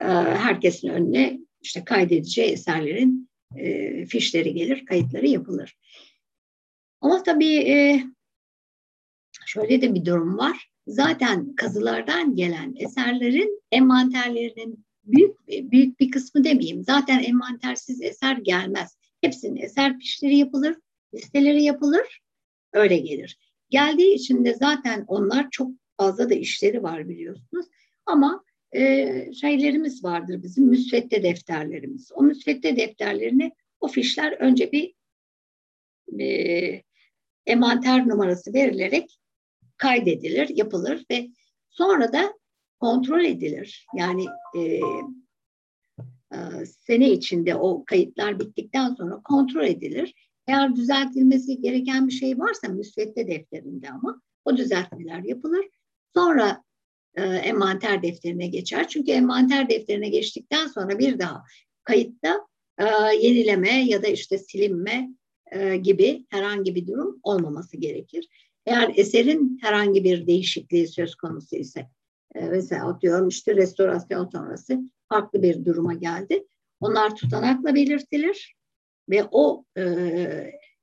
e, 0.00 0.06
herkesin 0.06 0.88
önüne 0.88 1.38
işte 1.62 1.84
kaydedeceği 1.84 2.50
eserlerin 2.50 3.30
e, 3.56 4.06
fişleri 4.06 4.54
gelir, 4.54 4.86
kayıtları 4.86 5.26
yapılır. 5.26 5.76
Ama 7.00 7.22
tabii 7.22 7.56
e, 7.56 8.04
şöyle 9.46 9.82
de 9.82 9.94
bir 9.94 10.04
durum 10.04 10.38
var. 10.38 10.70
Zaten 10.86 11.54
kazılardan 11.54 12.36
gelen 12.36 12.74
eserlerin 12.76 13.62
envanterlerinin 13.72 14.84
büyük 15.04 15.48
büyük 15.48 16.00
bir 16.00 16.10
kısmı 16.10 16.44
demeyeyim. 16.44 16.84
Zaten 16.84 17.18
envantersiz 17.22 18.02
eser 18.02 18.36
gelmez. 18.36 18.96
Hepsinin 19.20 19.56
eser 19.56 19.98
fişleri 19.98 20.36
yapılır, 20.36 20.76
listeleri 21.14 21.62
yapılır, 21.62 22.20
öyle 22.72 22.98
gelir. 22.98 23.38
Geldiği 23.70 24.14
için 24.14 24.44
de 24.44 24.54
zaten 24.54 25.04
onlar 25.06 25.50
çok 25.50 25.70
fazla 25.96 26.30
da 26.30 26.34
işleri 26.34 26.82
var 26.82 27.08
biliyorsunuz. 27.08 27.66
Ama 28.06 28.44
e, 28.72 29.32
şeylerimiz 29.32 30.04
vardır 30.04 30.42
bizim 30.42 30.64
müsvedde 30.64 31.22
defterlerimiz. 31.22 32.12
O 32.14 32.22
müsvedde 32.22 32.76
defterlerine 32.76 33.52
o 33.80 33.88
fişler 33.88 34.32
önce 34.32 34.72
bir 34.72 34.94
e, 36.20 36.82
emanter 37.46 38.08
numarası 38.08 38.54
verilerek 38.54 39.18
kaydedilir, 39.76 40.48
yapılır 40.48 41.04
ve 41.10 41.28
sonra 41.70 42.12
da 42.12 42.34
kontrol 42.80 43.24
edilir. 43.24 43.86
Yani 43.96 44.26
e, 44.56 44.60
e, 46.32 46.66
sene 46.66 47.10
içinde 47.10 47.54
o 47.54 47.84
kayıtlar 47.84 48.38
bittikten 48.40 48.94
sonra 48.94 49.20
kontrol 49.24 49.64
edilir. 49.64 50.14
Eğer 50.46 50.76
düzeltilmesi 50.76 51.60
gereken 51.60 52.08
bir 52.08 52.12
şey 52.12 52.38
varsa 52.38 52.68
müsvedde 52.68 53.28
defterinde 53.28 53.90
ama 53.90 54.22
o 54.44 54.56
düzeltmeler 54.56 55.22
yapılır. 55.22 55.66
Sonra 56.14 56.64
e, 57.14 57.22
envanter 57.22 58.02
defterine 58.02 58.46
geçer. 58.46 58.88
Çünkü 58.88 59.10
envanter 59.10 59.68
defterine 59.68 60.08
geçtikten 60.08 60.66
sonra 60.66 60.98
bir 60.98 61.18
daha 61.18 61.44
kayıtta 61.84 62.46
e, 62.78 62.84
yenileme 63.20 63.84
ya 63.84 64.02
da 64.02 64.06
işte 64.06 64.38
silinme 64.38 65.10
e, 65.52 65.76
gibi 65.76 66.26
herhangi 66.30 66.74
bir 66.74 66.86
durum 66.86 67.20
olmaması 67.22 67.76
gerekir. 67.76 68.28
Eğer 68.66 68.92
eserin 68.96 69.58
herhangi 69.62 70.04
bir 70.04 70.26
değişikliği 70.26 70.88
söz 70.88 71.14
konusu 71.14 71.56
ise 71.56 71.88
e, 72.34 72.40
mesela 72.44 72.88
atıyorum 72.88 73.28
işte 73.28 73.56
restorasyon 73.56 74.28
sonrası 74.28 74.80
farklı 75.08 75.42
bir 75.42 75.64
duruma 75.64 75.94
geldi. 75.94 76.46
Onlar 76.80 77.16
tutanakla 77.16 77.74
belirtilir 77.74 78.54
ve 79.10 79.24
o 79.30 79.64
e, 79.78 79.82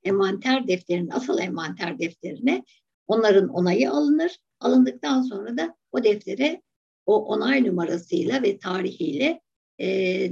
envanter 0.04 0.68
defterinin 0.68 1.10
asıl 1.10 1.38
envanter 1.38 1.98
defterine 1.98 2.64
onların 3.06 3.48
onayı 3.48 3.90
alınır. 3.90 4.38
Alındıktan 4.60 5.22
sonra 5.22 5.58
da 5.58 5.76
o 5.92 6.04
deftere 6.04 6.62
o 7.06 7.24
onay 7.24 7.64
numarasıyla 7.64 8.42
ve 8.42 8.58
tarihiyle 8.58 9.40
e, 9.78 9.88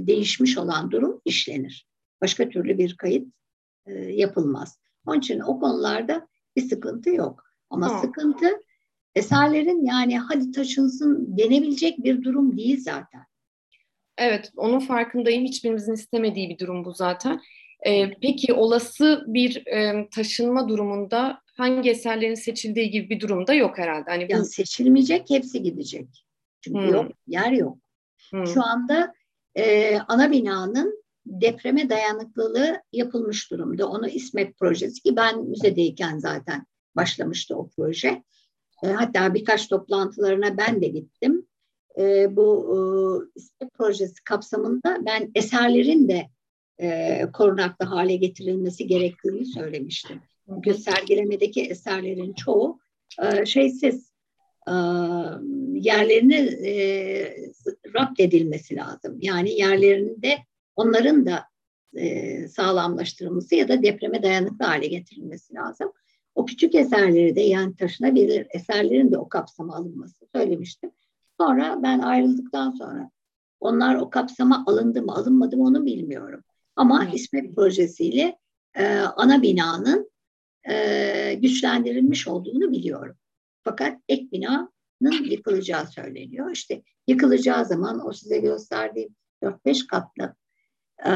değişmiş 0.07 0.57
olan 0.57 0.91
durum 0.91 1.21
işlenir. 1.25 1.87
Başka 2.21 2.49
türlü 2.49 2.77
bir 2.77 2.97
kayıt 2.97 3.27
e, 3.87 3.93
yapılmaz. 3.93 4.79
Onun 5.05 5.19
için 5.19 5.39
o 5.39 5.59
konularda 5.59 6.27
bir 6.55 6.69
sıkıntı 6.69 7.09
yok. 7.09 7.43
Ama 7.69 7.93
ha. 7.93 7.99
sıkıntı 8.01 8.47
eserlerin 9.15 9.85
yani 9.85 10.19
hadi 10.19 10.51
taşınsın 10.51 11.37
denebilecek 11.37 12.03
bir 12.03 12.23
durum 12.23 12.57
değil 12.57 12.81
zaten. 12.81 13.21
Evet, 14.17 14.51
onun 14.57 14.79
farkındayım. 14.79 15.45
Hiçbirimizin 15.45 15.93
istemediği 15.93 16.49
bir 16.49 16.59
durum 16.59 16.85
bu 16.85 16.93
zaten. 16.93 17.41
Ee, 17.87 18.11
peki 18.21 18.53
olası 18.53 19.23
bir 19.27 19.67
e, 19.67 20.09
taşınma 20.09 20.69
durumunda 20.69 21.41
hangi 21.57 21.89
eserlerin 21.89 22.35
seçildiği 22.35 22.89
gibi 22.89 23.09
bir 23.09 23.19
durumda 23.19 23.53
yok 23.53 23.77
herhalde. 23.77 24.11
Hani 24.11 24.27
bu... 24.27 24.31
Yani 24.31 24.45
seçilmeyecek, 24.45 25.29
hepsi 25.29 25.63
gidecek. 25.63 26.25
Çünkü 26.61 26.79
hmm. 26.79 26.93
yok, 26.93 27.11
yer 27.27 27.51
yok. 27.51 27.77
Hmm. 28.31 28.47
Şu 28.47 28.63
anda 28.63 29.13
e, 29.55 29.97
ana 30.07 30.31
binanın 30.31 31.03
depreme 31.27 31.89
dayanıklılığı 31.89 32.81
yapılmış 32.93 33.51
durumda. 33.51 33.89
Onu 33.89 34.07
İSMET 34.07 34.57
projesi 34.57 35.01
ki 35.03 35.15
ben 35.15 35.43
müzedeyken 35.43 36.19
zaten 36.19 36.65
başlamıştı 36.95 37.57
o 37.57 37.69
proje. 37.69 38.23
E, 38.83 38.87
hatta 38.87 39.33
birkaç 39.33 39.67
toplantılarına 39.67 40.57
ben 40.57 40.81
de 40.81 40.87
gittim. 40.87 41.47
E, 41.99 42.35
bu 42.35 42.67
e, 42.73 42.79
İSMET 43.39 43.73
projesi 43.73 44.23
kapsamında 44.23 44.97
ben 45.05 45.31
eserlerin 45.35 46.09
de 46.09 46.27
korunaklı 47.33 47.85
hale 47.85 48.15
getirilmesi 48.15 48.87
gerektiğini 48.87 49.45
söylemiştim. 49.45 50.21
Çünkü 50.49 50.73
sergilemedeki 50.73 51.61
eserlerin 51.61 52.33
çoğu 52.33 52.79
e, 53.21 53.45
şeysiz, 53.45 54.11
e, 54.67 54.73
yerlerini 55.73 56.35
e, 56.65 56.73
rapt 57.95 58.19
edilmesi 58.19 58.75
lazım. 58.75 59.17
Yani 59.21 59.51
yerlerinde 59.51 60.37
onların 60.77 61.25
da 61.25 61.43
e, 61.93 62.47
sağlamlaştırılması 62.47 63.55
ya 63.55 63.67
da 63.67 63.83
depreme 63.83 64.23
dayanıklı 64.23 64.65
hale 64.65 64.87
getirilmesi 64.87 65.53
lazım. 65.53 65.91
O 66.35 66.45
küçük 66.45 66.75
eserleri 66.75 67.35
de 67.35 67.41
yani 67.41 67.75
taşınabilir 67.75 68.47
eserlerin 68.49 69.11
de 69.11 69.17
o 69.17 69.29
kapsama 69.29 69.75
alınması 69.75 70.25
söylemiştim. 70.35 70.91
Sonra 71.39 71.79
ben 71.83 71.99
ayrıldıktan 71.99 72.71
sonra 72.71 73.11
onlar 73.59 73.95
o 73.95 74.09
kapsama 74.09 74.63
alındı 74.67 75.01
mı 75.01 75.13
alınmadı 75.13 75.57
mı 75.57 75.63
onu 75.63 75.85
bilmiyorum. 75.85 76.43
Ama 76.75 77.03
evet. 77.03 77.15
İsmet 77.15 77.55
projesiyle 77.55 78.37
e, 78.75 78.97
ana 78.97 79.41
binanın 79.41 80.11
e, 80.69 81.33
güçlendirilmiş 81.33 82.27
olduğunu 82.27 82.71
biliyorum. 82.71 83.15
Fakat 83.63 83.99
ek 84.09 84.27
binanın 84.31 85.23
yıkılacağı 85.23 85.87
söyleniyor. 85.87 86.51
İşte 86.51 86.83
yıkılacağı 87.07 87.65
zaman 87.65 88.07
o 88.07 88.13
size 88.13 88.37
gösterdiğim 88.37 89.15
4-5 89.43 89.87
katlı 89.87 90.35
e, 91.05 91.11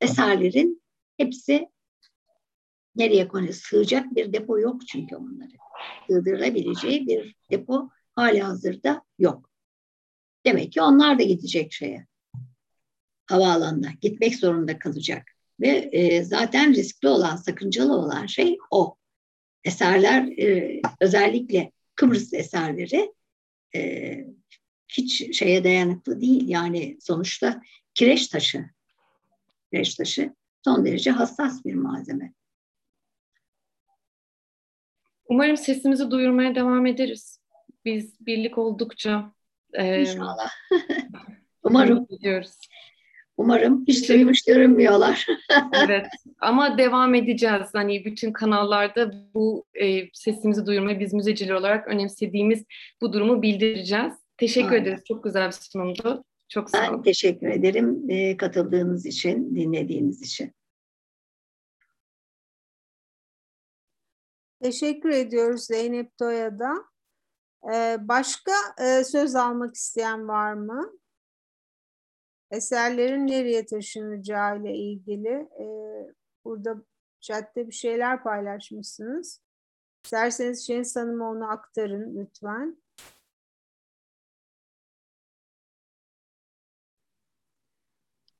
eserlerin 0.00 0.82
hepsi 1.16 1.68
nereye 2.96 3.28
konuyor? 3.28 3.52
Sığacak 3.52 4.16
bir 4.16 4.32
depo 4.32 4.58
yok 4.58 4.86
çünkü 4.86 5.16
onları. 5.16 5.52
Sığdırılabileceği 6.08 7.06
bir 7.06 7.36
depo 7.50 7.90
hali 8.14 8.42
hazırda 8.42 9.02
yok. 9.18 9.50
Demek 10.46 10.72
ki 10.72 10.82
onlar 10.82 11.18
da 11.18 11.22
gidecek 11.22 11.72
şeye. 11.72 12.06
Havaalanına 13.26 13.90
gitmek 14.00 14.36
zorunda 14.36 14.78
kalacak. 14.78 15.22
Ve 15.60 15.68
e, 15.92 16.24
zaten 16.24 16.74
riskli 16.74 17.08
olan, 17.08 17.36
sakıncalı 17.36 17.96
olan 17.96 18.26
şey 18.26 18.58
o. 18.70 18.96
Eserler 19.64 20.38
e, 20.38 20.80
özellikle 21.00 21.72
Kıbrıs 21.94 22.34
eserleri 22.34 23.12
e, 23.76 24.24
hiç 24.88 25.38
şeye 25.38 25.64
dayanıklı 25.64 26.20
değil. 26.20 26.48
Yani 26.48 26.98
sonuçta 27.00 27.62
kireç 27.98 28.28
taşı, 28.28 28.64
kireç 29.72 29.94
taşı 29.94 30.34
son 30.64 30.86
derece 30.86 31.10
hassas 31.10 31.64
bir 31.64 31.74
malzeme. 31.74 32.32
Umarım 35.28 35.56
sesimizi 35.56 36.10
duyurmaya 36.10 36.54
devam 36.54 36.86
ederiz. 36.86 37.40
Biz 37.84 38.26
birlik 38.26 38.58
oldukça. 38.58 39.32
E, 39.72 40.00
İnşallah. 40.00 40.50
Umarım. 41.62 42.06
Diyoruz. 42.20 42.54
Umarım 43.36 43.84
hiç 43.88 44.08
duymuş 44.08 44.44
görünmüyorlar. 44.44 45.26
evet 45.84 46.06
ama 46.40 46.78
devam 46.78 47.14
edeceğiz. 47.14 47.68
Hani 47.72 48.04
bütün 48.04 48.32
kanallarda 48.32 49.12
bu 49.34 49.64
e, 49.74 50.12
sesimizi 50.12 50.66
duyurmayı 50.66 51.00
biz 51.00 51.12
müzeciler 51.12 51.54
olarak 51.54 51.88
önemsediğimiz 51.88 52.64
bu 53.00 53.12
durumu 53.12 53.42
bildireceğiz. 53.42 54.14
Teşekkür 54.36 54.72
Aynen. 54.72 54.82
ederiz. 54.82 55.02
Çok 55.04 55.24
güzel 55.24 55.46
bir 55.46 55.52
sunumdu. 55.52 56.24
Çok 56.48 56.70
sağ 56.70 56.88
olun. 56.88 56.96
Ben 56.96 57.02
teşekkür 57.02 57.48
ederim 57.48 58.10
e, 58.10 58.36
katıldığınız 58.36 59.06
için, 59.06 59.56
dinlediğiniz 59.56 60.22
için. 60.22 60.52
Teşekkür 64.62 65.10
ediyoruz 65.10 65.66
Zeynep 65.66 66.18
Toya'da. 66.18 66.74
Ee, 67.72 67.96
başka 68.00 68.52
e, 68.80 69.04
söz 69.04 69.34
almak 69.34 69.74
isteyen 69.74 70.28
var 70.28 70.52
mı? 70.52 70.98
Eserlerin 72.50 73.26
nereye 73.26 73.66
taşınacağı 73.66 74.60
ile 74.60 74.74
ilgili 74.76 75.48
e, 75.60 75.66
burada 76.44 76.82
chatte 77.20 77.66
bir 77.66 77.72
şeyler 77.72 78.22
paylaşmışsınız. 78.22 79.42
İsterseniz 80.04 80.66
Şeniz 80.66 80.96
Hanım'a 80.96 81.30
onu 81.30 81.50
aktarın 81.50 82.16
lütfen. 82.16 82.82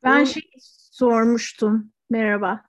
Ben 0.09 0.25
şey 0.25 0.43
sormuştum. 0.93 1.93
Merhaba. 2.11 2.65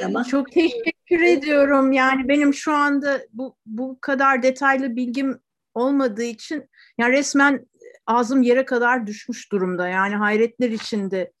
Merhaba. 0.00 0.24
Çok 0.30 0.52
teşekkür 0.52 1.20
ediyorum. 1.20 1.92
Yani 1.92 2.28
benim 2.28 2.54
şu 2.54 2.72
anda 2.72 3.20
bu 3.32 3.56
bu 3.66 3.98
kadar 4.00 4.42
detaylı 4.42 4.96
bilgim 4.96 5.38
olmadığı 5.74 6.22
için 6.22 6.68
yani 6.98 7.12
resmen 7.12 7.66
ağzım 8.06 8.42
yere 8.42 8.64
kadar 8.64 9.06
düşmüş 9.06 9.52
durumda. 9.52 9.88
Yani 9.88 10.14
hayretler 10.14 10.70
içinde 10.70 11.32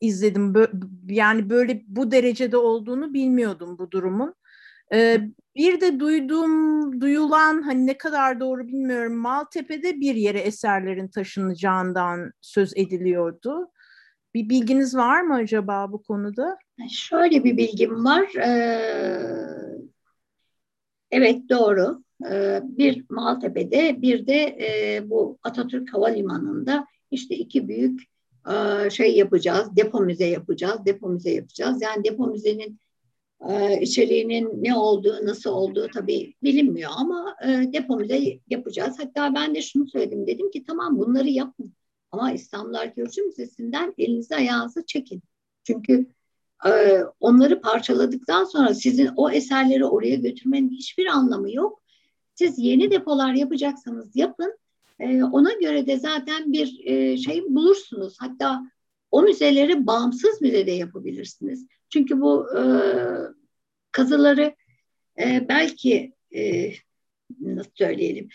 izledim. 0.00 0.54
Yani 1.08 1.50
böyle 1.50 1.82
bu 1.86 2.10
derecede 2.10 2.56
olduğunu 2.56 3.14
bilmiyordum 3.14 3.78
bu 3.78 3.90
durumun. 3.90 4.34
Ee, 4.92 5.20
bir 5.56 5.80
de 5.80 6.00
duyduğum, 6.00 7.00
duyulan 7.00 7.62
hani 7.62 7.86
ne 7.86 7.98
kadar 7.98 8.40
doğru 8.40 8.66
bilmiyorum 8.68 9.16
Maltepe'de 9.16 10.00
bir 10.00 10.14
yere 10.14 10.38
eserlerin 10.38 11.08
taşınacağından 11.08 12.32
söz 12.40 12.72
ediliyordu. 12.76 13.70
Bir 14.34 14.48
bilginiz 14.48 14.96
var 14.96 15.20
mı 15.20 15.34
acaba 15.34 15.92
bu 15.92 16.02
konuda? 16.02 16.58
Şöyle 16.90 17.44
bir 17.44 17.56
bilgim 17.56 18.04
var. 18.04 18.34
Ee, 18.34 19.80
evet 21.10 21.40
doğru. 21.50 22.02
Ee, 22.30 22.60
bir 22.62 23.04
Maltepe'de 23.10 24.02
bir 24.02 24.26
de 24.26 24.56
e, 24.60 25.02
bu 25.10 25.38
Atatürk 25.42 25.94
Havalimanı'nda 25.94 26.86
işte 27.10 27.34
iki 27.34 27.68
büyük 27.68 28.00
e, 28.50 28.90
şey 28.90 29.16
yapacağız. 29.16 29.76
Depo 29.76 30.00
müze 30.00 30.26
yapacağız. 30.26 30.84
Depo 30.86 31.08
müze 31.08 31.30
yapacağız. 31.30 31.82
Yani 31.82 32.04
depo 32.04 32.26
müzenin 32.26 32.80
e, 33.48 33.80
içeriğinin 33.80 34.64
ne 34.64 34.74
olduğu, 34.74 35.26
nasıl 35.26 35.50
olduğu 35.50 35.88
tabii 35.94 36.34
bilinmiyor 36.42 36.90
ama 36.96 37.36
depo 37.46 37.96
müze 37.96 38.20
yapacağız. 38.48 38.96
Hatta 38.98 39.34
ben 39.34 39.54
de 39.54 39.62
şunu 39.62 39.88
söyledim. 39.88 40.26
Dedim 40.26 40.50
ki 40.50 40.64
tamam 40.64 40.98
bunları 40.98 41.28
yapın. 41.28 41.72
Ama 42.12 42.32
İstanbul 42.32 42.74
Arkeoloji 42.74 43.22
Müzesi'nden 43.22 43.94
elinizi 43.98 44.36
ayağınızı 44.36 44.86
çekin. 44.86 45.22
Çünkü 45.64 46.06
e, 46.66 47.00
onları 47.20 47.60
parçaladıktan 47.60 48.44
sonra 48.44 48.74
sizin 48.74 49.10
o 49.16 49.30
eserleri 49.30 49.84
oraya 49.84 50.16
götürmenin 50.16 50.70
hiçbir 50.70 51.06
anlamı 51.06 51.52
yok. 51.52 51.82
Siz 52.34 52.58
yeni 52.58 52.90
depolar 52.90 53.34
yapacaksanız 53.34 54.16
yapın. 54.16 54.58
E, 54.98 55.24
ona 55.24 55.52
göre 55.52 55.86
de 55.86 55.98
zaten 55.98 56.52
bir 56.52 56.80
e, 56.84 57.16
şey 57.16 57.44
bulursunuz. 57.48 58.16
Hatta 58.20 58.62
o 59.10 59.22
müzeleri 59.22 59.86
bağımsız 59.86 60.40
müzede 60.40 60.70
yapabilirsiniz. 60.70 61.66
Çünkü 61.88 62.20
bu 62.20 62.58
e, 62.58 62.62
kazıları 63.92 64.54
e, 65.20 65.48
belki 65.48 66.12
e, 66.34 66.72
nasıl 67.40 67.70
söyleyelim 67.74 68.28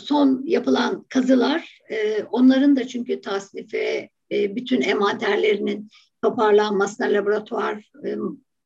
son 0.00 0.42
yapılan 0.46 1.04
kazılar 1.08 1.80
e, 1.90 2.22
onların 2.22 2.76
da 2.76 2.86
çünkü 2.86 3.20
tasnife 3.20 4.08
e, 4.32 4.56
bütün 4.56 4.80
envanterlerinin 4.80 5.88
toparlanmasına 6.22 7.06
laboratuvar 7.06 7.92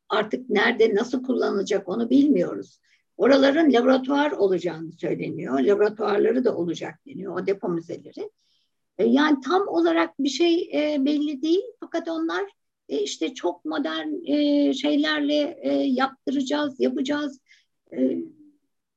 artık 0.09 0.51
nerede 0.51 0.95
nasıl 0.95 1.23
kullanılacak 1.23 1.89
onu 1.89 2.11
bilmiyoruz. 2.11 2.79
Oraların 3.17 3.73
laboratuvar 3.73 4.31
olacağını 4.31 4.93
söyleniyor. 4.93 5.61
Laboratuvarları 5.61 6.45
da 6.45 6.57
olacak 6.57 6.95
deniyor 7.07 7.43
o 7.43 7.47
depo 7.47 7.69
müzeleri. 7.69 8.31
Yani 8.99 9.41
tam 9.41 9.69
olarak 9.69 10.19
bir 10.19 10.29
şey 10.29 10.71
belli 10.99 11.43
değil 11.43 11.63
fakat 11.81 12.09
onlar 12.09 12.45
işte 12.89 13.35
çok 13.35 13.65
modern 13.65 14.23
şeylerle 14.73 15.61
yaptıracağız, 15.87 16.81
yapacağız, 16.81 17.41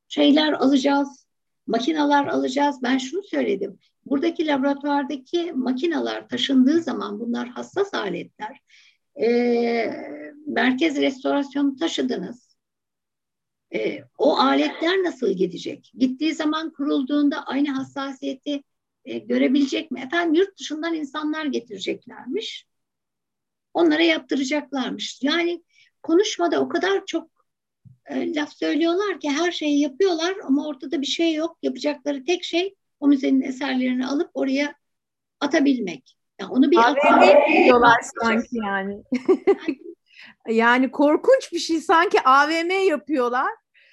şeyler 0.08 0.54
alacağız 0.54 1.25
makinalar 1.68 2.28
alacağız. 2.28 2.76
Ben 2.84 2.98
şunu 2.98 3.24
söyledim. 3.24 3.80
Buradaki 4.06 4.48
laboratuvardaki 4.48 5.54
makinalar 5.54 6.30
taşındığı 6.30 6.82
zaman 6.82 7.20
bunlar 7.20 7.48
hassas 7.48 7.94
aletler. 7.94 8.60
Ee, 9.22 9.92
merkez 10.48 10.96
restorasyonu 10.96 11.76
taşıdınız. 11.76 12.58
E, 13.74 14.04
o 14.18 14.38
aletler 14.38 15.04
nasıl 15.04 15.32
gidecek? 15.32 15.92
Gittiği 15.98 16.34
zaman 16.34 16.74
kurulduğunda 16.74 17.46
aynı 17.46 17.70
hassasiyeti 17.70 18.64
e, 19.06 19.18
görebilecek 19.18 19.92
mi? 19.92 20.00
Efendim 20.00 20.34
yurt 20.34 20.60
dışından 20.60 20.94
insanlar 20.94 21.46
getireceklermiş. 21.46 22.66
Onlara 23.74 24.02
yaptıracaklarmış. 24.02 25.20
Yani 25.22 25.64
konuşmada 26.04 26.62
o 26.62 26.70
kadar 26.70 27.06
çok 27.06 27.35
e, 28.10 28.34
laf 28.36 28.54
söylüyorlar 28.54 29.20
ki 29.20 29.30
her 29.30 29.52
şeyi 29.52 29.80
yapıyorlar 29.80 30.36
ama 30.44 30.68
ortada 30.68 31.02
bir 31.02 31.06
şey 31.08 31.34
yok. 31.34 31.58
Yapacakları 31.62 32.24
tek 32.24 32.44
şey 32.44 32.76
o 33.00 33.08
müzenin 33.08 33.42
eserlerini 33.42 34.08
alıp 34.08 34.30
oraya 34.34 34.76
atabilmek. 35.40 36.18
Yani 36.42 36.52
onu 36.52 36.72
bir 36.72 36.78
AVM 36.78 37.24
yapıyorlar 37.24 37.98
sanki 38.22 38.48
yani. 38.52 39.04
yani 40.48 40.92
korkunç 40.92 41.54
bir 41.54 41.60
şey 41.60 41.82
sanki 41.82 42.22
AVM 42.22 42.88
yapıyorlar. 42.88 43.50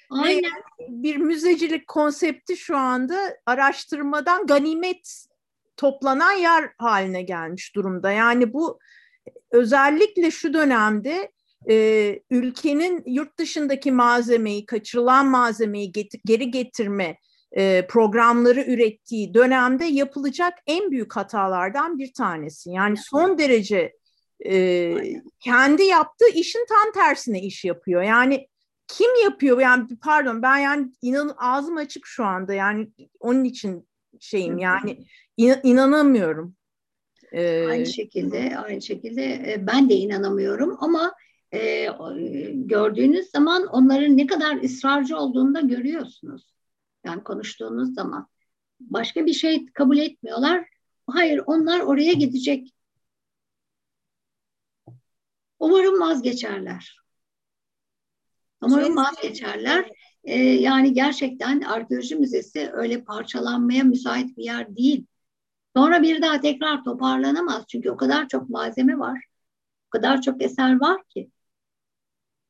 Aynen. 0.09 0.51
bir 0.79 1.17
müzecilik 1.17 1.87
konsepti 1.87 2.57
şu 2.57 2.77
anda 2.77 3.37
araştırmadan 3.45 4.47
ganimet 4.47 5.27
toplanan 5.77 6.31
yer 6.31 6.71
haline 6.77 7.21
gelmiş 7.21 7.75
durumda. 7.75 8.11
Yani 8.11 8.53
bu 8.53 8.79
özellikle 9.51 10.31
şu 10.31 10.53
dönemde 10.53 11.31
e, 11.69 12.19
ülkenin 12.29 13.03
yurt 13.05 13.39
dışındaki 13.39 13.91
malzemeyi, 13.91 14.65
kaçırılan 14.65 15.27
malzemeyi 15.27 15.91
get- 15.91 16.21
geri 16.25 16.51
getirme 16.51 17.17
e, 17.51 17.87
programları 17.87 18.61
ürettiği 18.61 19.33
dönemde 19.33 19.85
yapılacak 19.85 20.53
en 20.67 20.91
büyük 20.91 21.15
hatalardan 21.15 21.99
bir 21.99 22.13
tanesi. 22.13 22.69
Yani 22.69 22.97
son 22.97 23.37
derece 23.37 23.93
e, 24.45 24.95
kendi 25.39 25.83
yaptığı 25.83 26.29
işin 26.33 26.65
tam 26.69 27.03
tersine 27.03 27.41
iş 27.41 27.65
yapıyor. 27.65 28.01
Yani 28.01 28.47
kim 28.87 29.23
yapıyor? 29.23 29.59
Yani 29.59 29.87
pardon 30.01 30.41
ben 30.41 30.57
yani 30.57 30.91
inan 31.01 31.35
ağzım 31.37 31.77
açık 31.77 32.05
şu 32.05 32.25
anda. 32.25 32.53
Yani 32.53 32.87
onun 33.19 33.43
için 33.43 33.87
şeyim 34.19 34.57
yani 34.57 35.05
in, 35.37 35.55
inanamıyorum. 35.63 36.55
Ee, 37.31 37.67
aynı 37.67 37.85
şekilde 37.85 38.57
aynı 38.57 38.81
şekilde 38.81 39.55
ben 39.67 39.89
de 39.89 39.93
inanamıyorum 39.93 40.77
ama 40.79 41.13
e, 41.53 41.87
gördüğünüz 42.53 43.29
zaman 43.29 43.67
onların 43.67 44.17
ne 44.17 44.27
kadar 44.27 44.63
ısrarcı 44.63 45.17
olduğunu 45.17 45.55
da 45.55 45.61
görüyorsunuz. 45.61 46.53
Yani 47.05 47.23
konuştuğunuz 47.23 47.93
zaman 47.93 48.27
başka 48.79 49.25
bir 49.25 49.33
şey 49.33 49.65
kabul 49.65 49.97
etmiyorlar. 49.97 50.67
Hayır 51.07 51.41
onlar 51.45 51.79
oraya 51.79 52.13
gidecek. 52.13 52.73
Umarım 55.59 56.01
vazgeçerler. 56.01 56.99
Umarım 58.61 58.95
vazgeçerler. 58.95 59.89
Ee, 60.23 60.39
yani 60.39 60.93
gerçekten 60.93 61.61
arkeoloji 61.61 62.15
müzesi 62.15 62.69
öyle 62.73 63.03
parçalanmaya 63.03 63.83
müsait 63.83 64.37
bir 64.37 64.43
yer 64.43 64.75
değil. 64.75 65.05
Sonra 65.75 66.01
bir 66.01 66.21
daha 66.21 66.41
tekrar 66.41 66.83
toparlanamaz. 66.83 67.65
Çünkü 67.67 67.91
o 67.91 67.97
kadar 67.97 68.27
çok 68.27 68.49
malzeme 68.49 68.99
var. 68.99 69.25
O 69.87 69.89
kadar 69.89 70.21
çok 70.21 70.41
eser 70.43 70.79
var 70.79 71.03
ki. 71.09 71.31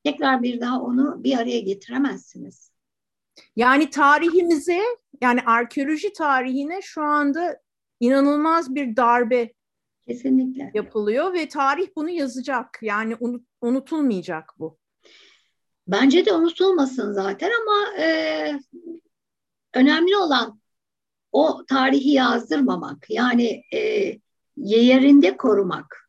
Tekrar 0.04 0.44
bir 0.44 0.62
daha 0.62 0.82
onu 0.82 1.24
bir 1.24 1.38
araya 1.38 1.60
getiremezsiniz. 1.60 2.72
Yani 3.56 3.90
tarihimize, 3.90 4.82
yani 5.22 5.42
arkeoloji 5.42 6.14
tarihine 6.14 6.82
şu 6.82 7.02
anda 7.02 7.62
inanılmaz 8.00 8.76
bir 8.76 8.96
darbe 8.96 9.54
Kesinlikle. 10.02 10.72
yapılıyor 10.74 11.34
ve 11.34 11.48
tarih 11.48 11.88
bunu 11.96 12.10
yazacak. 12.10 12.80
Yani 12.82 13.16
unut, 13.20 13.46
unutulmayacak 13.62 14.54
bu. 14.60 14.78
Bence 15.88 16.26
de 16.26 16.34
unutulmasın 16.34 17.14
zaten 17.14 17.52
ama 17.62 18.04
e, 18.04 18.60
önemli 19.74 20.18
olan 20.18 20.60
o 21.32 21.66
tarihi 21.66 22.10
yazdırmamak. 22.10 23.06
Yani 23.10 23.64
e, 23.74 24.12
yerinde 24.58 25.38
korumak. 25.38 26.03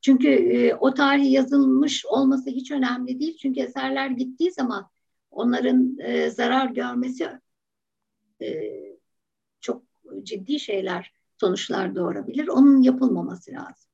Çünkü 0.00 0.28
e, 0.28 0.74
o 0.74 0.94
tarih 0.94 1.32
yazılmış 1.32 2.06
olması 2.06 2.50
hiç 2.50 2.70
önemli 2.70 3.20
değil. 3.20 3.36
Çünkü 3.36 3.60
eserler 3.60 4.10
gittiği 4.10 4.52
zaman 4.52 4.90
onların 5.30 5.98
e, 5.98 6.30
zarar 6.30 6.70
görmesi 6.70 7.28
e, 8.42 8.48
çok 9.60 9.82
ciddi 10.22 10.60
şeyler, 10.60 11.12
sonuçlar 11.40 11.94
doğurabilir. 11.94 12.48
Onun 12.48 12.82
yapılmaması 12.82 13.52
lazım. 13.52 13.90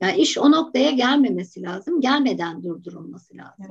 Yani 0.00 0.16
iş 0.16 0.38
o 0.38 0.50
noktaya 0.50 0.90
gelmemesi 0.90 1.62
lazım. 1.62 2.00
Gelmeden 2.00 2.62
durdurulması 2.62 3.36
lazım. 3.36 3.66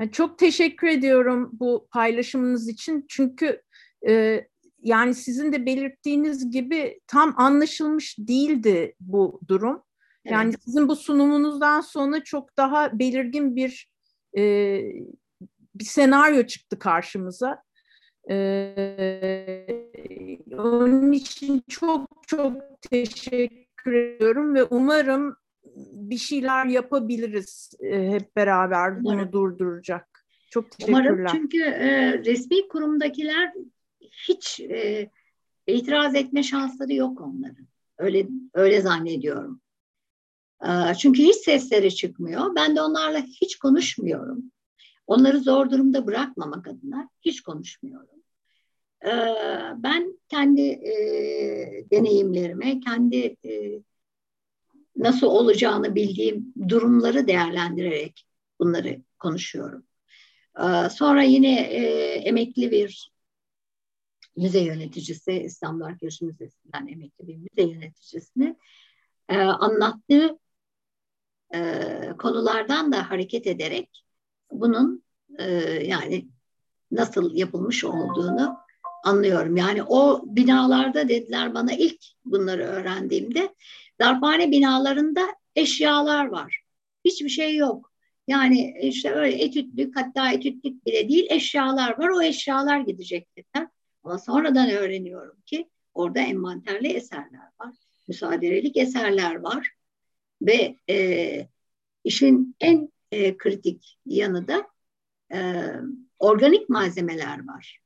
Evet. 0.00 0.12
Çok 0.12 0.38
teşekkür 0.38 0.88
ediyorum 0.88 1.50
bu 1.52 1.88
paylaşımınız 1.90 2.68
için. 2.68 3.04
Çünkü 3.08 3.62
e, 4.08 4.44
yani 4.82 5.14
sizin 5.14 5.52
de 5.52 5.66
belirttiğiniz 5.66 6.50
gibi 6.50 7.00
tam 7.06 7.34
anlaşılmış 7.36 8.16
değildi 8.18 8.94
bu 9.00 9.40
durum. 9.48 9.82
Evet. 10.24 10.32
Yani 10.32 10.54
sizin 10.64 10.88
bu 10.88 10.96
sunumunuzdan 10.96 11.80
sonra 11.80 12.24
çok 12.24 12.56
daha 12.56 12.98
belirgin 12.98 13.56
bir 13.56 13.88
e, 14.36 14.80
bir 15.74 15.84
senaryo 15.84 16.46
çıktı 16.46 16.78
karşımıza. 16.78 17.62
Ee, 18.30 19.66
onun 20.52 21.12
için 21.12 21.62
çok 21.68 22.08
çok 22.26 22.52
teşekkür 22.90 23.92
ediyorum 23.92 24.54
ve 24.54 24.64
umarım 24.64 25.36
bir 25.92 26.18
şeyler 26.18 26.66
yapabiliriz 26.66 27.70
e, 27.80 28.10
hep 28.10 28.36
beraber 28.36 29.04
bunu 29.04 29.12
Umarım. 29.12 29.32
durduracak. 29.32 30.24
Çok 30.50 30.70
teşekkürler. 30.70 31.10
Umarım 31.10 31.26
çünkü 31.26 31.62
e, 31.62 32.18
resmi 32.18 32.68
kurumdakiler 32.68 33.52
hiç 34.00 34.60
e, 34.60 35.10
itiraz 35.66 36.14
etme 36.14 36.42
şansları 36.42 36.94
yok 36.94 37.20
onların. 37.20 37.66
Öyle 37.98 38.26
öyle 38.54 38.80
zannediyorum. 38.80 39.60
E, 40.64 40.94
çünkü 40.94 41.22
hiç 41.22 41.36
sesleri 41.36 41.94
çıkmıyor. 41.94 42.54
Ben 42.54 42.76
de 42.76 42.82
onlarla 42.82 43.18
hiç 43.18 43.58
konuşmuyorum. 43.58 44.52
Onları 45.06 45.40
zor 45.40 45.70
durumda 45.70 46.06
bırakmamak 46.06 46.68
adına 46.68 47.08
hiç 47.20 47.40
konuşmuyorum. 47.40 48.22
E, 49.04 49.12
ben 49.76 50.18
kendi 50.28 50.60
e, 50.60 50.94
deneyimlerime, 51.90 52.80
kendi 52.80 53.36
e, 53.44 53.82
nasıl 54.96 55.26
olacağını 55.26 55.94
bildiğim 55.94 56.54
durumları 56.68 57.26
değerlendirerek 57.26 58.26
bunları 58.60 59.02
konuşuyorum. 59.18 59.84
Ee, 60.58 60.88
sonra 60.90 61.22
yine 61.22 61.60
e, 61.60 61.82
emekli 62.14 62.70
bir 62.70 63.12
müze 64.36 64.60
yöneticisi, 64.60 65.32
İstanbul 65.32 65.84
Arkeoloji 65.84 66.24
Müzesi'nden 66.24 66.86
emekli 66.86 67.28
bir 67.28 67.36
müze 67.36 67.70
yöneticisini 67.70 68.56
e, 69.28 69.38
anlattığı 69.38 70.38
e, 71.54 71.82
konulardan 72.18 72.92
da 72.92 73.10
hareket 73.10 73.46
ederek 73.46 74.04
bunun 74.52 75.02
yani 75.82 76.28
nasıl 76.90 77.34
yapılmış 77.34 77.84
olduğunu 77.84 78.56
anlıyorum. 79.04 79.56
Yani 79.56 79.82
o 79.82 80.22
binalarda 80.26 81.08
dediler 81.08 81.54
bana 81.54 81.72
ilk 81.72 82.00
bunları 82.24 82.62
öğrendiğimde 82.62 83.54
darphane 84.00 84.50
binalarında 84.50 85.26
eşyalar 85.56 86.26
var. 86.26 86.62
Hiçbir 87.04 87.28
şey 87.28 87.56
yok. 87.56 87.92
Yani 88.28 88.78
işte 88.82 89.10
öyle 89.10 89.44
etütlük 89.44 89.96
hatta 89.96 90.32
etütlük 90.32 90.86
bile 90.86 91.08
değil 91.08 91.26
eşyalar 91.30 91.98
var. 91.98 92.08
O 92.08 92.22
eşyalar 92.22 92.80
gidecek 92.80 93.36
dediler. 93.36 93.68
Ama 94.04 94.18
sonradan 94.18 94.70
öğreniyorum 94.70 95.40
ki 95.46 95.68
orada 95.94 96.20
envanterli 96.20 96.88
eserler 96.88 97.48
var. 97.60 97.74
Müsaaderelik 98.08 98.76
eserler 98.76 99.34
var. 99.34 99.70
Ve 100.42 100.76
e, 100.90 101.48
işin 102.04 102.56
en 102.60 102.92
e, 103.12 103.36
kritik 103.36 103.98
yanı 104.06 104.48
da 104.48 104.66
e, 105.32 105.66
organik 106.18 106.68
malzemeler 106.68 107.46
var 107.46 107.80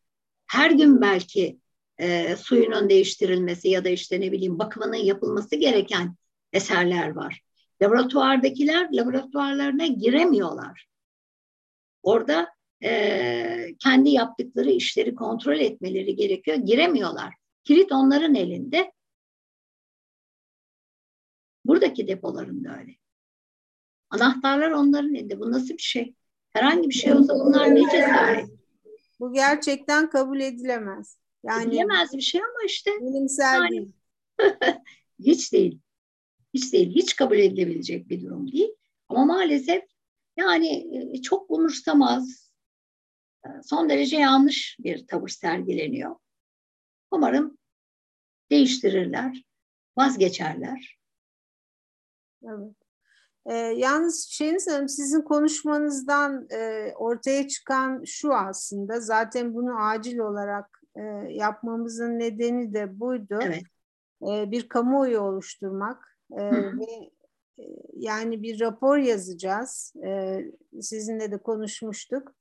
her 0.53 0.71
gün 0.71 1.01
belki 1.01 1.59
e, 1.99 2.37
suyunun 2.37 2.89
değiştirilmesi 2.89 3.69
ya 3.69 3.85
da 3.85 3.89
işte 3.89 4.21
ne 4.21 4.33
bileyim 4.33 4.59
bakımının 4.59 4.97
yapılması 4.97 5.57
gereken 5.57 6.17
eserler 6.53 7.09
var. 7.13 7.41
Laboratuvardakiler 7.83 8.89
laboratuvarlarına 8.93 9.87
giremiyorlar. 9.87 10.87
Orada 12.03 12.49
e, 12.85 13.75
kendi 13.79 14.11
yaptıkları 14.11 14.71
işleri 14.71 15.15
kontrol 15.15 15.59
etmeleri 15.59 16.17
gerekiyor. 16.17 16.57
Giremiyorlar. 16.57 17.35
Kilit 17.65 17.93
onların 17.93 18.35
elinde. 18.35 18.93
Buradaki 21.73 22.09
depoların 22.09 22.65
da 22.65 22.79
öyle. 22.79 22.97
Anahtarlar 24.11 24.71
onların 24.71 25.15
elinde. 25.15 25.41
Bu 25.41 25.53
nasıl 25.53 25.75
bir 25.75 25.83
şey? 25.83 26.15
Herhangi 26.51 26.89
bir 26.89 26.95
şey 26.95 27.13
olsa 27.13 27.35
bunlar 27.35 27.75
ne 27.75 27.81
cesaret? 27.81 28.51
Bu 29.21 29.33
gerçekten 29.33 30.11
kabul 30.11 30.41
edilemez. 30.41 31.19
Yani 31.45 31.69
edilemez 31.69 32.13
bir 32.13 32.21
şey 32.21 32.41
ama 32.41 32.67
işte 32.67 32.91
bilimsel 33.01 33.55
yani, 33.55 33.71
değil. 33.71 33.93
hiç 35.21 35.53
değil. 35.53 35.81
Hiç 36.55 36.73
değil. 36.73 36.95
Hiç 36.95 37.17
kabul 37.17 37.39
edilebilecek 37.39 38.09
bir 38.09 38.23
durum 38.23 38.53
değil. 38.53 38.71
Ama 39.09 39.25
maalesef 39.25 39.83
yani 40.37 40.99
e, 41.15 41.23
çok 41.23 41.51
umursamaz, 41.51 42.53
e, 43.47 43.49
son 43.63 43.89
derece 43.89 44.17
yanlış 44.17 44.77
bir 44.81 45.07
tavır 45.07 45.29
sergileniyor. 45.29 46.17
Umarım 47.11 47.59
değiştirirler, 48.51 49.45
vazgeçerler. 49.97 51.02
Evet. 52.45 52.75
E, 53.47 53.55
yalnız 53.57 54.27
Şeniz 54.31 54.69
Hanım 54.69 54.89
sizin 54.89 55.21
konuşmanızdan 55.21 56.47
e, 56.51 56.93
ortaya 56.97 57.49
çıkan 57.49 58.03
şu 58.07 58.35
aslında 58.35 59.01
zaten 59.01 59.55
bunu 59.55 59.85
acil 59.85 60.19
olarak 60.19 60.83
e, 60.97 61.03
yapmamızın 61.31 62.19
nedeni 62.19 62.75
de 62.75 63.01
buydu. 63.01 63.39
Evet. 63.43 63.63
E, 64.29 64.51
bir 64.51 64.69
kamuoyu 64.69 65.21
oluşturmak 65.21 66.19
e, 66.33 66.53
ve 66.53 67.11
e, 67.59 67.65
yani 67.93 68.43
bir 68.43 68.61
rapor 68.61 68.97
yazacağız. 68.97 69.93
E, 70.05 70.41
sizinle 70.81 71.33
de 71.33 71.39
konuşmuştuk 71.39 72.35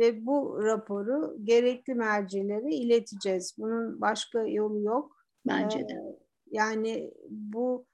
ve 0.00 0.26
bu 0.26 0.64
raporu 0.64 1.36
gerekli 1.44 1.94
mercilere 1.94 2.74
ileteceğiz. 2.74 3.54
Bunun 3.58 4.00
başka 4.00 4.46
yolu 4.46 4.80
yok. 4.80 5.16
Bence 5.46 5.78
de. 5.78 5.92
E, 5.92 6.16
yani 6.50 7.14
bu 7.30 7.86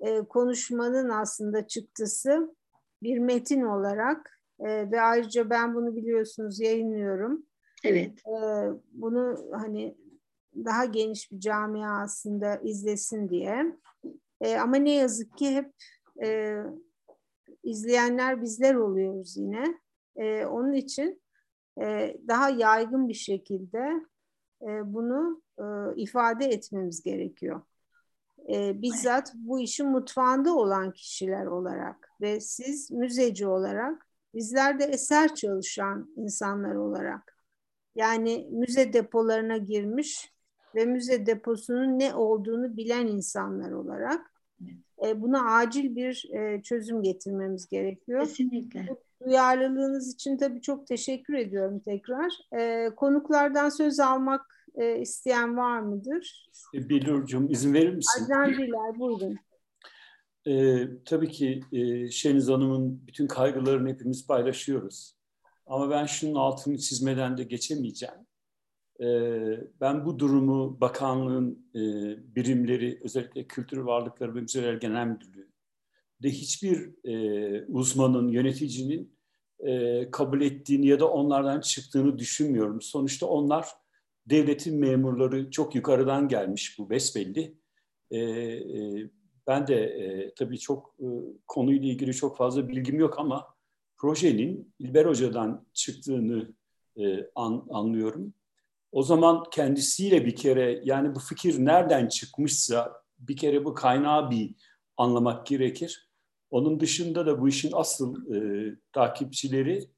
e, 0.00 0.20
konuşmanın 0.20 1.08
aslında 1.08 1.66
çıktısı 1.66 2.54
bir 3.02 3.18
metin 3.18 3.62
olarak 3.62 4.40
e, 4.60 4.90
ve 4.90 5.00
ayrıca 5.00 5.50
ben 5.50 5.74
bunu 5.74 5.96
biliyorsunuz 5.96 6.60
yayınlıyorum. 6.60 7.46
Evet. 7.84 8.18
E, 8.26 8.34
bunu 8.92 9.50
hani 9.52 9.96
daha 10.54 10.84
geniş 10.84 11.32
bir 11.32 11.40
camia 11.40 12.02
aslında 12.02 12.56
izlesin 12.56 13.28
diye. 13.28 13.76
E, 14.40 14.56
ama 14.56 14.76
ne 14.76 14.92
yazık 14.92 15.38
ki 15.38 15.50
hep 15.50 15.72
e, 16.22 16.56
izleyenler 17.62 18.42
bizler 18.42 18.74
oluyoruz 18.74 19.36
yine. 19.36 19.80
E, 20.16 20.46
onun 20.46 20.72
için 20.72 21.22
e, 21.82 22.16
daha 22.28 22.50
yaygın 22.50 23.08
bir 23.08 23.14
şekilde 23.14 24.06
e, 24.62 24.68
bunu 24.84 25.42
e, 25.58 25.64
ifade 25.96 26.44
etmemiz 26.44 27.02
gerekiyor 27.02 27.62
e, 28.50 28.82
bizzat 28.82 29.32
bu 29.34 29.60
işin 29.60 29.88
mutfağında 29.88 30.54
olan 30.54 30.92
kişiler 30.92 31.46
olarak 31.46 32.10
ve 32.20 32.40
siz 32.40 32.90
müzeci 32.90 33.46
olarak 33.46 34.06
bizler 34.34 34.78
de 34.78 34.84
eser 34.84 35.34
çalışan 35.34 36.12
insanlar 36.16 36.74
olarak 36.74 37.36
yani 37.94 38.48
müze 38.50 38.92
depolarına 38.92 39.56
girmiş 39.56 40.32
ve 40.74 40.84
müze 40.84 41.26
deposunun 41.26 41.98
ne 41.98 42.14
olduğunu 42.14 42.76
bilen 42.76 43.06
insanlar 43.06 43.70
olarak 43.70 44.30
e, 45.06 45.22
buna 45.22 45.54
acil 45.56 45.96
bir 45.96 46.30
e, 46.32 46.62
çözüm 46.62 47.02
getirmemiz 47.02 47.68
gerekiyor. 47.68 48.20
Kesinlikle. 48.20 48.86
Bu 48.88 49.24
duyarlılığınız 49.24 50.14
için 50.14 50.36
tabii 50.36 50.60
çok 50.60 50.86
teşekkür 50.86 51.34
ediyorum 51.34 51.80
tekrar. 51.80 52.32
E, 52.58 52.90
konuklardan 52.96 53.68
söz 53.68 54.00
almak 54.00 54.59
e, 54.74 55.00
isteyen 55.00 55.56
var 55.56 55.80
mıdır? 55.80 56.50
E, 56.74 56.88
Bilur'cum 56.88 57.50
izin 57.50 57.74
verir 57.74 57.94
misin? 57.94 58.24
Adnan 58.24 58.52
Diler 58.52 58.98
buyurun. 58.98 59.38
E, 60.46 60.86
tabii 61.04 61.28
ki 61.28 61.60
e, 61.72 62.10
Şeniz 62.10 62.48
Hanım'ın 62.48 63.06
bütün 63.06 63.26
kaygılarını 63.26 63.88
hepimiz 63.88 64.26
paylaşıyoruz. 64.26 65.16
Ama 65.66 65.90
ben 65.90 66.06
şunun 66.06 66.34
altını 66.34 66.78
çizmeden 66.78 67.38
de 67.38 67.42
geçemeyeceğim. 67.42 68.14
E, 69.00 69.06
ben 69.80 70.06
bu 70.06 70.18
durumu 70.18 70.80
bakanlığın 70.80 71.66
e, 71.74 71.80
birimleri, 72.36 73.00
özellikle 73.04 73.46
Kültür 73.46 73.78
Varlıkları 73.78 74.34
ve 74.34 74.40
Müzeler 74.40 74.74
Genel 74.74 75.06
Müdürlüğü 75.06 75.50
de 76.22 76.30
hiçbir 76.30 77.08
e, 77.08 77.64
uzmanın, 77.64 78.28
yöneticinin 78.28 79.16
e, 79.58 80.10
kabul 80.10 80.40
ettiğini 80.40 80.86
ya 80.86 81.00
da 81.00 81.10
onlardan 81.10 81.60
çıktığını 81.60 82.18
düşünmüyorum. 82.18 82.82
Sonuçta 82.82 83.26
onlar 83.26 83.68
devletin 84.26 84.78
memurları 84.78 85.50
çok 85.50 85.74
yukarıdan 85.74 86.28
gelmiş 86.28 86.78
bu 86.78 86.90
besbelli. 86.90 87.54
E, 88.10 88.18
e, 88.18 89.10
ben 89.46 89.66
de 89.66 89.84
e, 89.84 90.34
tabii 90.34 90.58
çok 90.58 90.94
e, 91.00 91.06
konuyla 91.46 91.88
ilgili 91.88 92.14
çok 92.14 92.36
fazla 92.36 92.68
bilgim 92.68 92.98
yok 92.98 93.18
ama 93.18 93.46
projenin 93.96 94.74
İlber 94.78 95.06
Hoca'dan 95.06 95.66
çıktığını 95.72 96.54
e, 96.96 97.30
an, 97.34 97.66
anlıyorum. 97.70 98.34
O 98.92 99.02
zaman 99.02 99.44
kendisiyle 99.50 100.26
bir 100.26 100.36
kere 100.36 100.80
yani 100.84 101.14
bu 101.14 101.18
fikir 101.18 101.64
nereden 101.64 102.08
çıkmışsa 102.08 103.02
bir 103.18 103.36
kere 103.36 103.64
bu 103.64 103.74
kaynağı 103.74 104.30
bir 104.30 104.54
anlamak 104.96 105.46
gerekir. 105.46 106.10
Onun 106.50 106.80
dışında 106.80 107.26
da 107.26 107.40
bu 107.40 107.48
işin 107.48 107.70
asıl 107.72 108.34
e, 108.34 108.38
takipçileri 108.92 109.88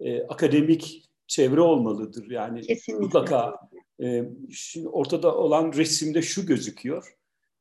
e, 0.00 0.22
akademik 0.22 1.07
çevre 1.28 1.60
olmalıdır. 1.60 2.30
Yani 2.30 2.60
Kesinlikle. 2.60 3.04
mutlaka 3.04 3.54
e, 4.02 4.24
şimdi 4.52 4.88
ortada 4.88 5.36
olan 5.36 5.72
resimde 5.72 6.22
şu 6.22 6.46
gözüküyor. 6.46 7.14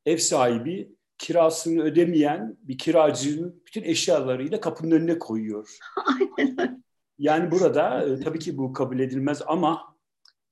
Ev 0.06 0.18
sahibi 0.18 0.95
kirasını 1.18 1.84
ödemeyen 1.84 2.57
bir 2.61 2.77
kiracının 2.77 3.64
bütün 3.68 3.84
eşyalarıyla 3.84 4.60
kapının 4.60 4.91
önüne 4.91 5.19
koyuyor. 5.19 5.77
Aynen 6.38 6.84
Yani 7.19 7.52
burada 7.52 8.03
e, 8.07 8.19
tabii 8.19 8.39
ki 8.39 8.57
bu 8.57 8.73
kabul 8.73 8.99
edilmez 8.99 9.41
ama 9.48 9.98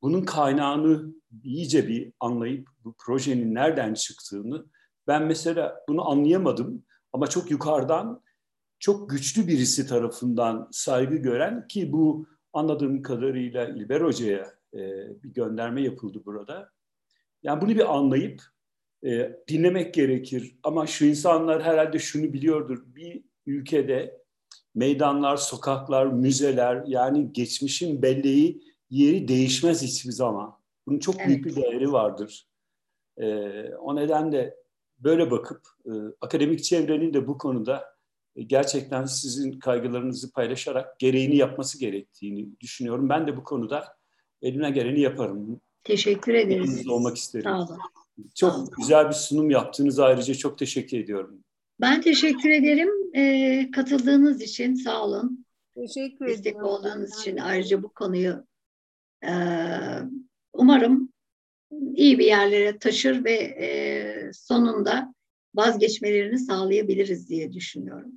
bunun 0.01 0.21
kaynağını 0.21 1.13
iyice 1.43 1.87
bir 1.87 2.13
anlayıp 2.19 2.69
bu 2.83 2.95
projenin 2.97 3.55
nereden 3.55 3.93
çıktığını 3.93 4.65
ben 5.07 5.23
mesela 5.23 5.75
bunu 5.89 6.09
anlayamadım 6.09 6.85
ama 7.13 7.27
çok 7.27 7.51
yukarıdan 7.51 8.21
çok 8.79 9.09
güçlü 9.09 9.47
birisi 9.47 9.87
tarafından 9.87 10.67
saygı 10.71 11.15
gören 11.15 11.67
ki 11.67 11.91
bu 11.91 12.27
anladığım 12.55 13.01
kadarıyla 13.01 13.67
İlber 13.67 14.01
Hoca'ya 14.01 14.53
e, 14.73 14.79
bir 15.23 15.33
gönderme 15.33 15.81
yapıldı 15.81 16.21
burada. 16.25 16.69
Yani 17.43 17.61
bunu 17.61 17.69
bir 17.69 17.95
anlayıp 17.95 18.41
e, 19.05 19.39
dinlemek 19.47 19.93
gerekir. 19.93 20.55
Ama 20.63 20.87
şu 20.87 21.05
insanlar 21.05 21.63
herhalde 21.63 21.99
şunu 21.99 22.33
biliyordur. 22.33 22.83
Bir 22.85 23.23
ülkede 23.45 24.21
meydanlar, 24.75 25.37
sokaklar, 25.37 26.05
müzeler 26.05 26.83
yani 26.87 27.33
geçmişin 27.33 28.01
belleği 28.01 28.61
yeri 28.89 29.27
değişmez 29.27 29.81
hiçbir 29.81 30.11
zaman. 30.11 30.55
Bunun 30.87 30.99
çok 30.99 31.15
evet. 31.15 31.27
büyük 31.27 31.45
bir 31.45 31.55
değeri 31.55 31.91
vardır. 31.91 32.47
E, 33.17 33.27
o 33.79 33.95
nedenle 33.95 34.55
böyle 34.99 35.31
bakıp 35.31 35.61
e, 35.85 35.91
akademik 36.21 36.63
çevrenin 36.63 37.13
de 37.13 37.27
bu 37.27 37.37
konuda 37.37 37.94
gerçekten 38.43 39.05
sizin 39.05 39.59
kaygılarınızı 39.59 40.31
paylaşarak 40.31 40.99
gereğini 40.99 41.35
yapması 41.37 41.79
gerektiğini 41.79 42.59
düşünüyorum. 42.59 43.09
Ben 43.09 43.27
de 43.27 43.37
bu 43.37 43.43
konuda 43.43 43.97
elimden 44.41 44.73
geleni 44.73 44.99
yaparım. 45.01 45.61
Teşekkür 45.83 46.33
ederiz. 46.33 46.69
Elinizde 46.69 46.91
olmak 46.91 47.17
isterim. 47.17 47.43
Sağ 47.43 47.57
olun. 47.57 47.79
Çok 48.35 48.51
Sağ 48.53 48.57
olun. 48.59 48.69
güzel 48.77 49.07
bir 49.09 49.13
sunum 49.13 49.49
yaptığınız 49.49 49.99
ayrıca 49.99 50.33
çok 50.33 50.57
teşekkür 50.57 50.97
ediyorum. 50.99 51.43
Ben 51.81 52.01
teşekkür 52.01 52.49
ederim. 52.49 52.89
Ee, 53.15 53.71
katıldığınız 53.71 54.41
için 54.41 54.73
sağ 54.75 55.03
olun. 55.03 55.45
Teşekkür 55.75 56.27
Destek 56.27 56.47
ediyorum. 56.47 56.69
olduğunuz 56.69 57.19
için 57.19 57.37
ayrıca 57.37 57.83
bu 57.83 57.89
konuyu 57.89 58.45
e, 59.23 59.31
umarım 60.53 61.09
iyi 61.95 62.19
bir 62.19 62.25
yerlere 62.25 62.77
taşır 62.79 63.23
ve 63.25 63.33
e, 63.33 64.31
sonunda 64.33 65.13
vazgeçmelerini 65.55 66.39
sağlayabiliriz 66.39 67.29
diye 67.29 67.53
düşünüyorum. 67.53 68.11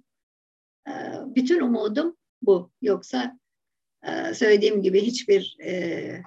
E, 0.88 0.92
bütün 1.34 1.60
umudum 1.60 2.16
bu. 2.42 2.70
Yoksa 2.82 3.38
e, 4.02 4.34
söylediğim 4.34 4.82
gibi 4.82 5.02
hiçbir 5.02 5.56
e, 5.64 6.22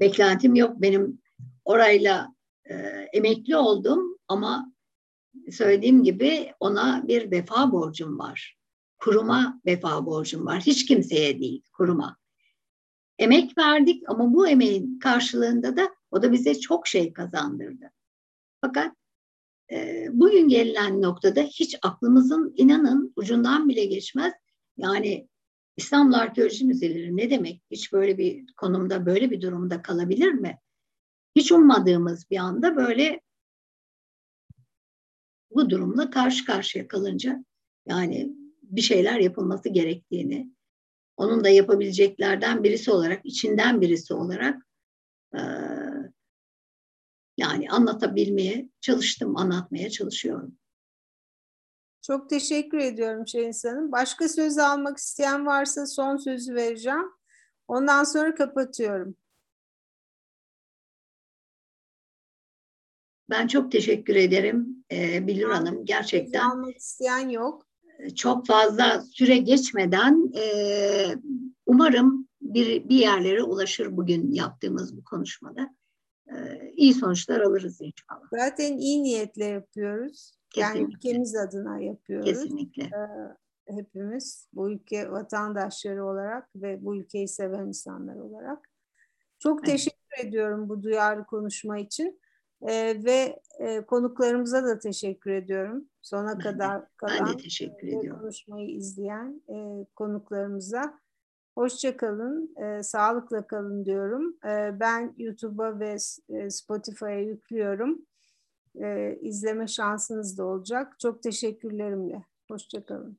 beklentim 0.00 0.54
yok. 0.54 0.82
Benim 0.82 1.22
orayla 1.64 2.34
e, 2.64 2.74
emekli 3.12 3.56
oldum 3.56 4.18
ama 4.28 4.72
söylediğim 5.50 6.02
gibi 6.02 6.52
ona 6.60 7.04
bir 7.08 7.30
vefa 7.30 7.72
borcum 7.72 8.18
var. 8.18 8.56
Kuruma 8.98 9.60
vefa 9.66 10.06
borcum 10.06 10.46
var. 10.46 10.60
Hiç 10.60 10.86
kimseye 10.86 11.40
değil, 11.40 11.62
kuruma. 11.72 12.16
Emek 13.18 13.58
verdik 13.58 14.02
ama 14.06 14.34
bu 14.34 14.48
emeğin 14.48 14.98
karşılığında 14.98 15.76
da 15.76 15.94
o 16.10 16.22
da 16.22 16.32
bize 16.32 16.60
çok 16.60 16.86
şey 16.86 17.12
kazandırdı. 17.12 17.90
Fakat 18.60 18.96
e, 19.72 20.08
bugün 20.12 20.48
gelinen 20.48 21.02
noktada 21.02 21.40
hiç 21.40 21.76
aklımızın 21.82 22.54
inanın 22.56 23.12
ucundan 23.16 23.68
bile 23.68 23.84
geçmez. 23.84 24.32
Yani 24.76 25.28
İstanbul 25.76 26.14
Arkeoloji 26.14 26.64
Müzeleri 26.64 27.16
ne 27.16 27.30
demek? 27.30 27.62
Hiç 27.70 27.92
böyle 27.92 28.18
bir 28.18 28.46
konumda, 28.56 29.06
böyle 29.06 29.30
bir 29.30 29.40
durumda 29.40 29.82
kalabilir 29.82 30.32
mi? 30.32 30.58
Hiç 31.36 31.52
ummadığımız 31.52 32.30
bir 32.30 32.36
anda 32.36 32.76
böyle 32.76 33.20
bu 35.50 35.70
durumla 35.70 36.10
karşı 36.10 36.44
karşıya 36.44 36.88
kalınca 36.88 37.44
yani 37.86 38.34
bir 38.62 38.80
şeyler 38.80 39.18
yapılması 39.20 39.68
gerektiğini, 39.68 40.50
onun 41.16 41.44
da 41.44 41.48
yapabileceklerden 41.48 42.64
birisi 42.64 42.90
olarak, 42.90 43.26
içinden 43.26 43.80
birisi 43.80 44.14
olarak 44.14 44.66
yani 47.36 47.70
anlatabilmeye 47.70 48.68
çalıştım, 48.80 49.36
anlatmaya 49.36 49.90
çalışıyorum. 49.90 50.58
Çok 52.02 52.30
teşekkür 52.30 52.78
ediyorum 52.78 53.26
Şeniz 53.26 53.64
Hanım. 53.64 53.92
Başka 53.92 54.28
söz 54.28 54.58
almak 54.58 54.98
isteyen 54.98 55.46
varsa 55.46 55.86
son 55.86 56.16
sözü 56.16 56.54
vereceğim. 56.54 57.10
Ondan 57.68 58.04
sonra 58.04 58.34
kapatıyorum. 58.34 59.16
Ben 63.30 63.46
çok 63.46 63.72
teşekkür 63.72 64.16
ederim 64.16 64.84
ee, 64.92 65.26
Bilur 65.26 65.50
Hanım. 65.50 65.84
Gerçekten. 65.84 66.50
Almak 66.50 66.76
isteyen 66.76 67.28
yok. 67.28 67.66
Çok 68.14 68.46
fazla 68.46 69.02
süre 69.12 69.36
geçmeden 69.36 70.32
e, 70.36 70.44
umarım 71.66 72.28
bir, 72.40 72.88
bir 72.88 72.96
yerlere 72.96 73.42
ulaşır 73.42 73.96
bugün 73.96 74.32
yaptığımız 74.32 74.96
bu 74.96 75.04
konuşmada. 75.04 75.74
E, 76.32 76.70
iyi 76.76 76.94
sonuçlar 76.94 77.40
alırız 77.40 77.80
inşallah. 77.80 78.28
Zaten 78.38 78.76
iyi 78.76 79.02
niyetle 79.02 79.44
yapıyoruz. 79.44 80.32
Kesinlikle. 80.50 80.80
Yani 80.80 80.92
ülkemiz 80.94 81.36
adına 81.36 81.80
yapıyoruz. 81.80 82.26
Kesinlikle. 82.26 82.82
Ee, 82.84 83.74
hepimiz 83.74 84.48
bu 84.52 84.70
ülke 84.70 85.10
vatandaşları 85.10 86.04
olarak 86.06 86.48
ve 86.56 86.84
bu 86.84 86.96
ülkeyi 86.96 87.28
seven 87.28 87.66
insanlar 87.66 88.16
olarak. 88.16 88.68
Çok 89.38 89.58
Evet. 89.68 89.70
teşekkür 89.70 90.28
ediyorum 90.28 90.68
bu 90.68 90.82
duyarlı 90.82 91.26
konuşma 91.26 91.78
için. 91.78 92.20
Ee, 92.62 93.00
ve 93.04 93.40
e, 93.58 93.80
konuklarımıza 93.86 94.64
da 94.64 94.78
teşekkür 94.78 95.30
ediyorum. 95.30 95.88
Sona 96.02 96.28
Ben 96.32 96.38
de- 96.38 96.42
kadar 96.42 96.80
Ben 96.82 96.88
kalan 96.96 97.32
de 97.38 97.42
teşekkür 97.42 97.86
ve 97.86 97.96
ediyorum. 97.98 98.20
konuşmayı 98.20 98.70
izleyen 98.70 99.42
e, 99.48 99.86
konuklarımıza. 99.96 101.00
Hoşça 101.54 101.96
kalın, 101.96 102.54
e, 102.56 102.82
sağlıkla 102.82 103.46
kalın 103.46 103.84
diyorum. 103.84 104.36
E, 104.44 104.80
ben 104.80 105.14
YouTube'a 105.18 105.80
ve 105.80 105.96
e, 106.28 106.50
Spotify'a 106.50 107.18
yüklüyorum. 107.18 108.06
E, 108.82 109.18
izleme 109.20 109.66
şansınız 109.66 110.38
da 110.38 110.44
olacak. 110.44 111.00
Çok 111.00 111.22
teşekkürlerimle. 111.22 112.24
Hoşça 112.50 112.86
kalın. 112.86 113.18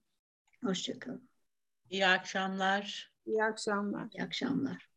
Hoşçakalın. 0.63 1.29
İyi 1.89 2.07
akşamlar. 2.07 3.13
İyi 3.25 3.43
akşamlar. 3.43 4.07
İyi 4.13 4.23
akşamlar. 4.23 4.94